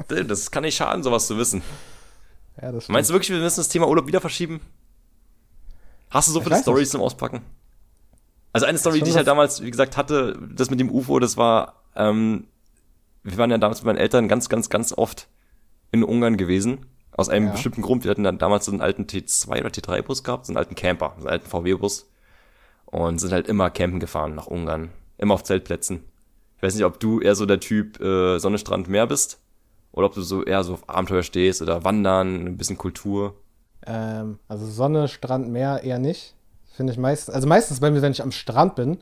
das 0.28 0.52
kann 0.52 0.64
nicht 0.64 0.76
schaden, 0.78 1.04
sowas 1.04 1.28
zu 1.28 1.38
wissen. 1.38 1.62
Ja, 2.62 2.72
das 2.72 2.88
Meinst 2.90 3.10
du 3.10 3.14
wirklich, 3.14 3.30
wir 3.30 3.40
müssen 3.40 3.60
das 3.60 3.70
Thema 3.70 3.88
Urlaub 3.88 4.08
wieder 4.08 4.22
verschieben? 4.22 4.62
Hast 6.10 6.28
du 6.28 6.32
so 6.32 6.40
Ich 6.40 6.46
viele 6.48 6.60
Stories 6.60 6.90
zum 6.92 7.02
Auspacken? 7.02 7.42
Also 8.54 8.66
eine 8.66 8.78
Story, 8.78 9.02
die 9.02 9.10
ich 9.10 9.18
halt 9.18 9.28
damals, 9.28 9.62
wie 9.62 9.72
gesagt, 9.72 9.98
hatte, 9.98 10.40
das 10.54 10.70
mit 10.70 10.80
dem 10.80 10.90
UFO, 10.90 11.20
das 11.20 11.36
war, 11.36 11.84
ähm, 11.96 12.48
wir 13.24 13.38
waren 13.38 13.52
ja 13.52 13.58
damals 13.58 13.80
mit 13.82 13.88
meinen 13.88 13.98
Eltern 13.98 14.30
ganz, 14.30 14.48
ganz, 14.48 14.70
ganz 14.70 14.94
oft 14.94 15.28
in 15.92 16.04
Ungarn 16.04 16.38
gewesen. 16.38 16.86
Aus 17.12 17.28
einem 17.30 17.48
Ja. 17.48 17.52
bestimmten 17.54 17.82
Grund. 17.82 18.04
Wir 18.04 18.12
hatten 18.12 18.24
dann 18.24 18.38
damals 18.38 18.66
so 18.66 18.72
einen 18.72 18.82
alten 18.82 19.04
T2 19.04 19.60
oder 19.60 19.70
T3-Bus 19.70 20.24
gehabt, 20.24 20.46
so 20.46 20.52
einen 20.52 20.58
alten 20.58 20.76
Camper, 20.76 21.14
so 21.18 21.22
einen 21.28 21.30
alten 21.34 21.50
VW-Bus. 21.50 22.10
Und 22.86 23.20
sind 23.20 23.32
halt 23.34 23.48
immer 23.48 23.70
campen 23.70 24.00
gefahren 24.00 24.36
nach 24.36 24.48
Ungarn. 24.48 24.92
Immer 25.18 25.34
auf 25.34 25.44
Zeltplätzen. 25.44 26.04
Ich 26.58 26.64
weiß 26.64 26.76
nicht, 26.76 26.86
ob 26.86 27.00
du 27.00 27.20
eher 27.20 27.36
so 27.36 27.46
der 27.46 27.60
Typ 27.60 28.00
äh, 28.00 28.38
Sonne, 28.40 28.58
Strand, 28.58 28.88
Meer 28.88 29.08
bist. 29.08 29.40
Oder 29.96 30.08
ob 30.08 30.14
du 30.14 30.22
so 30.22 30.44
eher 30.44 30.64
so 30.64 30.74
auf 30.74 30.90
Abenteuer 30.90 31.24
stehst 31.24 31.62
oder 31.62 31.84
Wandern, 31.86 32.48
ein 32.48 32.58
bisschen 32.58 32.78
Kultur. 32.78 33.34
Ähm, 33.88 34.40
also 34.50 34.66
Sonne, 34.66 35.08
Strand, 35.08 35.48
Meer 35.48 35.84
eher 35.84 36.00
nicht. 36.00 36.36
Finde 36.74 36.92
ich 36.92 37.00
meistens, 37.00 37.34
also 37.34 37.48
meistens 37.48 37.80
bei 37.80 37.90
mir, 37.90 38.02
wenn 38.02 38.12
ich 38.12 38.22
am 38.22 38.34
Strand 38.34 38.76
bin, 38.76 38.98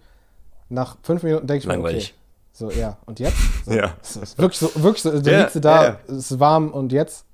nach 0.69 0.97
fünf 1.01 1.23
Minuten 1.23 1.47
denke 1.47 1.63
ich 1.63 1.67
mir, 1.67 1.79
okay, 1.79 2.05
so, 2.51 2.69
ja, 2.69 2.97
und 3.07 3.19
jetzt? 3.19 3.37
So, 3.65 3.71
Ja. 3.73 3.95
Wirklich 4.37 4.59
so, 4.59 4.83
wirklich 4.83 5.01
so, 5.01 5.19
da 5.19 5.31
Ja, 5.31 5.39
liegst 5.39 5.55
du 5.55 5.59
da, 5.59 5.83
ja. 5.83 5.99
es 6.07 6.31
ist 6.31 6.39
warm 6.39 6.69
und 6.69 6.91
jetzt? 6.91 7.25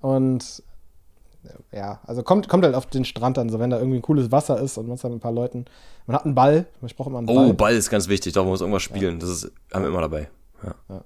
Und 0.00 0.62
ja, 1.72 1.98
also 2.06 2.22
kommt, 2.22 2.48
kommt 2.48 2.64
halt 2.64 2.76
auf 2.76 2.86
den 2.86 3.04
Strand 3.04 3.36
an, 3.38 3.48
so 3.48 3.58
wenn 3.58 3.70
da 3.70 3.78
irgendwie 3.78 3.98
ein 3.98 4.02
cooles 4.02 4.30
Wasser 4.30 4.60
ist 4.60 4.78
und 4.78 4.86
man 4.86 4.94
ist 4.94 5.02
mit 5.02 5.12
ein 5.14 5.20
paar 5.20 5.32
Leuten. 5.32 5.64
Man 6.06 6.14
hat 6.14 6.24
einen 6.24 6.36
Ball, 6.36 6.66
ich 6.86 6.94
brauche 6.94 7.10
immer 7.10 7.18
einen 7.18 7.26
Ball. 7.26 7.48
Oh, 7.48 7.52
Ball 7.52 7.74
ist 7.74 7.90
ganz 7.90 8.06
wichtig, 8.06 8.34
doch, 8.34 8.42
man 8.42 8.50
muss 8.50 8.60
irgendwas 8.60 8.82
spielen. 8.82 9.18
Das 9.18 9.28
ist, 9.28 9.50
haben 9.72 9.82
wir 9.82 9.88
immer 9.88 10.02
dabei. 10.02 10.28
Ja. 10.62 11.02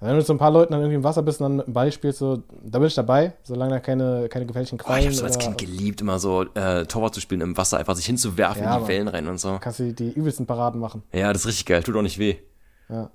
Wenn 0.00 0.14
du 0.14 0.22
so 0.22 0.32
ein 0.32 0.38
paar 0.38 0.52
Leuten 0.52 0.72
dann 0.72 0.80
irgendwie 0.80 0.94
im 0.96 1.02
Wasser 1.04 1.22
bist 1.22 1.40
und 1.40 1.44
dann 1.46 1.56
mit 1.56 1.66
dem 1.66 1.72
Ball 1.74 1.90
spielst, 1.90 2.20
so, 2.20 2.42
da 2.62 2.78
bin 2.78 2.86
ich 2.86 2.94
dabei, 2.94 3.32
solange 3.42 3.72
da 3.72 3.80
keine, 3.80 4.28
keine 4.28 4.46
gefährlichen 4.46 4.78
Oh, 4.80 4.84
Quallen 4.84 5.00
ich 5.00 5.06
habe 5.06 5.16
so 5.16 5.24
als 5.24 5.38
Kind 5.38 5.58
geliebt, 5.58 6.00
immer 6.00 6.20
so 6.20 6.42
äh, 6.54 6.84
Torwart 6.86 7.14
zu 7.14 7.20
spielen 7.20 7.40
im 7.40 7.56
Wasser, 7.56 7.78
einfach 7.78 7.96
sich 7.96 8.06
hinzuwerfen 8.06 8.62
Ja, 8.62 8.68
in 8.70 8.74
die 8.76 8.80
Mann. 8.82 8.88
Wellen 8.88 9.08
rein 9.08 9.26
und 9.26 9.40
so. 9.40 9.58
kannst 9.60 9.80
du 9.80 9.92
die 9.92 10.10
übelsten 10.12 10.46
Paraden 10.46 10.80
machen. 10.80 11.02
Ja, 11.12 11.32
das 11.32 11.42
ist 11.42 11.48
richtig 11.48 11.66
geil, 11.66 11.82
tut 11.82 11.96
auch 11.96 12.02
nicht 12.02 12.18
weh. 12.20 12.36
Ja. 12.88 13.10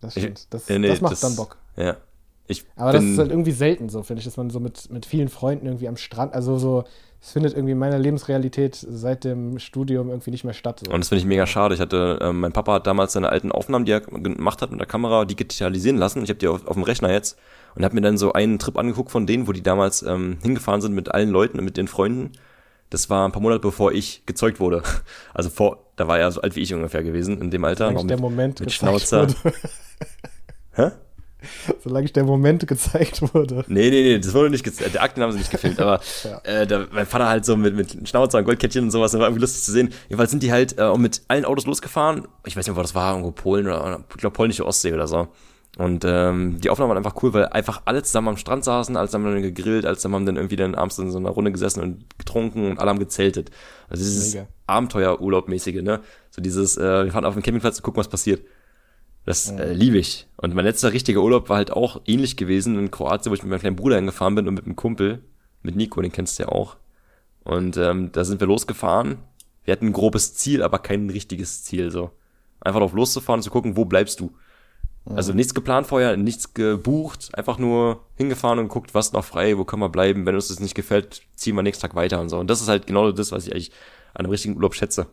Das 0.00 0.16
Ich- 0.16 0.22
stimmt. 0.22 0.46
Das, 0.54 0.70
äh, 0.70 0.78
nee, 0.78 0.88
das 0.88 1.00
macht 1.00 1.20
dann 1.24 1.34
Bock. 1.34 1.56
Ja. 1.76 1.96
Ich 2.46 2.64
Aber 2.76 2.92
das 2.92 3.02
ist 3.02 3.18
halt 3.18 3.30
irgendwie 3.32 3.50
selten 3.50 3.88
so, 3.88 4.04
finde 4.04 4.20
ich, 4.20 4.24
dass 4.26 4.36
man 4.36 4.50
so 4.50 4.60
mit, 4.60 4.88
mit 4.92 5.04
vielen 5.06 5.28
Freunden 5.28 5.66
irgendwie 5.66 5.88
am 5.88 5.96
Strand, 5.96 6.32
also 6.34 6.56
so, 6.58 6.84
es 7.26 7.32
findet 7.32 7.54
irgendwie 7.54 7.72
in 7.72 7.78
meiner 7.78 7.98
Lebensrealität 7.98 8.76
seit 8.76 9.24
dem 9.24 9.58
Studium 9.58 10.10
irgendwie 10.10 10.30
nicht 10.30 10.44
mehr 10.44 10.54
statt. 10.54 10.82
So. 10.84 10.92
und 10.92 11.00
das 11.00 11.08
finde 11.08 11.22
ich 11.22 11.26
mega 11.26 11.44
schade. 11.44 11.74
Ich 11.74 11.80
hatte, 11.80 12.20
ähm, 12.22 12.38
mein 12.38 12.52
Papa 12.52 12.74
hat 12.74 12.86
damals 12.86 13.14
seine 13.14 13.30
alten 13.30 13.50
Aufnahmen, 13.50 13.84
die 13.84 13.90
er 13.90 14.00
gemacht 14.00 14.62
hat 14.62 14.70
mit 14.70 14.78
der 14.78 14.86
Kamera, 14.86 15.24
digitalisieren 15.24 15.98
lassen. 15.98 16.22
Ich 16.22 16.28
habe 16.28 16.38
die 16.38 16.46
auf, 16.46 16.64
auf 16.68 16.74
dem 16.74 16.84
Rechner 16.84 17.10
jetzt 17.10 17.36
und 17.74 17.84
habe 17.84 17.96
mir 17.96 18.00
dann 18.00 18.16
so 18.16 18.32
einen 18.32 18.60
Trip 18.60 18.78
angeguckt 18.78 19.10
von 19.10 19.26
denen, 19.26 19.48
wo 19.48 19.52
die 19.52 19.62
damals 19.64 20.02
ähm, 20.02 20.38
hingefahren 20.40 20.80
sind 20.80 20.94
mit 20.94 21.12
allen 21.12 21.30
Leuten 21.30 21.58
und 21.58 21.64
mit 21.64 21.76
den 21.76 21.88
Freunden. 21.88 22.30
Das 22.90 23.10
war 23.10 23.26
ein 23.26 23.32
paar 23.32 23.42
Monate 23.42 23.60
bevor 23.60 23.90
ich 23.90 24.24
gezeugt 24.26 24.60
wurde. 24.60 24.84
Also 25.34 25.50
vor, 25.50 25.78
da 25.96 26.06
war 26.06 26.20
er 26.20 26.30
so 26.30 26.42
alt 26.42 26.54
wie 26.54 26.60
ich 26.60 26.72
ungefähr 26.72 27.02
gewesen 27.02 27.40
in 27.42 27.50
dem 27.50 27.64
Alter. 27.64 27.88
Solange 27.88 27.94
noch 27.96 28.02
ich 28.02 28.06
der 28.06 28.16
mit, 28.18 28.22
Moment 28.22 28.60
mit 28.60 28.70
Schnauzer. 28.70 29.26
Hä? 30.74 30.92
Solange 31.84 32.06
ich 32.06 32.12
der 32.12 32.24
Moment 32.24 32.66
gezeigt 32.66 33.22
wurde. 33.34 33.64
Nee, 33.68 33.90
nee, 33.90 34.02
nee, 34.02 34.18
das 34.18 34.32
wurde 34.34 34.50
nicht 34.50 34.64
gezeigt. 34.64 34.94
Der 34.94 35.02
Akten 35.02 35.20
haben 35.22 35.32
sie 35.32 35.38
nicht 35.38 35.50
gefilmt, 35.50 35.78
aber 35.80 36.00
Ja. 36.24 36.38
äh, 36.44 36.66
da, 36.66 36.86
mein 36.90 37.06
Vater 37.06 37.28
halt 37.28 37.44
so 37.44 37.56
mit, 37.56 37.76
mit 37.76 38.08
Schnauzer 38.08 38.38
und 38.38 38.44
Goldkettchen 38.44 38.84
und 38.84 38.90
sowas, 38.90 39.12
das 39.12 39.20
war 39.20 39.28
irgendwie 39.28 39.42
lustig 39.42 39.62
zu 39.62 39.72
sehen. 39.72 39.90
Jedenfalls 40.08 40.30
sind 40.30 40.42
die 40.42 40.52
halt 40.52 40.78
äh, 40.78 40.82
auch 40.82 40.98
mit 40.98 41.22
allen 41.28 41.44
Autos 41.44 41.66
losgefahren. 41.66 42.26
Ich 42.44 42.56
weiß 42.56 42.66
nicht, 42.66 42.76
wo 42.76 42.80
das 42.82 42.94
war, 42.94 43.12
irgendwo 43.12 43.32
Polen 43.32 43.66
oder, 43.66 44.04
ich 44.10 44.16
glaube 44.16 44.34
polnische 44.34 44.66
Ostsee 44.66 44.92
oder 44.92 45.06
so. 45.06 45.28
Und 45.78 46.06
ähm, 46.06 46.58
die 46.58 46.70
Aufnahmen 46.70 46.88
waren 46.88 46.96
einfach 46.96 47.22
cool, 47.22 47.34
weil 47.34 47.46
einfach 47.48 47.82
alle 47.84 48.02
zusammen 48.02 48.28
am 48.28 48.36
Strand 48.38 48.64
saßen, 48.64 48.96
alle 48.96 49.08
zusammen 49.08 49.26
dann 49.34 49.42
gegrillt, 49.42 49.84
alle 49.84 49.96
zusammen 49.96 50.14
haben 50.14 50.26
dann 50.26 50.36
irgendwie 50.36 50.56
dann 50.56 50.74
abends 50.74 50.96
in 50.98 51.10
so 51.10 51.18
einer 51.18 51.28
Runde 51.28 51.52
gesessen 51.52 51.82
und 51.82 52.18
getrunken 52.18 52.70
und 52.70 52.78
alle 52.78 52.88
haben 52.88 52.98
gezeltet. 52.98 53.50
Also 53.90 54.02
dieses. 54.02 54.38
Abenteuerurlaubmäßige, 54.68 55.82
ne? 55.82 56.00
So 56.30 56.40
dieses, 56.42 56.76
äh, 56.76 57.04
wir 57.04 57.12
fahren 57.12 57.24
auf 57.24 57.34
den 57.34 57.42
Campingplatz 57.42 57.76
und 57.76 57.82
gucken, 57.82 58.00
was 58.00 58.08
passiert. 58.08 58.42
Das 59.26 59.50
äh, 59.50 59.72
liebe 59.72 59.98
ich. 59.98 60.28
Und 60.36 60.54
mein 60.54 60.64
letzter 60.64 60.92
richtiger 60.92 61.20
Urlaub 61.20 61.48
war 61.48 61.56
halt 61.56 61.72
auch 61.72 62.00
ähnlich 62.06 62.36
gewesen 62.36 62.78
in 62.78 62.92
Kroatien, 62.92 63.30
wo 63.30 63.34
ich 63.34 63.42
mit 63.42 63.50
meinem 63.50 63.60
kleinen 63.60 63.76
Bruder 63.76 63.96
hingefahren 63.96 64.36
bin 64.36 64.46
und 64.46 64.54
mit 64.54 64.64
einem 64.64 64.76
Kumpel, 64.76 65.24
mit 65.62 65.74
Nico, 65.74 66.00
den 66.00 66.12
kennst 66.12 66.38
du 66.38 66.44
ja 66.44 66.48
auch. 66.48 66.76
Und 67.42 67.76
ähm, 67.76 68.12
da 68.12 68.24
sind 68.24 68.38
wir 68.40 68.46
losgefahren. 68.46 69.18
Wir 69.64 69.72
hatten 69.72 69.86
ein 69.86 69.92
grobes 69.92 70.34
Ziel, 70.34 70.62
aber 70.62 70.78
kein 70.78 71.10
richtiges 71.10 71.64
Ziel. 71.64 71.90
So 71.90 72.12
einfach 72.60 72.78
drauf 72.80 72.92
loszufahren 72.92 73.40
und 73.40 73.42
zu 73.42 73.50
gucken, 73.50 73.76
wo 73.76 73.84
bleibst 73.84 74.20
du. 74.20 74.32
Also 75.08 75.32
nichts 75.32 75.54
geplant 75.54 75.86
vorher, 75.86 76.16
nichts 76.16 76.52
gebucht, 76.52 77.30
einfach 77.34 77.58
nur 77.58 78.00
hingefahren 78.16 78.58
und 78.58 78.66
guckt, 78.66 78.92
was 78.92 79.12
noch 79.12 79.24
frei, 79.24 79.56
wo 79.56 79.64
können 79.64 79.82
wir 79.82 79.88
bleiben. 79.88 80.26
Wenn 80.26 80.34
uns 80.34 80.48
das 80.48 80.58
nicht 80.58 80.74
gefällt, 80.74 81.22
ziehen 81.36 81.54
wir 81.54 81.62
nächsten 81.62 81.82
Tag 81.82 81.94
weiter 81.94 82.20
und 82.20 82.28
so. 82.28 82.38
Und 82.38 82.48
das 82.48 82.60
ist 82.60 82.66
halt 82.66 82.88
genau 82.88 83.12
das, 83.12 83.30
was 83.30 83.46
ich 83.46 83.52
eigentlich 83.52 83.70
an 84.14 84.24
einem 84.24 84.30
richtigen 84.30 84.56
Urlaub 84.56 84.74
schätze. 84.74 85.06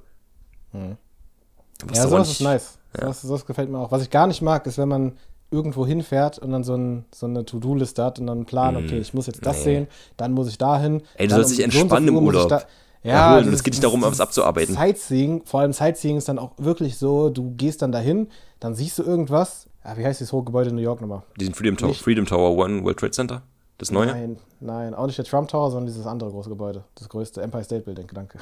Was 1.85 1.97
Ja, 1.97 2.07
sowas 2.07 2.31
ist 2.31 2.41
nice. 2.41 2.79
Sowas, 2.99 3.21
sowas 3.21 3.45
gefällt 3.45 3.69
mir 3.69 3.79
auch. 3.79 3.91
Was 3.91 4.03
ich 4.03 4.09
gar 4.09 4.27
nicht 4.27 4.41
mag, 4.41 4.65
ist, 4.67 4.77
wenn 4.77 4.89
man 4.89 5.13
irgendwo 5.51 5.85
hinfährt 5.85 6.39
und 6.39 6.51
dann 6.51 6.63
so, 6.63 6.75
ein, 6.75 7.05
so 7.13 7.27
eine 7.27 7.45
To-Do-Liste 7.45 8.03
hat 8.03 8.19
und 8.19 8.27
dann 8.27 8.39
einen 8.39 8.45
Plan, 8.45 8.75
okay, 8.75 8.97
ich 8.97 9.13
muss 9.13 9.27
jetzt 9.27 9.45
das 9.45 9.57
nee. 9.57 9.63
sehen, 9.63 9.87
dann 10.17 10.33
muss 10.33 10.49
ich 10.49 10.57
dahin. 10.57 11.03
Ey, 11.15 11.27
du 11.27 11.35
sollst 11.35 11.51
dich 11.51 11.59
um 11.59 11.65
und 11.65 11.71
so 11.71 11.79
entspannen 11.79 12.07
im 12.09 12.17
Urlaub. 12.17 12.49
Da, 12.49 12.63
ja, 13.03 13.35
Erholen. 13.35 13.53
Es 13.53 13.63
geht 13.63 13.73
nicht 13.73 13.83
darum, 13.83 14.01
was 14.01 14.19
abzuarbeiten. 14.19 14.75
Sightseeing, 14.75 15.43
vor 15.45 15.59
allem 15.59 15.73
Sightseeing 15.73 16.17
ist 16.17 16.29
dann 16.29 16.39
auch 16.39 16.51
wirklich 16.57 16.97
so, 16.97 17.29
du 17.29 17.53
gehst 17.55 17.81
dann 17.81 17.91
dahin, 17.91 18.29
dann 18.59 18.75
siehst 18.75 18.97
du 18.97 19.03
irgendwas. 19.03 19.67
Ja, 19.83 19.97
wie 19.97 20.05
heißt 20.05 20.21
dieses 20.21 20.31
hohe 20.31 20.43
Gebäude 20.43 20.69
in 20.69 20.75
New 20.75 20.81
York 20.81 21.01
nochmal? 21.01 21.23
Diesen 21.37 21.53
Freedom 21.53 21.75
Tower, 21.75 21.93
Freedom 21.93 22.25
Tower 22.25 22.57
One 22.57 22.83
World 22.83 22.97
Trade 22.97 23.11
Center? 23.11 23.41
Das 23.83 23.91
neue? 23.91 24.07
Nein, 24.07 24.37
nein, 24.61 24.93
auch 24.93 25.05
nicht 25.07 25.17
der 25.17 25.25
Trump 25.25 25.49
Tower, 25.49 25.69
sondern 25.69 25.87
dieses 25.87 26.05
andere 26.05 26.29
große 26.31 26.47
Gebäude. 26.49 26.85
Das 26.95 27.09
größte 27.09 27.41
Empire 27.41 27.63
State 27.65 27.81
Building, 27.83 28.07
danke. 28.13 28.37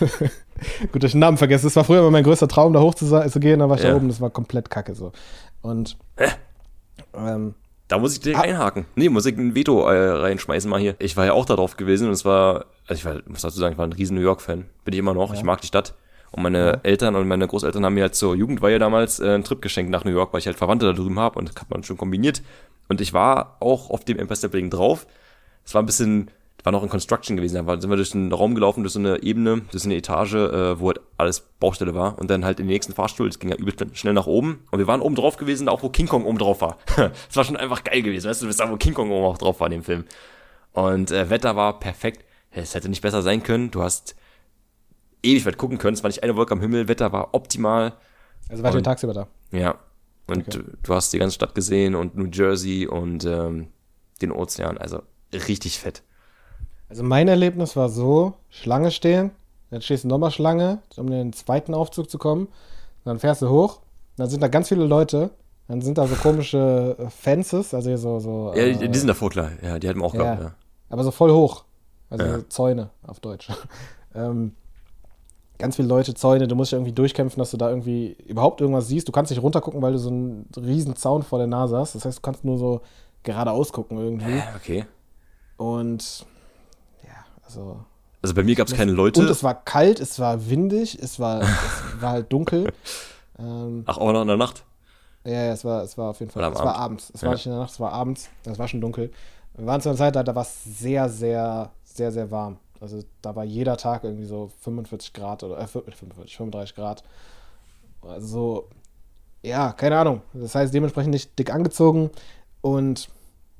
Gut, 0.92 1.02
dass 1.02 1.08
ich 1.08 1.12
den 1.12 1.20
Namen 1.20 1.36
vergessen. 1.36 1.66
Das 1.66 1.76
war 1.76 1.84
früher 1.84 2.00
immer 2.00 2.10
mein 2.10 2.24
größter 2.24 2.48
Traum, 2.48 2.72
da 2.72 2.80
hoch 2.80 2.94
zu, 2.94 3.06
zu 3.06 3.40
gehen, 3.40 3.58
dann 3.60 3.68
war 3.68 3.76
ich 3.76 3.82
Ja. 3.82 3.90
da 3.90 3.96
oben, 3.96 4.08
das 4.08 4.20
war 4.20 4.30
komplett 4.30 4.70
kacke 4.70 4.94
so. 4.94 5.12
Und 5.62 5.98
ähm, 7.14 7.54
Da 7.88 7.98
muss 7.98 8.14
ich 8.14 8.20
direkt 8.20 8.40
Ah. 8.40 8.44
einhaken. 8.44 8.86
Nee, 8.94 9.08
muss 9.08 9.26
ich 9.26 9.36
ein 9.36 9.54
Veto 9.54 9.82
äh, 9.88 10.08
reinschmeißen 10.20 10.70
mal 10.70 10.80
hier. 10.80 10.96
Ich 10.98 11.16
war 11.16 11.26
ja 11.26 11.32
auch 11.34 11.44
da 11.44 11.54
drauf 11.56 11.76
gewesen 11.76 12.06
und 12.08 12.14
es 12.14 12.24
war, 12.24 12.64
also 12.86 12.94
ich 12.98 13.04
war, 13.04 13.20
muss 13.26 13.42
dazu 13.42 13.58
sagen, 13.58 13.72
ich 13.72 13.78
war 13.78 13.86
ein 13.86 13.92
riesen 13.92 14.16
New 14.16 14.22
York 14.22 14.40
Fan. 14.40 14.64
Bin 14.84 14.94
ich 14.94 14.98
immer 14.98 15.14
noch. 15.14 15.32
Ich 15.34 15.42
mag 15.44 15.60
die 15.60 15.66
Stadt. 15.68 15.94
Und 16.32 16.42
meine 16.42 16.80
Eltern 16.82 17.14
und 17.14 17.28
meine 17.28 17.46
Großeltern 17.46 17.84
haben 17.84 17.94
mir 17.94 18.02
halt 18.02 18.14
zur 18.16 18.34
Jugendweihe 18.34 18.78
damals 18.78 19.20
äh, 19.20 19.28
einen 19.34 19.44
Trip 19.44 19.62
geschenkt 19.62 19.90
nach 19.92 20.04
New 20.04 20.10
York, 20.10 20.32
weil 20.32 20.40
ich 20.40 20.46
halt 20.46 20.56
Verwandte 20.56 20.84
da 20.86 20.92
drüben 20.92 21.18
habe 21.20 21.38
und 21.38 21.48
das 21.48 21.56
hat 21.56 21.70
man 21.70 21.82
schon 21.84 21.96
kombiniert. 21.96 22.42
Und 22.88 23.00
ich 23.00 23.12
war 23.12 23.56
auch 23.60 23.90
auf 23.90 24.04
dem 24.04 24.18
Empire 24.18 24.36
State 24.36 24.52
Building 24.52 24.70
drauf. 24.70 25.06
Es 25.64 25.74
war 25.74 25.82
ein 25.82 25.86
bisschen, 25.86 26.30
war 26.62 26.72
noch 26.72 26.82
in 26.82 26.88
Construction 26.88 27.36
gewesen. 27.36 27.66
Da 27.66 27.80
sind 27.80 27.90
wir 27.90 27.96
durch 27.96 28.14
einen 28.14 28.32
Raum 28.32 28.54
gelaufen, 28.54 28.82
durch 28.82 28.92
so 28.92 28.98
eine 28.98 29.22
Ebene, 29.22 29.62
durch 29.70 29.82
so 29.82 29.88
eine 29.88 29.96
Etage, 29.96 30.34
äh, 30.34 30.80
wo 30.80 30.88
halt 30.88 31.00
alles 31.16 31.40
Baustelle 31.60 31.94
war. 31.94 32.18
Und 32.18 32.30
dann 32.30 32.44
halt 32.44 32.60
in 32.60 32.66
den 32.66 32.72
nächsten 32.72 32.92
Fahrstuhl, 32.92 33.28
es 33.28 33.38
ging 33.38 33.50
ja 33.50 33.56
übelst 33.56 33.84
schnell 33.96 34.14
nach 34.14 34.26
oben. 34.26 34.64
Und 34.70 34.78
wir 34.78 34.86
waren 34.86 35.00
oben 35.00 35.14
drauf 35.14 35.36
gewesen, 35.36 35.68
auch 35.68 35.82
wo 35.82 35.88
King 35.88 36.06
Kong 36.08 36.24
oben 36.24 36.38
drauf 36.38 36.60
war. 36.60 36.78
Es 37.30 37.36
war 37.36 37.44
schon 37.44 37.56
einfach 37.56 37.84
geil 37.84 38.02
gewesen, 38.02 38.28
weißt 38.28 38.42
du, 38.42 38.46
du 38.46 38.48
bist 38.48 38.60
da, 38.60 38.70
wo 38.70 38.76
King 38.76 38.94
Kong 38.94 39.10
oben 39.10 39.24
auch 39.26 39.38
drauf 39.38 39.60
war 39.60 39.66
in 39.66 39.72
dem 39.72 39.82
Film. 39.84 40.04
Und 40.72 41.10
äh, 41.10 41.30
Wetter 41.30 41.56
war 41.56 41.80
perfekt. 41.80 42.24
Es 42.50 42.74
hätte 42.74 42.88
nicht 42.88 43.02
besser 43.02 43.22
sein 43.22 43.42
können. 43.42 43.70
Du 43.70 43.82
hast 43.82 44.14
ewig 45.22 45.44
weit 45.46 45.58
gucken 45.58 45.78
können. 45.78 45.94
Es 45.94 46.02
war 46.02 46.08
nicht 46.08 46.22
eine 46.22 46.36
Wolke 46.36 46.52
am 46.52 46.60
Himmel. 46.60 46.88
Wetter 46.88 47.12
war 47.12 47.34
optimal. 47.34 47.94
also 48.48 48.62
war 48.62 48.70
den 48.70 48.84
tagsüber 48.84 49.14
da. 49.14 49.26
Ja. 49.50 49.76
Und 50.28 50.48
Okay. 50.48 50.64
du, 50.82 50.94
hast 50.94 51.12
die 51.12 51.18
ganze 51.18 51.34
Stadt 51.34 51.54
gesehen 51.54 51.94
und 51.94 52.16
New 52.16 52.26
Jersey 52.26 52.86
und 52.86 53.24
ähm, 53.24 53.68
den 54.20 54.32
Ozean. 54.32 54.76
Also 54.78 55.02
richtig 55.32 55.78
fett. 55.78 56.02
Also 56.88 57.02
mein 57.02 57.28
Erlebnis 57.28 57.76
war 57.76 57.88
so, 57.88 58.34
Schlange 58.48 58.90
stehen, 58.90 59.30
dann 59.70 59.82
stehst 59.82 60.04
du 60.04 60.08
nochmal 60.08 60.30
Schlange, 60.30 60.78
um 60.96 61.06
in 61.06 61.12
den 61.12 61.32
zweiten 61.32 61.74
Aufzug 61.74 62.08
zu 62.10 62.18
kommen. 62.18 62.48
Dann 63.04 63.18
fährst 63.18 63.42
du 63.42 63.48
hoch, 63.48 63.80
dann 64.16 64.28
sind 64.28 64.42
da 64.42 64.48
ganz 64.48 64.68
viele 64.68 64.84
Leute, 64.84 65.30
dann 65.68 65.80
sind 65.80 65.98
da 65.98 66.06
so 66.06 66.14
komische 66.16 66.96
äh, 66.98 67.10
Fences, 67.10 67.74
also 67.74 67.88
hier 67.88 67.98
so, 67.98 68.18
so 68.20 68.52
Ja, 68.54 68.62
äh, 68.62 68.76
die, 68.76 68.88
die 68.88 68.98
sind 68.98 69.08
davor 69.08 69.30
klar. 69.30 69.50
Ja, 69.62 69.78
die 69.78 69.88
hatten 69.88 70.00
wir 70.00 70.06
auch 70.06 70.14
ja. 70.14 70.22
gehabt. 70.22 70.42
Ja. 70.42 70.54
aber 70.90 71.04
so 71.04 71.10
voll 71.10 71.32
hoch. 71.32 71.64
Also 72.10 72.24
Ja. 72.24 72.48
Zäune 72.48 72.90
auf 73.04 73.18
Deutsch. 73.20 73.48
ähm, 74.14 74.52
ganz 75.58 75.76
viele 75.76 75.88
Leute, 75.88 76.14
Zäune, 76.14 76.48
du 76.48 76.54
musst 76.54 76.72
dich 76.72 76.76
irgendwie 76.76 76.92
durchkämpfen, 76.92 77.38
dass 77.38 77.50
du 77.50 77.56
da 77.56 77.68
irgendwie 77.68 78.12
überhaupt 78.26 78.60
irgendwas 78.60 78.88
siehst. 78.88 79.06
Du 79.08 79.12
kannst 79.12 79.30
nicht 79.30 79.42
runtergucken, 79.42 79.80
weil 79.82 79.92
du 79.92 79.98
so 79.98 80.10
einen 80.10 80.48
riesen 80.56 80.96
Zaun 80.96 81.22
vor 81.22 81.38
der 81.38 81.46
Nase 81.48 81.76
hast. 81.78 81.94
Das 81.94 82.04
heißt, 82.04 82.18
du 82.18 82.22
kannst 82.22 82.44
nur 82.44 82.58
so 82.58 82.80
geradeaus 83.22 83.72
gucken 83.72 83.98
irgendwie. 83.98 84.42
Okay. 84.56 84.84
Und 85.56 86.26
ja, 87.04 87.14
also 87.44 87.78
Also 88.22 88.34
bei 88.34 88.42
mir 88.42 88.54
gab 88.54 88.68
es 88.68 88.74
keine 88.74 88.92
Leute. 88.92 89.20
Und 89.20 89.30
es 89.30 89.42
war 89.42 89.54
kalt, 89.64 90.00
es 90.00 90.18
war 90.20 90.48
windig, 90.50 90.98
es 91.02 91.18
war, 91.18 91.40
es 91.96 92.00
war 92.02 92.10
halt 92.10 92.32
dunkel. 92.32 92.72
Ähm, 93.38 93.82
Ach, 93.86 93.98
auch 93.98 94.12
noch 94.12 94.22
in 94.22 94.28
der 94.28 94.36
Nacht? 94.36 94.64
ja, 95.24 95.32
ja, 95.32 95.52
es 95.52 95.64
war, 95.64 95.82
es 95.82 95.98
war 95.98 96.10
auf 96.10 96.20
jeden 96.20 96.30
Fall. 96.30 96.42
Es 96.52 96.58
war 96.60 96.66
Abend. 96.76 96.78
abends. 96.78 97.10
Es 97.14 97.20
Ja. 97.22 97.26
war 97.28 97.34
nicht 97.34 97.46
in 97.46 97.52
der 97.52 97.60
Nacht, 97.60 97.70
es 97.72 97.80
war 97.80 97.92
abends. 97.92 98.28
Es 98.44 98.58
war 98.58 98.68
schon 98.68 98.80
dunkel. 98.80 99.10
Wir 99.56 99.66
waren 99.66 99.80
zu 99.80 99.88
einer 99.88 99.98
Zeit, 99.98 100.14
da, 100.14 100.22
da 100.22 100.34
war 100.34 100.42
es 100.42 100.64
sehr, 100.64 101.08
sehr, 101.08 101.70
sehr, 101.82 102.12
sehr 102.12 102.30
warm. 102.30 102.58
Also 102.80 103.02
da 103.22 103.34
war 103.36 103.44
jeder 103.44 103.76
Tag 103.76 104.04
irgendwie 104.04 104.24
so 104.26 104.50
45 104.60 105.12
Grad 105.12 105.42
oder 105.42 105.58
äh, 105.58 105.66
45, 105.66 106.36
35 106.36 106.74
Grad. 106.74 107.04
Also 108.02 108.26
so, 108.26 108.68
ja, 109.42 109.72
keine 109.72 109.98
Ahnung. 109.98 110.22
Das 110.32 110.54
heißt, 110.54 110.72
dementsprechend 110.74 111.12
nicht 111.12 111.38
dick 111.38 111.52
angezogen. 111.52 112.10
Und 112.60 113.08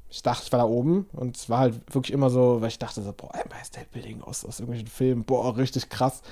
ich 0.08 0.22
dachte, 0.22 0.44
ich 0.44 0.52
war 0.52 0.60
da 0.60 0.66
oben 0.66 1.08
und 1.12 1.36
es 1.36 1.50
war 1.50 1.58
halt 1.58 1.94
wirklich 1.94 2.12
immer 2.12 2.30
so, 2.30 2.60
weil 2.60 2.68
ich 2.68 2.78
dachte 2.78 3.02
so, 3.02 3.12
boah, 3.12 3.34
Empire 3.34 3.64
State 3.64 3.88
Building 3.92 4.22
aus, 4.22 4.44
aus 4.44 4.60
irgendwelchen 4.60 4.88
Filmen, 4.88 5.24
boah, 5.24 5.56
richtig 5.56 5.88
krass. 5.88 6.22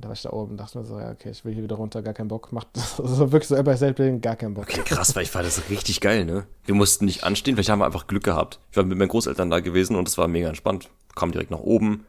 Da 0.00 0.08
war 0.08 0.14
ich 0.14 0.22
da 0.22 0.30
oben 0.30 0.52
und 0.52 0.56
dachte 0.56 0.78
mir 0.78 0.84
so, 0.84 0.98
ja, 0.98 1.10
okay, 1.12 1.30
ich 1.30 1.44
will 1.44 1.54
hier 1.54 1.62
wieder 1.62 1.76
runter, 1.76 2.02
gar 2.02 2.12
keinen 2.14 2.28
Bock. 2.28 2.50
Macht 2.52 2.68
also 2.98 3.30
wirklich 3.30 3.46
so 3.48 3.54
State 3.56 3.92
Building, 3.94 4.20
gar 4.20 4.34
keinen 4.36 4.54
Bock. 4.54 4.64
Okay, 4.68 4.80
krass, 4.84 5.14
weil 5.14 5.22
ich 5.22 5.30
fand 5.30 5.46
das 5.46 5.68
richtig 5.70 6.00
geil, 6.00 6.24
ne? 6.24 6.46
Wir 6.64 6.74
mussten 6.74 7.04
nicht 7.04 7.22
anstehen, 7.24 7.54
vielleicht 7.54 7.68
haben 7.70 7.78
wir 7.78 7.86
einfach 7.86 8.06
Glück 8.08 8.24
gehabt. 8.24 8.58
Ich 8.70 8.76
war 8.76 8.84
mit 8.84 8.98
meinen 8.98 9.08
Großeltern 9.08 9.50
da 9.50 9.60
gewesen 9.60 9.94
und 9.96 10.08
es 10.08 10.18
war 10.18 10.26
mega 10.28 10.48
entspannt. 10.48 10.90
Kam 11.14 11.30
direkt 11.30 11.50
nach 11.50 11.60
oben. 11.60 12.04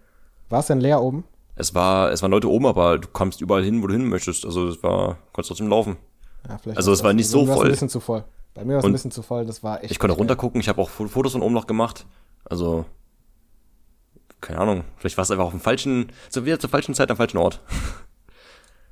War 0.50 0.60
es 0.62 0.68
denn 0.68 0.80
leer 0.80 1.02
oben? 1.02 1.24
Es 1.56 1.76
war, 1.76 2.12
es 2.12 2.22
waren 2.24 2.32
Leute 2.32 2.50
oben, 2.50 2.66
aber 2.66 2.98
du 2.98 3.08
kommst 3.08 3.42
überall 3.42 3.64
hin, 3.64 3.84
wo 3.84 3.88
du 3.88 3.94
hin 3.94 4.06
möchtest. 4.10 4.44
Also 4.46 4.70
es 4.70 4.82
war, 4.82 5.18
konntest 5.34 5.50
trotzdem 5.50 5.68
laufen. 5.68 5.98
Ja, 6.50 6.58
vielleicht 6.58 6.78
Also, 6.78 6.92
es 6.92 7.04
war 7.04 7.14
nicht 7.14 7.30
so 7.30 7.46
Bei 7.46 7.54
voll. 7.54 7.66
ein 7.68 7.72
bisschen 7.72 7.90
zu 7.90 8.00
voll. 8.00 8.24
Bei 8.56 8.64
mir 8.66 8.74
war 8.74 8.80
es 8.80 8.86
ein 8.86 8.92
bisschen 8.92 9.12
zu 9.12 9.22
voll, 9.22 9.46
das 9.46 9.62
war 9.64 9.84
echt. 9.84 9.92
Ich 9.92 10.00
konnte 10.00 10.16
runtergucken, 10.16 10.60
ich 10.62 10.68
habe 10.70 10.82
auch 10.82 10.90
Fo- 10.90 11.08
Fotos 11.08 11.34
von 11.34 11.42
oben 11.42 11.54
noch 11.54 11.68
gemacht. 11.68 12.06
Also, 12.46 12.86
keine 14.44 14.60
Ahnung, 14.60 14.84
vielleicht 14.98 15.18
war 15.18 15.24
es 15.24 15.32
einfach 15.32 15.46
auf 15.46 15.52
dem 15.52 15.60
falschen, 15.60 16.12
so 16.30 16.46
wieder 16.46 16.60
zur 16.60 16.70
falschen 16.70 16.94
Zeit 16.94 17.10
am 17.10 17.18
falschen 17.18 17.38
Ort. 17.38 17.60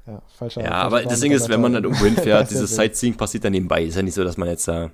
Ja, 0.08 0.20
falscher, 0.36 0.64
Ja, 0.64 0.72
aber 0.72 1.04
das 1.04 1.20
Ding 1.20 1.32
ist, 1.32 1.48
wenn 1.48 1.62
man 1.62 1.74
dann 1.74 1.84
irgendwo 1.84 2.06
hinfährt, 2.06 2.50
dieses. 2.50 2.76
Sightseeing 2.76 3.16
passiert 3.16 3.44
dann 3.44 3.52
nebenbei. 3.52 3.84
Ist 3.84 3.96
ja 3.96 4.02
nicht 4.02 4.16
so, 4.16 4.24
dass 4.24 4.36
man 4.36 4.48
jetzt 4.50 4.68
da, 4.68 4.90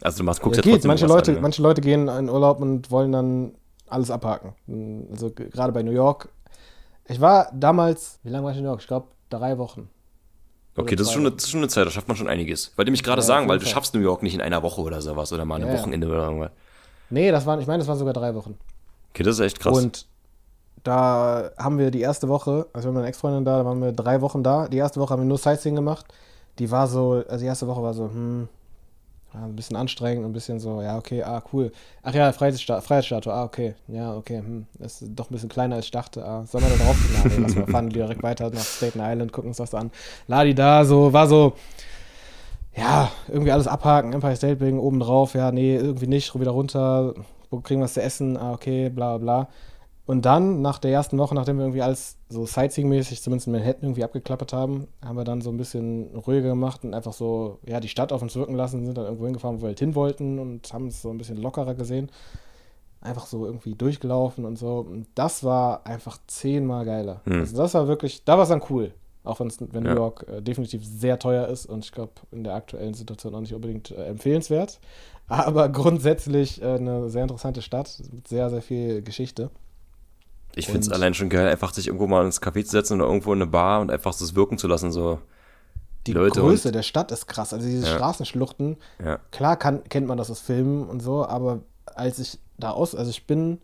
also 0.00 0.16
du 0.16 0.24
machst, 0.24 0.40
guckst 0.40 0.64
Ja, 0.64 0.64
ja, 0.64 0.72
trotzdem 0.72 0.88
Manche 0.88 1.06
Leute, 1.06 1.30
an, 1.32 1.34
ne? 1.36 1.40
manche 1.42 1.60
Leute 1.60 1.82
gehen 1.82 2.08
in 2.08 2.30
Urlaub 2.30 2.60
und 2.62 2.90
wollen 2.90 3.12
dann 3.12 3.52
alles 3.86 4.10
abhaken. 4.10 4.54
Also 5.10 5.30
gerade 5.30 5.72
bei 5.72 5.82
New 5.82 5.92
York. 5.92 6.30
Ich 7.06 7.20
war 7.20 7.50
damals, 7.52 8.18
wie 8.22 8.30
lange 8.30 8.44
war 8.44 8.52
ich 8.52 8.56
in 8.56 8.62
New 8.64 8.70
York? 8.70 8.80
Ich 8.80 8.86
glaube 8.88 9.08
drei 9.28 9.58
Wochen. 9.58 9.90
Okay, 10.74 10.96
das 10.96 11.08
ist, 11.08 11.12
schon 11.12 11.26
eine, 11.26 11.32
das 11.32 11.44
ist 11.44 11.50
schon 11.50 11.60
eine 11.60 11.68
Zeit, 11.68 11.86
da 11.86 11.90
schafft 11.90 12.08
man 12.08 12.16
schon 12.16 12.28
einiges. 12.28 12.72
Wollte 12.76 12.90
mich 12.90 13.02
gerade 13.02 13.20
Ja, 13.20 13.26
sagen, 13.26 13.48
weil 13.48 13.58
du 13.58 13.66
schaffst 13.66 13.94
New 13.94 14.00
York 14.00 14.22
nicht 14.22 14.34
in 14.34 14.40
einer 14.40 14.62
Woche 14.62 14.80
oder 14.80 15.02
sowas 15.02 15.32
oder 15.34 15.44
mal 15.44 15.60
ein 15.60 15.68
ja. 15.68 15.74
Wochenende 15.74 16.06
oder 16.06 16.24
irgendwas. 16.24 16.50
Nee, 17.10 17.30
das 17.30 17.44
waren, 17.46 17.60
ich 17.60 17.66
meine, 17.66 17.78
das 17.80 17.88
waren 17.88 17.98
sogar 17.98 18.14
drei 18.14 18.34
Wochen. 18.34 18.58
Okay, 19.16 19.22
das 19.22 19.36
ist 19.36 19.46
echt 19.46 19.60
krass. 19.60 19.78
Und 19.78 20.04
da 20.84 21.50
haben 21.56 21.78
wir 21.78 21.90
die 21.90 22.02
erste 22.02 22.28
Woche, 22.28 22.66
also 22.74 22.90
wir 22.90 22.92
meine 22.92 23.06
Ex-Freundin 23.06 23.46
da, 23.46 23.56
da 23.56 23.64
waren 23.64 23.80
wir 23.80 23.92
drei 23.92 24.20
Wochen 24.20 24.42
da. 24.42 24.68
Die 24.68 24.76
erste 24.76 25.00
Woche 25.00 25.14
haben 25.14 25.22
wir 25.22 25.26
nur 25.26 25.38
Sightseeing 25.38 25.74
gemacht. 25.74 26.04
Die 26.58 26.70
war 26.70 26.86
so, 26.86 27.24
also 27.26 27.38
die 27.38 27.46
erste 27.46 27.66
Woche 27.66 27.82
war 27.82 27.94
so, 27.94 28.10
hm, 28.10 28.46
ein 29.32 29.56
bisschen 29.56 29.76
anstrengend, 29.76 30.26
ein 30.26 30.34
bisschen 30.34 30.60
so, 30.60 30.82
ja, 30.82 30.98
okay, 30.98 31.22
ah, 31.22 31.42
cool. 31.50 31.72
Ach 32.02 32.12
ja, 32.12 32.30
Freiheitssta 32.30 32.82
Freiheitsstatue, 32.82 33.32
ah, 33.32 33.44
okay, 33.44 33.74
ja, 33.88 34.14
okay, 34.14 34.36
hm, 34.36 34.66
ist 34.80 35.02
doch 35.08 35.30
ein 35.30 35.32
bisschen 35.32 35.48
kleiner 35.48 35.76
als 35.76 35.86
ich 35.86 35.92
dachte. 35.92 36.22
Ah, 36.22 36.44
sollen 36.44 36.64
wir 36.64 36.76
da 36.76 36.84
drauf? 36.84 36.96
Nee, 37.24 37.36
lass 37.38 37.56
mal 37.56 37.66
fahren 37.68 37.88
direkt 37.88 38.22
weiter 38.22 38.50
nach 38.50 38.60
Staten 38.60 39.00
Island, 39.00 39.32
gucken 39.32 39.48
uns 39.48 39.56
das 39.56 39.74
an. 39.74 39.90
Ladi 40.26 40.54
da, 40.54 40.84
so, 40.84 41.14
war 41.14 41.26
so, 41.26 41.54
ja, 42.76 43.10
irgendwie 43.28 43.52
alles 43.52 43.66
abhaken, 43.66 44.12
Empire 44.12 44.36
State 44.36 44.56
Building 44.56 44.78
oben 44.78 45.00
drauf, 45.00 45.32
ja, 45.32 45.52
nee, 45.52 45.74
irgendwie 45.74 46.06
nicht, 46.06 46.38
wieder 46.38 46.50
runter, 46.50 47.14
wo 47.50 47.60
kriegen 47.60 47.80
wir 47.80 47.84
was 47.84 47.94
zu 47.94 48.02
essen, 48.02 48.36
ah, 48.36 48.52
okay, 48.52 48.88
bla 48.88 49.18
bla. 49.18 49.48
Und 50.06 50.24
dann, 50.24 50.62
nach 50.62 50.78
der 50.78 50.92
ersten 50.92 51.18
Woche, 51.18 51.34
nachdem 51.34 51.56
wir 51.56 51.64
irgendwie 51.64 51.82
alles 51.82 52.16
so 52.28 52.44
Sightseeing-mäßig, 52.46 53.20
zumindest 53.22 53.48
in 53.48 53.54
Manhattan 53.54 53.82
irgendwie 53.82 54.04
abgeklappert 54.04 54.52
haben, 54.52 54.86
haben 55.04 55.16
wir 55.16 55.24
dann 55.24 55.40
so 55.40 55.50
ein 55.50 55.56
bisschen 55.56 56.14
ruhiger 56.14 56.48
gemacht 56.48 56.84
und 56.84 56.94
einfach 56.94 57.12
so, 57.12 57.58
ja, 57.66 57.80
die 57.80 57.88
Stadt 57.88 58.12
auf 58.12 58.22
uns 58.22 58.36
wirken 58.36 58.54
lassen, 58.54 58.86
sind 58.86 58.96
dann 58.96 59.04
irgendwo 59.06 59.24
hingefahren, 59.24 59.58
wo 59.58 59.62
wir 59.62 59.68
halt 59.68 59.80
hin 59.80 59.96
wollten 59.96 60.38
und 60.38 60.72
haben 60.72 60.86
es 60.86 61.02
so 61.02 61.10
ein 61.10 61.18
bisschen 61.18 61.38
lockerer 61.38 61.74
gesehen. 61.74 62.08
Einfach 63.00 63.26
so 63.26 63.46
irgendwie 63.46 63.74
durchgelaufen 63.74 64.44
und 64.44 64.56
so. 64.56 64.78
Und 64.78 65.08
das 65.16 65.42
war 65.42 65.84
einfach 65.86 66.18
zehnmal 66.28 66.84
geiler. 66.84 67.20
Hm. 67.24 67.40
Also 67.40 67.56
das 67.56 67.74
war 67.74 67.88
wirklich, 67.88 68.24
da 68.24 68.36
war 68.36 68.44
es 68.44 68.48
dann 68.48 68.62
cool. 68.70 68.92
Auch 69.24 69.40
wenn 69.40 69.50
Ja. 69.50 69.80
New 69.80 69.94
York 69.94 70.24
äh, 70.28 70.40
definitiv 70.40 70.84
sehr 70.84 71.18
teuer 71.18 71.48
ist 71.48 71.66
und 71.66 71.84
ich 71.84 71.90
glaube 71.90 72.12
in 72.30 72.44
der 72.44 72.54
aktuellen 72.54 72.94
Situation 72.94 73.34
auch 73.34 73.40
nicht 73.40 73.54
unbedingt 73.54 73.90
äh, 73.90 74.04
empfehlenswert. 74.06 74.78
Aber 75.28 75.68
grundsätzlich 75.68 76.62
äh, 76.62 76.66
eine 76.76 77.10
sehr 77.10 77.22
interessante 77.22 77.62
Stadt 77.62 78.00
mit 78.12 78.28
sehr, 78.28 78.48
sehr 78.50 78.62
viel 78.62 79.02
Geschichte. 79.02 79.50
ich 80.54 80.66
finde 80.66 80.80
es 80.80 80.90
allein 80.90 81.14
schon 81.14 81.28
geil, 81.28 81.48
einfach 81.48 81.74
sich 81.74 81.88
irgendwo 81.88 82.06
mal 82.06 82.24
ins 82.24 82.40
Café 82.40 82.64
zu 82.64 82.70
setzen 82.70 83.00
oder 83.00 83.10
irgendwo 83.10 83.32
in 83.32 83.42
eine 83.42 83.50
Bar 83.50 83.80
und 83.80 83.90
einfach 83.90 84.12
das 84.16 84.34
wirken 84.34 84.56
zu 84.58 84.68
lassen, 84.68 84.92
so. 84.92 85.18
Die 86.06 86.12
Leute 86.12 86.40
Größe 86.40 86.70
der 86.70 86.82
Stadt 86.84 87.10
ist 87.10 87.26
krass. 87.26 87.52
Also 87.52 87.66
diese 87.66 87.84
Ja. 87.86 87.94
Straßenschluchten, 87.94 88.76
Ja. 89.04 89.18
klar 89.32 89.56
kann, 89.56 89.82
kennt 89.88 90.06
man 90.06 90.16
das 90.16 90.30
aus 90.30 90.38
Filmen 90.40 90.88
und 90.88 91.00
so, 91.02 91.26
aber 91.26 91.60
als 91.96 92.20
ich 92.20 92.38
da 92.58 92.70
aus, 92.70 92.94
also 92.94 93.10
ich 93.10 93.26
bin, 93.26 93.58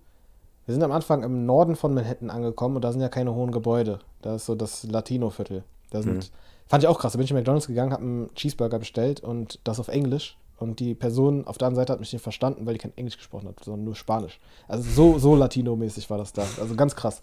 wir 0.66 0.74
sind 0.74 0.82
am 0.82 0.90
Anfang 0.92 1.22
im 1.22 1.46
Norden 1.46 1.76
von 1.76 1.94
Manhattan 1.94 2.30
angekommen 2.30 2.74
und 2.76 2.82
da 2.82 2.90
sind 2.90 3.00
ja 3.00 3.08
keine 3.08 3.32
hohen 3.34 3.52
Gebäude. 3.52 4.00
Da 4.22 4.34
ist 4.34 4.46
so 4.46 4.56
das 4.56 4.82
Latino-Viertel. 4.82 5.62
Da 5.90 6.02
sind, 6.02 6.14
Mhm. 6.16 6.22
fand 6.66 6.82
ich 6.82 6.88
auch 6.88 6.98
krass. 6.98 7.12
Da 7.12 7.16
bin 7.18 7.24
ich 7.24 7.30
in 7.30 7.36
McDonalds 7.36 7.68
gegangen, 7.68 7.92
habe 7.92 8.02
einen 8.02 8.34
Cheeseburger 8.34 8.80
bestellt 8.80 9.20
und 9.20 9.60
das 9.64 9.78
auf 9.78 9.86
Englisch. 9.88 10.36
Und 10.62 10.78
die 10.78 10.94
Person 10.94 11.44
auf 11.48 11.58
der 11.58 11.66
anderen 11.66 11.82
Seite 11.82 11.92
hat 11.92 11.98
mich 11.98 12.12
nicht 12.12 12.22
verstanden, 12.22 12.64
weil 12.66 12.74
die 12.74 12.78
kein 12.78 12.96
Englisch 12.96 13.16
gesprochen 13.16 13.48
hat, 13.48 13.62
sondern 13.64 13.84
nur 13.84 13.96
Spanisch. 13.96 14.38
Also 14.68 14.88
so, 14.88 15.18
so 15.18 15.34
Latino-mäßig 15.42 16.08
war 16.08 16.18
das 16.18 16.32
da. 16.32 16.46
Also 16.60 16.76
ganz 16.76 16.94
krass. 16.94 17.20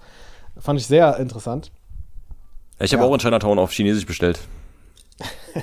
Fand 0.57 0.77
ich 0.77 0.85
sehr 0.85 1.15
interessant. 1.17 1.71
Ich 2.79 2.91
habe 2.93 3.03
Ja. 3.03 3.09
auch 3.09 3.13
in 3.13 3.19
Chinatown 3.21 3.57
auf 3.57 3.71
Chinesisch 3.71 4.05
bestellt. 4.05 4.41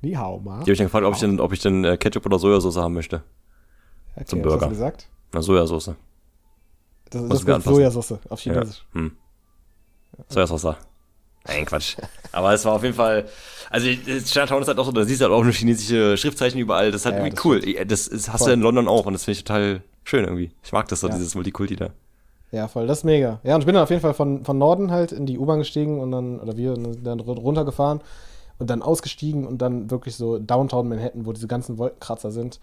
Ni 0.00 0.14
hao, 0.14 0.40
ma. 0.40 0.54
Die 0.56 0.60
habe 0.62 0.72
ich 0.72 0.78
dann 0.78 0.86
gefragt, 0.88 1.06
ob 1.06 1.14
ich 1.14 1.20
denn, 1.20 1.38
ob 1.40 1.52
ich 1.52 1.60
denn 1.60 1.84
äh, 1.84 1.96
Ketchup 1.96 2.26
oder 2.26 2.38
Sojasauce 2.40 2.76
haben 2.76 2.94
möchte. 2.94 3.22
Okay, 4.16 4.24
zum 4.24 4.40
was 4.40 4.46
hast 4.46 4.50
Burger. 4.52 4.66
du 4.66 4.70
gesagt? 4.72 5.08
Na, 5.32 5.42
Sojasauce. 5.42 5.94
Das, 7.10 7.28
das 7.28 7.46
anpassen. 7.46 7.74
Sojasauce 7.74 8.12
auf 8.28 8.44
Ja. 8.44 8.52
Chinesisch. 8.54 8.84
Hm. 8.94 9.16
Sojasauce. 10.28 10.74
Nein, 11.46 11.64
Quatsch. 11.66 11.96
Aber 12.30 12.52
es 12.54 12.64
war 12.64 12.74
auf 12.74 12.82
jeden 12.82 12.94
Fall, 12.94 13.26
also 13.70 13.86
Chinatown 13.88 14.62
ist 14.62 14.68
halt 14.68 14.78
auch 14.78 14.84
so, 14.86 14.92
da 14.92 15.04
siehst 15.04 15.20
du 15.20 15.24
halt 15.24 15.34
auch 15.34 15.42
nur 15.42 15.52
chinesische 15.52 16.16
Schriftzeichen 16.16 16.58
überall. 16.60 16.90
Das 16.92 17.02
ist 17.02 17.06
halt 17.06 17.16
Ja, 17.16 17.20
irgendwie 17.22 17.36
das 17.36 17.44
cool. 17.44 17.60
Das, 17.86 18.08
das 18.08 18.28
hast 18.32 18.38
Voll. 18.38 18.46
du 18.46 18.50
ja 18.50 18.54
in 18.54 18.60
London 18.60 18.88
auch 18.88 19.06
und 19.06 19.12
das 19.12 19.24
finde 19.24 19.38
ich 19.38 19.44
total 19.44 19.82
schön 20.04 20.24
irgendwie. 20.24 20.50
Ich 20.62 20.72
mag 20.72 20.88
das 20.88 21.00
so, 21.00 21.08
Ja. 21.08 21.14
dieses 21.14 21.34
Multikulti 21.34 21.76
da. 21.76 21.90
Ja, 22.52 22.68
voll, 22.68 22.86
das 22.86 22.98
ist 22.98 23.04
mega. 23.04 23.40
Ja, 23.44 23.54
und 23.54 23.60
ich 23.62 23.66
bin 23.66 23.74
dann 23.74 23.82
auf 23.82 23.90
jeden 23.90 24.02
Fall 24.02 24.14
von, 24.14 24.44
von 24.44 24.58
Norden 24.58 24.90
halt 24.90 25.10
in 25.10 25.24
die 25.26 25.38
U-Bahn 25.38 25.58
gestiegen 25.58 26.00
und 26.00 26.12
dann, 26.12 26.38
oder 26.38 26.56
wir, 26.56 26.74
dann 26.74 27.18
ru- 27.20 27.38
runtergefahren 27.38 28.00
und 28.58 28.68
dann 28.68 28.82
ausgestiegen 28.82 29.46
und 29.46 29.58
dann 29.62 29.90
wirklich 29.90 30.16
so 30.16 30.38
Downtown 30.38 30.86
Manhattan, 30.88 31.24
wo 31.24 31.32
diese 31.32 31.48
ganzen 31.48 31.78
Wolkenkratzer 31.78 32.30
sind, 32.30 32.60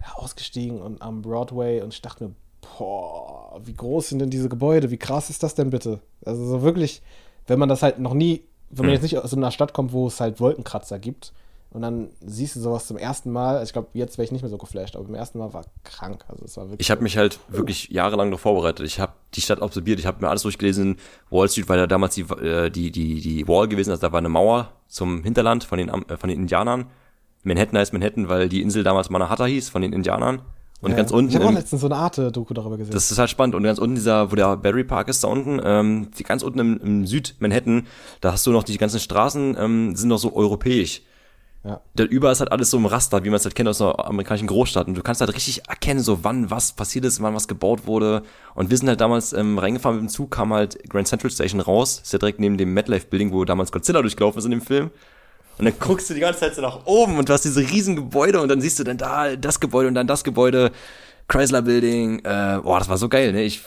ja, 0.00 0.12
ausgestiegen 0.16 0.80
und 0.82 1.00
am 1.00 1.22
Broadway 1.22 1.80
und 1.80 1.94
ich 1.94 2.02
dachte 2.02 2.24
mir, 2.24 2.34
boah, 2.78 3.60
wie 3.64 3.74
groß 3.74 4.10
sind 4.10 4.18
denn 4.18 4.30
diese 4.30 4.50
Gebäude? 4.50 4.90
Wie 4.90 4.98
krass 4.98 5.30
ist 5.30 5.42
das 5.42 5.54
denn 5.54 5.70
bitte? 5.70 6.00
Also 6.26 6.44
so 6.44 6.62
wirklich, 6.62 7.00
wenn 7.46 7.58
man 7.58 7.68
das 7.68 7.82
halt 7.82 7.98
noch 7.98 8.14
nie, 8.14 8.42
wenn 8.70 8.86
man 8.86 8.88
Mhm. 8.88 8.92
jetzt 8.94 9.02
nicht 9.02 9.18
aus 9.18 9.30
so 9.30 9.36
einer 9.36 9.50
Stadt 9.50 9.72
kommt, 9.72 9.92
wo 9.92 10.06
es 10.06 10.20
halt 10.20 10.40
Wolkenkratzer 10.40 10.98
gibt 10.98 11.32
und 11.70 11.82
dann 11.82 12.08
siehst 12.24 12.56
du 12.56 12.60
sowas 12.60 12.86
zum 12.86 12.96
ersten 12.96 13.30
Mal, 13.30 13.56
also 13.56 13.64
ich 13.64 13.72
glaube, 13.72 13.88
jetzt 13.94 14.16
wäre 14.18 14.24
ich 14.24 14.32
nicht 14.32 14.42
mehr 14.42 14.50
so 14.50 14.58
geflasht, 14.58 14.96
aber 14.96 15.04
beim 15.04 15.14
ersten 15.14 15.38
Mal 15.38 15.52
war 15.52 15.64
krank. 15.82 16.24
Also 16.28 16.44
es 16.44 16.56
war 16.56 16.64
wirklich. 16.64 16.80
Ich 16.80 16.90
habe 16.90 17.02
mich 17.02 17.16
halt 17.16 17.38
wirklich 17.48 17.88
jahrelang 17.90 18.30
darauf 18.30 18.40
vorbereitet. 18.42 18.86
Ich 18.86 19.00
habe 19.00 19.12
die 19.34 19.40
Stadt 19.40 19.60
absorbiert, 19.62 19.98
ich 19.98 20.06
habe 20.06 20.20
mir 20.24 20.30
alles 20.30 20.42
durchgelesen. 20.42 20.96
Wall 21.30 21.48
Street 21.48 21.68
war 21.68 21.76
ja 21.76 21.86
damals 21.86 22.14
die, 22.14 22.22
äh, 22.22 22.70
die, 22.70 22.90
die, 22.90 23.20
die 23.20 23.46
Wall 23.48 23.68
gewesen, 23.68 23.90
also 23.90 24.00
da 24.00 24.12
war 24.12 24.18
eine 24.18 24.28
Mauer 24.28 24.72
zum 24.88 25.22
Hinterland 25.24 25.64
von 25.64 25.78
den, 25.78 25.88
äh, 25.88 26.16
von 26.16 26.28
den 26.28 26.38
Indianern. 26.40 26.86
Manhattan 27.42 27.78
heißt 27.78 27.92
Manhattan, 27.92 28.28
weil 28.28 28.48
die 28.48 28.62
Insel 28.62 28.82
damals 28.84 29.10
Manhattan 29.10 29.48
hieß, 29.48 29.68
von 29.68 29.82
den 29.82 29.92
Indianern. 29.92 30.40
Und 30.84 30.90
Ja. 30.90 30.96
ganz 30.96 31.10
unten, 31.10 31.30
Ich 31.30 31.36
habe 31.36 31.46
auch 31.46 31.52
letztens 31.52 31.80
so 31.80 31.86
eine 31.88 31.96
Art-Doku 31.96 32.52
darüber 32.54 32.76
gesehen. 32.76 32.92
das 32.92 33.10
ist 33.10 33.18
halt 33.18 33.30
spannend. 33.30 33.54
Und 33.54 33.62
ganz 33.64 33.78
unten 33.78 33.94
dieser, 33.94 34.30
wo 34.30 34.36
der 34.36 34.56
Berry 34.56 34.84
Park 34.84 35.08
ist, 35.08 35.24
da 35.24 35.28
unten, 35.28 35.60
ähm, 35.64 36.10
die 36.18 36.22
ganz 36.22 36.42
unten 36.42 36.58
im, 36.58 36.80
im 36.80 37.06
Süd-Manhattan, 37.06 37.86
da 38.20 38.32
hast 38.32 38.46
du 38.46 38.52
noch 38.52 38.62
die 38.64 38.76
ganzen 38.76 39.00
Straßen, 39.00 39.56
ähm, 39.58 39.96
sind 39.96 40.08
noch 40.08 40.18
so 40.18 40.34
europäisch. 40.36 41.02
Ja. 41.66 41.80
Da 41.96 42.04
über 42.04 42.30
ist 42.30 42.40
halt 42.40 42.52
alles 42.52 42.70
so 42.70 42.76
im 42.76 42.84
Raster, 42.84 43.24
wie 43.24 43.30
man 43.30 43.36
es 43.38 43.44
halt 43.46 43.54
kennt 43.54 43.70
aus 43.70 43.80
einer 43.80 44.04
amerikanischen 44.06 44.46
Großstadt. 44.48 44.86
Und 44.86 44.96
du 44.98 45.02
kannst 45.02 45.22
halt 45.22 45.34
richtig 45.34 45.66
erkennen, 45.66 46.00
so 46.00 46.18
wann 46.22 46.50
was 46.50 46.72
passiert 46.72 47.06
ist, 47.06 47.22
wann 47.22 47.34
was 47.34 47.48
gebaut 47.48 47.86
wurde. 47.86 48.22
Und 48.54 48.68
wir 48.68 48.76
sind 48.76 48.88
halt 48.88 49.00
damals 49.00 49.32
ähm, 49.32 49.58
reingefahren 49.58 49.96
mit 49.98 50.10
dem 50.10 50.12
Zug, 50.12 50.30
kam 50.30 50.52
halt 50.52 50.78
Grand 50.90 51.08
Central 51.08 51.30
Station 51.30 51.60
raus. 51.60 52.00
Ist 52.04 52.12
ja 52.12 52.18
direkt 52.18 52.38
neben 52.38 52.58
dem 52.58 52.74
MetLife 52.74 53.06
Building, 53.06 53.32
wo 53.32 53.46
damals 53.46 53.72
Godzilla 53.72 54.02
durchgelaufen 54.02 54.38
ist 54.40 54.44
in 54.44 54.50
dem 54.50 54.60
Film. 54.60 54.90
Und 55.58 55.66
dann 55.66 55.78
guckst 55.78 56.10
du 56.10 56.14
die 56.14 56.20
ganze 56.20 56.40
Zeit 56.40 56.54
so 56.54 56.62
nach 56.62 56.84
oben 56.86 57.16
und 57.18 57.28
du 57.28 57.32
hast 57.32 57.44
diese 57.44 57.60
riesen 57.60 57.96
Gebäude 57.96 58.40
und 58.40 58.48
dann 58.48 58.60
siehst 58.60 58.78
du 58.78 58.84
dann 58.84 58.98
da 58.98 59.36
das 59.36 59.60
Gebäude 59.60 59.88
und 59.88 59.94
dann 59.94 60.06
das 60.06 60.24
Gebäude, 60.24 60.72
Chrysler 61.28 61.62
Building. 61.62 62.18
Äh, 62.20 62.60
boah, 62.62 62.78
das 62.78 62.88
war 62.88 62.98
so 62.98 63.08
geil, 63.08 63.32
ne? 63.32 63.42
Ich, 63.42 63.62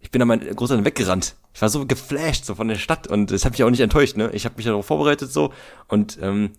ich 0.00 0.10
bin 0.10 0.20
da 0.20 0.26
mein 0.26 0.40
Großeltern 0.40 0.84
weggerannt. 0.84 1.34
Ich 1.54 1.62
war 1.62 1.68
so 1.68 1.86
geflasht 1.86 2.44
so 2.44 2.54
von 2.54 2.68
der 2.68 2.76
Stadt 2.76 3.06
und 3.06 3.30
das 3.30 3.44
hat 3.44 3.52
mich 3.52 3.64
auch 3.64 3.70
nicht 3.70 3.80
enttäuscht, 3.80 4.16
ne? 4.16 4.30
Ich 4.32 4.44
habe 4.44 4.56
mich 4.56 4.66
darauf 4.66 4.86
vorbereitet 4.86 5.32
so 5.32 5.52
und 5.88 6.18
ähm, 6.20 6.52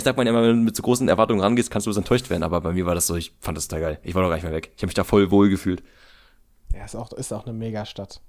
sagt 0.00 0.16
man 0.16 0.26
ja 0.26 0.32
immer, 0.32 0.42
wenn 0.42 0.56
du 0.56 0.62
mit 0.62 0.76
so 0.76 0.82
großen 0.82 1.08
Erwartungen 1.08 1.40
rangehst, 1.40 1.70
kannst 1.70 1.86
du 1.86 1.88
bloß 1.88 1.96
enttäuscht 1.98 2.30
werden, 2.30 2.42
aber 2.42 2.60
bei 2.60 2.72
mir 2.72 2.86
war 2.86 2.94
das 2.94 3.06
so, 3.06 3.16
ich 3.16 3.32
fand 3.40 3.56
das 3.56 3.68
da 3.68 3.78
geil. 3.78 3.98
Ich 4.02 4.14
war 4.14 4.22
doch 4.22 4.28
gar 4.28 4.36
nicht 4.36 4.44
mehr 4.44 4.52
weg. 4.52 4.72
Ich 4.76 4.82
habe 4.82 4.88
mich 4.88 4.94
da 4.94 5.04
voll 5.04 5.30
wohl 5.30 5.48
gefühlt. 5.48 5.82
Ja, 6.74 6.84
ist 6.84 6.94
auch, 6.94 7.12
ist 7.12 7.32
auch 7.32 7.46
eine 7.46 7.54
Megastadt. 7.54 8.20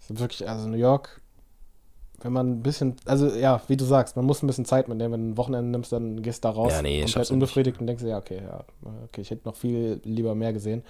Ist 0.00 0.18
wirklich, 0.18 0.48
also 0.48 0.68
New 0.68 0.76
York, 0.76 1.21
wenn 2.22 2.32
man 2.32 2.50
ein 2.50 2.62
bisschen, 2.62 2.96
also 3.04 3.28
ja, 3.28 3.60
wie 3.68 3.76
du 3.76 3.84
sagst, 3.84 4.16
man 4.16 4.24
muss 4.24 4.42
ein 4.42 4.46
bisschen 4.46 4.64
Zeit 4.64 4.88
mitnehmen. 4.88 5.12
Wenn 5.12 5.20
du 5.22 5.32
ein 5.32 5.36
Wochenende 5.36 5.70
nimmst, 5.70 5.92
dann 5.92 6.22
gehst 6.22 6.44
du 6.44 6.48
da 6.48 6.54
raus 6.54 6.72
Ja, 6.72 6.82
nee, 6.82 7.02
halt 7.02 7.16
nicht. 7.16 7.30
unbefriedigt 7.30 7.80
und 7.80 7.86
denkst 7.86 8.02
ja, 8.04 8.18
okay, 8.18 8.42
ja, 8.44 8.64
okay, 9.04 9.20
ich 9.20 9.30
hätte 9.30 9.46
noch 9.46 9.56
viel 9.56 10.00
lieber 10.04 10.34
mehr 10.34 10.52
gesehen. 10.52 10.82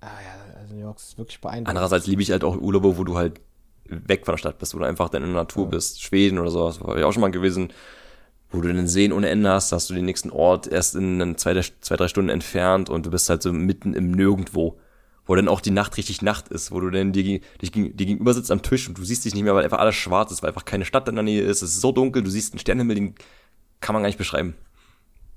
Ah 0.00 0.06
ja, 0.06 0.60
also 0.60 0.74
New 0.74 0.80
York 0.80 0.98
ist 0.98 1.16
wirklich 1.16 1.40
beeindruckend. 1.40 1.68
Andererseits 1.68 2.06
liebe 2.06 2.22
ich 2.22 2.30
halt 2.32 2.42
auch 2.44 2.56
Urlaube, 2.56 2.98
wo 2.98 3.04
du 3.04 3.16
halt 3.16 3.40
weg 3.84 4.24
von 4.24 4.32
der 4.34 4.38
Stadt 4.38 4.58
bist, 4.58 4.74
wo 4.74 4.78
du 4.78 4.84
einfach 4.84 5.08
dann 5.08 5.22
in 5.22 5.28
der 5.32 5.42
Natur 5.42 5.68
bist. 5.68 6.02
Schweden 6.02 6.38
oder 6.38 6.50
sowas, 6.50 6.80
war 6.80 6.96
ich 6.96 7.04
auch 7.04 7.12
schon 7.12 7.20
mal 7.20 7.30
gewesen, 7.30 7.72
wo 8.50 8.60
du 8.60 8.72
den 8.72 8.88
Seen 8.88 9.12
ohne 9.12 9.28
Ende 9.28 9.50
hast, 9.50 9.72
hast 9.72 9.88
du 9.90 9.94
den 9.94 10.04
nächsten 10.04 10.30
Ort 10.30 10.66
erst 10.66 10.94
in 10.96 11.36
zwei, 11.38 11.60
zwei, 11.80 11.96
drei 11.96 12.08
Stunden 12.08 12.30
entfernt 12.30 12.90
und 12.90 13.06
du 13.06 13.10
bist 13.10 13.28
halt 13.30 13.42
so 13.42 13.52
mitten 13.52 13.94
im 13.94 14.10
Nirgendwo, 14.10 14.78
wo 15.26 15.34
dann 15.34 15.48
auch 15.48 15.60
die 15.60 15.70
Nacht 15.70 15.96
richtig 15.96 16.22
Nacht 16.22 16.48
ist, 16.48 16.72
wo 16.72 16.80
du 16.80 16.90
dann 16.90 17.12
dir, 17.12 17.40
dich, 17.60 17.70
dir 17.70 17.90
gegenüber 17.90 18.34
sitzt 18.34 18.50
am 18.50 18.62
Tisch 18.62 18.88
und 18.88 18.98
du 18.98 19.04
siehst 19.04 19.24
dich 19.24 19.34
nicht 19.34 19.44
mehr, 19.44 19.54
weil 19.54 19.64
einfach 19.64 19.78
alles 19.78 19.94
schwarz 19.94 20.32
ist, 20.32 20.42
weil 20.42 20.48
einfach 20.48 20.64
keine 20.64 20.84
Stadt 20.84 21.08
in 21.08 21.14
der 21.14 21.24
Nähe 21.24 21.42
ist, 21.42 21.62
es 21.62 21.74
ist 21.74 21.80
so 21.80 21.92
dunkel, 21.92 22.22
du 22.22 22.30
siehst 22.30 22.52
einen 22.52 22.58
Sternenhimmel, 22.58 22.96
den 22.96 23.14
kann 23.80 23.94
man 23.94 24.02
gar 24.02 24.08
nicht 24.08 24.18
beschreiben. 24.18 24.54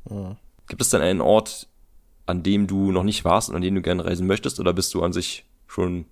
Mhm. 0.09 0.37
Gibt 0.67 0.81
es 0.81 0.89
denn 0.89 1.01
einen 1.01 1.21
Ort, 1.21 1.67
an 2.25 2.41
dem 2.41 2.65
du 2.65 2.91
noch 2.91 3.03
nicht 3.03 3.23
warst 3.25 3.49
und 3.49 3.55
an 3.55 3.61
dem 3.61 3.75
du 3.75 3.81
gerne 3.81 4.03
reisen 4.03 4.27
möchtest, 4.27 4.59
oder 4.59 4.73
bist 4.73 4.93
du 4.93 5.03
an 5.03 5.13
sich 5.13 5.45
schon 5.67 6.05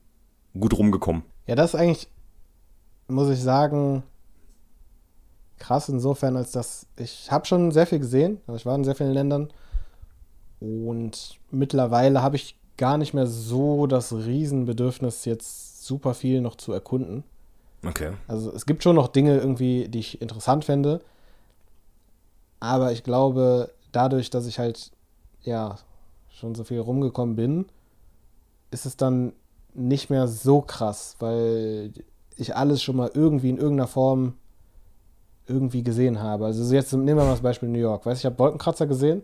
gut 0.59 0.77
rumgekommen? 0.77 1.23
Ja, 1.47 1.55
das 1.55 1.73
ist 1.73 1.79
eigentlich, 1.79 2.07
muss 3.07 3.29
ich 3.29 3.41
sagen, 3.41 4.03
krass 5.57 5.89
insofern, 5.89 6.37
als 6.37 6.51
dass 6.51 6.87
ich 6.97 7.31
habe 7.31 7.45
schon 7.45 7.71
sehr 7.71 7.87
viel 7.87 7.99
gesehen. 7.99 8.39
Also 8.45 8.57
ich 8.57 8.65
war 8.65 8.75
in 8.75 8.83
sehr 8.83 8.95
vielen 8.95 9.13
Ländern 9.13 9.51
und 10.59 11.39
mittlerweile 11.51 12.21
habe 12.21 12.35
ich 12.35 12.55
gar 12.77 12.97
nicht 12.97 13.13
mehr 13.13 13.27
so 13.27 13.87
das 13.87 14.13
Riesenbedürfnis, 14.13 15.25
jetzt 15.25 15.85
super 15.85 16.13
viel 16.13 16.41
noch 16.41 16.55
zu 16.55 16.71
erkunden. 16.73 17.23
Okay. 17.85 18.13
Also 18.27 18.51
es 18.53 18.65
gibt 18.65 18.83
schon 18.83 18.95
noch 18.95 19.09
Dinge 19.09 19.37
irgendwie, 19.37 19.87
die 19.89 19.99
ich 19.99 20.21
interessant 20.21 20.65
fände, 20.65 21.01
aber 22.59 22.91
ich 22.93 23.03
glaube, 23.03 23.71
dadurch, 23.91 24.29
dass 24.29 24.45
ich 24.47 24.59
halt 24.59 24.91
ja 25.41 25.75
schon 26.29 26.55
so 26.55 26.63
viel 26.63 26.79
rumgekommen 26.79 27.35
bin, 27.35 27.65
ist 28.71 28.85
es 28.85 28.97
dann 28.97 29.33
nicht 29.73 30.09
mehr 30.09 30.27
so 30.27 30.61
krass, 30.61 31.15
weil 31.19 31.91
ich 32.37 32.55
alles 32.55 32.81
schon 32.81 32.95
mal 32.95 33.11
irgendwie 33.13 33.49
in 33.49 33.57
irgendeiner 33.57 33.87
Form 33.87 34.33
irgendwie 35.45 35.83
gesehen 35.83 36.21
habe. 36.21 36.45
Also 36.45 36.63
so 36.63 36.73
jetzt 36.73 36.93
nehmen 36.93 37.17
wir 37.19 37.25
mal 37.25 37.31
das 37.31 37.41
Beispiel 37.41 37.69
New 37.69 37.79
York. 37.79 38.05
Weißt 38.05 38.23
du, 38.23 38.27
ich 38.27 38.31
habe 38.31 38.39
Wolkenkratzer 38.39 38.87
gesehen. 38.87 39.23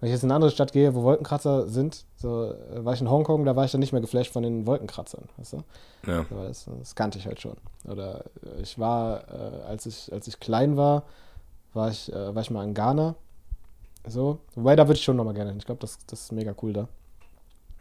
Wenn 0.00 0.08
ich 0.08 0.12
jetzt 0.12 0.24
in 0.24 0.30
eine 0.30 0.36
andere 0.36 0.50
Stadt 0.50 0.72
gehe, 0.72 0.94
wo 0.94 1.02
Wolkenkratzer 1.02 1.68
sind, 1.68 2.04
so 2.16 2.52
äh, 2.52 2.84
war 2.84 2.92
ich 2.92 3.00
in 3.00 3.10
Hongkong, 3.10 3.44
da 3.46 3.56
war 3.56 3.64
ich 3.64 3.72
dann 3.72 3.80
nicht 3.80 3.92
mehr 3.92 4.02
geflasht 4.02 4.32
von 4.32 4.42
den 4.42 4.66
Wolkenkratzern, 4.66 5.24
weißt 5.38 5.54
du? 5.54 5.62
Ja. 6.06 6.26
Aber 6.30 6.48
das, 6.48 6.68
das 6.78 6.94
kannte 6.94 7.18
ich 7.18 7.26
halt 7.26 7.40
schon. 7.40 7.56
Oder 7.88 8.24
äh, 8.44 8.60
ich 8.60 8.78
war, 8.78 9.24
äh, 9.28 9.62
als 9.66 9.86
ich, 9.86 10.12
als 10.12 10.28
ich 10.28 10.38
klein 10.38 10.76
war, 10.76 11.04
war 11.72 11.90
ich, 11.90 12.12
äh, 12.12 12.34
war 12.34 12.42
ich 12.42 12.50
mal 12.50 12.64
in 12.64 12.74
Ghana. 12.74 13.14
So. 14.06 14.38
Wobei, 14.54 14.76
da 14.76 14.86
würde 14.86 14.98
ich 14.98 15.04
schon 15.04 15.16
nochmal 15.16 15.34
gerne 15.34 15.50
hin. 15.50 15.58
Ich 15.58 15.66
glaube, 15.66 15.80
das, 15.80 15.98
das 16.06 16.22
ist 16.22 16.32
mega 16.32 16.54
cool 16.62 16.72
da. 16.74 16.88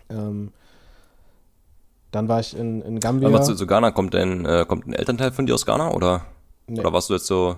Ähm, 0.10 0.54
dann 2.12 2.30
war 2.30 2.40
ich 2.40 2.56
in, 2.58 2.82
in 2.82 3.00
Gambia. 3.02 3.28
Aber 3.28 3.42
zu, 3.42 3.56
zu 3.56 3.68
Ghana 3.68 3.92
kommt 3.92 4.14
dein, 4.14 4.46
äh, 4.46 4.66
kommt 4.66 4.88
ein 4.88 4.94
Elternteil 4.94 5.32
von 5.32 5.46
dir 5.46 5.54
aus 5.54 5.66
Ghana 5.66 5.92
oder? 5.92 6.26
Nee. 6.68 6.80
Oder 6.80 6.94
warst 6.94 7.10
du 7.10 7.14
jetzt 7.14 7.28
so, 7.28 7.58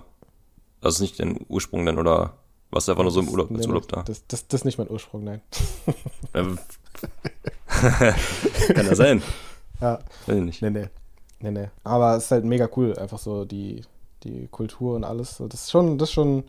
das 0.81 0.95
ist 0.95 1.01
nicht 1.01 1.19
dein 1.19 1.45
Ursprung 1.47 1.85
denn 1.85 1.99
oder 1.99 2.33
warst 2.72 2.88
du 2.88 2.91
einfach 2.91 3.03
nur 3.03 3.11
so 3.11 3.22
im 3.22 3.30
Urlaub, 3.30 3.51
als 3.51 3.68
Urlaub 3.68 3.88
da? 3.88 4.03
Das, 4.03 4.26
das, 4.28 4.47
das 4.47 4.61
ist 4.61 4.65
nicht 4.65 4.78
mein 4.78 4.89
Ursprung, 4.89 5.24
nein. 5.24 5.41
Kann 6.34 6.57
ja 8.86 8.95
sein. 8.95 9.22
Ja, 9.80 9.99
Weiß 10.26 10.38
ich 10.38 10.43
nicht. 10.43 10.61
nee, 10.63 10.72
nee. 10.72 10.88
Nee, 11.39 11.51
nee. 11.51 11.68
Aber 11.84 12.18
es 12.18 12.24
ist 12.26 12.32
halt 12.32 12.45
mega 12.45 12.68
cool, 12.76 12.97
einfach 12.97 13.20
so 13.20 13.45
die, 13.45 13.84
die 14.24 14.47
Kultur 14.47 14.95
und 14.95 15.03
alles. 15.03 15.38
Das 15.38 15.65
ist 15.65 15.70
schon, 15.70 15.99
das 15.99 16.09
ist 16.09 16.13
schon. 16.13 16.45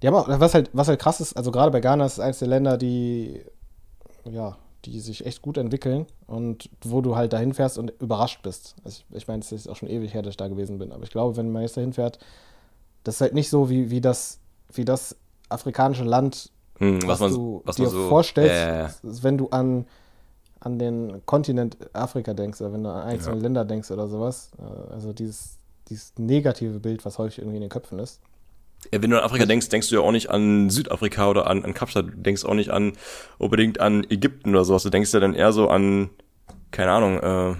Die 0.00 0.06
haben 0.06 0.14
auch, 0.14 0.26
was 0.26 0.54
halt, 0.54 0.70
was 0.72 0.88
halt 0.88 0.98
krass 0.98 1.20
ist, 1.20 1.36
also 1.36 1.50
gerade 1.50 1.70
bei 1.70 1.80
Ghana 1.80 2.06
ist 2.06 2.14
es 2.14 2.20
eines 2.20 2.38
der 2.38 2.48
Länder, 2.48 2.78
die, 2.78 3.42
ja, 4.24 4.56
die 4.86 5.00
sich 5.00 5.26
echt 5.26 5.42
gut 5.42 5.58
entwickeln 5.58 6.06
und 6.26 6.70
wo 6.82 7.02
du 7.02 7.14
halt 7.14 7.34
dahin 7.34 7.52
fährst 7.52 7.76
und 7.76 7.92
überrascht 8.00 8.40
bist. 8.42 8.74
Also 8.84 9.02
ich, 9.10 9.16
ich 9.16 9.28
meine, 9.28 9.40
es 9.40 9.52
ist 9.52 9.68
auch 9.68 9.76
schon 9.76 9.90
ewig 9.90 10.14
her, 10.14 10.22
dass 10.22 10.30
ich 10.30 10.36
da 10.38 10.48
gewesen 10.48 10.78
bin, 10.78 10.92
aber 10.92 11.04
ich 11.04 11.10
glaube, 11.10 11.36
wenn 11.36 11.52
man 11.52 11.60
jetzt 11.60 11.76
dahin 11.76 11.92
fährt, 11.92 12.18
das 13.04 13.16
ist 13.16 13.20
halt 13.20 13.34
nicht 13.34 13.50
so 13.50 13.68
wie, 13.68 13.90
wie 13.90 14.00
das, 14.00 14.38
wie 14.72 14.86
das 14.86 15.14
afrikanische 15.48 16.04
Land, 16.04 16.50
Hm, 16.78 17.02
was, 17.02 17.08
was, 17.08 17.20
man, 17.20 17.32
du 17.32 17.62
was 17.64 17.76
dir 17.76 17.88
so 17.88 18.08
vorstellst, 18.08 19.02
ist, 19.02 19.24
wenn 19.24 19.38
du 19.38 19.48
an, 19.48 19.86
an 20.60 20.78
den 20.78 21.22
Kontinent 21.24 21.78
Afrika 21.94 22.34
denkst 22.34 22.60
oder 22.60 22.72
wenn 22.74 22.82
du 22.84 22.90
an 22.90 23.02
einzelne 23.08 23.36
Ja. 23.36 23.42
Länder 23.42 23.64
denkst 23.64 23.90
oder 23.90 24.08
sowas. 24.08 24.50
Äh, 24.58 24.92
Also 24.92 25.12
dieses, 25.14 25.56
dieses 25.88 26.12
negative 26.18 26.78
Bild, 26.80 27.04
was 27.06 27.18
häufig 27.18 27.38
irgendwie 27.38 27.56
in 27.56 27.62
den 27.62 27.70
Köpfen 27.70 27.98
ist. 27.98 28.20
Ja, 28.92 29.00
wenn 29.02 29.08
du 29.10 29.18
an 29.18 29.24
Afrika 29.24 29.46
denkst, 29.46 29.70
denkst 29.70 29.88
du 29.88 29.94
ja 29.94 30.00
auch 30.02 30.12
nicht 30.12 30.28
an 30.30 30.68
Südafrika 30.68 31.30
oder 31.30 31.46
an, 31.46 31.64
an 31.64 31.72
Kapstadt. 31.72 32.06
Du 32.08 32.10
denkst 32.18 32.44
auch 32.44 32.54
nicht 32.54 32.70
an 32.70 32.92
unbedingt 33.38 33.80
an 33.80 34.04
Ägypten 34.10 34.50
oder 34.50 34.64
sowas. 34.66 34.82
Du 34.82 34.90
denkst 34.90 35.12
ja 35.14 35.20
dann 35.20 35.34
eher 35.34 35.52
so 35.52 35.68
an, 35.70 36.10
keine 36.72 36.90
Ahnung, 36.90 37.18
äh, 37.20 37.56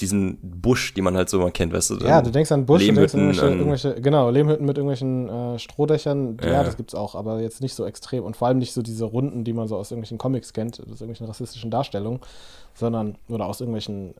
diesen 0.00 0.38
Busch, 0.42 0.94
die 0.94 1.00
man 1.02 1.16
halt 1.16 1.28
so 1.28 1.38
mal 1.40 1.50
kennt, 1.50 1.72
weißt 1.72 1.90
du? 1.90 1.94
Ja, 1.96 2.22
du 2.22 2.30
denkst 2.30 2.52
an 2.52 2.66
Busch, 2.66 2.86
du 2.86 2.92
denkst 2.92 3.14
an 3.14 3.20
Lehmhütten, 3.20 3.20
irgendwelche, 3.20 3.46
an- 3.46 3.58
irgendwelche, 3.58 4.00
genau, 4.00 4.30
Lehmhütten 4.30 4.64
mit 4.66 4.78
irgendwelchen 4.78 5.28
äh, 5.28 5.58
Strohdächern. 5.58 6.36
Ja, 6.42 6.50
Ja. 6.52 6.64
das 6.64 6.76
gibt's 6.76 6.94
auch, 6.94 7.14
aber 7.14 7.40
jetzt 7.40 7.60
nicht 7.60 7.74
so 7.74 7.84
extrem 7.84 8.24
und 8.24 8.36
vor 8.36 8.48
allem 8.48 8.58
nicht 8.58 8.72
so 8.72 8.82
diese 8.82 9.04
Runden, 9.04 9.44
die 9.44 9.52
man 9.52 9.66
so 9.68 9.76
aus 9.76 9.90
irgendwelchen 9.90 10.18
Comics 10.18 10.52
kennt, 10.52 10.78
aus 10.80 10.86
irgendwelchen 10.86 11.26
rassistischen 11.26 11.70
Darstellungen, 11.70 12.20
sondern 12.74 13.16
oder 13.28 13.46
aus 13.46 13.60
irgendwelchen, 13.60 14.10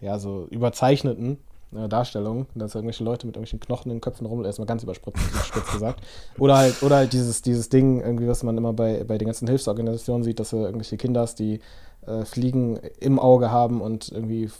äh, 0.00 0.04
ja, 0.06 0.18
so 0.18 0.46
überzeichneten. 0.50 1.38
äh, 1.74 1.88
Darstellungen, 1.88 2.46
dass 2.54 2.74
irgendwelche 2.76 3.02
Leute 3.02 3.26
mit 3.26 3.34
irgendwelchen 3.34 3.58
Knochen 3.58 3.90
in 3.90 3.96
den 3.96 4.00
Köpfen 4.00 4.26
rum, 4.26 4.44
erstmal 4.44 4.66
ganz 4.66 4.82
überspitzt 4.84 5.18
gesagt. 5.72 6.00
Oder 6.38 6.56
halt, 6.58 6.82
oder 6.84 6.96
halt 6.96 7.12
dieses, 7.12 7.42
dieses 7.42 7.68
Ding, 7.68 8.00
irgendwie, 8.00 8.28
was 8.28 8.42
man 8.44 8.56
immer 8.56 8.72
bei, 8.72 9.02
bei 9.04 9.18
den 9.18 9.26
ganzen 9.26 9.48
Hilfsorganisationen 9.48 10.22
sieht, 10.22 10.38
dass 10.38 10.50
du 10.50 10.58
irgendwelche 10.58 10.96
Kinder 10.98 11.22
hast, 11.22 11.40
die 11.40 11.58
äh, 12.06 12.24
Fliegen 12.26 12.78
im 13.00 13.18
Auge 13.18 13.50
haben 13.50 13.80
und 13.80 14.12
irgendwie 14.12 14.50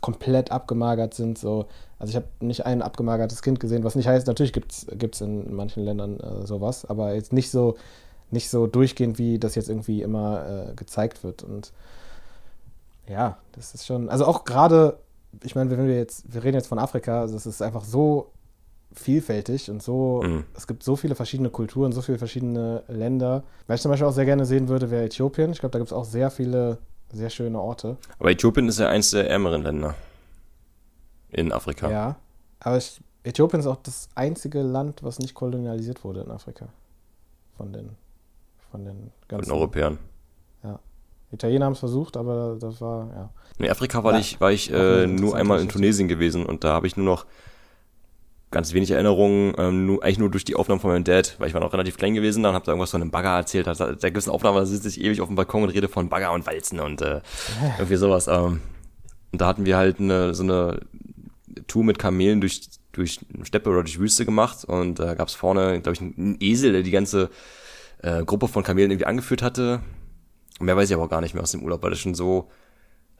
komplett 0.00 0.52
abgemagert 0.52 1.14
sind. 1.14 1.38
So. 1.38 1.66
Also 1.98 2.10
ich 2.10 2.16
habe 2.16 2.26
nicht 2.40 2.66
ein 2.66 2.82
abgemagertes 2.82 3.42
Kind 3.42 3.60
gesehen, 3.60 3.84
was 3.84 3.94
nicht 3.94 4.06
heißt, 4.06 4.26
natürlich 4.26 4.52
gibt 4.52 4.72
es 5.14 5.20
in 5.20 5.54
manchen 5.54 5.84
Ländern 5.84 6.20
äh, 6.20 6.46
sowas, 6.46 6.84
aber 6.84 7.14
jetzt 7.14 7.32
nicht 7.32 7.50
so, 7.50 7.76
nicht 8.30 8.50
so 8.50 8.66
durchgehend, 8.66 9.18
wie 9.18 9.38
das 9.38 9.54
jetzt 9.54 9.68
irgendwie 9.68 10.02
immer 10.02 10.68
äh, 10.70 10.74
gezeigt 10.74 11.24
wird. 11.24 11.42
Und 11.42 11.72
ja, 13.08 13.38
das 13.52 13.74
ist 13.74 13.86
schon, 13.86 14.08
also 14.10 14.26
auch 14.26 14.44
gerade, 14.44 14.98
ich 15.42 15.54
meine, 15.54 15.70
wenn 15.70 15.86
wir 15.86 15.96
jetzt, 15.96 16.32
wir 16.32 16.44
reden 16.44 16.56
jetzt 16.56 16.68
von 16.68 16.78
Afrika, 16.78 17.20
also 17.20 17.36
es 17.36 17.46
ist 17.46 17.62
einfach 17.62 17.84
so 17.84 18.30
vielfältig 18.92 19.70
und 19.70 19.82
so, 19.82 20.22
Mhm. 20.24 20.44
es 20.56 20.66
gibt 20.66 20.82
so 20.82 20.96
viele 20.96 21.14
verschiedene 21.14 21.50
Kulturen, 21.50 21.92
so 21.92 22.02
viele 22.02 22.18
verschiedene 22.18 22.82
Länder. 22.88 23.44
Was 23.66 23.76
ich 23.76 23.82
zum 23.82 23.90
Beispiel 23.90 24.06
auch 24.06 24.12
sehr 24.12 24.24
gerne 24.24 24.46
sehen 24.46 24.68
würde, 24.68 24.90
wäre 24.90 25.04
Äthiopien. 25.04 25.52
Ich 25.52 25.60
glaube, 25.60 25.72
da 25.72 25.78
gibt 25.78 25.90
es 25.90 25.92
auch 25.92 26.04
sehr 26.04 26.30
viele 26.30 26.78
sehr 27.12 27.30
schöne 27.30 27.60
Orte. 27.60 27.96
Aber 28.18 28.30
Äthiopien 28.30 28.68
ist 28.68 28.78
ja 28.78 28.88
eins 28.88 29.10
der 29.10 29.28
ärmeren 29.28 29.62
Länder 29.62 29.94
in 31.30 31.52
Afrika. 31.52 31.90
Ja. 31.90 32.16
Aber 32.60 32.76
ich, 32.76 33.00
Äthiopien 33.22 33.60
ist 33.60 33.66
auch 33.66 33.82
das 33.82 34.08
einzige 34.14 34.62
Land, 34.62 35.02
was 35.02 35.18
nicht 35.18 35.34
kolonialisiert 35.34 36.04
wurde 36.04 36.20
in 36.20 36.30
Afrika. 36.30 36.68
Von 37.56 37.72
den, 37.72 37.90
von 38.70 38.84
den 38.84 38.96
Von 38.96 39.10
ganzen 39.28 39.50
den 39.50 39.56
Europäern. 39.56 39.98
Italiener 41.30 41.66
haben 41.66 41.74
es 41.74 41.78
versucht, 41.78 42.16
aber 42.16 42.56
das 42.58 42.80
war, 42.80 43.08
ja. 43.14 43.30
In 43.58 43.70
Afrika 43.70 44.02
war 44.02 44.14
Ja, 44.14 44.18
ich, 44.18 44.40
war 44.40 44.50
ich 44.50 44.72
äh, 44.72 45.06
nur 45.06 45.36
einmal 45.36 45.60
in. 45.60 45.68
Tunesien 45.68 46.08
gewesen 46.08 46.46
und 46.46 46.64
da 46.64 46.72
habe 46.72 46.86
ich 46.86 46.96
nur 46.96 47.04
noch 47.04 47.26
ganz 48.50 48.72
wenig 48.72 48.90
Erinnerungen, 48.90 49.52
ähm, 49.58 49.86
nur, 49.86 50.02
eigentlich 50.02 50.18
nur 50.18 50.30
durch 50.30 50.44
die 50.44 50.54
Aufnahmen 50.54 50.80
von 50.80 50.90
meinem 50.90 51.04
Dad, 51.04 51.36
weil 51.38 51.48
ich 51.48 51.54
war 51.54 51.60
noch 51.60 51.72
relativ 51.72 51.98
klein 51.98 52.14
gewesen, 52.14 52.42
dann 52.42 52.54
habe 52.54 52.64
da 52.64 52.72
irgendwas 52.72 52.90
von 52.90 53.02
einem 53.02 53.10
Bagger 53.10 53.36
erzählt, 53.36 53.66
da, 53.66 53.74
da 53.74 53.92
gibt 53.92 54.16
es 54.16 54.26
eine 54.26 54.34
Aufnahme, 54.34 54.60
da 54.60 54.66
sitze 54.66 54.88
ich 54.88 55.00
ewig 55.00 55.20
auf 55.20 55.28
dem 55.28 55.36
Balkon 55.36 55.64
und 55.64 55.70
rede 55.70 55.88
von 55.88 56.08
Bagger 56.08 56.32
und 56.32 56.46
Walzen 56.46 56.80
und 56.80 57.02
äh, 57.02 57.20
irgendwie 57.78 57.96
sowas. 57.96 58.26
Ähm, 58.26 58.60
und 59.32 59.40
da 59.40 59.46
hatten 59.46 59.66
wir 59.66 59.76
halt 59.76 60.00
eine, 60.00 60.34
so 60.34 60.42
eine 60.42 60.80
Tour 61.66 61.84
mit 61.84 61.98
Kamelen 61.98 62.40
durch, 62.40 62.68
durch 62.92 63.20
Steppe 63.42 63.68
oder 63.68 63.82
durch 63.82 63.98
Wüste 63.98 64.24
gemacht 64.24 64.64
und 64.64 64.98
da 64.98 65.14
gab 65.14 65.28
es 65.28 65.34
vorne, 65.34 65.80
glaube 65.82 65.94
ich, 65.94 66.00
einen 66.00 66.38
Esel, 66.40 66.72
der 66.72 66.82
die 66.82 66.90
ganze 66.90 67.28
äh, 68.02 68.24
Gruppe 68.24 68.48
von 68.48 68.62
Kamelen 68.62 68.90
irgendwie 68.90 69.06
angeführt 69.06 69.42
hatte. 69.42 69.80
Mehr 70.60 70.76
weiß 70.76 70.88
ich 70.88 70.94
aber 70.94 71.04
auch 71.04 71.10
gar 71.10 71.20
nicht 71.20 71.34
mehr 71.34 71.42
aus 71.42 71.52
dem 71.52 71.62
Urlaub, 71.62 71.82
weil 71.82 71.90
das 71.90 72.00
schon 72.00 72.14
so, 72.14 72.50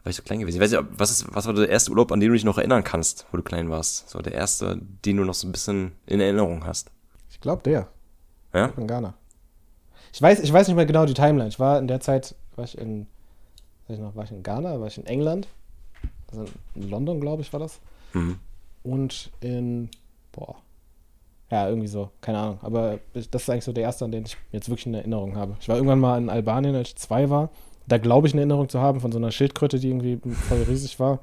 war 0.08 0.10
ich 0.10 0.16
so 0.16 0.22
klein 0.22 0.40
gewesen. 0.40 0.56
Ich 0.56 0.62
weiß 0.62 0.70
nicht, 0.70 0.98
was, 0.98 1.10
ist, 1.10 1.34
was 1.34 1.46
war 1.46 1.52
der 1.52 1.68
erste 1.68 1.90
Urlaub, 1.90 2.10
an 2.12 2.20
den 2.20 2.30
du 2.30 2.32
dich 2.32 2.44
noch 2.44 2.56
erinnern 2.56 2.82
kannst, 2.82 3.26
wo 3.30 3.36
du 3.36 3.42
klein 3.42 3.68
warst? 3.68 4.08
So 4.08 4.20
der 4.20 4.32
erste, 4.32 4.80
den 5.04 5.18
du 5.18 5.24
noch 5.24 5.34
so 5.34 5.46
ein 5.46 5.52
bisschen 5.52 5.92
in 6.06 6.20
Erinnerung 6.20 6.64
hast. 6.64 6.90
Ich 7.30 7.40
glaube, 7.40 7.62
der. 7.62 7.88
Ja? 8.54 8.72
in 8.78 8.86
Ghana. 8.86 9.12
Ich 10.10 10.22
weiß, 10.22 10.40
ich 10.40 10.50
weiß 10.50 10.66
nicht 10.66 10.76
mehr 10.76 10.86
genau 10.86 11.04
die 11.04 11.12
Timeline. 11.12 11.50
Ich 11.50 11.60
war 11.60 11.78
in 11.78 11.88
der 11.88 12.00
Zeit, 12.00 12.34
war 12.56 12.64
ich 12.64 12.78
in, 12.78 13.06
weiß 13.86 13.98
ich 13.98 14.02
noch, 14.02 14.16
war 14.16 14.24
ich 14.24 14.30
in 14.30 14.42
Ghana, 14.42 14.80
war 14.80 14.86
ich 14.86 14.96
in 14.96 15.04
England, 15.04 15.46
also 16.30 16.46
in 16.74 16.88
London, 16.88 17.20
glaube 17.20 17.42
ich, 17.42 17.52
war 17.52 17.60
das. 17.60 17.78
Mhm. 18.14 18.38
Und 18.82 19.30
in, 19.40 19.90
boah, 20.32 20.56
ja, 21.50 21.68
irgendwie 21.68 21.88
so, 21.88 22.10
keine 22.22 22.38
Ahnung. 22.38 22.58
Aber 22.62 22.98
das 23.12 23.26
ist 23.26 23.50
eigentlich 23.50 23.64
so 23.64 23.72
der 23.72 23.84
erste, 23.84 24.06
an 24.06 24.12
den 24.12 24.24
ich 24.24 24.38
jetzt 24.52 24.70
wirklich 24.70 24.86
eine 24.86 24.98
Erinnerung 24.98 25.36
habe. 25.36 25.58
Ich 25.60 25.68
war 25.68 25.76
irgendwann 25.76 26.00
mal 26.00 26.16
in 26.16 26.30
Albanien, 26.30 26.74
als 26.74 26.88
ich 26.88 26.96
zwei 26.96 27.28
war. 27.28 27.50
Da 27.88 27.98
glaube 27.98 28.26
ich 28.26 28.34
eine 28.34 28.42
Erinnerung 28.42 28.68
zu 28.68 28.80
haben 28.80 29.00
von 29.00 29.10
so 29.12 29.18
einer 29.18 29.30
Schildkröte, 29.30 29.78
die 29.78 29.88
irgendwie 29.88 30.18
voll 30.48 30.62
riesig 30.68 31.00
war. 31.00 31.20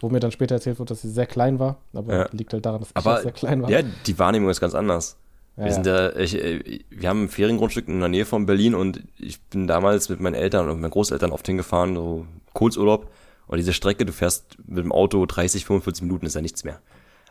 Wo 0.00 0.08
mir 0.08 0.18
dann 0.20 0.32
später 0.32 0.54
erzählt 0.54 0.78
wurde, 0.78 0.88
dass 0.94 1.02
sie 1.02 1.10
sehr 1.10 1.26
klein 1.26 1.58
war. 1.58 1.76
Aber 1.92 2.14
Ja. 2.16 2.28
liegt 2.32 2.52
halt 2.54 2.64
daran, 2.64 2.80
dass 2.80 2.90
ich 2.90 2.96
Aber 2.96 3.18
auch 3.18 3.22
sehr 3.22 3.32
klein 3.32 3.62
war. 3.62 3.70
ja, 3.70 3.82
die 3.82 4.18
Wahrnehmung 4.18 4.48
ist 4.48 4.60
ganz 4.60 4.74
anders. 4.74 5.16
Ja, 5.58 5.64
wir 5.66 5.72
sind 5.74 5.86
ja, 5.86 6.16
ich, 6.16 6.86
wir 6.88 7.08
haben 7.08 7.24
ein 7.24 7.28
Feriengrundstück 7.28 7.86
in 7.86 8.00
der 8.00 8.08
Nähe 8.08 8.24
von 8.24 8.46
Berlin 8.46 8.74
und 8.74 9.02
ich 9.18 9.42
bin 9.42 9.66
damals 9.66 10.08
mit 10.08 10.20
meinen 10.20 10.34
Eltern 10.34 10.70
und 10.70 10.80
meinen 10.80 10.90
Großeltern 10.90 11.32
oft 11.32 11.46
hingefahren, 11.46 11.94
so 11.96 12.24
Kurzurlaub. 12.54 13.10
Und 13.46 13.58
diese 13.58 13.74
Strecke, 13.74 14.06
du 14.06 14.12
fährst 14.12 14.56
mit 14.66 14.78
dem 14.78 14.92
Auto 14.92 15.26
30, 15.26 15.66
45 15.66 16.04
Minuten, 16.04 16.24
ist 16.24 16.34
ja 16.34 16.40
nichts 16.40 16.64
mehr. 16.64 16.80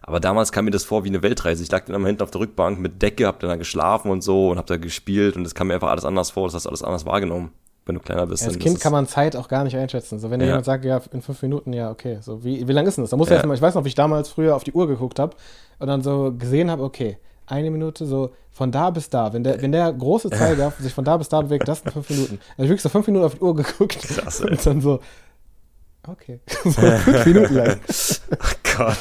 Aber 0.02 0.20
damals 0.20 0.52
kam 0.52 0.66
mir 0.66 0.72
das 0.72 0.84
vor 0.84 1.04
wie 1.04 1.08
eine 1.10 1.24
Weltreise. 1.24 1.64
Ich 1.64 1.72
lag 1.72 1.86
dann 1.86 1.96
immer 1.96 2.08
hinten 2.08 2.22
auf 2.22 2.30
der 2.32 2.42
Rückbank 2.42 2.78
mit 2.80 3.02
Decke, 3.02 3.26
hab 3.26 3.40
dann 3.40 3.50
da 3.50 3.56
geschlafen 3.56 4.12
und 4.12 4.22
so 4.22 4.50
und 4.50 4.58
hab 4.60 4.68
da 4.68 4.78
gespielt 4.78 5.36
und 5.38 5.46
es 5.46 5.56
kam 5.56 5.68
mir 5.68 5.74
einfach 5.76 5.90
alles 5.90 6.06
anders 6.06 6.30
vor, 6.32 6.46
das 6.48 6.54
hast 6.54 6.66
du 6.66 6.70
alles 6.70 6.84
anders 6.84 7.06
wahrgenommen, 7.06 7.52
wenn 7.90 7.96
du 7.96 8.02
kleiner 8.02 8.26
bist. 8.26 8.44
Als 8.44 8.54
Und 8.54 8.60
Kind 8.62 8.76
das 8.76 8.82
kann 8.82 8.94
man 8.94 9.08
Zeit 9.08 9.36
auch 9.36 9.50
gar 9.50 9.66
nicht 9.66 9.76
einschätzen. 9.76 10.20
So, 10.20 10.32
wenn 10.32 10.40
Ja. 10.40 10.48
jemand 10.48 10.66
sagt, 10.66 10.86
ja, 10.86 11.02
in 11.12 11.22
fünf 11.22 11.42
Minuten, 11.42 11.74
ja, 11.74 11.92
okay. 11.92 12.20
So, 12.22 12.44
wie, 12.44 12.66
wie 12.66 12.72
lang 12.72 12.88
ist 12.88 12.96
denn 12.96 13.04
das? 13.04 13.12
Da 13.12 13.18
muss 13.18 13.28
ja. 13.28 13.34
Ja. 13.34 13.38
erst 13.40 13.48
mal, 13.48 13.54
ich 13.56 13.62
weiß 13.62 13.76
noch, 13.76 13.84
wie 13.84 13.90
ich 13.90 13.96
damals 13.96 14.30
früher 14.30 14.56
auf 14.56 14.64
die 14.64 14.72
Uhr 14.72 14.88
geguckt 14.88 15.20
habe 15.20 15.36
und 15.80 15.88
dann 15.88 16.02
so 16.02 16.34
gesehen 16.38 16.72
habe, 16.72 16.84
okay, 16.84 17.18
eine 17.48 17.72
Minute, 17.72 18.06
so 18.06 18.32
von 18.52 18.72
da 18.72 18.90
bis 18.92 19.10
da. 19.10 19.34
Wenn 19.34 19.44
der, 19.44 19.62
wenn 19.62 19.72
der 19.72 19.92
große 19.92 20.30
Zeiger 20.32 20.72
sich 20.80 20.94
von 20.94 21.04
da 21.04 21.18
bis 21.18 21.30
da 21.30 21.42
bewegt, 21.42 21.68
das 21.68 21.80
sind 21.82 21.92
fünf 21.92 22.10
Minuten. 22.10 22.40
Habe 22.54 22.64
ich 22.64 22.70
wirklich 22.70 22.82
so 22.82 22.90
fünf 22.90 23.08
Minuten 23.08 23.26
auf 23.26 23.36
die 23.36 23.42
Uhr 23.42 23.56
geguckt 23.56 24.00
Krass, 24.08 24.42
und 24.42 24.66
dann 24.66 24.82
so, 24.82 25.00
okay, 26.08 26.40
so 26.64 26.72
fünf 26.72 27.26
Minuten 27.26 27.56
lang. 27.56 27.80
Ach 28.40 28.56
Gott. 28.78 28.98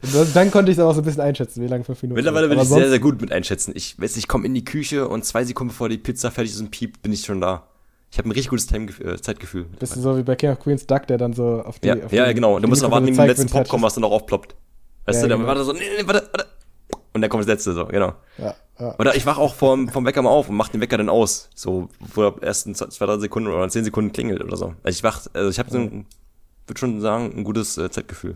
Und 0.00 0.36
dann, 0.36 0.50
konnte 0.52 0.70
ich 0.70 0.78
es 0.78 0.84
auch 0.84 0.92
so 0.92 1.00
ein 1.00 1.04
bisschen 1.04 1.22
einschätzen, 1.22 1.60
wie 1.60 1.66
lange 1.66 1.82
fünf 1.82 2.00
Minuten 2.02 2.16
Mittlerweile 2.16 2.48
bin 2.48 2.60
ich 2.60 2.68
sehr, 2.68 2.88
sehr 2.88 3.00
gut 3.00 3.20
mit 3.20 3.32
einschätzen. 3.32 3.72
Ich 3.74 4.00
weiß 4.00 4.16
ich 4.16 4.28
komme 4.28 4.46
in 4.46 4.54
die 4.54 4.64
Küche 4.64 5.08
und 5.08 5.24
zwei 5.24 5.44
Sekunden 5.44 5.70
bevor 5.70 5.88
die 5.88 5.98
Pizza 5.98 6.30
fertig 6.30 6.52
ist 6.52 6.60
und 6.60 6.70
piept, 6.70 7.02
bin 7.02 7.12
ich 7.12 7.22
schon 7.22 7.40
da. 7.40 7.66
Ich 8.10 8.18
habe 8.18 8.28
ein 8.28 8.32
richtig 8.32 8.48
gutes 8.48 8.66
Time 8.66 8.90
äh, 8.90 9.20
Zeitgefühl. 9.20 9.64
Bist 9.78 9.96
du 9.96 10.00
so 10.00 10.16
wie 10.16 10.22
bei 10.22 10.34
King 10.34 10.50
of 10.50 10.60
Queens 10.60 10.86
Duck, 10.86 11.06
der 11.06 11.18
dann 11.18 11.32
so 11.34 11.62
auf 11.62 11.78
die. 11.78 11.88
ja, 11.88 12.04
auf 12.04 12.12
ja, 12.12 12.32
genau. 12.32 12.56
auf 12.56 12.62
Du 12.62 12.68
musst 12.68 12.82
noch 12.82 12.90
warten, 12.90 13.06
den 13.06 13.14
zeigt, 13.14 13.28
letzten 13.28 13.46
es 13.46 13.52
Popcorn, 13.52 13.82
was 13.82 13.94
dann 13.94 14.02
noch 14.02 14.10
aufploppt. 14.10 14.54
Weißt 15.04 15.16
Ja, 15.16 15.22
du, 15.22 15.28
dann 15.28 15.38
genau. 15.38 15.48
war 15.48 15.54
da 15.54 15.64
so, 15.64 15.72
nee, 15.72 15.80
nee, 15.80 16.06
warte, 16.06 16.28
warte. 16.32 16.46
Und 17.12 17.22
dann 17.22 17.30
kommt 17.30 17.42
das 17.42 17.48
letzte 17.48 17.72
so, 17.72 17.86
genau. 17.86 18.12
Ja, 18.38 18.54
ja. 18.78 18.94
Oder 18.98 19.16
ich 19.16 19.26
wach 19.26 19.38
auch 19.38 19.54
vom, 19.54 19.88
vom 19.88 20.04
Wecker 20.04 20.22
mal 20.22 20.30
auf 20.30 20.48
und 20.48 20.56
mach 20.56 20.68
den 20.68 20.80
Wecker 20.80 20.98
dann 20.98 21.08
aus. 21.08 21.50
So, 21.54 21.88
wo 22.14 22.22
er 22.22 22.42
erst 22.42 22.66
in 22.66 22.74
zwei, 22.74 23.06
drei 23.06 23.18
Sekunden 23.18 23.48
oder 23.50 23.68
zehn 23.68 23.84
Sekunden 23.84 24.12
klingelt 24.12 24.42
oder 24.42 24.56
so. 24.56 24.74
Also 24.82 24.96
ich 24.96 25.02
wach, 25.02 25.26
also 25.32 25.50
ich 25.50 25.58
habe 25.58 25.70
so 25.70 25.78
ein, 25.78 26.06
würde 26.66 26.78
schon 26.78 27.00
sagen, 27.00 27.32
ein 27.36 27.44
gutes 27.44 27.76
äh, 27.76 27.90
Zeitgefühl. 27.90 28.34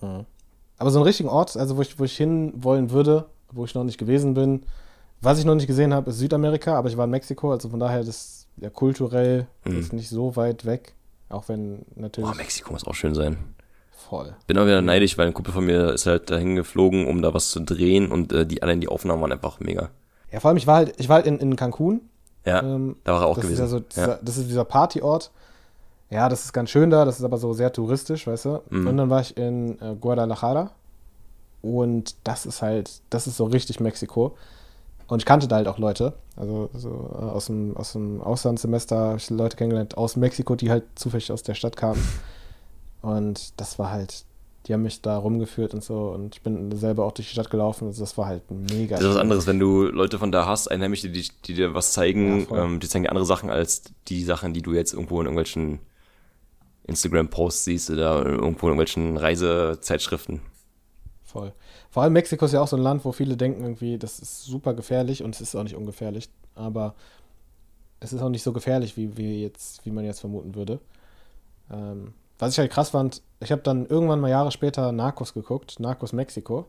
Aber 0.00 0.90
so 0.90 0.98
einen 0.98 1.06
richtigen 1.06 1.28
Ort, 1.28 1.56
also 1.56 1.76
wo 1.76 1.82
ich, 1.82 1.98
wo 1.98 2.04
ich 2.04 2.16
hin 2.16 2.52
wollen 2.56 2.90
würde, 2.90 3.26
wo 3.50 3.64
ich 3.64 3.74
noch 3.74 3.84
nicht 3.84 3.98
gewesen 3.98 4.34
bin, 4.34 4.64
was 5.20 5.38
ich 5.38 5.44
noch 5.44 5.54
nicht 5.54 5.66
gesehen 5.66 5.94
habe, 5.94 6.10
ist 6.10 6.18
Südamerika, 6.18 6.76
aber 6.76 6.88
ich 6.88 6.96
war 6.96 7.04
in 7.04 7.10
Mexiko, 7.10 7.52
also 7.52 7.70
von 7.70 7.80
daher 7.80 8.04
das 8.04 8.43
ja 8.58 8.70
kulturell 8.70 9.46
Mhm. 9.64 9.78
ist 9.78 9.92
nicht 9.92 10.08
so 10.08 10.36
weit 10.36 10.64
weg, 10.64 10.94
auch 11.28 11.48
wenn 11.48 11.84
natürlich 11.96 12.30
Boah, 12.30 12.36
Mexiko 12.36 12.72
muss 12.72 12.86
auch 12.86 12.94
schön 12.94 13.14
sein. 13.14 13.36
voll. 14.08 14.34
Bin 14.46 14.58
auch 14.58 14.66
wieder 14.66 14.82
neidisch, 14.82 15.16
weil 15.18 15.26
ein 15.28 15.34
Kumpel 15.34 15.52
von 15.54 15.64
mir 15.64 15.92
ist 15.94 16.06
halt 16.06 16.30
dahin 16.30 16.56
geflogen, 16.56 17.06
um 17.06 17.22
da 17.22 17.32
was 17.34 17.50
zu 17.50 17.60
drehen 17.60 18.10
und 18.12 18.32
äh, 18.32 18.44
die 18.46 18.62
allein 18.62 18.80
die 18.80 18.88
Aufnahmen 18.88 19.22
waren 19.22 19.32
einfach 19.32 19.60
mega. 19.60 19.88
Ja, 20.30 20.40
vor 20.40 20.48
allem 20.50 20.58
ich 20.58 20.66
war 20.66 20.76
halt, 20.76 20.94
ich 20.98 21.08
war 21.08 21.16
halt 21.16 21.26
in, 21.26 21.38
in 21.38 21.56
Cancun. 21.56 22.00
Ja, 22.44 22.62
ähm, 22.62 22.96
da 23.04 23.14
war 23.14 23.22
er 23.22 23.26
auch 23.28 23.36
das 23.36 23.44
gewesen. 23.46 23.54
Ist 23.54 23.60
ja 23.60 23.66
so, 23.68 23.80
dieser, 23.80 24.08
ja. 24.08 24.18
Das 24.22 24.36
ist 24.36 24.48
dieser 24.48 24.64
Partyort. 24.66 25.30
Ja, 26.10 26.28
das 26.28 26.44
ist 26.44 26.52
ganz 26.52 26.68
schön 26.70 26.90
da, 26.90 27.04
das 27.06 27.18
ist 27.18 27.24
aber 27.24 27.38
so 27.38 27.54
sehr 27.54 27.72
touristisch, 27.72 28.26
weißt 28.26 28.44
du. 28.44 28.60
Mhm. 28.68 28.86
Und 28.86 28.96
dann 28.98 29.08
war 29.10 29.20
ich 29.22 29.36
in 29.38 29.80
äh, 29.80 29.94
Guadalajara 29.98 30.70
und 31.62 32.14
das 32.24 32.44
ist 32.46 32.60
halt, 32.62 33.00
das 33.10 33.26
ist 33.26 33.36
so 33.38 33.44
richtig 33.46 33.80
Mexiko. 33.80 34.36
Und 35.06 35.20
ich 35.20 35.26
kannte 35.26 35.48
da 35.48 35.56
halt 35.56 35.68
auch 35.68 35.78
Leute, 35.78 36.14
also 36.36 36.70
so 36.72 36.88
äh, 36.88 37.24
aus 37.24 37.46
dem, 37.46 37.76
aus 37.76 37.92
dem 37.92 38.20
Auslandssemester 38.20 38.96
habe 38.96 39.16
ich 39.18 39.28
Leute 39.30 39.56
kennengelernt 39.56 39.96
aus 39.96 40.16
Mexiko, 40.16 40.56
die 40.56 40.70
halt 40.70 40.84
zufällig 40.94 41.30
aus 41.30 41.42
der 41.42 41.54
Stadt 41.54 41.76
kamen. 41.76 42.02
Und 43.02 43.60
das 43.60 43.78
war 43.78 43.90
halt, 43.90 44.24
die 44.66 44.72
haben 44.72 44.82
mich 44.82 45.02
da 45.02 45.18
rumgeführt 45.18 45.74
und 45.74 45.84
so 45.84 46.08
und 46.08 46.36
ich 46.36 46.42
bin 46.42 46.74
selber 46.74 47.04
auch 47.04 47.12
durch 47.12 47.28
die 47.28 47.34
Stadt 47.34 47.50
gelaufen. 47.50 47.88
Also 47.88 48.02
das 48.02 48.16
war 48.16 48.26
halt 48.26 48.50
mega. 48.50 48.96
Das 48.96 49.04
ist 49.04 49.10
was 49.10 49.18
anderes, 49.18 49.46
wenn 49.46 49.58
du 49.58 49.82
Leute 49.84 50.18
von 50.18 50.32
da 50.32 50.46
hast, 50.46 50.68
Einheimische, 50.68 51.10
die, 51.10 51.28
die 51.44 51.54
dir 51.54 51.74
was 51.74 51.92
zeigen, 51.92 52.46
Ja, 52.50 52.64
ähm, 52.64 52.80
die 52.80 52.88
zeigen 52.88 53.04
dir 53.04 53.10
andere 53.10 53.26
Sachen 53.26 53.50
als 53.50 53.82
die 54.08 54.24
Sachen, 54.24 54.54
die 54.54 54.62
du 54.62 54.72
jetzt 54.72 54.94
irgendwo 54.94 55.20
in 55.20 55.26
irgendwelchen 55.26 55.80
Instagram-Posts 56.86 57.64
siehst 57.64 57.90
oder 57.90 58.24
irgendwo 58.24 58.66
in 58.68 58.78
irgendwelchen 58.78 59.18
Reisezeitschriften. 59.18 60.40
Voll. 61.24 61.52
Vor 61.94 62.02
allem 62.02 62.14
Mexiko 62.14 62.44
ist 62.46 62.50
ja 62.50 62.60
auch 62.60 62.66
so 62.66 62.74
ein 62.74 62.82
Land, 62.82 63.04
wo 63.04 63.12
viele 63.12 63.36
denken 63.36 63.62
irgendwie, 63.62 63.98
das 63.98 64.18
ist 64.18 64.42
super 64.42 64.74
gefährlich 64.74 65.22
und 65.22 65.32
es 65.36 65.40
ist 65.40 65.54
auch 65.54 65.62
nicht 65.62 65.76
ungefährlich, 65.76 66.28
aber 66.56 66.96
es 68.00 68.12
ist 68.12 68.20
auch 68.20 68.30
nicht 68.30 68.42
so 68.42 68.52
gefährlich, 68.52 68.96
wie, 68.96 69.16
wie, 69.16 69.42
jetzt, 69.42 69.86
wie 69.86 69.92
man 69.92 70.04
jetzt 70.04 70.18
vermuten 70.18 70.56
würde. 70.56 70.80
Ähm, 71.70 72.12
was 72.40 72.50
ich 72.50 72.58
halt 72.58 72.72
krass 72.72 72.90
fand, 72.90 73.22
ich 73.38 73.52
habe 73.52 73.62
dann 73.62 73.86
irgendwann 73.86 74.18
mal 74.18 74.28
Jahre 74.28 74.50
später 74.50 74.90
Narcos 74.90 75.34
geguckt, 75.34 75.78
Narcos 75.78 76.12
Mexiko. 76.12 76.66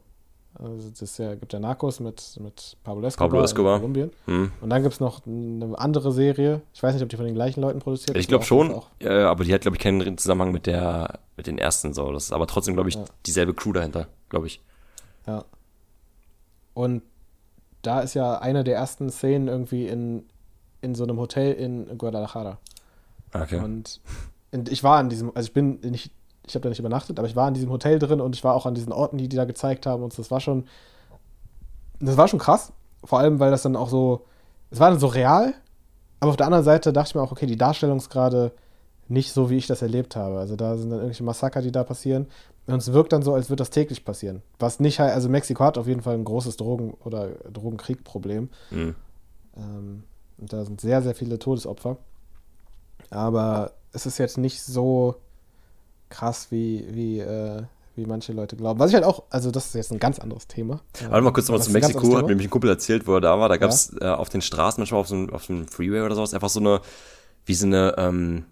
Also 0.59 0.91
das 0.99 1.17
ja, 1.17 1.33
gibt 1.33 1.53
ja 1.53 1.59
Narcos 1.59 1.99
mit, 1.99 2.39
mit 2.39 2.77
Pablo 2.83 3.07
Escobar, 3.07 3.29
Pablo 3.29 3.43
Escobar. 3.43 3.75
in 3.77 3.81
Kolumbien. 3.81 4.11
Hm. 4.25 4.51
Und 4.61 4.69
dann 4.69 4.83
gibt 4.83 4.93
es 4.93 4.99
noch 4.99 5.25
eine 5.25 5.75
andere 5.79 6.11
Serie. 6.11 6.61
Ich 6.71 6.83
weiß 6.83 6.93
nicht, 6.93 7.01
ob 7.01 7.09
die 7.09 7.17
von 7.17 7.25
den 7.25 7.33
gleichen 7.33 7.61
Leuten 7.61 7.79
produziert 7.79 8.15
Ich 8.15 8.27
glaube 8.27 8.45
schon, 8.45 8.79
ja, 9.01 9.27
aber 9.31 9.43
die 9.43 9.51
hat, 9.55 9.61
glaube 9.61 9.75
ich, 9.75 9.81
keinen 9.81 10.19
Zusammenhang 10.19 10.51
mit 10.51 10.67
der, 10.67 11.17
mit 11.35 11.47
den 11.47 11.57
ersten 11.57 11.95
so. 11.95 12.11
Das 12.11 12.25
ist 12.25 12.31
aber 12.31 12.45
trotzdem, 12.45 12.75
glaube 12.75 12.89
ich, 12.89 12.95
Ja. 12.95 13.05
dieselbe 13.25 13.55
Crew 13.55 13.73
dahinter, 13.73 14.05
glaube 14.29 14.45
ich. 14.45 14.61
Ja. 15.27 15.45
Und 16.73 17.03
da 17.81 18.01
ist 18.01 18.13
ja 18.13 18.39
eine 18.39 18.63
der 18.63 18.75
ersten 18.75 19.09
Szenen 19.09 19.47
irgendwie 19.47 19.87
in, 19.87 20.25
in 20.81 20.95
so 20.95 21.03
einem 21.03 21.19
Hotel 21.19 21.53
in 21.53 21.97
Guadalajara. 21.97 22.57
Okay. 23.33 23.59
Und, 23.59 24.01
und 24.51 24.69
ich 24.69 24.83
war 24.83 24.99
in 24.99 25.09
diesem, 25.09 25.31
also 25.35 25.47
ich 25.47 25.53
bin 25.53 25.79
nicht 25.81 26.11
ich 26.47 26.55
habe 26.55 26.63
da 26.63 26.69
nicht 26.69 26.79
übernachtet, 26.79 27.17
aber 27.19 27.27
ich 27.27 27.35
war 27.35 27.47
in 27.47 27.53
diesem 27.53 27.69
Hotel 27.69 27.99
drin 27.99 28.21
und 28.21 28.35
ich 28.35 28.43
war 28.43 28.53
auch 28.53 28.65
an 28.65 28.75
diesen 28.75 28.93
Orten, 28.93 29.17
die 29.17 29.27
die 29.27 29.35
da 29.35 29.45
gezeigt 29.45 29.85
haben 29.85 30.03
und 30.03 30.17
das 30.17 30.31
war 30.31 30.39
schon, 30.39 30.65
das 31.99 32.17
war 32.17 32.27
schon 32.27 32.39
krass. 32.39 32.71
Vor 33.03 33.19
allem, 33.19 33.39
weil 33.39 33.51
das 33.51 33.63
dann 33.63 33.75
auch 33.75 33.89
so, 33.89 34.25
es 34.71 34.79
war 34.79 34.89
dann 34.89 34.99
so 34.99 35.07
real, 35.07 35.53
aber 36.19 36.31
auf 36.31 36.37
der 36.37 36.45
anderen 36.45 36.63
Seite 36.63 36.93
dachte 36.93 37.09
ich 37.09 37.15
mir 37.15 37.21
auch, 37.21 37.31
okay, 37.31 37.45
die 37.45 37.57
Darstellungsgrade 37.57 38.51
nicht 39.07 39.31
so, 39.31 39.49
wie 39.49 39.57
ich 39.57 39.67
das 39.67 39.81
erlebt 39.81 40.15
habe. 40.15 40.39
Also 40.39 40.55
da 40.55 40.75
sind 40.77 40.89
dann 40.89 40.99
irgendwelche 40.99 41.23
Massaker, 41.23 41.61
die 41.61 41.71
da 41.71 41.83
passieren. 41.83 42.27
Und 42.67 42.77
es 42.77 42.91
wirkt 42.93 43.13
dann 43.13 43.21
so, 43.21 43.33
als 43.35 43.49
würde 43.49 43.61
das 43.61 43.69
täglich 43.69 44.03
passieren. 44.05 44.41
Was 44.57 44.79
nicht 44.79 44.99
halt, 44.99 45.13
also 45.13 45.29
Mexiko 45.29 45.63
hat 45.63 45.77
auf 45.77 45.87
jeden 45.87 46.01
Fall 46.01 46.15
ein 46.15 46.23
großes 46.25 46.57
Drogen- 46.57 46.95
oder 47.03 47.29
Drogenkriegproblem. 47.51 48.49
Mhm. 48.71 48.95
Ähm, 49.55 50.03
und 50.37 50.51
da 50.53 50.65
sind 50.65 50.81
sehr, 50.81 51.01
sehr 51.03 51.13
viele 51.15 51.37
Todesopfer. 51.37 51.97
Aber 53.09 53.73
es 53.93 54.05
ist 54.05 54.17
jetzt 54.17 54.37
nicht 54.37 54.61
so 54.63 55.15
krass, 56.09 56.47
wie, 56.49 56.85
wie, 56.89 57.19
äh, 57.19 57.61
wie 57.95 58.05
manche 58.05 58.33
Leute 58.33 58.55
glauben. 58.55 58.79
Was 58.79 58.89
ich 58.89 58.95
halt 58.95 59.05
auch, 59.05 59.23
also 59.29 59.51
das 59.51 59.67
ist 59.67 59.75
jetzt 59.75 59.91
ein 59.91 59.99
ganz 59.99 60.19
anderes 60.19 60.47
Thema. 60.47 60.81
Warte 61.07 61.21
mal 61.21 61.31
kurz 61.31 61.47
nochmal 61.47 61.61
zu 61.63 61.71
Mexiko. 61.71 61.99
Hat 62.17 62.23
mir 62.23 62.29
nämlich 62.29 62.47
ein 62.47 62.51
Kumpel 62.51 62.69
erzählt, 62.69 63.07
wo 63.07 63.13
er 63.13 63.21
da 63.21 63.39
war. 63.39 63.47
Da 63.49 63.57
gab 63.57 63.69
es 63.69 63.95
äh, 64.01 64.05
auf 64.07 64.29
den 64.29 64.41
Straßen, 64.41 64.81
manchmal 64.81 65.01
auf 65.01 65.07
so, 65.07 65.15
einem- 65.15 65.29
auf 65.29 65.45
so 65.45 65.53
einem 65.53 65.67
Freeway 65.67 66.01
oder 66.01 66.15
sowas, 66.15 66.33
einfach 66.33 66.49
so 66.49 66.59
eine, 66.59 66.81
wie 67.45 67.53
so 67.53 67.65
eine 67.67 67.95
ähm, 67.97 68.45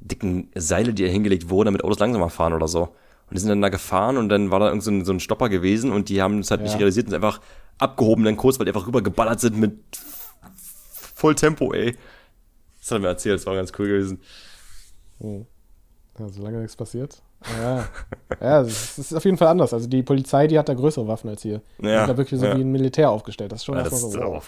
dicken 0.00 0.50
Seile, 0.54 0.94
die 0.94 1.04
da 1.04 1.08
hingelegt 1.10 1.50
wurden, 1.50 1.66
damit 1.66 1.84
Autos 1.84 1.98
langsamer 1.98 2.30
fahren 2.30 2.52
oder 2.54 2.66
so. 2.68 2.88
Und 3.30 3.34
die 3.36 3.40
sind 3.40 3.50
dann 3.50 3.60
da 3.62 3.68
gefahren 3.68 4.16
und 4.16 4.28
dann 4.30 4.50
war 4.50 4.60
da 4.60 4.68
irgend 4.68 4.82
so 4.82 4.90
ein, 4.90 5.04
so 5.04 5.12
ein 5.12 5.20
Stopper 5.20 5.48
gewesen 5.48 5.92
und 5.92 6.08
die 6.08 6.22
haben 6.22 6.38
es 6.38 6.50
halt 6.50 6.62
nicht 6.62 6.72
Ja. 6.72 6.78
realisiert 6.78 7.06
und 7.06 7.10
sind 7.10 7.22
einfach 7.24 7.40
abgehoben 7.78 8.24
dann 8.24 8.36
kurz, 8.36 8.58
weil 8.58 8.64
die 8.66 8.70
einfach 8.72 8.86
rübergeballert 8.86 9.40
sind 9.40 9.58
mit 9.58 9.78
voll 11.14 11.34
Tempo, 11.34 11.72
ey. 11.72 11.96
Das 12.80 12.90
hat 12.90 12.98
er 12.98 13.00
mir 13.00 13.08
erzählt, 13.08 13.38
das 13.38 13.46
war 13.46 13.54
ganz 13.54 13.72
cool 13.78 13.86
gewesen. 13.88 14.20
Ja, 15.20 16.28
solange 16.28 16.58
nichts 16.58 16.76
passiert. 16.76 17.20
Ja, 17.60 17.86
ja 18.40 18.60
es 18.62 18.98
ist 18.98 19.14
auf 19.14 19.24
jeden 19.24 19.36
Fall 19.36 19.48
anders. 19.48 19.72
Also 19.72 19.86
die 19.88 20.02
Polizei, 20.02 20.46
die 20.46 20.58
hat 20.58 20.68
da 20.68 20.74
größere 20.74 21.06
Waffen 21.06 21.28
als 21.30 21.42
hier. 21.42 21.60
Die 21.78 21.86
Ja, 21.86 22.00
sind 22.00 22.08
da 22.08 22.16
wirklich 22.16 22.40
so 22.40 22.46
ja. 22.46 22.56
wie 22.56 22.62
ein 22.62 22.72
Militär 22.72 23.10
aufgestellt. 23.10 23.52
Das 23.52 23.60
ist 23.60 23.64
schon 23.66 23.76
Ja, 23.76 23.82
erstmal 23.82 24.00
das 24.02 24.12
so, 24.12 24.18
ist 24.18 24.24
auch 24.24 24.42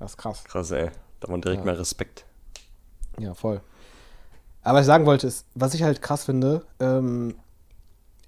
das 0.00 0.10
ist 0.12 0.16
krass. 0.18 0.44
krass, 0.44 0.70
ey. 0.72 0.90
Da 1.20 1.30
man 1.30 1.40
direkt 1.40 1.60
Ja. 1.60 1.66
mehr 1.66 1.78
Respekt. 1.78 2.24
Ja, 3.18 3.32
voll. 3.34 3.60
Aber 4.62 4.78
was 4.78 4.82
ich 4.84 4.86
sagen 4.88 5.06
wollte, 5.06 5.26
ist, 5.26 5.46
was 5.54 5.72
ich 5.74 5.82
halt 5.82 6.02
krass 6.02 6.24
finde, 6.24 6.64
ähm, 6.80 7.36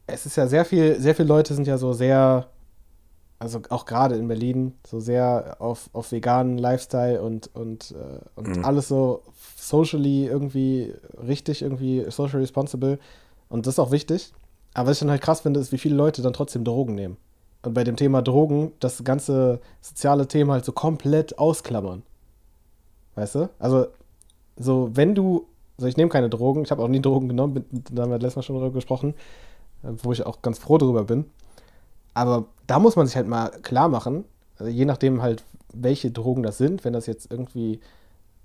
es 0.06 0.26
ist 0.26 0.36
ja 0.36 0.46
sehr 0.46 0.64
viel, 0.64 1.00
sehr 1.00 1.14
viele 1.14 1.28
Leute 1.28 1.54
sind 1.54 1.66
ja 1.66 1.78
so 1.78 1.92
sehr, 1.92 2.46
also 3.38 3.60
auch 3.70 3.84
gerade 3.84 4.14
in 4.16 4.28
Berlin, 4.28 4.74
so 4.86 5.00
sehr 5.00 5.56
auf, 5.58 5.90
auf 5.92 6.12
veganen 6.12 6.58
Lifestyle 6.58 7.20
und, 7.20 7.50
und, 7.54 7.92
äh, 7.92 8.18
und 8.34 8.58
Mhm. 8.58 8.64
alles 8.64 8.88
so 8.88 9.22
socially 9.56 10.26
irgendwie 10.26 10.94
richtig, 11.26 11.62
irgendwie 11.62 12.06
social 12.10 12.40
responsible. 12.40 12.98
Und 13.48 13.66
das 13.66 13.74
ist 13.74 13.78
auch 13.78 13.90
wichtig. 13.90 14.32
Aber 14.74 14.90
was 14.90 14.96
ich 14.96 15.00
dann 15.00 15.10
halt 15.10 15.22
krass 15.22 15.40
finde, 15.40 15.60
ist, 15.60 15.72
wie 15.72 15.78
viele 15.78 15.96
Leute 15.96 16.22
dann 16.22 16.32
trotzdem 16.32 16.64
Drogen 16.64 16.94
nehmen. 16.94 17.16
Und 17.62 17.74
bei 17.74 17.82
dem 17.82 17.96
Thema 17.96 18.22
Drogen 18.22 18.72
das 18.78 19.02
ganze 19.02 19.60
soziale 19.80 20.28
Thema 20.28 20.54
halt 20.54 20.64
so 20.64 20.72
komplett 20.72 21.38
ausklammern. 21.38 22.02
Weißt 23.16 23.34
du? 23.34 23.48
Also, 23.58 23.86
so, 24.58 24.90
wenn 24.94 25.14
du, 25.14 25.46
also 25.78 25.88
ich 25.88 25.96
nehme 25.96 26.10
keine 26.10 26.28
Drogen, 26.30 26.62
ich 26.62 26.70
habe 26.70 26.82
auch 26.82 26.88
nie 26.88 27.00
Drogen 27.00 27.28
genommen, 27.28 27.64
da 27.90 28.02
haben 28.02 28.10
wir 28.10 28.18
letztes 28.18 28.36
Mal 28.36 28.42
schon 28.42 28.56
drüber 28.56 28.70
gesprochen, 28.72 29.14
wo 29.82 30.12
ich 30.12 30.24
auch 30.26 30.42
ganz 30.42 30.58
froh 30.58 30.78
drüber 30.78 31.04
bin. 31.04 31.26
Aber 32.14 32.46
da 32.66 32.78
muss 32.78 32.96
man 32.96 33.06
sich 33.06 33.16
halt 33.16 33.28
mal 33.28 33.50
klar 33.62 33.88
machen, 33.88 34.24
also 34.58 34.70
je 34.70 34.84
nachdem 34.86 35.20
halt, 35.22 35.44
welche 35.74 36.10
Drogen 36.10 36.42
das 36.42 36.56
sind, 36.58 36.84
wenn 36.84 36.94
das 36.94 37.06
jetzt 37.06 37.30
irgendwie 37.30 37.80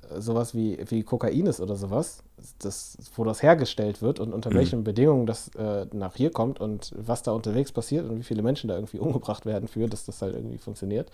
äh, 0.09 0.19
sowas 0.19 0.53
wie, 0.53 0.77
wie 0.89 1.03
Kokain 1.03 1.45
ist 1.45 1.61
oder 1.61 1.75
sowas, 1.77 2.23
das, 2.59 2.97
wo 3.15 3.23
das 3.23 3.41
hergestellt 3.41 4.01
wird 4.01 4.19
und 4.19 4.33
unter 4.33 4.49
Mhm. 4.49 4.55
welchen 4.55 4.83
Bedingungen 4.83 5.25
das 5.25 5.47
äh, 5.55 5.85
nach 5.93 6.15
hier 6.15 6.31
kommt 6.31 6.59
und 6.59 6.91
was 6.97 7.23
da 7.23 7.31
unterwegs 7.31 7.71
passiert 7.71 8.09
und 8.09 8.17
wie 8.19 8.23
viele 8.23 8.41
Menschen 8.41 8.67
da 8.67 8.75
irgendwie 8.75 8.99
umgebracht 8.99 9.45
werden 9.45 9.69
für, 9.69 9.87
dass 9.87 10.05
das 10.05 10.21
halt 10.21 10.35
irgendwie 10.35 10.57
funktioniert. 10.57 11.09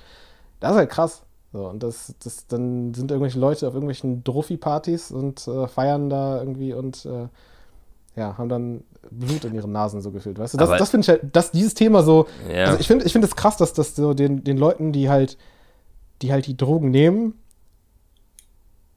Das 0.59 0.71
ist 0.71 0.77
halt 0.77 0.89
krass. 0.89 1.21
So, 1.53 1.67
und 1.67 1.81
das, 1.83 2.13
das, 2.23 2.47
dann 2.47 2.93
sind 2.93 3.09
irgendwelche 3.11 3.39
Leute 3.39 3.67
auf 3.67 3.73
irgendwelchen 3.73 4.23
Druffi-Partys 4.23 5.11
und 5.11 5.47
äh, 5.47 5.67
feiern 5.67 6.09
da 6.09 6.39
irgendwie 6.39 6.73
und 6.73 7.05
äh, 7.05 7.27
ja, 8.17 8.37
haben 8.37 8.49
dann 8.49 8.83
Blut 9.11 9.45
in 9.45 9.53
ihren 9.53 9.71
Nasen 9.71 10.01
so 10.01 10.11
gefühlt. 10.11 10.37
Weißt 10.39 10.55
du, 10.55 10.57
das, 10.57 10.77
das 10.77 10.89
finde 10.89 11.05
ich 11.05 11.09
halt, 11.09 11.35
dass 11.35 11.51
dieses 11.51 11.75
Thema 11.75 12.03
so, 12.03 12.25
Ja. 12.51 12.65
also 12.65 12.79
ich 12.79 12.87
finde 12.87 13.05
ich 13.05 13.13
find 13.13 13.23
es 13.23 13.35
krass, 13.35 13.57
dass 13.57 13.73
das 13.73 13.95
so 13.95 14.13
den, 14.13 14.43
den 14.43 14.57
Leuten, 14.57 14.91
die 14.91 15.09
halt, 15.09 15.37
die 16.21 16.31
halt 16.33 16.47
die 16.47 16.57
Drogen 16.57 16.89
nehmen, 16.89 17.35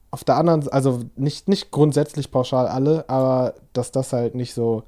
auf 0.09 0.23
der 0.25 0.35
anderen, 0.35 0.67
also 0.69 1.01
nicht, 1.15 1.47
nicht 1.47 1.71
grundsätzlich 1.71 2.31
pauschal 2.31 2.67
alle, 2.67 3.07
aber 3.09 3.53
dass 3.71 3.91
das 3.91 4.11
halt 4.11 4.35
nicht 4.35 4.53
so, 4.53 4.83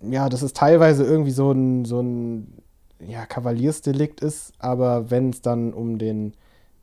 ja, 0.00 0.28
dass 0.28 0.42
es 0.42 0.52
teilweise 0.52 1.04
irgendwie 1.04 1.30
so 1.30 1.52
ein, 1.52 1.84
so 1.84 2.00
ein, 2.00 2.62
ja, 3.06 3.26
Kavaliersdelikt 3.26 4.20
ist, 4.20 4.52
aber 4.58 5.10
wenn 5.10 5.30
es 5.30 5.42
dann 5.42 5.74
um 5.74 5.98
den, 5.98 6.32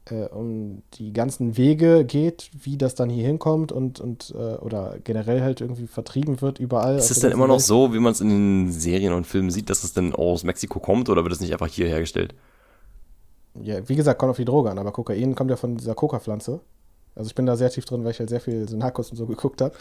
äh, 0.09 0.25
um 0.25 0.83
die 0.95 1.13
ganzen 1.13 1.57
Wege 1.57 2.05
geht, 2.05 2.51
wie 2.61 2.77
das 2.77 2.95
dann 2.95 3.09
hier 3.09 3.25
hinkommt 3.25 3.71
und, 3.71 3.99
und 3.99 4.33
äh, 4.35 4.55
oder 4.55 4.97
generell 5.03 5.41
halt 5.41 5.61
irgendwie 5.61 5.87
vertrieben 5.87 6.41
wird 6.41 6.59
überall. 6.59 6.97
Ist 6.97 7.11
es 7.11 7.19
denn 7.19 7.31
immer 7.31 7.47
noch 7.47 7.55
Welt. 7.55 7.65
so, 7.65 7.93
wie 7.93 7.99
man 7.99 8.11
es 8.11 8.21
in 8.21 8.29
den 8.29 8.71
Serien 8.71 9.13
und 9.13 9.27
Filmen 9.27 9.51
sieht, 9.51 9.69
dass 9.69 9.83
es 9.83 9.93
denn 9.93 10.13
aus 10.13 10.43
Mexiko 10.43 10.79
kommt 10.79 11.09
oder 11.09 11.23
wird 11.23 11.33
es 11.33 11.39
nicht 11.39 11.53
einfach 11.53 11.67
hier 11.67 11.87
hergestellt? 11.87 12.35
Ja, 13.61 13.87
wie 13.87 13.95
gesagt, 13.95 14.19
kommt 14.19 14.31
auf 14.31 14.37
die 14.37 14.45
Droge 14.45 14.71
an, 14.71 14.79
aber 14.79 14.91
Kokain 14.91 15.35
kommt 15.35 15.51
ja 15.51 15.57
von 15.57 15.77
dieser 15.77 15.95
Coca-Pflanze. 15.95 16.59
Also 17.15 17.27
ich 17.27 17.35
bin 17.35 17.45
da 17.45 17.55
sehr 17.55 17.69
tief 17.69 17.85
drin, 17.85 18.03
weil 18.03 18.11
ich 18.11 18.19
halt 18.19 18.29
sehr 18.29 18.41
viel 18.41 18.67
so 18.67 18.75
Narcos 18.75 19.11
und 19.11 19.17
so 19.17 19.27
geguckt 19.27 19.61
habe. 19.61 19.75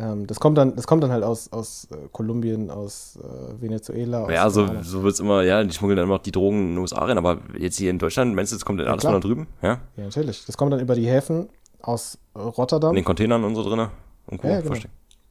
Ähm, 0.00 0.26
das, 0.28 0.38
kommt 0.38 0.56
dann, 0.56 0.76
das 0.76 0.86
kommt 0.86 1.02
dann 1.02 1.10
halt 1.10 1.24
aus, 1.24 1.52
aus 1.52 1.88
äh, 1.90 1.96
Kolumbien, 2.12 2.70
aus 2.70 3.18
äh, 3.20 3.60
Venezuela. 3.60 4.24
Aus, 4.24 4.30
Ja, 4.32 4.48
so, 4.48 4.66
so 4.82 5.02
wird 5.02 5.14
es 5.14 5.20
immer, 5.20 5.42
ja, 5.42 5.64
die 5.64 5.72
schmuggeln 5.72 5.96
dann 5.96 6.04
immer 6.06 6.14
noch 6.16 6.22
die 6.22 6.30
Drogen 6.30 6.58
in 6.60 6.68
den 6.74 6.78
USA 6.78 7.04
rein, 7.04 7.18
aber 7.18 7.38
jetzt 7.58 7.76
hier 7.78 7.90
in 7.90 7.98
Deutschland, 7.98 8.34
meinst 8.34 8.52
du, 8.52 8.56
es 8.56 8.64
kommt 8.64 8.78
denn 8.78 8.86
Ja, 8.86 8.92
alles 8.92 9.00
klar. 9.00 9.14
von 9.14 9.20
da 9.20 9.26
drüben? 9.26 9.46
Ja? 9.60 9.80
ja, 9.96 10.04
natürlich. 10.04 10.46
Das 10.46 10.56
kommt 10.56 10.72
dann 10.72 10.78
über 10.80 10.94
die 10.94 11.06
Häfen 11.06 11.48
aus 11.82 12.16
äh, 12.34 12.38
Rotterdam. 12.38 12.90
In 12.90 12.96
den 12.96 13.04
Containern 13.04 13.42
und 13.42 13.56
so 13.56 13.64
drinne? 13.64 13.90
Und 14.26 14.40
Co. 14.40 14.46
Ja, 14.48 14.60
genau. 14.60 14.76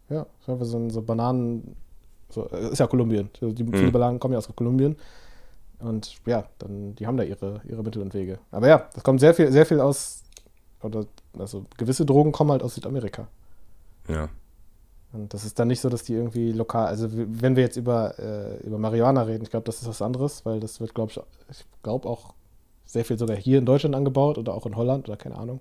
Ja, 0.10 0.26
so 0.46 0.90
so, 0.90 1.02
Bananen. 1.02 1.76
So, 2.30 2.44
ist 2.46 2.80
ja 2.80 2.88
Kolumbien. 2.88 3.30
Die, 3.40 3.64
Mhm. 3.64 3.74
Viele 3.74 3.92
Bananen 3.92 4.20
kommen 4.20 4.34
ja 4.34 4.38
aus 4.40 4.50
Kolumbien. 4.54 4.98
Und 5.80 6.18
ja, 6.26 6.46
dann, 6.58 6.96
die 6.96 7.06
haben 7.08 7.18
da 7.18 7.24
ihre, 7.24 7.62
ihre 7.70 7.84
Mittel 7.84 8.02
und 8.02 8.14
Wege. 8.14 8.40
Aber 8.52 8.68
ja, 8.68 8.88
das 8.94 9.04
kommt 9.04 9.20
sehr 9.20 9.34
viel, 9.34 9.52
sehr 9.52 9.66
viel 9.66 9.80
aus, 9.80 10.24
oder 10.82 11.06
also 11.38 11.64
gewisse 11.78 12.06
Drogen 12.06 12.32
kommen 12.32 12.52
halt 12.52 12.64
aus 12.64 12.76
Südamerika. 12.76 13.28
Ja. 14.10 14.30
Und 15.18 15.34
das 15.34 15.46
ist 15.46 15.58
dann 15.60 15.68
nicht 15.68 15.82
so, 15.82 15.90
dass 15.90 16.04
die 16.04 16.14
irgendwie 16.14 16.52
lokal, 16.52 16.88
also 16.88 17.10
wenn 17.12 17.56
wir 17.56 17.64
jetzt 17.64 17.78
über, 17.78 18.18
äh, 18.20 18.58
über 18.66 18.78
Marihuana 18.78 19.24
reden, 19.24 19.44
ich 19.44 19.50
glaube, 19.50 19.66
das 19.66 19.82
ist 19.82 19.88
was 19.88 20.02
anderes, 20.02 20.46
weil 20.46 20.60
das 20.60 20.80
wird, 20.80 20.94
glaube 20.94 21.12
ich, 21.12 21.20
ich 21.50 21.66
glaube 21.84 22.08
auch 22.08 22.34
sehr 22.86 23.04
viel 23.06 23.18
sogar 23.18 23.36
hier 23.38 23.58
in 23.58 23.66
Deutschland 23.66 23.96
angebaut 23.96 24.38
oder 24.38 24.54
auch 24.54 24.66
in 24.66 24.76
Holland 24.76 25.08
oder 25.10 25.18
keine 25.18 25.38
Ahnung. 25.38 25.60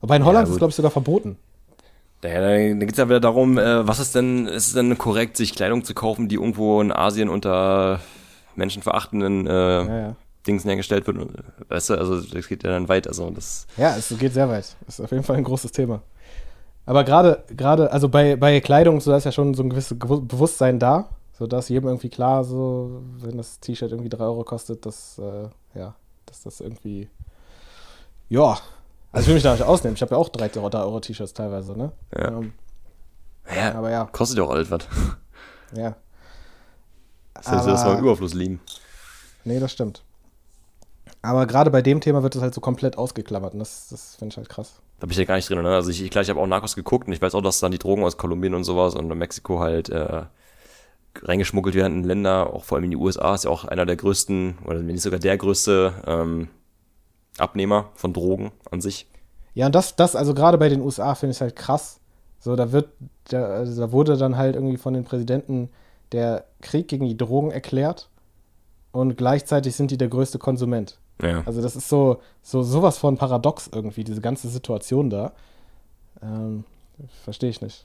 Aber 0.00 0.16
in 0.16 0.22
Ja, 0.22 0.26
Holland 0.26 0.46
ist 0.46 0.52
es, 0.52 0.58
glaube 0.58 0.70
ich, 0.70 0.76
sogar 0.76 0.90
verboten. 0.90 1.36
Naja, 2.22 2.40
dann 2.40 2.80
geht 2.80 2.92
es 2.92 2.98
ja 2.98 3.06
wieder 3.08 3.20
darum, 3.20 3.58
äh, 3.58 3.86
was 3.86 3.98
ist 3.98 4.14
denn, 4.14 4.46
ist 4.46 4.68
es 4.68 4.72
denn 4.74 4.96
korrekt, 4.96 5.36
sich 5.36 5.54
Kleidung 5.54 5.84
zu 5.84 5.92
kaufen, 5.94 6.28
die 6.28 6.36
irgendwo 6.36 6.80
in 6.80 6.92
Asien 6.92 7.28
unter 7.28 8.00
menschenverachtenden 8.54 9.46
äh, 9.46 9.50
Ja, 9.50 9.98
ja. 9.98 10.16
Dingsen 10.46 10.68
hergestellt 10.70 11.06
wird? 11.06 11.18
Weißt 11.68 11.90
du, 11.90 11.94
also 11.94 12.20
das 12.20 12.48
geht 12.48 12.62
ja 12.64 12.70
dann 12.70 12.88
weit. 12.88 13.08
Also 13.08 13.30
das, 13.30 13.66
Ja, 13.76 13.96
es 13.96 14.08
geht 14.18 14.34
sehr 14.34 14.48
weit. 14.48 14.76
Das 14.86 14.98
ist 14.98 15.04
auf 15.04 15.10
jeden 15.10 15.24
Fall 15.24 15.36
ein 15.36 15.44
großes 15.44 15.72
Thema. 15.72 16.02
Aber 16.84 17.04
gerade, 17.04 17.44
gerade, 17.56 17.92
also 17.92 18.08
bei, 18.08 18.36
bei 18.36 18.60
Kleidung, 18.60 19.00
so 19.00 19.10
da 19.10 19.16
ist 19.16 19.24
ja 19.24 19.32
schon 19.32 19.54
so 19.54 19.62
ein 19.62 19.70
gewisses 19.70 19.96
Bewusstsein 19.98 20.78
da, 20.78 21.08
so 21.32 21.46
dass 21.46 21.68
jedem 21.68 21.88
irgendwie 21.88 22.08
klar, 22.10 22.42
so, 22.44 23.02
wenn 23.18 23.36
das 23.36 23.60
T-Shirt 23.60 23.90
irgendwie 23.92 24.08
3 24.10 24.24
Euro 24.24 24.44
kostet, 24.44 24.84
dass, 24.84 25.18
äh, 25.18 25.48
ja, 25.78 25.94
dass 26.26 26.42
das 26.42 26.60
irgendwie, 26.60 27.08
ja, 28.28 28.58
also 29.12 29.22
ich 29.22 29.26
will 29.28 29.34
mich 29.34 29.42
da 29.44 29.52
nicht 29.52 29.62
ausnehmen. 29.62 29.94
Ich 29.94 30.02
habe 30.02 30.14
ja 30.14 30.20
auch 30.20 30.28
3 30.28 30.50
Euro, 30.56 30.68
3 30.70 30.78
Euro 30.80 31.00
T-Shirts 31.00 31.34
teilweise, 31.34 31.76
ne? 31.76 31.92
Ja. 32.16 32.28
Ähm, 32.28 32.52
ja, 33.54 33.74
aber 33.74 33.90
ja, 33.90 34.04
kostet 34.06 34.38
ja 34.38 34.44
auch 34.44 34.50
alles 34.50 34.70
was. 34.70 34.88
ja. 35.76 35.94
Das 37.34 37.48
heißt, 37.48 37.66
dass 37.66 37.82
wir 37.84 37.90
Aber- 37.90 37.98
im 37.98 38.04
Überfluss 38.04 38.34
liegen. 38.34 38.60
Nee, 39.44 39.58
das 39.60 39.72
stimmt. 39.72 40.02
Aber 41.22 41.46
gerade 41.46 41.70
bei 41.70 41.82
dem 41.82 42.00
Thema 42.00 42.22
wird 42.22 42.34
es 42.34 42.42
halt 42.42 42.52
so 42.52 42.60
komplett 42.60 42.98
ausgeklammert 42.98 43.54
und 43.54 43.60
das, 43.60 43.88
das 43.88 44.16
finde 44.16 44.32
ich 44.32 44.36
halt 44.36 44.48
krass. 44.48 44.80
Da 44.98 45.06
bin 45.06 45.12
ich 45.12 45.18
ja 45.18 45.24
gar 45.24 45.36
nicht 45.36 45.48
drin, 45.48 45.62
ne? 45.62 45.74
Also 45.74 45.90
ich, 45.90 46.02
ich 46.02 46.10
klar, 46.10 46.22
ich 46.22 46.30
habe 46.30 46.40
auch 46.40 46.46
Narcos 46.46 46.74
geguckt 46.74 47.06
und 47.06 47.12
ich 47.12 47.22
weiß 47.22 47.34
auch, 47.34 47.40
dass 47.40 47.60
dann 47.60 47.70
die 47.70 47.78
Drogen 47.78 48.02
aus 48.02 48.16
Kolumbien 48.16 48.54
und 48.54 48.64
sowas 48.64 48.96
und 48.96 49.06
Mexiko 49.06 49.60
halt 49.60 49.88
äh, 49.88 50.24
reingeschmuggelt 51.20 51.74
werden 51.74 51.98
in 51.98 52.04
Länder, 52.04 52.52
auch 52.52 52.64
vor 52.64 52.76
allem 52.76 52.84
in 52.84 52.90
die 52.90 52.96
USA, 52.96 53.34
ist 53.34 53.44
ja 53.44 53.50
auch 53.50 53.64
einer 53.64 53.86
der 53.86 53.96
größten, 53.96 54.58
oder 54.64 54.78
wenn 54.78 54.86
nicht 54.86 55.02
sogar 55.02 55.20
der 55.20 55.36
größte 55.36 55.94
ähm, 56.06 56.48
Abnehmer 57.38 57.90
von 57.94 58.12
Drogen 58.12 58.52
an 58.70 58.80
sich. 58.80 59.06
Ja, 59.54 59.66
und 59.66 59.74
das, 59.74 59.96
das, 59.96 60.16
also 60.16 60.34
gerade 60.34 60.58
bei 60.58 60.68
den 60.68 60.80
USA 60.80 61.14
finde 61.14 61.34
ich 61.34 61.40
halt 61.40 61.56
krass. 61.56 62.00
So, 62.38 62.56
da 62.56 62.72
wird, 62.72 62.88
da, 63.28 63.44
also 63.44 63.80
da 63.80 63.92
wurde 63.92 64.16
dann 64.16 64.36
halt 64.36 64.56
irgendwie 64.56 64.78
von 64.78 64.94
den 64.94 65.04
Präsidenten 65.04 65.70
der 66.10 66.46
Krieg 66.60 66.88
gegen 66.88 67.06
die 67.06 67.16
Drogen 67.16 67.50
erklärt 67.50 68.08
und 68.90 69.16
gleichzeitig 69.16 69.76
sind 69.76 69.90
die 69.90 69.98
der 69.98 70.08
größte 70.08 70.38
Konsument. 70.38 70.98
Ja. 71.22 71.42
Also 71.46 71.62
das 71.62 71.76
ist 71.76 71.88
so, 71.88 72.20
so 72.42 72.62
sowas 72.62 72.98
von 72.98 73.16
paradox 73.16 73.70
irgendwie, 73.72 74.04
diese 74.04 74.20
ganze 74.20 74.48
Situation 74.48 75.08
da. 75.10 75.32
Ähm, 76.22 76.64
Verstehe 77.24 77.50
ich 77.50 77.60
nicht. 77.62 77.84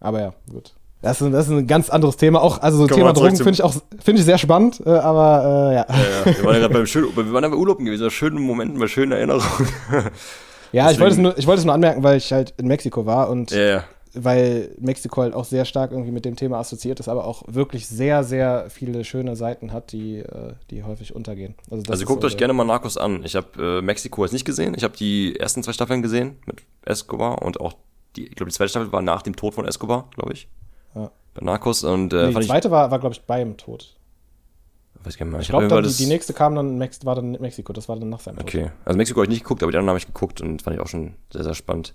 Aber 0.00 0.20
ja, 0.20 0.32
gut. 0.50 0.72
Das 1.02 1.20
ist, 1.20 1.32
das 1.32 1.46
ist 1.46 1.52
ein 1.52 1.66
ganz 1.66 1.88
anderes 1.88 2.16
Thema. 2.16 2.42
Auch, 2.42 2.60
also 2.60 2.78
so 2.78 2.86
Kommen 2.86 2.98
Thema 2.98 3.12
Drogen 3.12 3.36
finde 3.36 3.50
ich 3.52 3.62
auch 3.62 3.72
finde 4.02 4.20
ich 4.20 4.24
sehr 4.26 4.36
spannend, 4.38 4.82
äh, 4.84 4.90
aber 4.90 5.70
äh, 5.70 5.74
ja. 5.74 5.86
Ja, 5.88 6.30
ja. 6.30 6.36
Wir 6.36 6.44
waren 6.44 6.54
ja 6.54 6.60
gerade 6.60 6.74
beim 6.74 6.86
schönen, 6.86 7.16
wir 7.16 7.32
waren 7.32 7.42
ja 7.44 7.48
bei 7.48 7.56
Urlauben 7.56 7.84
gewesen, 7.86 8.04
bei 8.04 8.10
schönen 8.10 8.42
Momenten, 8.42 8.78
bei 8.78 8.86
schönen 8.86 9.12
Erinnerungen. 9.12 9.66
Ja, 10.72 10.90
ich 10.90 11.00
wollte, 11.00 11.12
es 11.12 11.16
Deswegen- 11.16 11.22
nur, 11.22 11.38
ich 11.38 11.46
wollte 11.46 11.60
es 11.60 11.64
nur 11.64 11.74
anmerken, 11.74 12.02
weil 12.02 12.16
ich 12.18 12.32
halt 12.32 12.54
in 12.58 12.66
Mexiko 12.68 13.06
war 13.06 13.28
und 13.30 13.50
ja. 13.50 13.84
Weil 14.14 14.74
Mexiko 14.78 15.22
halt 15.22 15.34
auch 15.34 15.44
sehr 15.44 15.64
stark 15.64 15.92
irgendwie 15.92 16.10
mit 16.10 16.24
dem 16.24 16.36
Thema 16.36 16.58
assoziiert 16.58 17.00
ist, 17.00 17.08
aber 17.08 17.24
auch 17.24 17.42
wirklich 17.46 17.86
sehr, 17.86 18.24
sehr 18.24 18.68
viele 18.68 19.04
schöne 19.04 19.36
Seiten 19.36 19.72
hat, 19.72 19.92
die, 19.92 20.18
äh, 20.18 20.54
die 20.70 20.82
häufig 20.82 21.14
untergehen. 21.14 21.54
Also 21.70 21.92
ist 21.92 22.06
guckt 22.06 22.22
so 22.22 22.26
euch 22.26 22.36
gerne 22.36 22.52
mal 22.52 22.64
Narcos 22.64 22.96
an. 22.96 23.24
Ich 23.24 23.36
habe 23.36 23.78
äh, 23.78 23.82
Mexiko 23.82 24.24
jetzt 24.24 24.32
nicht 24.32 24.44
gesehen. 24.44 24.74
Ich 24.76 24.84
habe 24.84 24.96
die 24.96 25.38
ersten 25.38 25.62
zwei 25.62 25.72
Staffeln 25.72 26.02
gesehen 26.02 26.36
mit 26.46 26.62
Escobar 26.82 27.42
und 27.42 27.60
auch 27.60 27.74
die, 28.16 28.26
ich 28.26 28.34
glaube, 28.34 28.50
die 28.50 28.56
zweite 28.56 28.70
Staffel 28.70 28.92
war 28.92 29.02
nach 29.02 29.22
dem 29.22 29.36
Tod 29.36 29.54
von 29.54 29.66
Escobar, 29.66 30.08
glaube 30.14 30.32
ich. 30.32 30.48
Ja. 30.94 31.10
Bei 31.34 31.44
Narcos 31.44 31.84
und 31.84 32.12
äh, 32.12 32.16
Nee, 32.16 32.26
die 32.28 32.32
fand 32.32 32.44
ich, 32.44 32.50
zweite 32.50 32.70
war, 32.70 32.90
war 32.90 32.98
glaube 32.98 33.14
ich, 33.14 33.22
beim 33.22 33.56
Tod. 33.56 33.96
weiß. 35.04 35.14
Ich 35.14 35.20
hab 35.52 35.68
glaube, 35.68 35.82
die, 35.82 35.96
die 35.96 36.06
nächste 36.06 36.32
kam 36.32 36.54
dann 36.54 36.78
Mex 36.78 37.04
war 37.06 37.14
dann 37.14 37.34
in 37.34 37.40
Mexiko. 37.40 37.72
Das 37.72 37.88
war 37.88 37.96
dann 37.96 38.08
nach 38.08 38.20
seinem 38.20 38.38
Tod. 38.38 38.46
Okay. 38.46 38.70
Also 38.84 38.96
Mexiko 38.96 39.20
habe 39.20 39.26
ich 39.26 39.30
nicht 39.30 39.44
geguckt, 39.44 39.62
aber 39.62 39.70
die 39.70 39.78
anderen 39.78 39.90
habe 39.90 39.98
ich 39.98 40.06
geguckt 40.06 40.40
und 40.40 40.62
fand 40.62 40.76
ich 40.76 40.82
auch 40.82 40.88
schon 40.88 41.14
sehr, 41.32 41.44
sehr 41.44 41.54
spannend. 41.54 41.94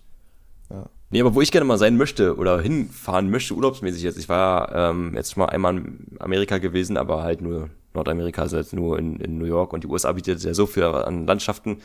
Ja. 0.69 0.89
Nee, 1.11 1.21
aber 1.21 1.35
wo 1.35 1.41
ich 1.41 1.51
gerne 1.51 1.65
mal 1.65 1.77
sein 1.77 1.97
möchte 1.97 2.35
oder 2.35 2.59
hinfahren 2.59 3.29
möchte, 3.29 3.53
urlaubsmäßig 3.53 4.03
jetzt. 4.03 4.17
Ich 4.17 4.27
war 4.27 4.73
ähm, 4.73 5.13
jetzt 5.15 5.33
schon 5.33 5.41
mal 5.41 5.49
einmal 5.49 5.77
in 5.77 6.17
Amerika 6.19 6.57
gewesen, 6.57 6.97
aber 6.97 7.23
halt 7.23 7.41
nur 7.41 7.69
Nordamerika, 7.93 8.41
also 8.41 8.57
jetzt 8.57 8.73
nur 8.73 8.99
in, 8.99 9.17
in 9.17 9.37
New 9.37 9.45
York 9.45 9.73
und 9.73 9.83
die 9.83 9.87
USA 9.87 10.11
bietet 10.11 10.43
ja 10.43 10.53
so 10.53 10.65
viel 10.65 10.83
an 10.83 11.25
Landschaften. 11.25 11.77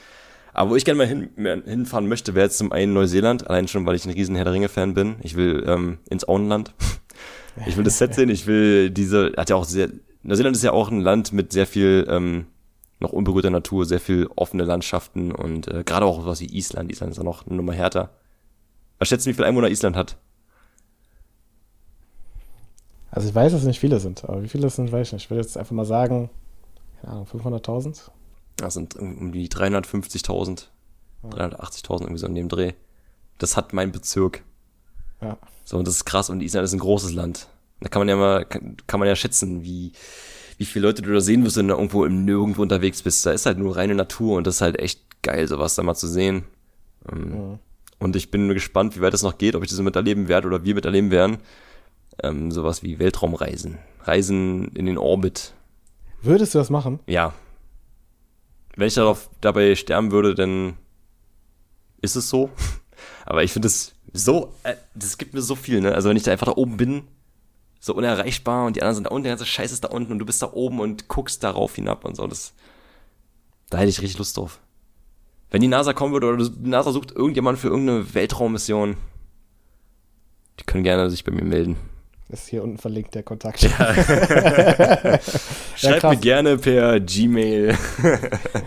Aber 0.52 0.70
wo 0.70 0.76
ich 0.76 0.84
gerne 0.84 0.98
mal 0.98 1.06
hin, 1.06 1.30
hinfahren 1.64 2.08
möchte, 2.08 2.34
wäre 2.34 2.46
jetzt 2.46 2.58
zum 2.58 2.72
einen 2.72 2.92
Neuseeland, 2.92 3.48
allein 3.48 3.68
schon, 3.68 3.86
weil 3.86 3.94
ich 3.94 4.04
ein 4.04 4.12
riesen 4.12 4.34
Herr 4.34 4.44
der 4.44 4.52
Ringe-Fan 4.52 4.94
bin. 4.94 5.16
Ich 5.22 5.36
will 5.36 5.64
ähm, 5.66 5.98
ins 6.08 6.26
Auenland. 6.28 6.74
Ich 7.66 7.76
will 7.76 7.82
das 7.82 7.98
Set 7.98 8.14
sehen, 8.14 8.30
ich 8.30 8.46
will 8.46 8.90
diese, 8.90 9.32
hat 9.36 9.50
ja 9.50 9.56
auch 9.56 9.64
sehr, 9.64 9.90
Neuseeland 10.22 10.54
ist 10.54 10.62
ja 10.62 10.70
auch 10.70 10.88
ein 10.88 11.00
Land 11.00 11.32
mit 11.32 11.52
sehr 11.52 11.66
viel 11.66 12.06
ähm, 12.08 12.46
noch 13.00 13.12
unberührter 13.12 13.50
Natur, 13.50 13.84
sehr 13.84 13.98
viel 13.98 14.28
offene 14.36 14.62
Landschaften 14.62 15.32
und 15.32 15.66
äh, 15.66 15.82
gerade 15.84 16.06
auch 16.06 16.24
was 16.24 16.40
wie 16.40 16.56
Island. 16.56 16.92
Island 16.92 17.10
ist 17.10 17.18
ja 17.18 17.24
noch 17.24 17.46
eine 17.46 17.56
Nummer 17.56 17.72
härter. 17.72 18.10
Was 19.00 19.08
schätzt 19.08 19.26
du, 19.26 19.30
wie 19.30 19.34
viel 19.34 19.44
Einwohner 19.44 19.68
Island 19.70 19.96
hat? 19.96 20.16
Also 23.10 23.28
ich 23.28 23.34
weiß, 23.34 23.50
dass 23.52 23.62
es 23.62 23.66
nicht 23.66 23.80
viele 23.80 23.98
sind, 23.98 24.24
aber 24.24 24.42
wie 24.42 24.48
viele 24.48 24.68
es 24.68 24.76
sind, 24.76 24.92
weiß 24.92 25.08
ich 25.08 25.12
nicht. 25.14 25.24
Ich 25.24 25.30
würde 25.30 25.40
jetzt 25.42 25.56
einfach 25.56 25.72
mal 25.72 25.84
sagen, 25.84 26.30
keine 27.00 27.14
Ahnung, 27.14 27.26
500.000? 27.26 28.10
Das 28.56 28.74
sind 28.74 28.94
um 28.96 29.32
die 29.32 29.48
350.000, 29.48 30.66
380.000 31.24 32.02
irgendwie 32.02 32.18
so 32.18 32.26
in 32.26 32.34
dem 32.34 32.48
Dreh. 32.48 32.74
Das 33.38 33.56
hat 33.56 33.72
mein 33.72 33.90
Bezirk. 33.90 34.44
Ja. 35.20 35.38
So, 35.64 35.78
und 35.78 35.88
das 35.88 35.96
ist 35.96 36.04
krass. 36.04 36.30
Und 36.30 36.42
Island 36.42 36.64
ist 36.66 36.72
ein 36.74 36.78
großes 36.78 37.12
Land. 37.12 37.48
Da 37.80 37.88
kann 37.88 38.00
man 38.00 38.08
ja 38.08 38.16
mal, 38.16 38.44
kann, 38.44 38.76
kann 38.86 39.00
man 39.00 39.08
ja 39.08 39.16
schätzen, 39.16 39.64
wie, 39.64 39.92
wie 40.58 40.66
viele 40.66 40.86
Leute 40.86 41.00
du 41.02 41.12
da 41.12 41.20
sehen 41.20 41.42
wirst, 41.44 41.56
wenn 41.56 41.68
du 41.68 41.74
irgendwo 41.74 42.04
im 42.04 42.26
Nirgendwo 42.26 42.62
unterwegs 42.62 43.02
bist. 43.02 43.24
Da 43.24 43.32
ist 43.32 43.46
halt 43.46 43.58
nur 43.58 43.76
reine 43.76 43.94
Natur 43.94 44.36
und 44.36 44.46
das 44.46 44.56
ist 44.56 44.60
halt 44.60 44.78
echt 44.78 45.22
geil, 45.22 45.48
sowas 45.48 45.74
da 45.74 45.82
mal 45.82 45.94
zu 45.94 46.06
sehen. 46.06 46.44
Ähm, 47.10 47.50
Mhm. 47.52 47.58
Und 48.00 48.16
ich 48.16 48.30
bin 48.30 48.48
gespannt, 48.48 48.96
wie 48.96 49.02
weit 49.02 49.12
das 49.12 49.22
noch 49.22 49.38
geht, 49.38 49.54
ob 49.54 49.62
ich 49.62 49.70
das 49.70 49.78
miterleben 49.78 50.26
werde 50.26 50.48
oder 50.48 50.64
wir 50.64 50.74
miterleben 50.74 51.10
werden. 51.10 51.38
Ähm, 52.22 52.50
sowas 52.50 52.82
wie 52.82 52.98
Weltraumreisen. 52.98 53.78
Reisen 54.02 54.68
in 54.74 54.86
den 54.86 54.98
Orbit. 54.98 55.54
Würdest 56.22 56.54
du 56.54 56.58
das 56.58 56.70
machen? 56.70 56.98
Ja. 57.06 57.34
Wenn 58.74 58.88
ich 58.88 58.94
darauf, 58.94 59.30
dabei 59.40 59.74
sterben 59.76 60.10
würde, 60.10 60.34
dann 60.34 60.76
ist 62.00 62.16
es 62.16 62.28
so. 62.28 62.50
Aber 63.26 63.44
ich 63.44 63.52
finde 63.52 63.68
es 63.68 63.92
so, 64.12 64.54
äh, 64.62 64.74
das 64.94 65.18
gibt 65.18 65.34
mir 65.34 65.42
so 65.42 65.54
viel, 65.54 65.80
ne? 65.80 65.94
Also 65.94 66.08
wenn 66.08 66.16
ich 66.16 66.22
da 66.22 66.32
einfach 66.32 66.46
da 66.46 66.56
oben 66.56 66.78
bin, 66.78 67.02
so 67.80 67.94
unerreichbar 67.94 68.66
und 68.66 68.76
die 68.76 68.82
anderen 68.82 68.96
sind 68.96 69.04
da 69.04 69.10
unten, 69.10 69.24
der 69.24 69.32
ganze 69.32 69.46
Scheiß 69.46 69.72
ist 69.72 69.84
da 69.84 69.88
unten 69.88 70.12
und 70.12 70.18
du 70.18 70.26
bist 70.26 70.42
da 70.42 70.52
oben 70.52 70.80
und 70.80 71.08
guckst 71.08 71.44
darauf 71.44 71.74
hinab 71.74 72.04
und 72.04 72.16
so, 72.16 72.26
das, 72.26 72.54
da 73.68 73.78
hätte 73.78 73.90
ich 73.90 74.00
richtig 74.00 74.18
Lust 74.18 74.36
drauf. 74.36 74.60
Wenn 75.50 75.60
die 75.60 75.68
NASA 75.68 75.92
kommen 75.92 76.12
würde 76.12 76.28
oder 76.28 76.48
die 76.48 76.68
NASA 76.68 76.92
sucht 76.92 77.10
irgendjemand 77.12 77.58
für 77.58 77.68
irgendeine 77.68 78.14
Weltraummission, 78.14 78.96
die 80.60 80.64
können 80.64 80.84
gerne 80.84 81.10
sich 81.10 81.24
bei 81.24 81.32
mir 81.32 81.44
melden. 81.44 81.76
Ist 82.28 82.46
hier 82.48 82.62
unten 82.62 82.78
verlinkt 82.78 83.12
der 83.16 83.24
Kontakt. 83.24 83.60
Schreibt 83.62 85.24
krass. 85.74 86.14
mir 86.14 86.16
gerne 86.20 86.58
per 86.58 87.00
Gmail. 87.00 87.76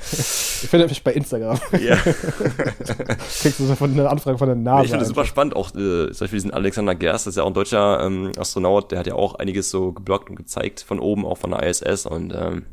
Ich 0.01 0.69
finde 0.69 0.87
mich 0.89 1.01
bei 1.01 1.13
Instagram. 1.13 1.57
ja. 1.79 1.95
Kriegst 3.41 3.61
du 3.61 3.65
so 3.65 3.75
von 3.75 3.91
eine 3.91 4.09
Anfrage 4.09 4.37
von 4.37 4.47
der 4.47 4.57
NASA. 4.57 4.83
ich 4.83 4.89
finde 4.89 5.03
das 5.03 5.07
super 5.07 5.23
spannend, 5.25 5.55
auch 5.55 5.69
äh, 5.69 6.11
zum 6.11 6.19
Beispiel 6.19 6.39
diesen 6.39 6.51
Alexander 6.51 6.93
Gerst, 6.93 7.25
das 7.25 7.33
ist 7.33 7.37
ja 7.37 7.43
auch 7.43 7.47
ein 7.47 7.53
deutscher 7.53 8.05
ähm, 8.05 8.33
Astronaut, 8.37 8.91
der 8.91 8.99
hat 8.99 9.07
ja 9.07 9.15
auch 9.15 9.35
einiges 9.35 9.69
so 9.69 9.93
geblockt 9.93 10.29
und 10.29 10.35
gezeigt 10.35 10.81
von 10.81 10.99
oben, 10.99 11.25
auch 11.25 11.37
von 11.37 11.51
der 11.51 11.63
ISS 11.63 12.05
und 12.05 12.33
ähm, 12.35 12.65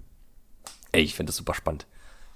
ey, 0.90 1.02
ich 1.02 1.14
finde 1.14 1.30
das 1.30 1.36
super 1.36 1.54
spannend. 1.54 1.86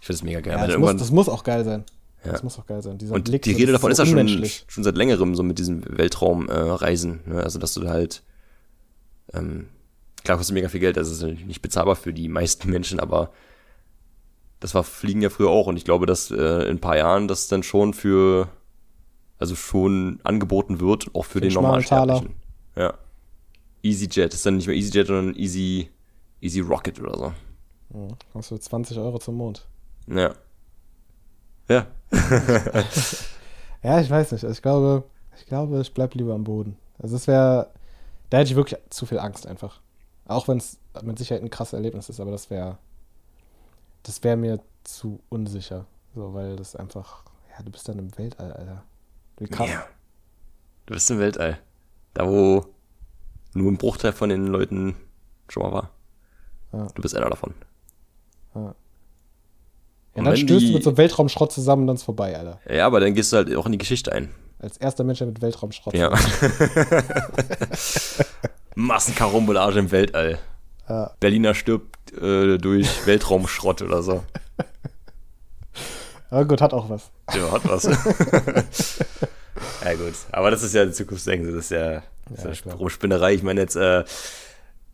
Ich 0.04 0.06
finde 0.06 0.18
das 0.18 0.24
mega 0.24 0.40
geil. 0.40 0.58
ja, 0.58 0.66
das, 0.66 0.76
muss, 0.76 0.96
das 0.96 1.10
muss 1.10 1.28
auch 1.30 1.44
geil 1.44 1.64
sein. 1.64 1.82
Ja. 2.26 2.32
Das 2.32 2.42
muss 2.42 2.58
auch 2.58 2.66
geil 2.66 2.82
sein. 2.82 2.98
Dieser 2.98 3.14
und 3.14 3.24
Blick, 3.24 3.40
die 3.40 3.52
das 3.52 3.58
Rede 3.62 3.72
davon 3.72 3.90
ist 3.90 3.96
ja 3.96 4.04
schon, 4.04 4.28
schon 4.66 4.84
seit 4.84 4.98
längerem 4.98 5.34
so 5.34 5.42
mit 5.42 5.58
diesem 5.58 5.82
Weltraumreisen, 5.88 6.68
äh, 6.68 6.70
Reisen, 6.72 7.20
ne? 7.24 7.42
also 7.42 7.58
dass 7.58 7.72
du 7.72 7.88
halt 7.88 8.22
ähm, 9.32 9.68
klar 10.22 10.36
kostet 10.36 10.52
mega 10.52 10.68
viel 10.68 10.80
Geld, 10.80 10.98
das 10.98 11.10
ist 11.10 11.22
natürlich 11.22 11.46
nicht 11.46 11.62
bezahlbar 11.62 11.96
für 11.96 12.12
die 12.12 12.28
meisten 12.28 12.68
Menschen, 12.70 13.00
aber 13.00 13.30
das 14.60 14.74
war 14.74 14.84
Fliegen 14.84 15.22
ja 15.22 15.30
früher 15.30 15.48
auch 15.48 15.68
und 15.68 15.78
ich 15.78 15.86
glaube, 15.86 16.04
dass 16.04 16.30
äh, 16.30 16.34
in 16.64 16.76
ein 16.76 16.80
paar 16.80 16.98
Jahren 16.98 17.26
das 17.26 17.48
dann 17.48 17.62
schon 17.62 17.94
für 17.94 18.48
also 19.38 19.56
schon 19.56 20.20
angeboten 20.22 20.80
wird, 20.80 21.14
auch 21.14 21.24
für, 21.24 21.32
Für 21.32 21.40
den 21.40 21.48
den 21.48 21.52
schmalen 21.52 21.82
Taler. 21.82 22.20
Normalsterblichen. 22.20 22.42
Ja. 22.76 22.92
EasyJet 23.82 24.34
ist 24.34 24.44
dann 24.44 24.56
nicht 24.56 24.66
mehr 24.66 24.76
EasyJet, 24.76 25.06
sondern 25.06 25.34
Easy 25.34 25.88
Easy 26.42 26.60
Rocket 26.60 27.00
oder 27.00 27.16
so. 27.16 27.32
Ja, 27.94 28.08
kostet 28.34 28.62
20 28.62 28.98
Euro 28.98 29.18
zum 29.18 29.36
Mond. 29.36 29.66
Ja. 30.06 30.34
Ja. 31.68 31.86
Ja, 33.84 34.00
ich 34.00 34.08
weiß 34.08 34.32
nicht. 34.32 34.44
Ich 34.44 34.62
glaube, 34.62 35.04
ich 35.36 35.44
glaube, 35.44 35.80
ich 35.82 35.92
bleib 35.92 36.14
lieber 36.14 36.32
am 36.34 36.42
Boden. 36.42 36.78
Also 36.98 37.16
es 37.16 37.26
wäre, 37.26 37.70
da 38.30 38.38
hätte 38.38 38.50
ich 38.50 38.56
wirklich 38.56 38.80
zu 38.88 39.04
viel 39.04 39.18
Angst 39.18 39.46
einfach. 39.46 39.80
Auch 40.24 40.48
wenn 40.48 40.56
es 40.56 40.78
mit 41.02 41.18
Sicherheit 41.18 41.42
ein 41.42 41.50
krasses 41.50 41.74
Erlebnis 41.74 42.08
ist, 42.08 42.18
aber 42.18 42.30
das 42.30 42.48
wäre, 42.48 42.78
das 44.02 44.24
wäre 44.24 44.38
mir 44.38 44.60
zu 44.84 45.20
unsicher. 45.28 45.84
So, 46.14 46.32
weil 46.32 46.56
das 46.56 46.74
einfach, 46.76 47.24
ja, 47.50 47.62
du 47.62 47.70
bist 47.70 47.86
dann 47.86 47.98
im 47.98 48.16
Weltall, 48.16 48.54
Alter. 48.54 48.84
Wie 49.36 49.48
krass. 49.48 49.68
Ja. 49.68 49.86
Du 50.86 50.94
bist 50.94 51.10
im 51.10 51.18
Weltall. 51.18 51.58
Da, 52.14 52.26
wo 52.26 52.64
nur 53.52 53.70
ein 53.70 53.76
Bruchteil 53.76 54.12
von 54.12 54.30
den 54.30 54.46
Leuten 54.46 54.96
schon 55.50 55.62
mal 55.62 55.72
war. 55.72 55.90
Ja. 56.72 56.86
Du 56.94 57.02
bist 57.02 57.14
einer 57.14 57.28
davon. 57.28 57.52
Ja, 58.54 58.74
Und 60.14 60.24
dann 60.24 60.32
wenn 60.34 60.40
stößt 60.40 60.60
die- 60.62 60.68
du 60.68 60.72
mit 60.74 60.84
so 60.84 60.96
Weltraumschrott 60.96 61.52
zusammen, 61.52 61.86
dann 61.86 61.96
ist 61.96 62.04
vorbei, 62.04 62.36
Alter. 62.38 62.60
Ja, 62.72 62.86
aber 62.86 63.00
dann 63.00 63.14
gehst 63.14 63.32
du 63.32 63.36
halt 63.36 63.54
auch 63.56 63.66
in 63.66 63.72
die 63.72 63.78
Geschichte 63.78 64.12
ein. 64.12 64.30
Als 64.60 64.76
erster 64.78 65.04
Mensch, 65.04 65.18
der 65.18 65.26
mit 65.26 65.42
Weltraumschrott. 65.42 65.94
Ja. 65.94 66.10
Massenkarambolage 68.74 69.78
im 69.78 69.90
Weltall. 69.90 70.38
Ja. 70.88 71.12
Berliner 71.20 71.54
stirbt 71.54 72.12
äh, 72.12 72.58
durch 72.58 72.88
Weltraumschrott 73.06 73.82
oder 73.82 74.02
so. 74.02 74.24
Aber 76.30 76.44
gut, 76.46 76.60
hat 76.60 76.72
auch 76.72 76.90
was. 76.90 77.10
Ja, 77.34 77.50
hat 77.52 77.68
was. 77.68 77.84
ja, 79.84 79.94
gut. 79.94 80.14
Aber 80.32 80.50
das 80.50 80.62
ist 80.62 80.74
ja 80.74 80.90
Zukunftsdenken. 80.90 81.54
Das 81.54 81.66
ist 81.66 81.70
ja, 81.70 82.02
das 82.28 82.44
Ja, 82.44 82.50
ist 82.50 82.56
ja 82.58 82.62
klar. 82.62 82.76
Rumspinnerei. 82.76 83.34
Ich 83.34 83.42
meine 83.42 83.60
jetzt, 83.60 83.76
äh, 83.76 84.04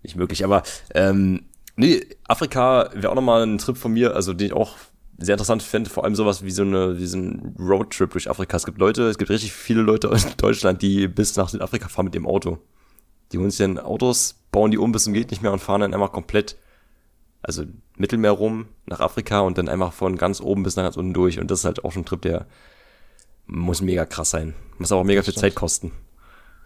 nicht 0.02 0.16
möglich. 0.16 0.44
Aber, 0.44 0.62
ähm, 0.94 1.47
nee, 1.76 2.05
Afrika 2.28 2.90
wäre 2.94 3.10
auch 3.10 3.14
nochmal 3.14 3.44
ein 3.47 3.59
Trip 3.59 3.76
von 3.76 3.92
mir, 3.92 4.14
also 4.14 4.34
den 4.34 4.48
ich 4.48 4.52
auch 4.52 4.76
sehr 5.20 5.34
interessant 5.34 5.62
fände. 5.62 5.90
Vor 5.90 6.05
allem 6.05 6.14
sowas 6.14 6.44
wie 6.44 6.51
so 6.51 6.62
eine, 6.62 6.98
wie 6.98 7.06
so 7.06 7.18
ein 7.18 7.55
Roadtrip 7.59 8.10
durch 8.10 8.28
Afrika. 8.28 8.56
Es 8.56 8.66
gibt 8.66 8.78
Leute, 8.78 9.09
es 9.09 9.18
gibt 9.18 9.30
richtig 9.30 9.52
viele 9.52 9.82
Leute 9.82 10.10
aus 10.10 10.26
Deutschland, 10.36 10.82
die 10.82 11.09
bis 11.09 11.36
nach 11.36 11.48
Südafrika 11.48 11.88
fahren 11.88 12.06
mit 12.06 12.14
dem 12.14 12.26
Auto. 12.26 12.59
Die 13.32 13.38
holen 13.38 13.51
sich 13.51 13.59
dann 13.59 13.78
Autos, 13.78 14.36
bauen 14.51 14.70
die 14.70 14.78
um 14.78 14.92
bis 14.92 15.05
zum 15.05 15.12
geht 15.12 15.30
nicht 15.30 15.42
mehr 15.42 15.52
und 15.52 15.60
fahren 15.60 15.82
dann 15.82 15.94
einfach 15.94 16.10
komplett, 16.10 16.56
also 17.42 17.64
Mittelmeer 17.97 18.32
rum 18.32 18.66
nach 18.86 19.01
Afrika 19.01 19.40
und 19.40 19.59
dann 19.59 19.68
einfach 19.68 19.92
von 19.92 20.16
ganz 20.16 20.40
oben 20.40 20.62
bis 20.62 20.76
nach 20.76 20.82
ganz 20.82 20.97
unten 20.97 21.14
durch. 21.14 21.38
Und 21.38 21.51
das 21.51 21.60
ist 21.60 21.64
halt 21.64 21.84
auch 21.84 21.92
schon 21.92 22.02
ein 22.02 22.06
Trip, 22.06 22.22
der 22.22 22.47
muss 23.47 23.82
mega 23.82 24.05
krass 24.06 24.30
sein. 24.30 24.55
Muss 24.78 24.90
aber 24.90 25.02
auch 25.02 25.06
mega 25.06 25.22
viel. 25.22 25.34
Zeit 25.34 25.55
kosten. 25.55 25.92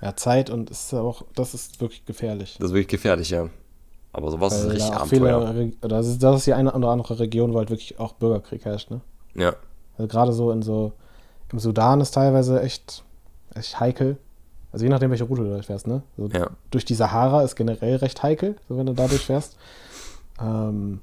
Ja, 0.01 0.17
Zeit 0.17 0.51
und 0.51 0.71
ist 0.71 0.93
auch, 0.95 1.25
das 1.35 1.55
ist 1.55 1.81
wirklich 1.81 2.05
gefährlich. 2.05 2.57
Das 2.59 2.69
ist 2.69 2.75
wirklich 2.75 2.89
gefährlich, 2.89 3.31
ja. 3.31 3.49
Aber 4.15 4.31
sowas 4.31 4.55
ist 4.55 4.65
Weil 4.65 4.71
richtig 4.73 4.91
da 4.91 5.01
Abenteuer. 5.01 5.55
das 5.83 6.07
ist, 6.07 6.23
das 6.23 6.37
ist 6.37 6.47
die 6.47 6.55
eine 6.55 6.73
oder 6.73 6.89
andere 6.89 7.19
Region, 7.19 7.53
wo 7.53 7.59
halt 7.59 7.69
wirklich 7.71 7.99
auch 7.99 8.13
Bürgerkrieg 8.13 8.65
herrscht, 8.65 8.91
ne? 8.91 9.01
Ja, 9.35 9.55
Also 9.99 10.07
gerade 10.09 10.33
so 10.33 10.53
in 10.53 10.63
so, 10.63 10.93
im 11.53 11.59
Sudan 11.59 12.01
ist 12.01 12.13
teilweise 12.13 12.63
echt, 12.63 13.03
echt 13.55 13.81
heikel. 13.81 14.17
Also 14.71 14.85
je 14.85 14.91
nachdem, 14.91 15.11
welche 15.11 15.25
Route 15.25 15.43
du 15.43 15.49
durchfährst, 15.51 15.89
ne? 15.89 16.03
So 16.17 16.29
ja. 16.29 16.49
Durch 16.71 16.85
die 16.85 16.95
Sahara 16.95 17.43
ist 17.43 17.57
generell 17.57 17.97
recht 17.97 18.23
heikel, 18.23 18.57
so 18.69 18.79
wenn 18.79 18.87
du 18.87 18.93
da 18.95 19.09
durchfährst. 19.09 19.57
Ähm, 20.41 21.01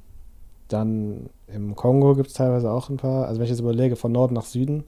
dann 0.69 1.29
im 1.47 1.75
Kongo 1.75 2.15
gibt 2.15 2.29
es 2.29 2.33
teilweise 2.33 2.71
auch 2.71 2.87
ein 2.89 2.95
paar, 2.97 3.27
also 3.27 3.39
wenn 3.39 3.43
ich 3.43 3.49
jetzt 3.51 3.59
überlege, 3.59 3.97
von 3.97 4.13
Norden 4.13 4.35
nach 4.35 4.45
Süden, 4.45 4.85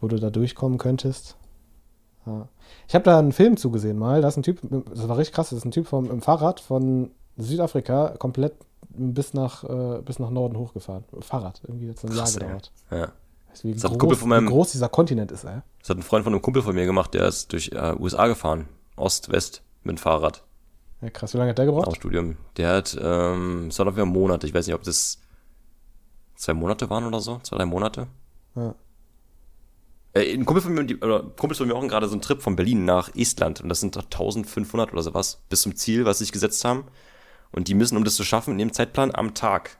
wo 0.00 0.08
du 0.08 0.18
da 0.18 0.30
durchkommen 0.30 0.78
könntest. 0.78 1.36
Ja. 2.28 2.48
Ich 2.86 2.94
habe 2.94 3.04
da 3.04 3.18
einen 3.18 3.32
Film 3.32 3.56
zugesehen 3.56 3.98
mal. 3.98 4.20
Da 4.20 4.28
ist 4.28 4.36
ein 4.36 4.42
Typ, 4.42 4.60
das 4.62 5.08
war 5.08 5.16
richtig 5.16 5.34
krass, 5.34 5.50
das 5.50 5.58
ist 5.58 5.64
ein 5.64 5.70
Typ 5.70 5.86
vom 5.86 6.10
im 6.10 6.20
Fahrrad 6.22 6.60
von 6.60 7.10
Südafrika 7.36 8.14
komplett 8.18 8.54
bis 8.90 9.34
nach, 9.34 9.64
äh, 9.64 10.02
bis 10.02 10.18
nach 10.18 10.30
Norden 10.30 10.56
hochgefahren. 10.58 11.04
Fahrrad, 11.20 11.60
irgendwie 11.66 11.88
es 11.88 12.04
ein 12.04 12.14
Jahr 12.14 12.26
ey. 12.26 12.32
gedauert. 12.34 12.72
Ja. 12.90 13.12
Weißt 13.50 13.64
wie, 13.64 13.72
Das 13.74 13.84
hat 13.84 13.92
ein 13.92 13.98
groß, 13.98 14.00
Kumpel 14.00 14.16
von 14.18 14.28
meinem- 14.28 14.46
wie 14.46 14.50
groß 14.50 14.72
dieser 14.72 14.88
Kontinent 14.88 15.32
ist, 15.32 15.44
ey. 15.44 15.60
Das 15.80 15.90
hat 15.90 15.96
ein 15.98 16.02
Freund 16.02 16.24
von 16.24 16.32
einem 16.32 16.42
Kumpel 16.42 16.62
von 16.62 16.74
mir 16.74 16.84
gemacht, 16.86 17.14
der 17.14 17.26
ist 17.28 17.52
durch 17.52 17.70
äh, 17.72 17.94
USA 17.98 18.26
gefahren. 18.26 18.68
Ost, 18.96 19.30
West 19.30 19.62
mit 19.84 19.96
dem 19.96 19.98
Fahrrad. 19.98 20.44
Ja, 21.00 21.10
krass, 21.10 21.32
wie 21.32 21.38
lange 21.38 21.50
hat 21.50 21.58
der 21.58 21.66
gebraucht? 21.66 21.86
Auch 21.86 21.94
Studium. 21.94 22.36
Der 22.56 22.74
hat, 22.74 22.98
ähm, 23.00 23.68
es 23.68 23.78
war 23.78 23.86
noch 23.86 23.94
wieder 23.94 24.04
Monate. 24.04 24.46
Ich 24.48 24.54
weiß 24.54 24.66
nicht, 24.66 24.74
ob 24.74 24.82
das 24.82 25.18
zwei 26.34 26.54
Monate 26.54 26.90
waren 26.90 27.04
oder 27.04 27.20
so. 27.20 27.38
Zwei, 27.44 27.56
drei 27.56 27.66
Monate. 27.66 28.08
Ja. 28.56 28.74
Äh, 30.14 30.32
ein 30.34 30.44
Kumpel 30.44 30.62
von 30.62 30.74
mir, 30.74 30.84
die, 30.84 30.96
oder 30.96 31.22
Kumpels 31.22 31.58
von 31.58 31.68
mir 31.68 31.74
machen 31.74 31.88
gerade 31.88 32.06
so 32.06 32.12
einen 32.12 32.22
Trip 32.22 32.40
von 32.40 32.56
Berlin 32.56 32.84
nach 32.84 33.14
Estland. 33.14 33.60
Und 33.60 33.68
das 33.68 33.80
sind 33.80 33.96
doch 33.96 34.04
1500 34.04 34.92
oder 34.92 35.02
sowas. 35.02 35.42
Bis 35.48 35.62
zum 35.62 35.76
Ziel, 35.76 36.04
was 36.04 36.18
sie 36.18 36.24
sich 36.24 36.32
gesetzt 36.32 36.64
haben. 36.64 36.84
Und 37.50 37.68
die 37.68 37.74
müssen, 37.74 37.96
um 37.96 38.04
das 38.04 38.14
zu 38.14 38.24
schaffen, 38.24 38.52
in 38.52 38.58
dem 38.58 38.72
Zeitplan 38.72 39.14
am 39.14 39.34
Tag 39.34 39.78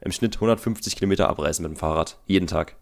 im 0.00 0.12
Schnitt 0.12 0.36
150 0.36 0.96
Kilometer 0.96 1.28
abreißen 1.28 1.62
mit 1.62 1.72
dem 1.72 1.78
Fahrrad. 1.78 2.18
Jeden 2.26 2.46
Tag. 2.46 2.76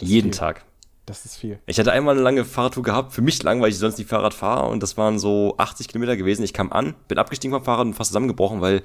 Jeden 0.00 0.32
viel. 0.32 0.38
Tag. 0.38 0.64
Das 1.06 1.26
ist 1.26 1.36
viel. 1.36 1.58
Ich 1.66 1.78
hatte 1.78 1.92
einmal 1.92 2.14
eine 2.14 2.22
lange 2.22 2.44
Fahrradtour 2.44 2.82
gehabt, 2.82 3.12
für 3.12 3.20
mich 3.20 3.42
lang, 3.42 3.60
weil 3.60 3.68
ich 3.68 3.78
sonst 3.78 3.98
nicht 3.98 4.08
Fahrrad 4.08 4.32
fahre 4.32 4.70
und 4.70 4.82
das 4.82 4.96
waren 4.96 5.18
so 5.18 5.54
80 5.58 5.88
Kilometer 5.88 6.16
gewesen. 6.16 6.42
Ich 6.42 6.54
kam 6.54 6.72
an, 6.72 6.94
bin 7.08 7.18
abgestiegen 7.18 7.54
vom 7.54 7.64
Fahrrad 7.64 7.86
und 7.86 7.94
fast 7.94 8.08
zusammengebrochen, 8.08 8.62
weil 8.62 8.82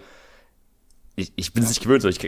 ich, 1.19 1.33
ich 1.35 1.53
bin 1.53 1.63
es 1.63 1.69
nicht 1.69 1.81
gewöhnt, 1.81 2.01
so 2.01 2.07
ich, 2.09 2.19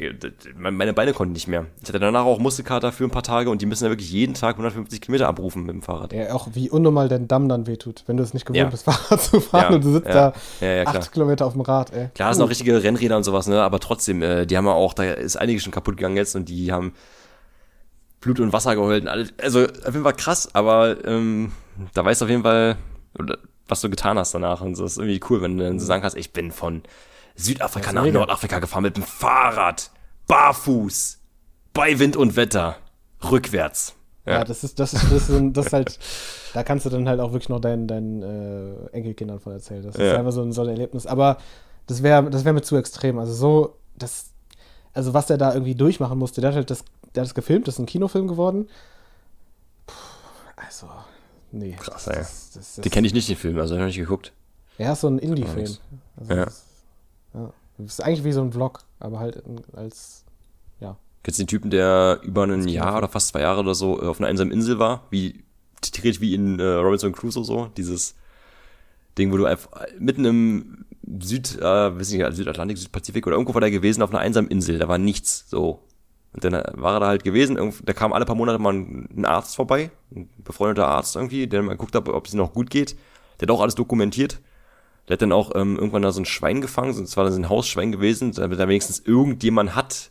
meine 0.56 0.94
Beine 0.94 1.14
konnten 1.14 1.34
nicht 1.34 1.48
mehr. 1.48 1.66
Ich 1.82 1.90
hatte 1.90 2.00
danach 2.00 2.26
auch 2.26 2.40
Muskelkater 2.40 2.92
für 2.92 3.04
ein 3.04 3.12
paar 3.12 3.24
Tage 3.24 3.50
und 3.50 3.62
die 3.62 3.66
müssen 3.66 3.84
ja 3.86 3.90
wirklich 3.90 4.12
jeden 4.12 4.34
Tag 4.34 4.56
150 4.56 5.02
Kilometer 5.02 5.28
abrufen 5.28 5.64
mit 5.66 5.74
dem 5.74 5.82
Fahrrad. 5.82 6.14
Ja, 6.14 6.34
auch 6.34 6.50
wie 6.54 6.70
unnormal 6.70 7.08
dein 7.10 7.28
Damm 7.28 7.50
dann 7.50 7.68
wehtut, 7.68 8.04
wenn 8.08 8.18
du 8.18 8.24
es 8.24 8.34
nicht 8.34 8.46
gewohnt 8.46 8.58
Ja. 8.58 8.70
bist, 8.70 8.84
Fahrrad 8.86 9.22
zu 9.22 9.40
fahren 9.40 9.62
Ja, 9.70 9.76
und 9.76 9.84
du 9.84 9.94
sitzt 9.94 10.08
ja, 10.08 10.32
da 10.32 10.34
ja, 10.66 10.74
ja, 10.84 10.88
acht. 10.88 11.12
Kilometer 11.12 11.46
auf 11.46 11.54
dem 11.54 11.62
Rad, 11.62 11.92
ey. 11.94 12.10
Klar, 12.14 12.30
das 12.30 12.38
sind 12.38 12.46
auch 12.46 12.50
richtige 12.50 12.84
Rennräder 12.84 13.18
und 13.18 13.24
sowas, 13.24 13.48
ne? 13.48 13.62
Aber 13.62 13.80
trotzdem, 13.80 14.22
äh, 14.22 14.46
die 14.46 14.58
haben 14.58 14.66
ja 14.66 14.74
auch, 14.74 14.94
da 14.94 15.04
ist 15.04 15.38
einiges 15.38 15.64
schon 15.64 15.72
kaputt 15.74 15.98
gegangen 15.98 16.18
jetzt 16.18 16.36
und 16.36 16.50
die 16.50 16.72
haben 16.72 16.94
Blut 18.20 18.40
und 18.40 18.54
Wasser 18.54 18.76
geheult 18.76 19.04
und 19.04 19.10
alles. 19.10 19.34
Also 19.42 19.64
auf 19.66 19.86
jeden 19.94 20.04
Fall 20.04 20.14
krass, 20.14 20.54
aber 20.54 21.04
ähm, 21.06 21.52
da 21.94 22.06
weißt 22.06 22.22
du 22.22 22.26
auf 22.26 22.30
jeden 22.30 22.44
Fall, 22.44 22.78
was 23.68 23.82
du 23.82 23.90
getan 23.90 24.18
hast 24.20 24.34
danach. 24.36 24.62
Und 24.62 24.76
so 24.76 24.84
das 24.84 24.94
ist 24.94 24.98
irgendwie 25.00 25.20
cool, 25.30 25.42
wenn 25.42 25.58
du 25.58 25.64
dann 25.64 25.80
so 25.80 25.86
sagen 25.86 26.02
kannst, 26.02 26.18
ich 26.18 26.32
bin 26.32 26.52
von 26.52 26.84
Südafrika 27.36 27.90
ist 27.90 27.94
nach 27.94 28.04
mega. 28.04 28.20
Nordafrika 28.20 28.60
gefahren 28.60 28.84
mit 28.84 28.98
dem 28.98 29.04
Fahrrad, 29.04 29.92
barfuß, 30.28 31.20
bei 31.74 32.00
Wind 32.00 32.16
und 32.18 32.36
Wetter, 32.36 32.78
rückwärts. 33.30 33.96
Ja, 34.26 34.34
Ja, 34.40 34.44
das 34.44 34.64
ist, 34.64 34.80
das 34.80 34.94
ist, 34.94 35.12
das 35.12 35.30
ist, 35.30 35.42
das 35.54 35.66
ist 35.68 35.74
halt, 35.74 36.00
da 36.54 36.64
kannst 36.64 36.86
du 36.86 36.90
dann 36.90 37.08
halt 37.08 37.20
auch 37.20 37.32
wirklich 37.32 37.50
noch 37.50 37.60
deinen, 37.60 37.88
deinen 37.88 38.22
äh, 38.22 38.88
Enkelkindern 38.92 39.40
von 39.40 39.54
erzählen. 39.54 39.84
Das 39.84 39.96
ist 39.96 40.02
Ja. 40.02 40.18
einfach 40.18 40.32
so 40.32 40.42
ein, 40.44 40.52
so 40.52 40.62
ein 40.62 40.70
Erlebnis. 40.70 41.08
Aber 41.08 41.38
das 41.88 42.04
wäre 42.04 42.30
das 42.30 42.46
wär 42.46 42.54
mir 42.54 42.62
zu 42.62 42.76
extrem. 42.78 43.18
Also 43.18 43.34
so, 43.34 43.76
das, 43.96 44.32
also 44.94 45.14
was 45.14 45.26
der 45.28 45.38
da 45.38 45.54
irgendwie 45.54 45.76
durchmachen 45.76 46.20
musste, 46.20 46.40
der 46.42 46.52
hat 46.52 46.56
halt 46.56 46.70
das, 46.70 46.84
der 47.16 47.22
hat 47.22 47.28
das 47.30 47.34
gefilmt, 47.36 47.68
das 47.68 47.76
ist 47.76 47.80
ein 47.80 47.86
Kinofilm 47.88 48.28
geworden. 48.28 48.68
Puh, 49.88 49.94
also, 50.56 50.88
nee. 51.52 51.72
Krass, 51.80 52.06
das, 52.06 52.08
ey. 52.08 52.20
das, 52.22 52.52
das, 52.54 52.76
das, 52.76 52.84
die 52.84 52.90
kenne 52.90 53.08
ich 53.08 53.14
nicht, 53.14 53.28
den 53.28 53.36
Film, 53.38 53.58
also 53.60 53.74
hab 53.74 53.78
ich 53.78 53.82
noch 53.82 53.88
nicht 53.88 53.98
geguckt. 53.98 54.34
Er 54.78 54.94
ist 54.94 55.02
so 55.02 55.08
ein 55.08 55.18
Indie-Film. 55.20 55.78
Also 56.18 56.34
Ja. 56.34 56.46
das, 56.46 56.66
ja. 57.34 57.54
Das 57.78 57.94
ist 57.94 58.02
eigentlich 58.02 58.24
wie 58.24 58.32
so 58.32 58.42
ein 58.42 58.52
Vlog, 58.52 58.84
aber 59.00 59.20
halt 59.20 59.44
als, 59.74 60.26
ja. 60.80 60.98
Kennst 61.24 61.40
du 61.40 61.44
den 61.44 61.48
Typen, 61.48 61.72
der 61.72 62.20
über 62.24 62.44
ein 62.44 62.68
Jahr 62.68 62.98
oder 62.98 63.08
fast 63.08 63.30
zwei 63.30 63.42
Jahre 63.42 63.62
oder 63.62 63.76
so 63.76 64.02
äh, 64.02 64.06
auf 64.06 64.20
einer 64.20 64.28
einsamen 64.28 64.54
Insel 64.54 64.80
war? 64.80 65.08
Wie, 65.10 65.44
theoretisch 65.82 66.22
wie 66.22 66.34
in 66.36 66.60
äh, 66.60 66.64
Robinson 66.64 67.12
Crusoe 67.12 67.44
so? 67.44 67.68
Dieses 67.78 68.16
Ding, 69.18 69.32
wo 69.32 69.38
du 69.38 69.46
einfach 69.46 69.70
mitten 70.00 70.26
im 70.26 70.86
Süd, 71.20 71.58
äh, 71.60 71.64
weiß 71.64 72.12
nicht, 72.12 72.34
Südatlantik, 72.34 72.78
Südpazifik 72.78 73.28
oder 73.28 73.36
irgendwo 73.36 73.54
war 73.54 73.62
der 73.62 73.72
gewesen 73.72 74.02
auf 74.02 74.12
einer 74.12 74.20
einsamen 74.20 74.50
Insel, 74.50 74.80
da 74.80 74.88
war 74.88 74.98
nichts, 74.98 75.50
so. 75.50 75.84
Und 76.34 76.44
dann 76.44 76.54
äh, 76.54 76.64
war 76.76 76.96
er 76.96 77.00
da 77.00 77.08
halt 77.08 77.24
gewesen, 77.24 77.58
da 77.84 77.94
kam 77.94 78.14
alle 78.14 78.26
paar 78.26 78.36
Monate 78.36 78.60
mal 78.60 78.74
ein, 78.74 79.26
Arzt 79.26 79.56
vorbei, 79.56 79.92
ein 80.16 80.30
befreundeter 80.44 80.88
Arzt 80.88 81.16
irgendwie, 81.16 81.48
der 81.48 81.62
mal 81.62 81.74
geguckt 81.74 81.96
hat, 81.96 82.08
ob 82.08 82.28
es 82.28 82.34
ihm 82.34 82.38
noch 82.38 82.54
gut 82.54 82.70
geht. 82.70 82.96
Der 83.40 83.48
hat 83.48 83.52
auch 83.52 83.62
alles 83.62 83.76
dokumentiert. 83.76 84.40
Der 85.12 85.16
hat 85.16 85.22
dann 85.24 85.34
auch 85.34 85.52
ähm, 85.56 85.76
irgendwann 85.76 86.04
da 86.04 86.14
so 86.14 86.22
ein 86.22 86.26
Schwein 86.26 86.62
gefangen, 86.62 86.94
so- 86.94 87.04
es 87.04 87.18
war 87.18 87.26
dann 87.26 87.34
so 87.34 87.40
ein 87.40 87.50
Hausschwein 87.50 87.92
gewesen, 87.92 88.32
damit 88.32 88.58
er 88.58 88.70
wenigstens 88.70 89.00
irgendjemand 89.00 89.76
hat, 89.76 90.10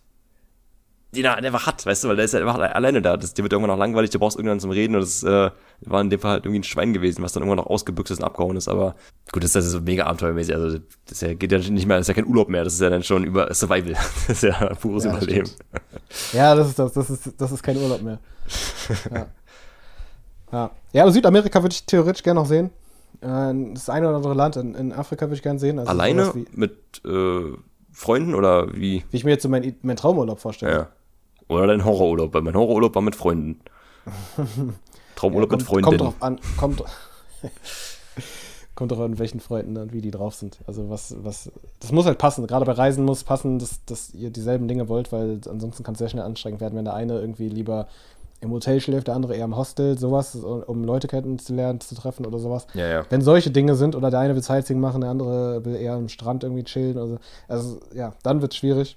den 1.13 1.25
er 1.25 1.37
einfach 1.37 1.67
hat, 1.67 1.87
weißt 1.87 2.05
du, 2.05 2.09
weil 2.09 2.17
der 2.17 2.27
ist 2.27 2.35
ja 2.35 2.41
einfach 2.41 2.59
alleine 2.59 3.01
da. 3.01 3.17
Das, 3.17 3.33
der 3.33 3.43
wird 3.43 3.55
irgendwann 3.55 3.71
noch 3.71 3.79
langweilig, 3.79 4.11
du 4.11 4.19
brauchst 4.19 4.37
irgendwann 4.37 4.61
zum 4.61 4.71
Reden 4.71 4.95
und 4.97 5.01
das 5.01 5.23
äh, 5.23 5.51
war 5.81 6.01
in 6.03 6.11
dem 6.11 6.21
Fall 6.21 6.33
halt 6.33 6.45
irgendwie 6.45 6.61
ein 6.61 6.65
Schwein 6.65 6.93
gewesen, 6.93 7.23
was 7.23 7.33
dann 7.33 7.43
irgendwann 7.43 7.65
noch 7.65 7.71
ausgebüxt 7.71 8.11
ist 8.13 8.19
und 8.19 8.25
abgehauen 8.27 8.57
ist, 8.59 8.69
aber 8.69 8.95
gut, 9.33 9.43
das 9.43 9.51
ist 9.51 9.55
ja 9.57 9.63
so 9.63 9.81
mega 9.81 10.05
abenteuermäßig, 10.05 10.55
also 10.55 10.79
das 11.07 11.13
ist 11.13 11.23
ja, 11.23 11.33
geht 11.33 11.51
ja 11.51 11.59
nicht 11.59 11.87
mehr, 11.87 11.97
das 11.97 12.05
ist 12.05 12.09
ja 12.09 12.23
kein 12.23 12.27
Urlaub 12.27 12.51
mehr, 12.51 12.63
das 12.63 12.75
ist 12.75 12.81
ja 12.81 12.91
dann 12.91 13.03
schon 13.03 13.25
über 13.25 13.53
Survival, 13.55 13.95
das 14.29 14.29
ist 14.29 14.43
ja 14.43 14.75
pures 14.75 15.05
Ja, 15.05 15.13
das 15.15 15.23
Überleben. 15.25 15.51
Ja, 16.35 16.55
das 16.55 16.69
ist 16.69 16.79
das. 16.79 16.93
Das 16.93 17.09
ist, 17.11 17.33
das 17.39 17.51
ist 17.53 17.63
kein 17.63 17.79
Urlaub 17.79 18.03
mehr. 18.03 18.19
Ja. 19.13 19.27
Ja, 20.53 20.71
ja 20.93 21.11
Südamerika 21.11 21.63
würde 21.63 21.73
ich 21.73 21.85
theoretisch 21.85 22.23
gerne 22.23 22.41
noch 22.41 22.47
sehen. 22.47 22.71
Äh, 23.21 23.73
Das 23.75 23.89
eine 23.89 24.09
oder 24.09 24.17
andere 24.17 24.35
Land 24.35 24.57
in, 24.57 24.75
in 24.75 24.93
Afrika 24.93 25.27
würde 25.27 25.37
ich 25.37 25.43
gerne 25.43 25.59
sehen. 25.59 25.79
Also 25.79 25.91
Alleine 25.91 26.35
Wie, 26.35 26.47
mit 26.53 27.03
äh, 27.05 27.57
Freunden 27.93 28.35
oder 28.35 28.73
wie? 28.75 29.05
wie 29.11 29.17
ich 29.17 29.25
mir 29.25 29.31
jetzt 29.31 29.43
so 29.43 29.49
meinen 29.49 29.77
mein 29.83 29.97
Traumurlaub 29.97 30.41
vorstelle. 30.41 30.73
Ja. 30.73 30.89
Oder 31.49 31.67
dein 31.67 31.85
Horrorurlaub, 31.85 32.33
weil 32.33 32.43
mein 32.43 32.55
Horrorurlaub 32.55 32.95
war 32.95 33.03
mit 33.03 33.17
Freunden. 33.17 33.61
Traumurlaub 35.17 35.51
mit 35.51 35.67
kommt, 35.67 35.83
Freundinnen. 35.83 35.99
kommt 35.99 36.01
drauf 36.01 36.23
an. 36.23 36.41
Kommt, 36.57 36.83
kommt 38.75 38.93
drauf 38.93 39.01
an, 39.01 39.19
welchen 39.19 39.41
Freunden 39.41 39.77
und 39.77 39.93
wie 39.93 40.01
die 40.01 40.11
drauf 40.11 40.35
sind. 40.35 40.59
Also 40.67 40.89
was, 40.89 41.15
was, 41.23 41.51
das 41.81 41.93
muss 41.93 42.07
halt 42.07 42.19
passen. 42.19 42.47
Gerade 42.47 42.65
bei 42.65 42.73
Reisen 42.73 43.05
muss 43.05 43.25
passen, 43.25 43.59
dass, 43.59 43.85
dass 43.85 44.15
ihr 44.15 44.31
dieselben 44.31 44.69
Dinge 44.69 44.89
wollt, 44.89 45.13
weil 45.13 45.41
ansonsten 45.49 45.83
kann 45.83 45.93
es 45.95 45.99
sehr 45.99 46.09
schnell 46.09 46.25
anstrengend 46.25 46.61
werden, 46.61 46.77
wenn 46.77 46.85
der 46.85 46.95
eine 46.95 47.21
irgendwie 47.21 47.49
lieber 47.49 47.89
im 48.41 48.51
Hotel 48.53 48.81
schläft, 48.81 49.09
der 49.09 49.15
andere 49.15 49.37
eher 49.37 49.45
im 49.45 49.57
Hostel, 49.57 49.99
sowas, 49.99 50.35
um 50.35 50.85
Leute 50.85 51.09
kennenzulernen, 51.09 51.81
zu 51.81 51.95
treffen 51.95 52.25
oder 52.25 52.39
sowas. 52.39 52.67
Ja, 52.75 52.87
ja. 52.89 53.07
Wenn 53.11 53.21
solche 53.21 53.51
Dinge 53.51 53.75
sind 53.75 53.95
oder 53.95 54.11
der 54.11 54.21
eine 54.21 54.35
will 54.35 54.43
Sightseeing 54.43 54.81
machen, 54.81 55.03
der 55.03 55.11
andere 55.11 55.65
will 55.65 55.77
eher 55.77 55.95
am 55.95 56.09
Strand 56.09 56.43
irgendwie 56.43 56.65
chillen. 56.65 56.97
Also, 56.97 57.19
also 57.49 57.81
ja, 57.95 58.15
dann 58.23 58.41
wird 58.41 58.53
es 58.53 58.59
schwierig. 58.59 58.97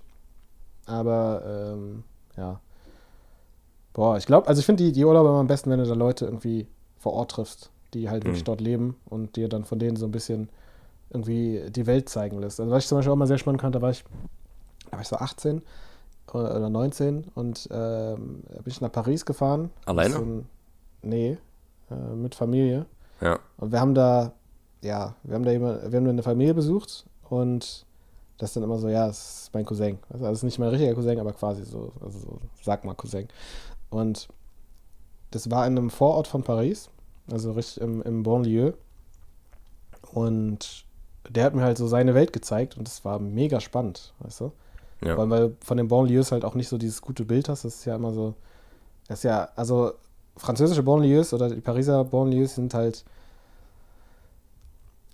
Aber 0.86 1.74
ähm, 1.76 2.04
ja. 2.38 2.60
Boah, 3.94 4.18
ich 4.18 4.26
glaube, 4.26 4.48
also 4.48 4.60
ich 4.60 4.66
finde 4.66 4.84
die, 4.84 4.92
die 4.92 5.06
Urlaube 5.06 5.30
immer 5.30 5.40
am 5.40 5.48
besten, 5.48 5.70
wenn 5.70 5.80
du 5.80 5.86
da 5.86 5.94
Leute 5.94 6.26
irgendwie 6.26 6.68
vor 6.98 7.14
Ort 7.14 7.32
triffst, 7.32 7.70
die 7.94 8.10
halt 8.10 8.24
wirklich 8.26 8.42
Mhm. 8.42 8.46
dort 8.46 8.62
leben 8.62 8.96
und 9.10 9.36
dir 9.36 9.50
dann 9.50 9.66
von 9.66 9.78
denen 9.78 9.98
so 9.98 10.06
ein 10.06 10.12
bisschen 10.12 10.50
irgendwie 11.12 11.62
die 11.70 11.86
Welt 11.86 12.10
zeigen 12.10 12.40
lässt. 12.40 12.60
Also 12.60 12.72
was 12.72 12.84
ich 12.84 12.90
zum 12.90 12.98
Beispiel 12.98 13.12
auch 13.12 13.18
mal 13.18 13.28
sehr 13.28 13.38
spannend 13.38 13.62
fand, 13.62 13.76
da 13.76 13.82
war 13.82 13.92
ich, 13.92 14.04
da 14.90 14.94
war 14.94 15.02
ich 15.02 15.08
so 15.08 15.18
18 15.18 15.62
oder 16.32 16.56
oder 16.56 16.70
19 16.70 17.26
und 17.36 17.68
ähm, 17.72 18.44
bin 18.46 18.64
ich 18.66 18.82
nach 18.82 18.92
Paris 18.92 19.26
gefahren. 19.26 19.70
Alleine? 19.86 20.16
Ein, 20.16 20.50
nee, 21.02 21.38
äh, 21.92 22.16
mit 22.16 22.36
Familie. 22.36 22.86
Ja. 23.22 23.40
Und 23.58 23.72
wir 23.72 23.80
haben 23.80 23.94
da, 23.94 24.34
ja, 24.82 25.16
wir 25.24 25.36
haben 25.36 25.44
da 25.44 25.52
jemand, 25.52 25.92
wir 25.92 25.98
haben 25.98 26.06
da 26.06 26.12
eine 26.12 26.24
Familie 26.24 26.54
besucht 26.54 27.06
und 27.30 27.86
das 28.38 28.50
ist 28.50 28.56
dann 28.56 28.64
immer 28.64 28.78
so, 28.78 28.90
ja, 28.90 29.08
das 29.08 29.44
ist 29.44 29.54
mein 29.54 29.66
Cousin. 29.66 30.00
Also 30.10 30.26
das 30.26 30.40
ist 30.40 30.44
nicht 30.44 30.60
mein 30.60 30.70
richtiger 30.70 30.96
Cousin, 30.96 31.20
aber 31.20 31.34
quasi 31.34 31.64
so, 31.64 31.92
also 32.02 32.20
so, 32.20 32.40
sag 32.62 32.84
mal 32.84 32.96
Cousin. 32.96 33.28
Und 33.90 34.28
das 35.32 35.50
war 35.50 35.66
in 35.66 35.78
einem 35.78 35.90
Vorort 35.90 36.28
von 36.28 36.44
Paris, 36.44 36.90
also 37.32 37.54
richtig 37.54 37.82
im, 37.82 38.02
im 38.02 38.24
Banlieue. 38.24 38.74
Und 40.12 40.86
der 41.30 41.46
hat 41.46 41.56
mir 41.56 41.64
halt 41.64 41.78
so 41.78 41.88
seine 41.88 42.14
Welt 42.14 42.34
gezeigt 42.34 42.78
und 42.78 42.88
das 42.88 43.06
war 43.06 43.20
mega 43.20 43.60
spannend, 43.60 44.14
weißt 44.20 44.42
du? 44.42 44.52
Ja. 45.06 45.18
Weil, 45.18 45.30
weil 45.30 45.56
von 45.64 45.78
den 45.78 45.88
Banlieues 45.88 46.32
halt 46.32 46.46
auch 46.46 46.56
nicht 46.56 46.68
so 46.68 46.78
dieses 46.78 47.02
gute 47.02 47.26
Bild 47.26 47.50
hast. 47.50 47.66
Das 47.66 47.76
ist 47.76 47.86
ja 47.86 47.96
immer 47.96 48.14
so. 48.14 48.36
Das 49.08 49.20
ist 49.20 49.24
ja, 49.24 49.50
also 49.56 49.94
französische 50.38 50.84
Banlieues 50.84 51.34
oder 51.34 51.50
die 51.50 51.62
Pariser 51.62 52.04
Banlieues 52.04 52.56
sind 52.56 52.74
halt 52.74 53.04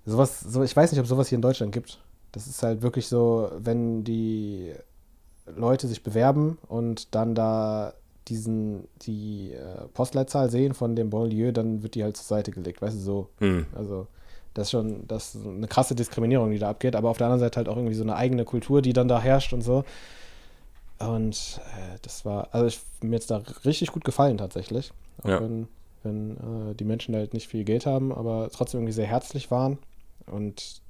sowas, 0.06 0.40
so, 0.42 0.64
ich 0.64 0.76
weiß 0.76 0.92
nicht, 0.92 1.02
ob 1.02 1.08
sowas 1.08 1.30
hier 1.30 1.38
in 1.38 1.42
Deutschland 1.42 1.72
gibt. 1.72 2.00
Das 2.32 2.48
ist 2.48 2.62
halt 2.64 2.82
wirklich 2.82 3.08
so, 3.08 3.50
wenn 3.58 4.04
die 4.04 4.74
Leute 5.46 5.88
sich 5.88 6.04
bewerben 6.04 6.58
und 6.68 7.16
dann 7.16 7.36
da 7.36 7.94
diesen, 8.28 8.88
die 9.02 9.54
äh, 9.54 9.88
Postleitzahl 9.94 10.52
sehen 10.52 10.74
von 10.74 10.96
dem 10.96 11.10
Banlieue, 11.10 11.52
dann 11.52 11.82
wird 11.82 11.96
die 11.96 12.04
halt 12.04 12.18
zur 12.18 12.26
Seite 12.26 12.52
gelegt, 12.52 12.82
weißt 12.82 12.96
du, 12.96 13.02
so. 13.02 13.30
Hm. 13.40 13.66
Also, 13.76 14.08
das 14.60 14.68
ist 14.68 14.72
schon, 14.72 15.08
das 15.08 15.36
ist 15.36 15.46
eine 15.46 15.68
krasse 15.68 15.96
Diskriminierung, 15.96 16.52
die 16.52 16.60
da 16.60 16.70
abgeht, 16.70 16.96
aber 16.96 17.10
auf 17.10 17.18
der 17.18 17.28
anderen 17.28 17.40
Seite 17.40 17.58
halt 17.58 17.70
auch 17.70 17.76
irgendwie 17.78 17.96
so 17.96 18.04
eine 18.04 18.16
eigene 18.16 18.46
Kultur, 18.46 18.82
die 18.82 18.94
dann 18.94 19.08
da 19.08 19.20
herrscht 19.20 19.54
und 19.54 19.62
so. 19.62 19.84
Und 21.00 21.62
äh, 21.78 21.98
das 22.02 22.26
war, 22.26 22.50
also 22.52 22.68
ich, 22.68 22.82
mir 23.02 23.16
jetzt 23.16 23.32
da 23.32 23.42
richtig 23.66 23.92
gut 23.92 24.04
gefallen 24.04 24.38
tatsächlich. 24.38 24.92
Auch 25.24 25.30
Ja. 25.30 25.42
wenn, 25.42 25.68
wenn 26.04 26.38
äh, 26.72 26.76
die 26.76 26.84
Menschen 26.84 27.16
halt 27.16 27.34
nicht 27.34 27.48
viel 27.48 27.64
Geld 27.64 27.86
haben, 27.86 28.12
aber 28.14 28.50
trotzdem 28.52 28.82
irgendwie 28.82 28.94
sehr 28.94 29.08
herzlich 29.08 29.50
waren. 29.50 29.78
Und 30.28 30.82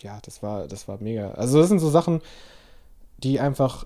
ja, 0.00 0.18
das 0.22 0.42
war, 0.42 0.68
das 0.68 0.86
war 0.86 0.98
mega. 1.00 1.32
Also 1.32 1.58
das 1.58 1.68
sind 1.68 1.80
so 1.80 1.90
Sachen, 1.90 2.22
die 3.18 3.40
einfach 3.40 3.84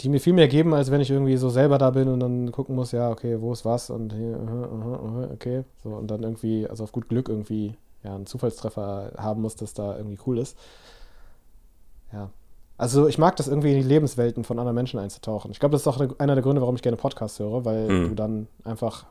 die 0.00 0.08
mir 0.08 0.20
viel 0.20 0.32
mehr 0.32 0.48
geben, 0.48 0.74
als 0.74 0.90
wenn 0.90 1.00
ich 1.00 1.10
irgendwie 1.10 1.36
so 1.36 1.48
selber 1.50 1.78
da 1.78 1.90
bin 1.90 2.08
und 2.08 2.20
dann 2.20 2.50
gucken 2.52 2.74
muss, 2.74 2.92
ja, 2.92 3.10
okay, 3.10 3.40
wo 3.40 3.52
ist 3.52 3.64
was 3.64 3.90
und 3.90 4.12
hier, 4.12 4.38
okay, 5.32 5.64
so 5.82 5.90
und 5.90 6.08
dann 6.10 6.22
irgendwie, 6.22 6.66
also 6.68 6.84
auf 6.84 6.92
gut 6.92 7.08
Glück 7.08 7.28
irgendwie 7.28 7.74
ja, 8.02 8.14
einen 8.14 8.26
Zufallstreffer 8.26 9.12
haben 9.16 9.40
muss, 9.42 9.56
dass 9.56 9.72
da 9.72 9.96
irgendwie 9.96 10.18
cool 10.26 10.38
ist. 10.38 10.58
Ja. 12.12 12.30
Also 12.76 13.06
ich 13.06 13.18
mag 13.18 13.36
das 13.36 13.46
irgendwie 13.48 13.70
in 13.72 13.80
die 13.80 13.86
Lebenswelten 13.86 14.42
von 14.44 14.58
anderen 14.58 14.74
Menschen 14.74 14.98
einzutauchen. 14.98 15.52
Ich 15.52 15.60
glaube, 15.60 15.72
das 15.72 15.82
ist 15.82 15.86
auch 15.86 16.00
einer 16.18 16.34
der 16.34 16.42
Gründe, 16.42 16.60
warum 16.60 16.74
ich 16.74 16.82
gerne 16.82 16.96
Podcasts 16.96 17.38
höre, 17.38 17.64
weil 17.64 17.88
Mhm. 17.88 18.08
du 18.08 18.14
dann 18.14 18.46
einfach 18.64 19.06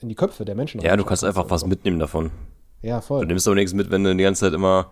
in 0.00 0.08
die 0.10 0.14
Köpfe 0.14 0.44
der 0.44 0.54
Menschen 0.54 0.80
Ja, 0.82 0.94
du 0.96 1.04
kannst 1.04 1.24
einfach 1.24 1.48
was 1.48 1.62
so. 1.62 1.66
mitnehmen 1.66 1.98
davon. 1.98 2.30
Ja, 2.82 3.00
Du 3.00 3.06
voll. 3.06 3.26
nimmst 3.26 3.46
aber 3.48 3.54
nichts 3.54 3.72
mit, 3.72 3.90
wenn 3.90 4.04
du 4.04 4.14
die 4.14 4.22
ganze 4.22 4.42
Zeit 4.42 4.52
immer, 4.52 4.90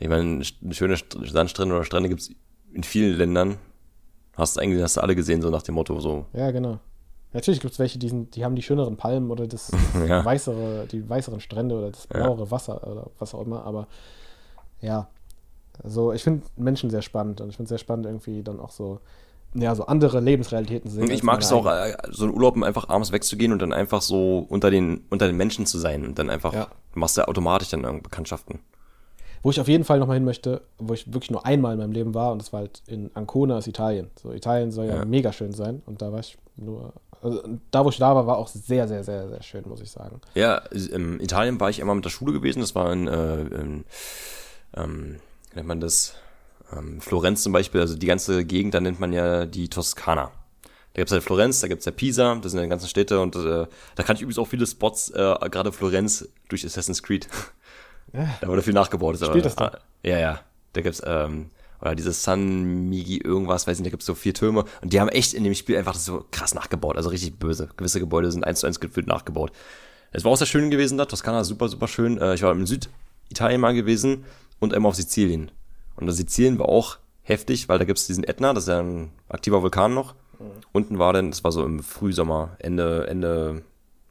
ich 0.00 0.08
meine, 0.08 0.42
schöne 0.72 0.96
St- 0.96 1.30
Sandstrände 1.30 1.74
oder 1.76 1.84
Strände 1.84 2.08
gibt's 2.08 2.30
in 2.72 2.82
vielen 2.82 3.16
Ländern. 3.16 3.58
Hast 4.38 4.56
du 4.56 4.60
eigentlich, 4.60 4.82
hast 4.82 4.96
du 4.96 5.00
alle 5.02 5.14
gesehen, 5.16 5.42
so 5.42 5.50
nach 5.50 5.62
dem 5.62 5.74
Motto, 5.74 5.98
so. 6.00 6.24
Ja, 6.32 6.50
genau. 6.52 6.78
Natürlich 7.32 7.60
gibt 7.60 7.72
es 7.74 7.78
welche, 7.78 7.98
die, 7.98 8.08
sind, 8.08 8.34
die 8.36 8.44
haben 8.44 8.54
die 8.56 8.62
schöneren 8.62 8.96
Palmen 8.96 9.30
oder 9.30 9.46
das, 9.46 9.70
das 9.94 10.08
Ja. 10.08 10.24
weißere, 10.24 10.86
die 10.86 11.06
weißeren 11.08 11.40
Strände 11.40 11.76
oder 11.76 11.90
das 11.90 12.08
Ja. 12.14 12.20
blauere 12.22 12.50
Wasser 12.50 12.86
oder 12.88 13.10
was 13.18 13.34
auch 13.34 13.42
immer, 13.44 13.64
aber 13.64 13.86
ja. 14.80 15.08
Also 15.82 16.12
ich 16.12 16.22
finde 16.24 16.46
Menschen 16.56 16.88
sehr 16.90 17.02
spannend 17.02 17.40
und 17.40 17.50
ich 17.50 17.56
finde 17.56 17.64
es 17.66 17.68
sehr 17.70 17.78
spannend, 17.78 18.06
irgendwie 18.06 18.42
dann 18.42 18.58
auch 18.60 18.70
so, 18.70 19.00
ja, 19.54 19.74
so 19.74 19.86
andere 19.86 20.20
Lebensrealitäten 20.20 20.88
zu 20.90 20.96
sehen. 20.96 21.10
Ich 21.10 21.22
mag 21.22 21.40
es 21.40 21.52
auch, 21.52 21.66
äh, 21.66 21.96
so 22.10 22.24
in 22.26 22.32
Urlaub 22.32 22.60
einfach 22.62 22.88
abends 22.88 23.12
wegzugehen 23.12 23.52
und 23.52 23.60
dann 23.60 23.72
einfach 23.72 24.02
so 24.02 24.46
unter 24.48 24.70
den, 24.70 25.04
unter 25.10 25.26
den 25.26 25.36
Menschen 25.36 25.66
zu 25.66 25.78
sein 25.78 26.04
und 26.06 26.18
dann 26.18 26.30
einfach, 26.30 26.52
Ja. 26.52 26.68
du 26.94 26.98
machst 27.00 27.16
ja 27.16 27.26
automatisch 27.28 27.68
dann 27.70 28.02
Bekanntschaften. 28.02 28.60
Wo 29.42 29.50
ich 29.50 29.60
auf 29.60 29.68
jeden 29.68 29.84
Fall 29.84 29.98
nochmal 29.98 30.16
hin 30.16 30.24
möchte, 30.24 30.62
wo 30.78 30.94
ich 30.94 31.12
wirklich 31.12 31.30
nur 31.30 31.46
einmal 31.46 31.72
in 31.74 31.78
meinem 31.78 31.92
Leben 31.92 32.14
war, 32.14 32.32
und 32.32 32.42
das 32.42 32.52
war 32.52 32.60
halt 32.60 32.82
in 32.86 33.10
Ancona, 33.14 33.58
ist 33.58 33.66
Italien. 33.68 34.10
So, 34.20 34.32
Italien 34.32 34.70
soll 34.72 34.86
ja, 34.86 34.96
Ja. 34.96 35.04
mega 35.04 35.32
schön 35.32 35.52
sein. 35.52 35.82
Und 35.86 36.02
da 36.02 36.12
war 36.12 36.20
ich 36.20 36.36
nur, 36.56 36.92
also 37.22 37.42
da, 37.70 37.84
wo 37.84 37.88
ich 37.90 37.98
da 37.98 38.14
war, 38.14 38.26
war 38.26 38.36
auch 38.38 38.48
sehr, 38.48 38.88
sehr, 38.88 39.04
sehr, 39.04 39.28
sehr 39.28 39.42
schön, 39.42 39.64
muss 39.68 39.80
ich 39.80 39.90
sagen. 39.90 40.20
Ja, 40.34 40.56
in 40.72 41.20
Italien 41.20 41.58
war 41.60 41.70
ich 41.70 41.80
einmal 41.80 41.96
mit 41.96 42.04
der 42.04 42.10
Schule 42.10 42.32
gewesen, 42.32 42.60
das 42.60 42.74
war 42.74 42.92
in, 42.92 43.06
äh, 43.06 43.40
in 43.42 43.84
ähm, 44.76 45.16
wie 45.50 45.56
nennt 45.56 45.68
man 45.68 45.80
das, 45.80 46.14
ähm, 46.76 47.00
Florenz 47.00 47.42
zum 47.42 47.52
Beispiel, 47.52 47.80
also 47.80 47.96
die 47.96 48.06
ganze 48.06 48.44
Gegend, 48.44 48.74
da 48.74 48.80
nennt 48.80 49.00
man 49.00 49.12
ja 49.12 49.46
die 49.46 49.68
Toskana. 49.68 50.30
Da 50.94 51.02
gibt's 51.02 51.12
ja 51.12 51.20
Florenz, 51.20 51.60
da 51.60 51.68
gibt's 51.68 51.84
ja 51.84 51.92
Pisa, 51.92 52.34
das 52.36 52.52
sind 52.52 52.58
ja 52.58 52.64
die 52.64 52.70
ganzen 52.70 52.88
Städte 52.88 53.20
und 53.20 53.36
äh, 53.36 53.66
da 53.94 54.02
kann 54.02 54.16
ich 54.16 54.22
übrigens 54.22 54.38
auch 54.38 54.48
viele 54.48 54.66
Spots, 54.66 55.10
äh, 55.10 55.36
gerade 55.50 55.70
Florenz 55.72 56.28
durch 56.48 56.64
Assassin's 56.66 57.02
Creed. 57.02 57.28
Da 58.12 58.48
wurde 58.48 58.62
viel 58.62 58.72
nachgebaut. 58.74 59.14
ist 59.14 59.24
Spielt 59.24 59.34
aber, 59.34 59.42
das 59.42 59.56
da? 59.56 59.64
ah, 59.66 59.78
Ja, 60.02 60.18
ja. 60.18 60.40
Da 60.72 60.80
gibt's, 60.80 61.02
ähm, 61.04 61.50
oder 61.80 61.94
dieses 61.94 62.22
San 62.22 62.88
Migi 62.88 63.18
irgendwas, 63.18 63.66
weiß 63.66 63.78
nicht, 63.78 63.86
da 63.86 63.90
gibt's 63.90 64.06
so 64.06 64.14
vier 64.14 64.34
Türme 64.34 64.64
und 64.82 64.92
die 64.92 65.00
haben 65.00 65.08
echt 65.08 65.34
in 65.34 65.44
dem 65.44 65.54
Spiel 65.54 65.76
einfach 65.76 65.92
das 65.92 66.04
so 66.04 66.24
krass 66.30 66.54
nachgebaut, 66.54 66.96
also 66.96 67.08
richtig 67.08 67.38
böse. 67.38 67.68
Gewisse 67.76 68.00
Gebäude 68.00 68.32
sind 68.32 68.44
eins 68.44 68.60
zu 68.60 68.66
eins 68.66 68.80
gefühlt 68.80 69.06
nachgebaut. 69.06 69.52
Es 70.10 70.24
war 70.24 70.32
auch 70.32 70.36
sehr 70.36 70.46
schön 70.46 70.70
gewesen 70.70 70.98
da, 70.98 71.04
Toskana 71.04 71.44
super, 71.44 71.68
super 71.68 71.86
schön. 71.88 72.18
Äh, 72.18 72.34
ich 72.34 72.42
war 72.42 72.52
im 72.52 72.66
Süditalien 72.66 73.60
mal 73.60 73.74
gewesen 73.74 74.24
und 74.58 74.74
einmal 74.74 74.90
auf 74.90 74.96
Sizilien. 74.96 75.50
Und 75.96 76.06
das 76.06 76.16
Sizilien 76.16 76.58
war 76.58 76.68
auch 76.68 76.98
heftig, 77.22 77.68
weil 77.68 77.78
da 77.78 77.84
gibt's 77.84 78.06
diesen 78.06 78.24
Ätna, 78.24 78.54
das 78.54 78.64
ist 78.64 78.68
ja 78.68 78.80
ein 78.80 79.10
aktiver 79.28 79.62
Vulkan 79.62 79.94
noch. 79.94 80.14
Unten 80.72 80.98
war 80.98 81.12
dann, 81.12 81.30
das 81.30 81.42
war 81.42 81.52
so 81.52 81.64
im 81.64 81.82
Frühsommer, 81.82 82.56
Ende, 82.60 83.06
Ende 83.08 83.62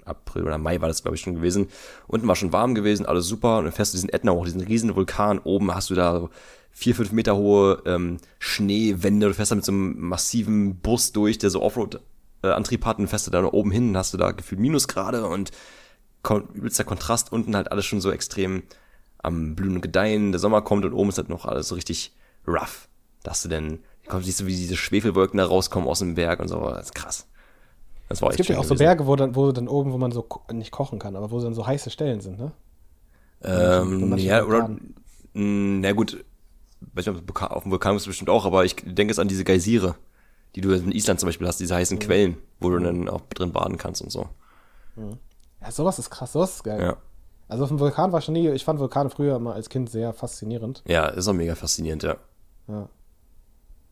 April 0.08 0.44
oder 0.44 0.58
Mai 0.58 0.82
war 0.82 0.88
das, 0.88 1.02
glaube 1.02 1.16
ich, 1.16 1.22
schon 1.22 1.36
gewesen. 1.36 1.68
Unten 2.08 2.28
war 2.28 2.36
schon 2.36 2.54
warm 2.54 2.76
gewesen, 2.76 3.06
alles 3.06 3.28
super. 3.28 3.58
Und 3.60 3.66
dann 3.66 3.74
fährst 3.74 3.94
du 3.94 3.98
diesen 3.98 4.10
Ätna 4.10 4.32
hoch, 4.32 4.46
diesen 4.46 4.62
riesen 4.62 4.96
Vulkan. 4.96 5.40
Oben 5.40 5.74
hast 5.74 5.90
du 5.90 5.96
da 5.96 6.20
so 6.20 6.30
vier, 6.72 6.96
fünf 6.96 7.12
Meter 7.12 7.36
hohe 7.36 7.82
ähm, 7.86 8.18
Schneewände. 8.40 9.28
Du 9.28 9.34
fährst 9.34 9.52
da 9.52 9.56
mit 9.56 9.66
so 9.66 9.72
einem 9.72 10.00
massiven 10.00 10.78
Bus 10.80 11.12
durch, 11.12 11.38
der 11.38 11.50
so 11.50 11.62
Offroad-Antrieb 11.62 12.86
hat. 12.86 13.00
Und 13.00 13.08
fährst 13.08 13.28
du 13.28 13.32
da 13.32 13.44
oben 13.44 13.72
hin, 13.72 13.98
hast 13.98 14.14
du 14.14 14.18
da 14.18 14.32
gefühlt 14.32 14.62
Minusgrade 14.62 15.28
und 15.28 15.52
übelster 16.54 16.84
Kontrast. 16.84 17.32
Unten 17.32 17.56
halt 17.56 17.72
alles 17.72 17.86
schon 17.86 18.02
so 18.02 18.12
extrem 18.12 18.64
am 19.18 19.56
Blühen 19.56 19.76
und 19.76 19.82
Gedeihen. 19.82 20.32
Der 20.32 20.40
Sommer 20.40 20.62
kommt 20.62 20.86
und 20.86 20.94
oben 20.94 21.10
ist 21.10 21.18
halt 21.18 21.30
noch 21.30 21.46
alles 21.46 21.68
so 21.70 21.76
richtig 21.76 22.16
rough. 22.48 22.88
Da 23.24 23.32
hast 23.32 23.46
du 23.46 23.50
denn, 23.50 23.80
kommt 24.08 24.26
siehst 24.26 24.40
du, 24.40 24.46
wie 24.46 24.56
diese 24.56 24.78
Schwefelwolken 24.78 25.38
da 25.38 25.46
rauskommen 25.46 25.88
aus 25.88 26.00
dem 26.00 26.16
Berg 26.16 26.40
und 26.40 26.48
so. 26.48 26.60
Das 26.62 26.88
ist 26.88 26.96
krass. 26.96 27.27
Das 28.10 28.22
war 28.22 28.30
Es 28.30 28.38
gibt 28.38 28.50
ja 28.50 28.58
auch 28.58 28.64
so 28.64 28.70
gewesen. 28.76 28.86
Berge, 28.86 29.06
wo 29.08 29.16
dann, 29.16 29.36
wo 29.36 29.52
dann 29.52 29.68
oben, 29.68 29.92
wo 29.92 29.98
man 29.98 30.12
so 30.12 30.22
ko- 30.22 30.42
nicht 30.54 30.72
kochen 30.72 30.98
kann, 31.00 31.16
aber 31.16 31.30
wo 31.32 31.40
dann 31.42 31.54
so 31.54 31.66
heiße 31.68 31.90
Stellen 31.90 32.22
sind, 32.22 32.40
ne? 32.40 32.52
Ähm, 33.44 34.18
ja, 34.18 34.44
oder, 34.44 34.70
mh, 34.70 34.80
na 35.34 35.92
gut, 35.92 36.24
weiß 36.94 37.06
nicht, 37.08 37.42
auf 37.42 37.64
dem 37.64 37.72
Vulkan 37.72 37.96
ist 37.96 38.04
es 38.04 38.08
bestimmt 38.08 38.30
auch, 38.30 38.46
aber 38.46 38.66
ich 38.66 38.76
denke 38.76 39.08
jetzt 39.08 39.20
an 39.20 39.28
diese 39.28 39.44
Geysire, 39.44 39.96
die 40.56 40.62
du 40.62 40.72
in 40.72 40.92
Island 40.92 41.20
zum 41.20 41.28
Beispiel 41.28 41.48
hast, 41.48 41.60
diese 41.60 41.76
heißen 41.76 42.00
Quellen, 42.00 42.38
wo 42.60 42.70
du 42.70 42.80
dann 42.80 43.10
auch 43.10 43.22
drin 43.36 43.52
baden 43.52 43.78
kannst 43.78 44.02
und 44.02 44.12
so. 44.12 44.28
Ja, 45.62 45.72
sowas 45.72 46.00
ist 46.00 46.10
krass, 46.10 46.34
sowas 46.34 46.56
ist 46.56 46.64
geil. 46.64 46.82
Ja. 46.82 46.98
Also 47.48 47.64
auf 47.64 47.70
dem 47.70 47.80
Vulkan 47.80 48.12
war 48.12 48.20
ich 48.20 48.26
schon 48.26 48.34
nie, 48.34 48.50
ich 48.50 48.66
fand 48.66 48.80
Vulkane 48.80 49.10
früher 49.10 49.36
immer 49.36 49.54
als 49.54 49.70
Kind 49.70 49.90
sehr 49.90 50.14
faszinierend. 50.14 50.84
Ja, 50.88 51.08
ist 51.08 51.28
auch 51.28 51.34
mega 51.34 51.56
faszinierend, 51.56 52.04
ja. 52.04 52.18
Ja. 52.68 52.90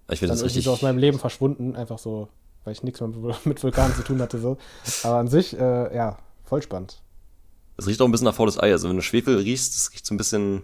Ich 0.09 0.19
finde 0.19 0.33
das 0.33 0.43
richtig. 0.43 0.65
so 0.65 0.71
aus 0.71 0.81
meinem 0.81 0.97
Leben 0.97 1.19
verschwunden, 1.19 1.75
einfach 1.75 1.97
so, 1.97 2.27
weil 2.65 2.73
ich 2.73 2.83
nichts 2.83 2.99
mehr 2.99 3.09
mit 3.45 3.63
Vulkanen 3.63 3.95
zu 3.95 4.03
tun 4.03 4.21
hatte, 4.21 4.39
so. 4.39 4.57
Aber 5.03 5.15
an 5.15 5.27
sich, 5.27 5.57
äh, 5.57 5.95
ja, 5.95 6.17
voll 6.43 6.61
spannend. 6.61 7.01
Es 7.77 7.87
riecht 7.87 8.01
auch 8.01 8.05
ein 8.05 8.11
bisschen 8.11 8.25
nach 8.25 8.35
faules 8.35 8.59
Ei. 8.59 8.71
Also 8.71 8.89
wenn 8.89 8.95
du 8.95 9.01
Schwefel 9.01 9.37
riechst, 9.37 9.75
das 9.75 9.91
riecht 9.93 10.05
so 10.05 10.13
ein 10.13 10.17
bisschen 10.17 10.63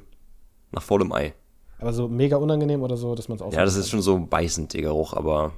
nach 0.72 0.82
faulem 0.84 1.12
Ei. 1.14 1.34
Aber 1.80 1.94
so 1.94 2.08
mega 2.08 2.38
unangenehm 2.38 2.84
oder 2.84 2.98
so, 2.98 3.16
dass 3.16 3.28
man 3.28 3.38
es 3.38 3.42
auch. 3.42 3.54
Ja, 3.54 3.64
das 3.64 3.76
ist 3.76 3.90
schon 3.90 4.02
so 4.02 4.20
beißend, 4.20 4.74
der 4.74 4.82
Geruch, 4.82 5.14
aber 5.14 5.52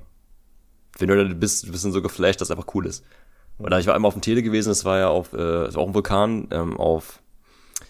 wenn 0.98 1.08
du 1.08 1.28
da 1.28 1.34
bist, 1.34 1.68
du 1.68 1.72
bist 1.72 1.84
so 1.84 2.02
geflasht, 2.02 2.40
dass 2.40 2.50
es 2.50 2.56
einfach 2.56 2.74
cool 2.74 2.86
ist. 2.86 3.04
Oder 3.60 3.80
ich 3.80 3.88
war 3.88 3.94
einmal 3.94 4.08
auf 4.08 4.16
dem 4.16 4.22
Tele 4.22 4.42
gewesen, 4.42 4.70
das 4.70 4.86
war 4.86 4.98
ja 5.00 5.10
auf, 5.10 5.34
äh, 5.34 5.38
das 5.38 5.76
war 5.76 5.84
auch 5.84 5.88
ein 5.88 5.94
Vulkan, 5.94 6.48
ähm, 6.52 6.78
auf 6.78 7.22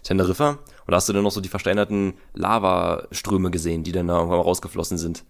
Teneriffa. 0.03 0.49
Und 0.85 0.91
da 0.91 0.97
hast 0.97 1.07
du 1.07 1.13
dann 1.13 1.23
noch 1.23 1.31
so 1.31 1.41
die 1.41 1.49
versteinerten 1.49 2.15
Lavaströme 2.33 3.51
gesehen, 3.51 3.83
die 3.83 3.91
dann 3.91 4.07
da 4.07 4.17
irgendwann 4.17 4.39
mal 4.39 4.43
rausgeflossen 4.43 4.97
sind. 4.97 5.23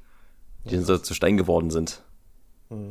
Die 0.66 0.76
dann 0.76 0.86
so 0.86 0.98
zu 0.98 1.14
Stein 1.14 1.38
geworden 1.38 1.70
sind. 1.70 2.04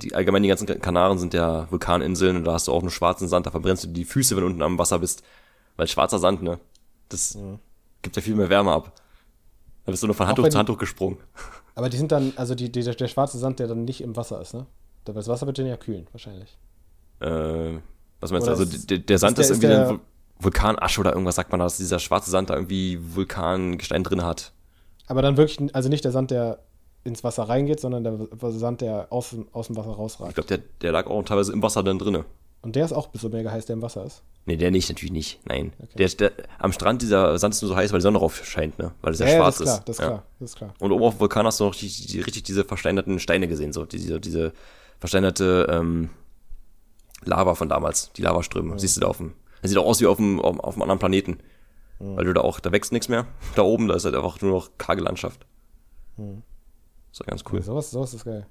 Die, 0.01 0.15
allgemein 0.15 0.43
die 0.43 0.49
ganzen 0.49 0.67
Kanaren 0.67 1.19
sind 1.19 1.35
ja 1.35 1.71
Vulkaninseln 1.71 2.37
und 2.39 2.45
da 2.45 2.53
hast 2.55 2.69
du 2.69 2.73
auch 2.73 2.83
nur 2.83 2.91
schwarzen 2.91 3.29
Sand, 3.29 3.47
da 3.47 3.51
verbrennst 3.51 3.85
du 3.85 3.89
die 3.89 4.05
Füße, 4.05 4.35
wenn 4.37 4.43
du 4.43 4.47
unten 4.49 4.63
am 4.63 4.79
Wasser 4.79 4.99
bist. 4.99 5.23
Weil 5.77 5.87
schwarzer 5.89 6.19
Sand, 6.19 6.43
ne? 6.43 6.59
Das 7.09 7.37
gibt 8.03 8.17
ja 8.17 8.23
viel 8.23 8.35
mehr 8.35 8.49
Wärme 8.51 8.73
ab. 8.73 8.93
Da 9.85 9.91
bist 9.93 10.03
du 10.03 10.07
nur 10.07 10.15
von 10.15 10.27
Handtuch 10.27 10.49
zu 10.49 10.59
Handtuch 10.59 10.79
gesprungen. 10.79 11.19
Aber 11.75 11.89
die 11.89 11.97
sind 11.97 12.13
dann, 12.13 12.33
also 12.37 12.55
die, 12.55 12.71
die, 12.71 12.83
der, 12.83 12.95
der 12.95 13.09
schwarze 13.09 13.39
Sand, 13.39 13.59
der 13.59 13.67
dann 13.67 13.85
nicht 13.85 14.01
im 14.03 14.15
Wasser 14.17 14.41
ist, 14.41 14.55
ne? 14.55 14.67
Weil 15.07 15.15
Das 15.15 15.27
Wasser 15.29 15.47
wird 15.47 15.59
den 15.59 15.67
ja 15.67 15.77
kühlen, 15.77 16.07
wahrscheinlich. 16.13 16.57
Äh, 17.21 17.79
was 18.21 18.31
meinst 18.31 18.47
Oder 18.47 18.57
du? 18.57 18.63
Also 18.63 18.65
ist- 18.65 18.91
der, 18.91 18.99
der 18.99 19.19
Sand 19.19 19.39
ist 19.39 19.51
ist, 19.51 19.63
der- 19.63 19.71
irgendwie 19.71 19.83
ist 19.83 19.89
dann 19.91 19.97
Vul- 19.99 20.45
Vulkanasche 20.45 21.01
oder 21.01 21.13
irgendwas 21.13 21.37
sagt 21.37 21.51
man 21.51 21.61
da, 21.61 21.65
dass 21.67 21.77
dieser 21.79 21.99
schwarze 21.99 22.31
Sand 22.31 22.51
da 22.51 22.55
irgendwie 22.55 22.99
Vulkangestein 23.01 24.05
drin 24.05 24.23
hat. 24.25 24.53
Aber 25.07 25.23
dann 25.23 25.37
wirklich, 25.37 25.75
also 25.75 25.89
nicht 25.89 26.05
der 26.05 26.13
Sand, 26.13 26.31
der 26.31 26.61
ins 27.05 27.25
Wasser 27.25 27.45
reingeht, 27.45 27.81
sondern 27.81 28.05
der 28.05 28.51
Sand, 28.53 28.81
der 28.81 29.07
aus, 29.11 29.31
dem- 29.31 29.47
aus 29.53 29.67
dem 29.69 29.77
Wasser 29.77 29.91
Ich 29.93 29.99
rausragt. 29.99 30.35
glaube, 30.35 30.49
der, 30.49 30.59
der 30.81 30.93
lag 30.93 31.07
auch 31.07 31.23
teilweise 31.25 31.53
im 31.53 31.63
Wasser 31.63 31.83
dann 31.83 31.99
drinne. 31.99 32.25
Und 32.63 32.77
der 32.77 32.85
ist 32.85 32.93
auch 32.93 33.09
so 33.15 33.29
mega 33.29 33.51
heiß, 33.51 33.67
der 33.67 33.75
im 33.75 33.83
Wasser 33.83 34.05
ist. 34.05 34.23
Nee, 34.47 34.57
der 34.57 34.71
nicht, 34.71 34.89
natürlich 34.89 35.11
nicht. 35.13 35.41
Nein. 35.47 35.73
Okay. 35.81 35.97
Der, 35.99 36.09
der, 36.09 36.33
am 36.59 36.73
Strand 36.73 37.03
dieser 37.03 37.37
Sand 37.39 37.55
ist 37.55 37.63
nur 37.63 37.71
so 37.71 37.77
heiß, 37.77 37.91
weil 37.93 37.99
die 37.99 38.03
Sonne 38.05 38.19
drauf 38.19 38.45
scheint, 38.45 38.79
ne? 38.79 38.93
Weil 39.03 39.13
es 39.15 39.19
ja, 39.19 39.27
ja, 39.27 39.37
schwarz 39.37 39.59
das 39.59 39.69
ist 39.69 39.73
klar, 39.75 39.83
das 39.87 39.97
ist 39.97 40.01
ja. 40.01 40.07
klar, 40.09 40.23
das 40.39 40.51
ist 40.51 40.57
klar. 40.57 40.75
Und 40.79 40.93
oben 40.93 41.03
auf 41.05 41.15
dem 41.15 41.21
Vulkan 41.21 41.47
hast 41.47 41.59
du 41.61 41.65
noch 41.65 41.75
die, 41.75 41.89
die, 41.89 42.21
richtig 42.21 42.45
diese 42.45 42.65
versteinerten 42.65 43.19
Steine 43.19 43.49
gesehen, 43.49 43.73
so 43.73 43.85
diese, 43.85 44.21
diese 44.21 44.53
versteinerte 45.01 45.67
ähm, 45.71 46.11
Lava 47.25 47.55
von 47.57 47.69
damals, 47.69 48.13
die 48.13 48.23
Lavaströme. 48.23 48.79
Siehst 48.79 48.97
du 48.97 49.01
da 49.01 49.09
auf 49.09 49.17
dem. 49.19 49.33
Das 49.61 49.71
sieht 49.71 49.79
auch 49.79 49.87
aus 49.87 50.01
wie 50.01 50.07
auf 50.07 50.17
dem, 50.17 50.41
auf, 50.41 50.59
auf 50.61 50.75
einem 50.75 50.83
anderen 50.83 50.99
Planeten. 50.99 51.39
Weil 52.01 52.25
du 52.25 52.33
da 52.33 52.41
auch, 52.41 52.59
da 52.59 52.73
wächst 52.73 52.91
nichts 52.91 53.09
mehr. 53.09 53.27
Da 53.55 53.63
oben, 53.63 53.87
da 53.87 53.95
ist 53.95 54.05
halt 54.05 54.17
einfach 54.17 54.41
nur 54.41 54.51
noch 54.51 54.71
karge 54.77 55.03
Landschaft. 55.03 55.47
Ist 57.13 57.21
ja 57.21 57.27
ganz 57.27 57.45
cool. 57.53 57.59
Ja, 57.59 57.65
sowas, 57.65 57.91
sowas 57.91 58.15
ist 58.15 58.25
geil. 58.25 58.47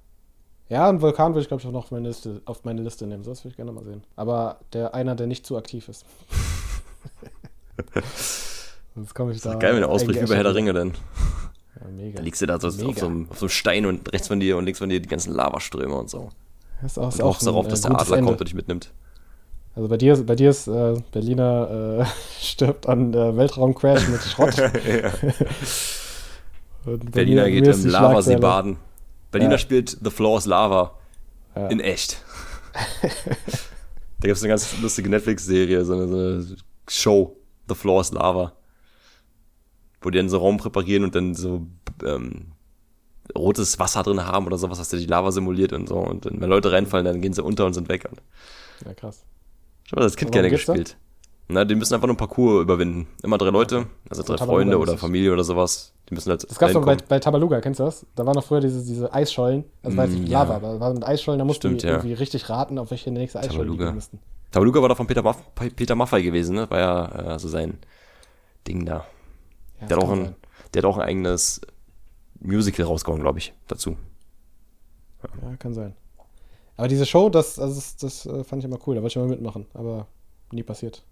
Ja, 0.70 0.88
einen 0.88 1.02
Vulkan 1.02 1.34
würde 1.34 1.42
ich, 1.42 1.48
glaube 1.50 1.62
ich, 1.62 1.68
auch 1.68 1.72
noch 1.74 1.86
auf 1.86 1.92
meine, 1.92 2.08
Liste, 2.08 2.42
auf 2.46 2.64
meine 2.64 2.82
Liste 2.82 3.06
nehmen. 3.06 3.24
Sowas 3.24 3.44
würde 3.44 3.50
ich 3.50 3.58
gerne 3.58 3.72
mal 3.74 3.84
sehen. 3.84 4.04
Aber 4.16 4.60
der 4.72 4.94
einer, 4.94 5.16
der 5.16 5.28
nicht 5.28 5.46
zu 5.46 5.58
aktiv 5.58 5.90
ist. 5.90 6.06
Sonst 8.96 9.14
komme 9.14 9.34
ich 9.34 9.42
da. 9.42 9.56
Geil, 9.56 9.74
wenn 9.74 9.82
der 9.82 9.90
ausbricht 9.90 10.22
wie 10.22 10.26
bei 10.28 10.36
Herr 10.36 10.44
der. 10.44 10.56
Ringe, 10.56 10.74
dann. 10.74 10.94
Ja, 11.80 11.88
mega. 11.90 12.18
Da 12.18 12.24
liegst 12.24 12.42
du 12.42 12.46
da 12.46 12.60
so 12.60 12.68
auf 12.68 12.98
so, 12.98 13.06
einem, 13.06 13.28
auf 13.30 13.40
so 13.40 13.46
einem 13.46 13.50
Stein 13.50 13.86
und 13.86 14.14
rechts 14.14 14.28
von 14.28 14.40
dir 14.40 14.58
und 14.58 14.66
links 14.66 14.80
von 14.80 14.90
dir 14.90 15.02
die 15.02 15.10
ganzen 15.10 15.34
Lavaströme 15.34 15.96
und 15.96 16.10
so. 16.10 16.30
Das 16.82 16.94
ist 16.94 16.98
auch, 16.98 17.04
Und 17.04 17.14
ist 17.14 17.22
auch 17.22 17.26
hoffst 17.26 17.42
ein, 17.42 17.46
darauf, 17.48 17.66
äh, 17.66 17.70
dass 17.70 17.82
der 17.82 17.92
gutes 17.92 18.06
Adler 18.08 18.18
Ende. 18.18 18.30
kommt 18.30 18.42
und 18.42 18.48
dich 18.48 18.56
mitnimmt. 18.56 18.92
Also 19.76 19.88
bei 19.88 19.98
dir, 19.98 20.18
bei 20.26 20.36
dir 20.36 20.50
ist 20.52 20.68
äh, 20.68 21.02
Berliner 21.12 22.00
äh, 22.02 22.06
stirbt 22.42 22.88
an 22.88 23.14
äh, 23.14 23.36
Weltraumcrash 23.36 24.08
mit 24.08 24.22
Schrott. 24.22 24.56
Berliner 26.86 27.44
mir- 27.46 27.52
geht 27.52 27.66
mir 27.66 27.74
im 27.74 27.86
Lavasee 27.88 28.38
baden. 28.38 28.78
Berliner 29.32 29.52
Ja. 29.54 29.58
spielt 29.58 29.98
The 30.04 30.10
Floor 30.10 30.38
is 30.40 30.46
Lava. 30.46 30.96
Ja. 31.56 31.68
In 31.68 31.80
echt. 31.80 32.24
da 33.02 33.08
gibt 34.28 34.38
es 34.38 34.44
eine 34.44 34.50
ganz 34.50 34.80
lustige 34.82 35.10
Netflix-Serie, 35.10 35.84
so 35.86 35.94
eine, 35.94 36.08
so 36.08 36.16
eine 36.18 36.58
Show, 36.90 37.36
The 37.68 37.76
Floor 37.76 38.02
is 38.02 38.12
Lava. 38.12 38.54
Wo 40.02 40.10
die 40.10 40.18
dann 40.18 40.30
so 40.30 40.38
Raum 40.40 40.58
präparieren 40.58 41.04
und 41.04 41.14
dann 41.16 41.36
so 41.36 41.68
ähm, 42.04 42.54
rotes 43.38 43.78
Wasser 43.80 44.02
drin 44.04 44.26
haben 44.26 44.48
oder 44.48 44.58
sowas, 44.58 44.80
was 44.80 44.90
der 44.90 45.00
die 45.00 45.06
Lava 45.06 45.32
simuliert 45.32 45.74
und 45.74 45.88
so. 45.88 45.96
Und 45.98 46.26
wenn 46.26 46.50
Leute 46.50 46.72
reinfallen, 46.72 47.06
dann 47.06 47.22
gehen 47.22 47.34
sie 47.34 47.44
unter 47.44 47.66
und 47.66 47.74
sind 47.74 47.88
weg. 47.90 48.08
Und 48.10 48.22
Ja, 48.86 48.94
krass. 48.94 49.24
ich 49.86 49.92
habe 49.92 50.02
das 50.02 50.16
Kind 50.16 50.32
gerne 50.32 50.50
geht's 50.50 50.66
da? 50.66 50.74
Na, 51.52 51.66
die 51.66 51.76
müssen 51.76 51.94
einfach 51.94 52.08
nur 52.08 52.14
ein 52.16 52.18
Parcours 52.18 52.62
überwinden. 52.64 53.08
Immer 53.24 53.38
drei 53.38 53.50
Leute, 53.50 53.88
also 54.10 54.24
drei 54.24 54.36
Tabaluga 54.36 54.46
Freunde 54.46 54.80
oder. 54.80 54.98
Familie 54.98 55.34
oder 55.34 55.44
sowas. 55.44 55.94
Die 56.10 56.14
müssen 56.14 56.30
halt 56.30 56.50
Das 56.50 56.58
gab's 56.58 56.74
doch 56.74 56.86
bei, 56.86 56.96
bei 56.96 57.20
Tabaluga, 57.20 57.60
kennst 57.62 57.80
du 57.80 57.84
das? 57.84 58.06
Da 58.16 58.26
waren 58.26 58.36
noch 58.36 58.44
früher 58.46 58.62
diese, 58.62 58.84
diese 58.86 59.14
Eisschollen. 59.14 59.66
Also 59.84 59.98
war 59.98 60.06
jetzt 60.06 60.14
nicht 60.14 60.30
Mm, 60.30 60.32
ja. 60.32 60.44
Lava, 60.44 60.56
aber 60.56 60.80
war 60.80 60.94
mit 60.94 61.06
Eisschollen, 61.06 61.40
da 61.40 61.46
mussten 61.46 61.68
Stimmt, 61.68 61.84
die 61.84 61.88
ja. 61.88 61.94
irgendwie 61.94 62.14
richtig 62.14 62.50
raten, 62.50 62.78
auf 62.78 62.92
welche 62.92 63.12
nächste 63.12 63.40
Eisscholle 63.40 63.52
die 63.54 63.60
Tabaluga. 63.64 63.86
gehen 63.86 63.96
müssten. 63.96 64.20
Tabaluga 64.52 64.82
war 64.82 64.90
doch 64.90 64.98
von 64.98 65.08
Peter, 65.08 65.24
Maff 65.24 65.38
Peter 65.76 65.96
Maffay 65.96 66.24
gewesen, 66.24 66.56
ne? 66.56 66.70
War 66.70 66.80
ja 66.80 67.36
äh, 67.36 67.40
so 67.40 67.48
sein 67.50 67.78
Ding 68.68 68.86
da. 68.86 69.06
Ja, 69.82 69.88
Der 69.88 69.98
hat, 69.98 70.04
auch 70.04 70.12
ein, 70.12 70.26
sein. 70.26 70.36
der 70.74 70.82
hat 70.84 70.86
auch 70.90 70.98
ein 70.98 71.04
eigenes 71.08 71.62
Musical 72.40 72.86
rausgehauen, 72.86 73.22
glaube 73.22 73.40
ich, 73.40 73.54
dazu. 73.68 73.96
Ja, 75.24 75.56
kann 75.58 75.74
sein. 75.74 75.96
Aber 76.78 76.88
diese 76.88 77.06
Show, 77.06 77.30
das, 77.30 77.60
also 77.60 77.76
das, 77.76 77.96
das 77.98 78.26
äh, 78.26 78.44
fand 78.44 78.62
ich 78.62 78.66
immer 78.66 78.80
cool, 78.88 78.96
da 78.96 79.02
wollte 79.02 79.20
ich 79.20 79.24
mal 79.24 79.30
mitmachen, 79.30 79.66
aber 79.74 80.08
nie 80.52 80.64
passiert. 80.64 81.04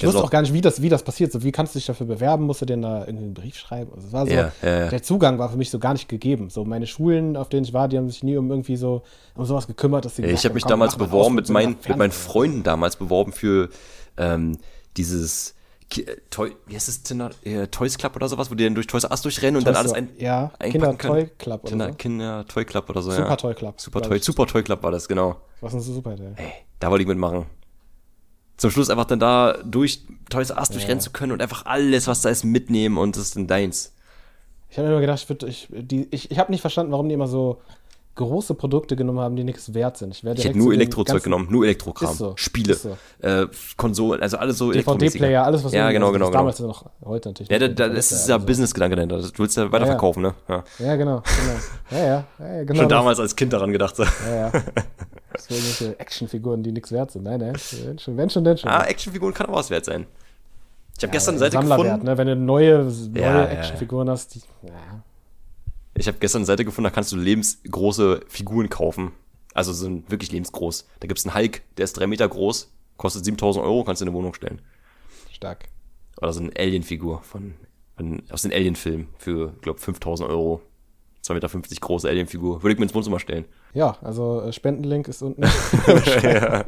Ich 0.00 0.06
wusste 0.06 0.18
so- 0.18 0.24
auch 0.24 0.30
gar 0.30 0.42
nicht, 0.42 0.52
wie 0.52 0.60
das, 0.60 0.82
wie 0.82 0.88
das 0.88 1.02
passiert. 1.02 1.30
So, 1.32 1.42
wie 1.42 1.52
kannst 1.52 1.74
du 1.74 1.78
dich 1.78 1.86
dafür 1.86 2.06
bewerben? 2.06 2.44
Musst 2.44 2.60
du 2.62 2.66
denn 2.66 2.82
da 2.82 3.00
irgendwie 3.06 3.24
einen 3.26 3.34
Brief 3.34 3.56
schreiben? 3.56 3.92
Also, 3.94 4.06
es 4.08 4.12
war 4.12 4.26
so, 4.26 4.32
Ja, 4.32 4.52
ja, 4.62 4.78
ja. 4.80 4.88
der 4.88 5.02
Zugang 5.02 5.38
war 5.38 5.50
für 5.50 5.56
mich 5.56 5.70
so 5.70 5.78
gar 5.78 5.92
nicht 5.92 6.08
gegeben. 6.08 6.50
So, 6.50 6.64
meine 6.64 6.86
Schulen, 6.86 7.36
auf 7.36 7.48
denen 7.48 7.64
ich 7.64 7.72
war, 7.72 7.88
die 7.88 7.96
haben 7.98 8.08
sich 8.08 8.22
nie 8.22 8.36
um 8.36 8.50
irgendwie 8.50 8.76
so, 8.76 9.02
um 9.34 9.44
sowas 9.44 9.66
gekümmert, 9.66 10.04
dass 10.04 10.16
sie 10.16 10.24
Ich 10.24 10.44
habe 10.44 10.54
mich 10.54 10.62
komm, 10.64 10.70
damals 10.70 10.96
beworben 10.96 11.34
mit, 11.34 11.48
meinen 11.50 11.76
mit 11.86 11.96
meinen. 11.96 12.10
Freunden 12.12 12.62
damals 12.62 12.96
beworben 12.96 13.32
für 13.32 13.68
ähm, 14.16 14.58
dieses 14.96 15.54
äh, 15.96 16.02
Toy, 16.30 16.54
wie 16.66 16.74
heißt 16.76 16.88
das, 16.88 17.02
Tinder, 17.02 17.30
äh, 17.44 17.66
Toys 17.66 17.98
Club 17.98 18.14
oder 18.16 18.28
sowas, 18.28 18.50
wo 18.50 18.54
die 18.54 18.64
dann 18.64 18.74
durch 18.74 18.86
Toys 18.86 19.04
Us 19.04 19.22
durchrennen 19.22 19.56
und 19.58 19.66
dann 19.66 19.74
alles 19.76 19.92
ein, 19.92 20.08
Ja, 20.18 20.52
Kinder. 20.60 20.96
Toy 20.96 21.26
Club 21.38 21.60
oder 21.62 21.70
Kinder, 21.70 21.88
so. 21.88 21.94
Kinder 21.94 22.44
Toy 22.46 22.64
Club 22.64 22.88
oder 22.90 23.02
so, 23.02 23.10
Super 23.10 23.28
ja. 23.28 23.36
Toy 23.36 23.54
Club. 23.54 23.80
Super 23.80 24.02
Toy. 24.02 24.18
Super 24.20 24.46
Toy 24.46 24.62
Club 24.62 24.82
war 24.82 24.90
das, 24.92 25.08
genau. 25.08 25.36
Was 25.60 25.74
ein 25.74 25.80
super 25.80 26.16
Teil. 26.16 26.34
Ey, 26.36 26.52
da 26.78 26.90
wollte 26.90 27.02
ich 27.02 27.08
mitmachen. 27.08 27.46
Zum 28.60 28.70
Schluss 28.70 28.90
einfach 28.90 29.06
dann 29.06 29.18
da 29.20 29.56
durch 29.64 30.02
Toys 30.28 30.50
R 30.50 30.58
Us 30.58 30.68
durchrennen 30.68 31.00
zu 31.00 31.10
können 31.12 31.32
und 31.32 31.40
einfach 31.40 31.64
alles, 31.64 32.06
was 32.08 32.20
da 32.20 32.28
ist, 32.28 32.44
mitnehmen 32.44 32.98
und 32.98 33.16
das 33.16 33.22
ist 33.22 33.36
dann 33.36 33.46
deins. 33.46 33.94
Ich 34.68 34.76
habe 34.76 34.86
mir 34.86 34.92
immer 34.92 35.00
gedacht, 35.00 35.18
ich, 35.22 35.28
würd, 35.30 35.42
ich, 35.44 35.68
die, 35.70 36.08
ich, 36.10 36.30
ich 36.30 36.38
habe 36.38 36.52
nicht 36.52 36.60
verstanden, 36.60 36.92
warum 36.92 37.08
die 37.08 37.14
immer 37.14 37.26
so 37.26 37.62
große 38.16 38.52
Produkte 38.54 38.96
genommen 38.96 39.20
haben, 39.20 39.34
die 39.34 39.44
nichts 39.44 39.72
wert 39.72 39.96
sind. 39.96 40.10
Ich, 40.14 40.22
Ich 40.22 40.44
hätte 40.44 40.58
nur 40.58 40.74
Elektrozeug 40.74 41.22
genommen, 41.22 41.46
nur 41.50 41.64
Elektrokram. 41.64 42.12
So, 42.14 42.34
Spiele, 42.36 42.74
so. 42.74 42.98
äh, 43.22 43.46
Konsolen, 43.78 44.20
also 44.20 44.36
alles 44.36 44.58
so. 44.58 44.70
DVD-Player, 44.70 45.42
alles, 45.42 45.64
was 45.64 45.72
Ja, 45.72 45.90
genau, 45.90 46.08
also 46.08 46.18
genau, 46.18 46.26
genau. 46.26 46.38
damals 46.38 46.60
noch, 46.60 46.84
heute 47.02 47.30
natürlich. 47.30 47.50
Ja, 47.50 47.58
da, 47.58 47.68
da 47.68 47.88
das 47.88 48.12
ist 48.12 48.24
ja 48.24 48.28
ja 48.28 48.34
also- 48.34 48.46
Business-Gedanke 48.46 48.94
dahinter. 48.94 49.22
Du 49.22 49.38
willst 49.38 49.56
ja 49.56 49.72
weiterverkaufen, 49.72 50.22
ne? 50.22 50.34
Ja. 50.50 50.64
Ja, 50.80 50.96
genau, 50.96 51.22
genau. 51.22 51.58
Ja, 51.92 51.96
ja, 51.98 52.24
ja, 52.38 52.56
ja 52.56 52.64
genau. 52.64 52.80
Schon 52.80 52.88
damals 52.90 53.18
als 53.20 53.34
Kind 53.34 53.54
daran 53.54 53.72
gedacht. 53.72 53.96
So. 53.96 54.02
Ja, 54.02 54.34
ja. 54.34 54.52
Sind 55.40 55.56
irgendwelche 55.56 55.98
Actionfiguren, 55.98 56.62
die 56.62 56.72
nichts 56.72 56.92
wert 56.92 57.10
sind. 57.10 57.24
Nein, 57.24 57.40
nein. 57.40 57.56
Wenn 57.84 57.98
schon, 57.98 58.16
wenn 58.16 58.30
schon, 58.30 58.44
denn 58.44 58.56
schon. 58.58 58.70
Ah, 58.70 58.84
Actionfiguren 58.84 59.34
kann 59.34 59.46
auch 59.46 59.54
was 59.56 59.70
wert 59.70 59.84
sein. 59.84 60.06
Ich 60.96 61.02
habe 61.02 61.08
Ja, 61.08 61.12
gestern 61.12 61.32
eine 61.32 61.38
Seite 61.38 61.52
Sammlerwert, 61.52 61.86
gefunden. 61.86 62.06
Ne? 62.06 62.18
Wenn 62.18 62.26
du 62.26 62.36
neue, 62.36 62.78
neue 62.84 63.22
Ja, 63.22 63.44
ja, 63.44 63.44
Actionfiguren 63.46 64.10
hast, 64.10 64.34
die. 64.34 64.40
Ja. 64.66 65.02
Ich 65.94 66.06
habe 66.06 66.18
gestern 66.18 66.40
eine 66.40 66.46
Seite 66.46 66.64
gefunden, 66.64 66.84
da 66.84 66.94
kannst 66.94 67.12
du 67.12 67.16
lebensgroße 67.16 68.20
Figuren 68.28 68.68
kaufen. 68.68 69.12
Also 69.54 69.72
sind 69.72 70.10
wirklich 70.10 70.30
lebensgroß. 70.30 70.86
Da 71.00 71.08
gibt's 71.08 71.26
einen 71.26 71.34
Hulk, 71.34 71.62
der 71.76 71.84
ist 71.84 71.94
drei 71.94 72.06
Meter 72.06 72.28
groß, 72.28 72.70
kostet 72.96 73.24
7000 73.24 73.64
Euro, 73.64 73.82
kannst 73.84 74.00
du 74.00 74.04
in 74.04 74.08
eine 74.10 74.16
Wohnung 74.16 74.34
stellen. 74.34 74.62
Stark. 75.32 75.68
Oder 76.20 76.32
so 76.32 76.40
eine 76.40 76.52
Alien-Figur 76.56 77.22
von, 77.22 77.54
von, 77.96 78.22
aus 78.30 78.42
den 78.42 78.52
Alien-Filmen 78.52 79.08
für, 79.18 79.52
glaube 79.62 79.80
5000 79.80 80.28
Euro. 80.28 80.60
2,50 81.24 81.34
Meter 81.34 81.48
große 81.80 82.08
Alien-Figur. 82.08 82.62
Würde 82.62 82.72
ich 82.72 82.78
mir 82.78 82.84
ins 82.84 82.94
Wohnzimmer 82.94 83.18
stellen. 83.20 83.44
Ja, 83.74 83.96
also 84.02 84.42
äh, 84.42 84.52
Spendenlink 84.52 85.08
ist 85.08 85.22
unten. 85.22 85.42
ja. 86.22 86.64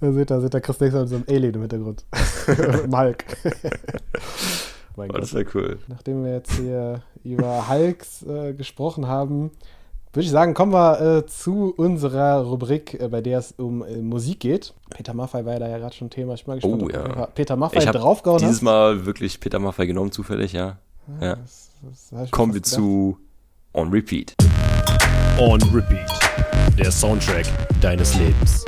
da 0.00 0.12
seht 0.12 0.30
ihr, 0.30 0.40
seht 0.40 0.54
ihr 0.54 0.60
Chris 0.60 0.78
Dexter 0.78 1.00
mit 1.00 1.08
so 1.08 1.16
einem 1.16 1.24
Alien 1.28 1.54
im 1.54 1.60
Hintergrund. 1.60 2.04
Hulk. 2.92 3.24
mein 4.96 5.10
Oh, 5.10 5.14
das 5.14 5.32
Gott. 5.32 5.54
wäre 5.54 5.58
cool. 5.68 5.78
Nachdem 5.88 6.24
wir 6.24 6.32
jetzt 6.32 6.52
hier 6.52 7.02
über 7.24 7.68
Hulks 7.68 8.22
äh, 8.22 8.54
gesprochen 8.54 9.06
haben, 9.06 9.50
würde 10.12 10.24
ich 10.24 10.30
sagen, 10.30 10.54
kommen 10.54 10.72
wir 10.72 11.18
äh, 11.18 11.26
zu 11.26 11.72
unserer 11.76 12.42
Rubrik, 12.42 13.00
äh, 13.00 13.08
bei 13.08 13.20
der 13.20 13.38
es 13.38 13.52
um 13.52 13.84
äh, 13.84 13.96
Musik 13.98 14.40
geht. 14.40 14.74
Peter 14.90 15.14
Maffay 15.14 15.44
war 15.44 15.52
ja 15.52 15.58
da 15.60 15.68
ja 15.68 15.78
gerade 15.78 15.94
schon 15.94 16.10
Thema. 16.10 16.34
Ich 16.34 16.44
bin 16.44 16.52
mal 16.52 16.54
gespannt, 16.56 16.82
Oh, 16.82 16.86
ob 16.86 16.92
du 16.92 16.98
ja. 16.98 17.26
Peter 17.26 17.54
Maffay 17.56 17.78
Ich 17.78 17.84
draufgehauen 17.84 18.40
dieses 18.40 18.56
hast. 18.56 18.62
Mal 18.62 19.06
wirklich 19.06 19.38
Peter 19.38 19.60
Maffay 19.60 19.86
genommen, 19.86 20.10
zufällig, 20.10 20.52
ja. 20.52 20.78
ja. 21.20 21.36
Das, 21.36 21.69
Kommen 22.30 22.52
wir 22.52 22.60
gedacht. 22.60 22.74
zu 22.74 23.16
On 23.72 23.88
Repeat. 23.90 24.34
On 25.38 25.62
Repeat. 25.72 26.06
Der 26.78 26.90
Soundtrack 26.90 27.46
deines 27.80 28.14
Lebens. 28.16 28.66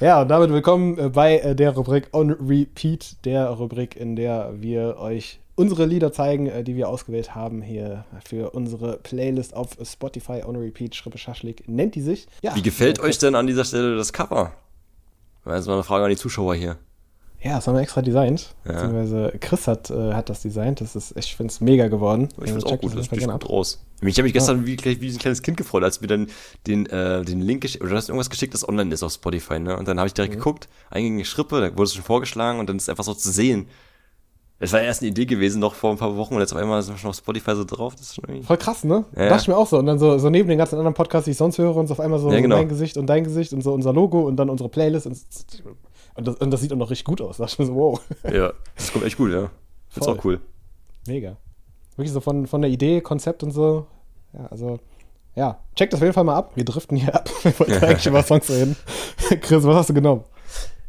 Ja, 0.00 0.22
und 0.22 0.28
damit 0.28 0.50
willkommen 0.50 0.98
äh, 0.98 1.08
bei 1.10 1.38
äh, 1.40 1.54
der 1.54 1.72
Rubrik 1.72 2.08
On 2.12 2.30
Repeat, 2.30 3.24
der 3.26 3.50
Rubrik, 3.50 3.96
in 3.96 4.16
der 4.16 4.62
wir 4.62 4.96
euch 4.98 5.40
unsere 5.54 5.84
Lieder 5.84 6.10
zeigen, 6.12 6.46
äh, 6.46 6.64
die 6.64 6.74
wir 6.74 6.88
ausgewählt 6.88 7.34
haben 7.34 7.60
hier 7.60 8.06
für 8.24 8.52
unsere 8.52 8.96
Playlist 8.98 9.54
auf 9.54 9.76
Spotify. 9.82 10.42
On 10.46 10.56
Repeat, 10.56 10.94
Schrippe 10.94 11.18
Schaschlik 11.18 11.68
nennt 11.68 11.94
die 11.94 12.00
sich. 12.00 12.28
Ja, 12.42 12.54
Wie 12.54 12.62
gefällt 12.62 12.98
euch 12.98 13.18
denn 13.18 13.34
an 13.34 13.46
dieser 13.46 13.66
Stelle 13.66 13.96
das 13.96 14.14
Cover? 14.14 14.52
Das 15.44 15.60
ist 15.60 15.66
mal 15.66 15.74
eine 15.74 15.82
Frage 15.82 16.04
an 16.04 16.10
die 16.10 16.16
Zuschauer 16.16 16.54
hier. 16.54 16.78
Ja, 17.44 17.56
das 17.56 17.66
haben 17.66 17.74
wir 17.74 17.80
extra 17.80 18.02
designt. 18.02 18.54
Ja. 18.64 18.72
Beziehungsweise 18.72 19.32
Chris 19.40 19.66
hat, 19.66 19.90
äh, 19.90 20.12
hat 20.14 20.28
das 20.28 20.42
designt. 20.42 20.80
Das 20.80 20.94
ist, 20.94 21.14
ich 21.16 21.34
finde 21.34 21.50
es 21.52 21.60
mega 21.60 21.88
geworden. 21.88 22.28
Ich 22.38 22.44
finde 22.52 22.58
es 22.58 22.64
auch 22.64 22.78
gut, 22.80 22.96
das 22.96 23.06
sieht 23.06 23.28
gut 23.28 23.44
aus. 23.50 23.80
Ich 24.00 24.16
habe 24.16 24.24
mich 24.24 24.32
gestern 24.32 24.64
wie, 24.66 24.76
gleich 24.76 25.00
wie 25.00 25.10
ein 25.10 25.18
kleines 25.18 25.42
Kind 25.42 25.56
gefreut, 25.56 25.82
als 25.84 26.00
wir 26.00 26.08
dann 26.08 26.28
den, 26.66 26.86
äh, 26.86 27.24
den 27.24 27.40
Link 27.40 27.62
geschickt, 27.62 27.82
oder 27.82 27.90
du 27.90 27.96
hast 27.96 28.08
irgendwas 28.08 28.30
geschickt, 28.30 28.52
das 28.54 28.68
online 28.68 28.92
ist 28.94 29.02
auf 29.02 29.12
Spotify, 29.12 29.58
ne? 29.60 29.76
Und 29.76 29.86
dann 29.88 29.98
habe 29.98 30.06
ich 30.08 30.12
Mhm. 30.12 30.16
direkt 30.16 30.34
geguckt, 30.34 30.68
eingängige 30.90 31.24
Schrippe, 31.24 31.60
da 31.60 31.70
wurde 31.72 31.84
es 31.84 31.94
schon 31.94 32.04
vorgeschlagen 32.04 32.58
und 32.60 32.68
dann 32.68 32.76
ist 32.76 32.84
es 32.84 32.88
einfach 32.88 33.04
so 33.04 33.14
zu 33.14 33.30
sehen. 33.30 33.66
Es 34.58 34.72
war 34.72 34.80
erst 34.80 35.02
eine 35.02 35.10
Idee 35.10 35.26
gewesen, 35.26 35.58
noch 35.58 35.74
vor 35.74 35.90
ein 35.90 35.96
paar 35.98 36.16
Wochen 36.16 36.34
und 36.34 36.40
jetzt 36.40 36.52
auf 36.52 36.58
einmal 36.58 36.78
ist 36.78 36.88
es 36.88 37.00
schon 37.00 37.10
auf 37.10 37.16
Spotify 37.16 37.56
so 37.56 37.64
drauf. 37.64 37.94
Das 37.96 38.02
ist 38.06 38.14
schon 38.14 38.24
irgendwie. 38.28 38.44
Voll 38.46 38.56
krass, 38.58 38.84
ne? 38.84 39.04
Ja. 39.16 39.28
Dachte 39.28 39.42
ich 39.42 39.48
mir 39.48 39.56
auch 39.56 39.66
so. 39.66 39.78
Und 39.78 39.86
dann 39.86 39.98
so, 39.98 40.18
so 40.18 40.30
neben 40.30 40.48
den 40.48 40.58
ganzen 40.58 40.76
anderen 40.76 40.94
Podcasts, 40.94 41.24
die 41.24 41.32
ich 41.32 41.36
sonst 41.36 41.58
höre, 41.58 41.74
und 41.74 41.88
so 41.88 41.94
auf 41.94 42.00
einmal 42.00 42.20
so 42.20 42.30
Ja, 42.32 42.40
genau. 42.40 42.56
mein 42.58 42.68
Gesicht 42.68 42.96
und 42.96 43.06
dein 43.06 43.24
Gesicht 43.24 43.52
und 43.52 43.62
so 43.62 43.72
unser 43.72 43.92
Logo 43.92 44.20
und 44.20 44.36
dann 44.36 44.48
unsere 44.50 44.68
Playlist. 44.68 45.06
Und, 45.06 45.16
und, 46.14 46.26
das, 46.26 46.36
und 46.36 46.50
das 46.50 46.60
sieht 46.60 46.72
auch 46.72 46.76
noch 46.76 46.90
richtig 46.90 47.04
gut 47.04 47.20
aus. 47.20 47.36
Da 47.38 47.44
dachte 47.44 47.54
ich 47.54 47.58
mir 47.60 47.66
so, 47.66 47.74
wow, 47.74 48.00
Ja, 48.32 48.52
das 48.76 48.92
kommt 48.92 49.04
echt 49.04 49.16
gut, 49.16 49.30
ja. 49.32 49.50
Find's 49.88 50.06
Voll. 50.06 50.18
auch 50.18 50.24
cool. 50.24 50.40
mega. 51.06 51.36
Wirklich 51.96 52.12
so 52.12 52.20
von, 52.20 52.46
von 52.46 52.62
der 52.62 52.70
Idee, 52.70 53.00
Konzept 53.02 53.42
und 53.42 53.50
so. 53.50 53.86
Ja, 54.32 54.46
also, 54.46 54.78
ja, 55.34 55.58
checkt 55.76 55.92
das 55.92 55.98
auf 56.00 56.02
jeden 56.02 56.14
Fall 56.14 56.24
mal 56.24 56.36
ab. 56.36 56.52
Wir 56.54 56.64
driften 56.64 56.96
hier 56.96 57.14
ab. 57.14 57.28
Wir 57.42 57.58
wollten 57.58 57.72
eigentlich 57.84 58.06
über 58.06 58.22
Songs 58.22 58.48
reden. 58.50 58.76
Chris, 59.42 59.64
was 59.64 59.76
hast 59.76 59.90
du 59.90 59.94
genommen? 59.94 60.24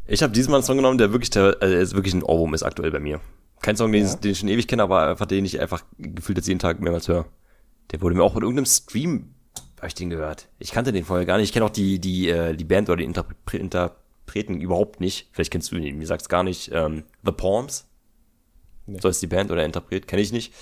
Ich 0.06 0.22
habe 0.22 0.32
diesmal 0.32 0.56
einen 0.56 0.64
Song 0.64 0.76
genommen, 0.76 0.98
der 0.98 1.12
wirklich, 1.12 1.30
der, 1.30 1.56
also 1.60 1.74
ist 1.76 1.94
wirklich 1.94 2.14
ein 2.14 2.22
Ohrwurm 2.22 2.54
ist 2.54 2.62
aktuell 2.62 2.90
bei 2.90 3.00
mir. 3.00 3.20
Kein 3.62 3.76
Song, 3.76 3.92
den, 3.92 4.04
Ja. 4.04 4.10
ich, 4.12 4.16
den 4.16 4.32
ich 4.32 4.38
schon 4.38 4.48
ewig 4.48 4.66
kenne, 4.68 4.82
aber 4.82 5.06
einfach 5.08 5.26
den 5.26 5.44
ich 5.44 5.60
einfach 5.60 5.82
gefühlt 5.98 6.36
jetzt 6.38 6.46
jeden 6.48 6.58
Tag 6.58 6.80
mehrmals 6.80 7.08
höre. 7.08 7.24
Der 7.90 8.00
wurde 8.02 8.14
mir 8.14 8.22
auch 8.22 8.34
in 8.36 8.42
irgendeinem 8.42 8.66
Stream, 8.66 9.34
habe 9.78 9.86
ich 9.88 9.94
den 9.94 10.10
gehört. 10.10 10.48
Ich 10.58 10.72
kannte 10.72 10.92
den 10.92 11.04
vorher 11.04 11.24
gar 11.26 11.36
nicht. 11.38 11.48
Ich 11.48 11.52
kenne 11.52 11.64
auch 11.66 11.70
die, 11.70 11.98
die, 11.98 12.28
äh, 12.28 12.54
die 12.54 12.64
Band 12.64 12.88
oder 12.88 12.96
die 12.98 13.04
Interpre 13.04 13.34
Interpreten 14.24 14.60
überhaupt 14.60 15.00
nicht. 15.00 15.28
Vielleicht 15.32 15.50
kennst 15.50 15.70
du 15.70 15.76
ihn, 15.76 15.98
mir 15.98 16.06
sagst 16.06 16.28
gar 16.28 16.42
nicht. 16.42 16.70
Ähm, 16.72 17.04
The 17.24 17.32
Palms. 17.32 17.86
Nee. 18.86 18.98
So 19.00 19.08
ist 19.08 19.22
die 19.22 19.26
Band 19.26 19.50
oder 19.50 19.64
Interpret, 19.64 20.08
kenne 20.08 20.22
ich 20.22 20.32
nicht. 20.32 20.52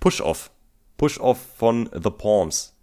Push 0.00 0.20
Off. 0.20 0.50
Push 0.96 1.18
Off 1.18 1.38
von 1.56 1.88
The 1.92 2.10
Palms. 2.10 2.76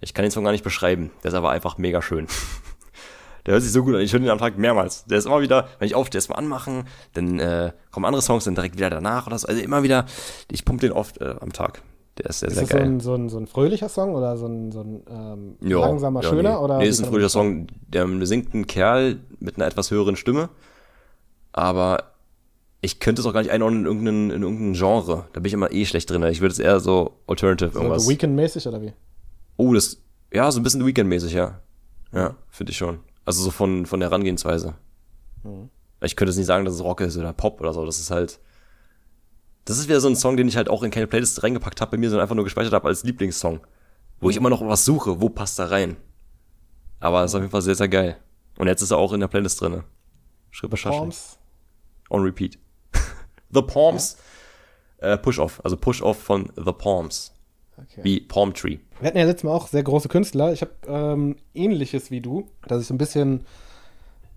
Ich 0.00 0.14
kann 0.14 0.22
den 0.22 0.30
Song 0.30 0.44
gar 0.44 0.52
nicht 0.52 0.64
beschreiben. 0.64 1.10
Der 1.22 1.30
ist 1.30 1.34
aber 1.34 1.50
einfach 1.50 1.76
mega 1.76 2.00
schön. 2.02 2.28
Der 3.46 3.54
hört 3.54 3.62
sich 3.62 3.72
so 3.72 3.82
gut 3.82 3.94
an. 3.94 4.00
Ich 4.00 4.12
höre 4.12 4.20
den 4.20 4.30
am 4.30 4.38
Tag 4.38 4.58
mehrmals. 4.58 5.04
Der 5.06 5.18
ist 5.18 5.26
immer 5.26 5.40
wieder, 5.40 5.68
wenn 5.78 5.86
ich 5.86 5.94
aufstehe, 5.94 6.18
erstmal 6.18 6.38
anmachen, 6.38 6.86
dann 7.14 7.38
äh, 7.40 7.72
kommen 7.90 8.04
andere 8.04 8.22
Songs, 8.22 8.44
dann 8.44 8.54
direkt 8.54 8.76
wieder 8.76 8.90
danach 8.90 9.26
oder 9.26 9.38
so. 9.38 9.48
Also 9.48 9.60
immer 9.60 9.82
wieder, 9.82 10.06
ich 10.50 10.64
pumpe 10.64 10.86
den 10.86 10.92
oft 10.92 11.20
äh, 11.20 11.34
am 11.40 11.52
Tag. 11.52 11.82
Der 12.18 12.26
ist 12.30 12.40
sehr, 12.40 12.48
Ist 12.48 12.54
sehr 12.54 12.62
das 12.64 12.70
so 12.70 12.76
geil. 12.76 12.86
ein, 12.86 13.00
so, 13.00 13.14
ein, 13.14 13.28
so 13.28 13.38
ein 13.38 13.46
fröhlicher 13.46 13.88
Song 13.88 14.14
oder 14.14 14.36
so 14.36 14.46
ein, 14.46 14.72
so 14.72 14.80
ein 14.80 15.02
ähm, 15.08 15.56
Ja, 15.60 15.80
langsamer, 15.80 16.22
ja, 16.22 16.28
schöner? 16.28 16.50
Nee, 16.58 16.64
Oder 16.64 16.78
nee 16.78 16.88
ist 16.88 16.98
ein 17.00 17.06
fröhlicher 17.06 17.28
Song. 17.28 17.68
Der 17.86 18.06
singt 18.26 18.52
ein 18.54 18.66
Kerl 18.66 19.20
mit 19.38 19.56
einer 19.56 19.66
etwas 19.66 19.90
höheren 19.90 20.16
Stimme. 20.16 20.48
Aber 21.52 22.12
ich 22.80 23.00
könnte 23.00 23.20
es 23.20 23.26
auch 23.26 23.32
gar 23.32 23.40
nicht 23.40 23.50
einordnen 23.50 23.80
in 23.80 23.86
irgendein, 23.86 24.30
in 24.30 24.42
irgendein 24.42 24.72
Genre. 24.74 25.26
Da 25.32 25.40
bin 25.40 25.46
ich 25.46 25.52
immer 25.52 25.72
eh 25.72 25.84
schlecht 25.84 26.10
drin. 26.10 26.22
Ich 26.24 26.40
würde 26.40 26.52
es 26.52 26.58
eher 26.58 26.80
so 26.80 27.12
Alternative 27.26 27.70
So 27.72 27.80
irgendwas. 27.80 28.04
The 28.04 28.10
Weekend-mäßig 28.10 28.66
oder 28.68 28.82
wie? 28.82 28.92
Oh, 29.56 29.72
das, 29.74 29.98
ja, 30.32 30.50
so 30.50 30.60
ein 30.60 30.62
bisschen 30.62 30.84
Weekend-mäßig, 30.84 31.32
ja. 31.32 31.60
Ja, 32.12 32.34
finde 32.48 32.72
ich 32.72 32.76
schon. 32.78 33.00
Also 33.24 33.42
so 33.42 33.50
von, 33.50 33.86
von 33.86 34.00
der 34.00 34.10
Herangehensweise. 34.10 34.74
Mhm. 35.44 35.70
Ich 36.00 36.16
könnte 36.16 36.30
jetzt 36.30 36.38
nicht 36.38 36.46
sagen, 36.46 36.64
dass 36.64 36.74
es 36.74 36.82
Rock 36.82 37.00
ist 37.00 37.16
oder 37.16 37.32
Pop 37.32 37.60
oder 37.60 37.72
so. 37.72 37.84
Das 37.84 37.98
ist 37.98 38.10
halt, 38.10 38.38
das 39.68 39.76
ist 39.76 39.86
wieder 39.86 40.00
so 40.00 40.08
ein 40.08 40.16
Song, 40.16 40.38
den 40.38 40.48
ich 40.48 40.56
halt 40.56 40.70
auch 40.70 40.82
in 40.82 40.90
keine 40.90 41.06
Playlist 41.06 41.42
reingepackt 41.42 41.82
habe 41.82 41.90
bei 41.90 41.96
mir, 41.98 42.08
sondern 42.08 42.22
einfach 42.22 42.34
nur 42.34 42.44
gespeichert 42.44 42.72
habe 42.72 42.88
als 42.88 43.04
Lieblingssong. 43.04 43.60
Wo 44.18 44.30
ich 44.30 44.36
immer 44.38 44.48
noch 44.48 44.66
was 44.66 44.86
suche, 44.86 45.20
wo 45.20 45.28
passt 45.28 45.58
da 45.58 45.66
rein. 45.66 45.98
Aber 47.00 47.22
ist 47.22 47.34
auf 47.34 47.42
jeden 47.42 47.50
Fall 47.50 47.60
sehr, 47.60 47.74
sehr 47.74 47.88
geil. 47.88 48.16
Und 48.56 48.66
jetzt 48.66 48.80
ist 48.80 48.92
er 48.92 48.96
auch 48.96 49.12
in 49.12 49.20
der 49.20 49.28
Playlist 49.28 49.60
drinne. 49.60 49.84
Schrippe. 50.50 50.78
Forms. 50.78 51.38
On 52.08 52.22
repeat. 52.22 52.58
The 53.50 53.60
Palms. 53.60 54.16
Äh, 54.96 55.18
Push-Off, 55.18 55.60
also 55.62 55.76
Push-Off 55.76 56.16
von 56.16 56.50
The 56.56 56.72
Palms. 56.72 57.34
Okay. 57.76 58.00
Wie 58.02 58.20
Palm 58.20 58.54
Tree. 58.54 58.78
Wir 59.00 59.08
hatten 59.08 59.18
ja 59.18 59.24
letztes 59.24 59.44
Mal 59.44 59.52
auch 59.52 59.68
sehr 59.68 59.82
große 59.82 60.08
Künstler. 60.08 60.50
Ich 60.54 60.62
habe 60.62 60.72
ähm, 60.86 61.36
ähnliches 61.52 62.10
wie 62.10 62.22
du, 62.22 62.48
dass 62.66 62.80
ich 62.80 62.88
so 62.88 62.94
ein 62.94 62.98
bisschen 62.98 63.44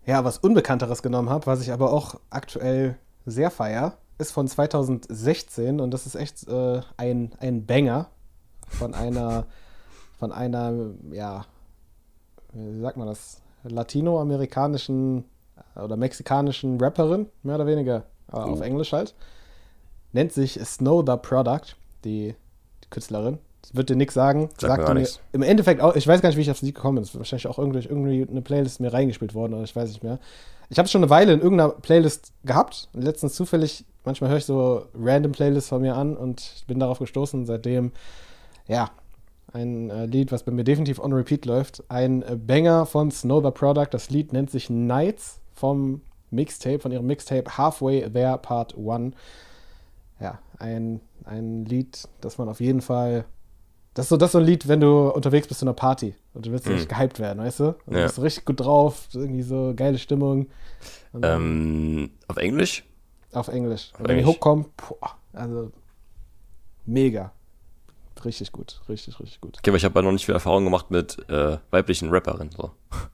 ja 0.05 0.25
was 0.25 0.39
Unbekannteres 0.39 1.01
genommen 1.01 1.29
habe, 1.29 1.45
was 1.45 1.61
ich 1.61 1.71
aber 1.71 1.93
auch 1.93 2.19
aktuell 2.29 2.97
sehr 3.25 3.49
feier, 3.49 3.97
ist 4.22 4.31
von 4.31 4.48
2016 4.48 5.80
und 5.81 5.91
das 5.91 6.06
ist 6.06 6.15
echt 6.15 6.48
äh, 6.48 6.81
ein, 6.98 7.31
ein 7.39 7.65
Banger 7.65 8.10
von 8.68 8.93
einer 8.93 9.45
von 10.18 10.31
einer 10.31 10.73
ja 11.11 11.45
wie 12.53 12.81
sagt 12.81 12.98
man 12.98 13.07
das 13.07 13.41
latinoamerikanischen 13.64 15.26
oder 15.76 15.98
mexikanischen 15.98 16.80
Rapperin 16.80 17.27
mehr 17.43 17.56
oder 17.56 17.68
weniger 17.68 18.03
äh, 18.31 18.35
auf 18.35 18.60
Oh. 18.60 18.64
Englisch 18.64 18.93
halt. 18.93 19.15
Nennt 20.14 20.34
sich 20.34 20.60
Snow 20.64 21.03
the 21.06 21.15
Product 21.22 21.76
die, 22.03 22.35
die 22.84 22.89
Künstlerin. 22.89 23.39
Das 23.61 23.76
wird 23.76 23.89
dir 23.89 23.95
nichts 23.95 24.15
sagen 24.15 24.49
Sagt 24.57 24.88
mir 24.88 24.95
mir 24.95 25.07
im 25.34 25.43
Endeffekt 25.43 25.81
auch 25.81 25.95
ich 25.95 26.07
weiß 26.07 26.22
gar 26.22 26.30
nicht 26.30 26.38
wie 26.38 26.41
ich 26.41 26.52
aufs 26.52 26.64
Lied 26.64 26.76
gekommen 26.76 26.95
bin. 26.95 27.03
Es 27.03 27.10
ist 27.10 27.18
wahrscheinlich 27.18 27.48
auch 27.48 27.60
irgendwie, 27.60 27.88
irgendwie 27.88 28.27
eine 28.30 28.41
Playlist 28.41 28.80
mir 28.80 28.91
reingespielt 28.91 29.34
worden 29.34 29.53
oder 29.53 29.64
ich 29.64 29.76
weiß 29.76 29.89
nicht 29.89 30.03
mehr. 30.03 30.19
Ich 30.69 30.77
habe 30.77 30.85
es 30.85 30.91
schon 30.91 31.03
eine 31.03 31.10
Weile 31.10 31.34
in 31.34 31.41
irgendeiner 31.41 31.69
Playlist 31.69 32.31
gehabt 32.43 32.89
und 32.93 33.03
letztens 33.03 33.35
zufällig 33.35 33.85
manchmal 34.06 34.30
höre 34.30 34.38
ich 34.38 34.45
so 34.45 34.86
random 34.95 35.32
Playlists 35.32 35.69
von 35.69 35.82
mir 35.82 35.95
an 35.95 36.15
und 36.18 36.64
bin 36.68 36.80
darauf 36.80 36.99
gestoßen 36.99 37.45
seitdem 37.45 37.91
ja 38.68 38.90
ein 39.53 39.90
äh, 39.90 40.06
Lied, 40.06 40.32
was 40.32 40.44
bei 40.44 40.52
mir 40.52 40.64
definitiv 40.64 40.99
on 40.99 41.11
repeat 41.14 41.45
läuft. 41.45 41.84
Ein 41.90 42.22
äh, 42.23 42.36
Banger 42.38 42.86
von 42.86 43.11
Snow 43.11 43.44
the 43.44 43.52
Product. 43.52 43.88
Das 43.91 44.10
Lied 44.10 44.32
nennt 44.32 44.49
sich 44.49 44.69
Nights 44.69 45.41
vom 45.53 46.02
Mixtape, 46.30 46.80
von 46.80 46.91
ihrem 46.94 47.06
Mixtape 47.06 47.57
Halfway 47.57 48.10
There 48.10 48.38
Part 48.38 48.76
1. 48.78 49.14
Ja, 50.22 50.40
ein, 50.57 51.02
ein 51.26 51.65
Lied, 51.65 52.07
das 52.22 52.38
man 52.38 52.48
auf 52.48 52.61
jeden 52.61 52.80
Fall. 52.82 53.26
Das 53.94 54.06
ist, 54.06 54.10
so, 54.10 54.15
das 54.15 54.30
ist 54.30 54.34
so 54.34 54.38
ein 54.40 54.45
Lied, 54.45 54.69
wenn 54.69 54.80
du 54.80 55.10
unterwegs 55.10 55.48
bist 55.49 55.60
zu 55.60 55.65
einer 55.65 55.73
Party 55.73 56.15
und 56.34 56.45
du 56.45 56.52
willst 56.53 56.65
Mhm. 56.68 56.73
richtig 56.76 56.95
gehypt 56.95 57.19
werden, 57.19 57.40
weißt 57.40 57.60
du? 57.60 57.64
Und 57.86 57.94
du 57.94 57.99
Ja. 57.99 58.06
bist 58.06 58.22
richtig 58.22 58.45
gut 58.45 58.61
drauf, 58.61 59.10
irgendwie 59.14 59.41
so 59.41 59.73
geile 59.76 59.98
Stimmung. 59.98 60.48
Ähm, 61.22 62.11
auf 62.30 62.38
Englisch? 62.38 62.86
Auf 63.33 63.47
Englisch. 63.47 63.91
Und 63.97 64.07
wenn 64.07 64.17
die. 64.17 64.25
Hook 64.25 64.39
kommt, 64.39 64.75
boah, 64.77 65.15
also 65.33 65.71
mega. 66.85 67.31
Richtig 68.23 68.51
gut, 68.51 68.81
richtig, 68.87 69.19
richtig 69.19 69.41
gut. 69.41 69.57
Okay, 69.57 69.71
aber 69.71 69.77
ich 69.77 69.85
habe 69.85 69.97
ja 69.97 70.03
noch 70.03 70.11
nicht 70.11 70.25
viel 70.25 70.35
Erfahrung 70.35 70.63
gemacht 70.63 70.91
mit 70.91 71.17
äh, 71.29 71.57
weiblichen 71.71 72.09
Rapperinnen. 72.09 72.51
So. 72.51 72.71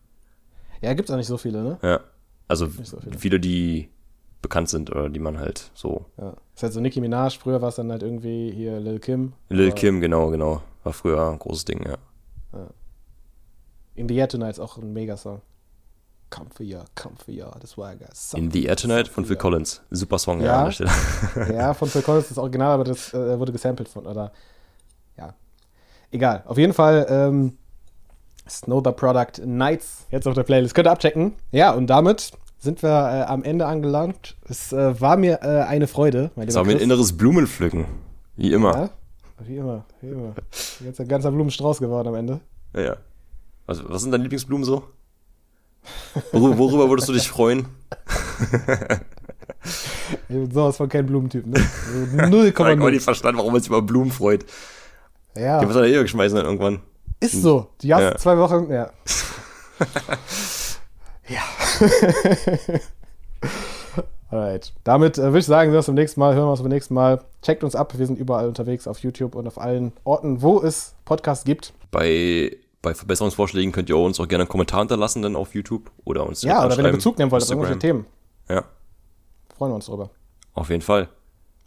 Ja, 0.79 0.93
gibt's 0.93 1.09
auch 1.09 1.15
nicht 1.15 1.25
so 1.25 1.37
viele, 1.37 1.63
ne? 1.63 1.79
Ja. 1.81 2.01
Also 2.47 2.67
so 2.67 2.99
viele. 2.99 3.17
viele, 3.17 3.39
die 3.39 3.89
bekannt 4.43 4.69
sind 4.69 4.91
oder 4.91 5.09
die 5.09 5.19
man 5.19 5.39
halt 5.39 5.71
so. 5.73 6.05
Ja. 6.17 6.35
Ist 6.53 6.61
halt 6.61 6.71
so 6.71 6.79
Nicki 6.79 7.01
Minaj, 7.01 7.39
früher 7.39 7.63
war 7.63 7.69
es 7.69 7.75
dann 7.77 7.91
halt 7.91 8.03
irgendwie 8.03 8.51
hier 8.51 8.79
Lil 8.79 8.99
Kim. 8.99 9.33
Lil 9.49 9.71
Kim, 9.71 10.01
genau, 10.01 10.29
genau. 10.29 10.61
War 10.83 10.93
früher 10.93 11.31
ein 11.31 11.39
großes 11.39 11.65
Ding, 11.65 11.83
ja. 11.83 11.97
In 13.95 14.07
the 14.07 14.15
Air 14.15 14.29
Tonight 14.29 14.51
ist 14.51 14.59
auch 14.59 14.77
ein 14.77 14.93
Megasong. 14.93 15.41
Come 16.29 16.47
for 16.53 16.65
ya, 16.65 16.83
come 16.95 17.15
for 17.15 17.33
ya, 17.33 17.49
das 17.61 17.77
war 17.77 17.95
geil. 17.95 18.09
In 18.35 18.51
the 18.51 18.65
Air 18.65 18.75
Tonight 18.75 19.07
von 19.07 19.25
Phil 19.25 19.37
Collins. 19.37 19.81
Super 19.91 20.19
Song, 20.19 20.41
ja, 20.41 20.45
Ja. 20.47 20.57
an 20.59 20.65
der 20.65 20.71
Stelle. 20.71 20.91
Ja, 21.53 21.73
von 21.73 21.87
Phil 21.87 22.01
Collins 22.01 22.25
ist 22.25 22.31
das 22.31 22.37
Original, 22.37 22.71
aber 22.71 22.83
das 22.83 23.13
äh, 23.13 23.39
wurde 23.39 23.53
gesampelt 23.53 23.87
von, 23.87 24.05
oder, 24.05 24.31
ja. 25.17 25.33
Egal, 26.11 26.43
auf 26.45 26.57
jeden 26.57 26.73
Fall, 26.73 27.05
ähm, 27.09 27.57
Snow 28.49 28.81
the 28.83 28.91
Product 28.91 29.45
Nights 29.45 30.05
jetzt 30.11 30.27
auf 30.27 30.33
der 30.33 30.43
Playlist. 30.43 30.73
Könnt 30.75 30.87
ihr 30.87 30.91
abchecken. 30.91 31.33
Ja, 31.51 31.71
und 31.73 31.87
damit 31.87 32.31
sind 32.59 32.81
wir 32.83 32.89
äh, 32.89 33.23
am 33.23 33.43
Ende 33.43 33.65
angelangt. 33.65 34.35
Es 34.49 34.73
äh, 34.73 34.99
war 34.99 35.15
mir 35.17 35.39
äh, 35.43 35.63
eine 35.63 35.87
Freude, 35.87 36.31
mein 36.35 36.47
lieber 36.47 36.61
ein 36.61 36.69
inneres 36.79 37.15
Blumenpflücken. 37.15 37.85
Wie 38.35 38.51
immer. 38.51 38.73
Ja? 38.75 38.89
Wie 39.45 39.57
immer, 39.57 39.85
wie 40.01 40.09
immer. 40.09 40.33
Jetzt 40.83 40.99
ein 40.99 41.07
ganzer 41.07 41.31
Blumenstrauß 41.31 41.79
geworden 41.79 42.07
am 42.09 42.15
Ende. 42.15 42.39
Ja. 42.73 42.81
ja. 42.81 42.97
Was, 43.65 43.87
was 43.87 44.01
sind 44.01 44.11
deine 44.11 44.23
Lieblingsblumen 44.23 44.63
so? 44.63 44.83
Worüber, 46.31 46.57
worüber 46.57 46.89
würdest 46.89 47.07
du 47.09 47.13
dich 47.13 47.27
freuen? 47.29 47.67
Ich 50.29 50.35
bin 50.35 50.49
sowas 50.51 50.77
von 50.77 50.87
kein 50.87 51.05
Blumentyp, 51.05 51.45
ne? 51.45 51.55
Also 52.19 52.43
Ich 52.45 52.57
habe 52.57 52.75
gar 52.77 52.87
0,0. 52.87 52.91
nicht 52.91 53.03
verstanden, 53.03 53.37
warum 53.39 53.51
man 53.51 53.61
sich 53.61 53.69
über 53.69 53.81
Blumen 53.81 54.11
freut. 54.11 54.45
Ja, 55.35 55.59
Die 55.59 55.65
muss 55.65 55.75
man 55.75 55.83
ja 55.83 55.89
eh 55.89 55.99
wegschmeißen 55.99 56.37
dann 56.37 56.45
irgendwann. 56.45 56.79
ist 57.19 57.41
so. 57.41 57.67
Die 57.81 57.89
ersten 57.89 58.05
Ja. 58.13 58.17
zwei 58.17 58.37
Wochen, 58.37 58.71
ja. 58.71 58.89
ja. 61.27 61.41
Alright. 64.29 64.73
Damit 64.83 65.17
äh, 65.17 65.23
würde 65.23 65.39
ich 65.39 65.45
sagen, 65.45 65.67
sehen 65.69 65.73
wir 65.73 65.77
uns 65.79 65.85
beim 65.87 65.95
nächsten 65.95 66.19
Mal, 66.19 66.35
hören 66.35 66.45
wir 66.47 66.51
uns 66.51 66.61
beim 66.61 66.69
nächsten 66.71 66.93
Mal. 66.93 67.21
Checkt 67.41 67.63
uns 67.63 67.75
ab, 67.75 67.97
wir 67.97 68.05
sind 68.05 68.17
überall 68.19 68.47
unterwegs 68.47 68.87
auf 68.87 68.99
YouTube 68.99 69.35
und 69.35 69.47
auf 69.47 69.59
allen 69.59 69.93
Orten, 70.03 70.41
wo 70.41 70.61
es 70.61 70.93
Podcasts 71.05 71.45
gibt. 71.45 71.73
Bei, 71.91 72.51
bei 72.87 72.93
Verbesserungsvorschlägen 72.95 73.71
könnt 73.73 73.89
ihr 73.89 73.97
uns 73.97 74.19
auch 74.19 74.27
gerne 74.27 74.43
einen 74.43 74.49
Kommentar 74.49 74.79
hinterlassen 74.79 75.21
dann 75.21 75.35
auf 75.35 75.53
YouTube 75.53 75.91
oder 76.05 76.25
uns 76.25 76.41
Ja, 76.41 76.65
oder 76.65 76.77
wenn 76.77 76.85
ihr. 76.85 76.91
Bezug 76.93 77.17
nehmen 77.17 77.31
wollt 77.31 77.43
auf 77.43 77.49
irgendwelche 77.49 77.79
Themen. 77.79 78.05
Ja, 78.49 78.63
Freuen 79.57 79.71
wir 79.71 79.75
uns 79.75 79.87
drüber. 79.87 80.09
auf 80.53 80.69
jeden 80.69 80.81
Fall. 80.83 81.09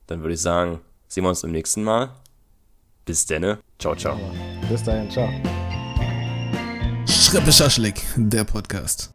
Dann 0.07 0.21
würde 0.23 0.35
ich 0.35 0.41
sagen, 0.41 0.81
sehen 1.09 1.25
wir 1.25 1.29
uns 1.29 1.43
beim 1.43 1.51
nächsten 1.53 1.83
Mal. 1.85 2.11
Bis 3.05 3.27
denne. 3.27 3.59
Ciao, 3.79 3.95
ciao. 3.97 4.17
Bis 4.69 4.83
dahin, 4.85 5.11
ciao. 5.11 5.29
Schrippe 7.07 7.53
Schaschlik, 7.53 8.03
der 8.17 8.45
Podcast. 8.45 9.13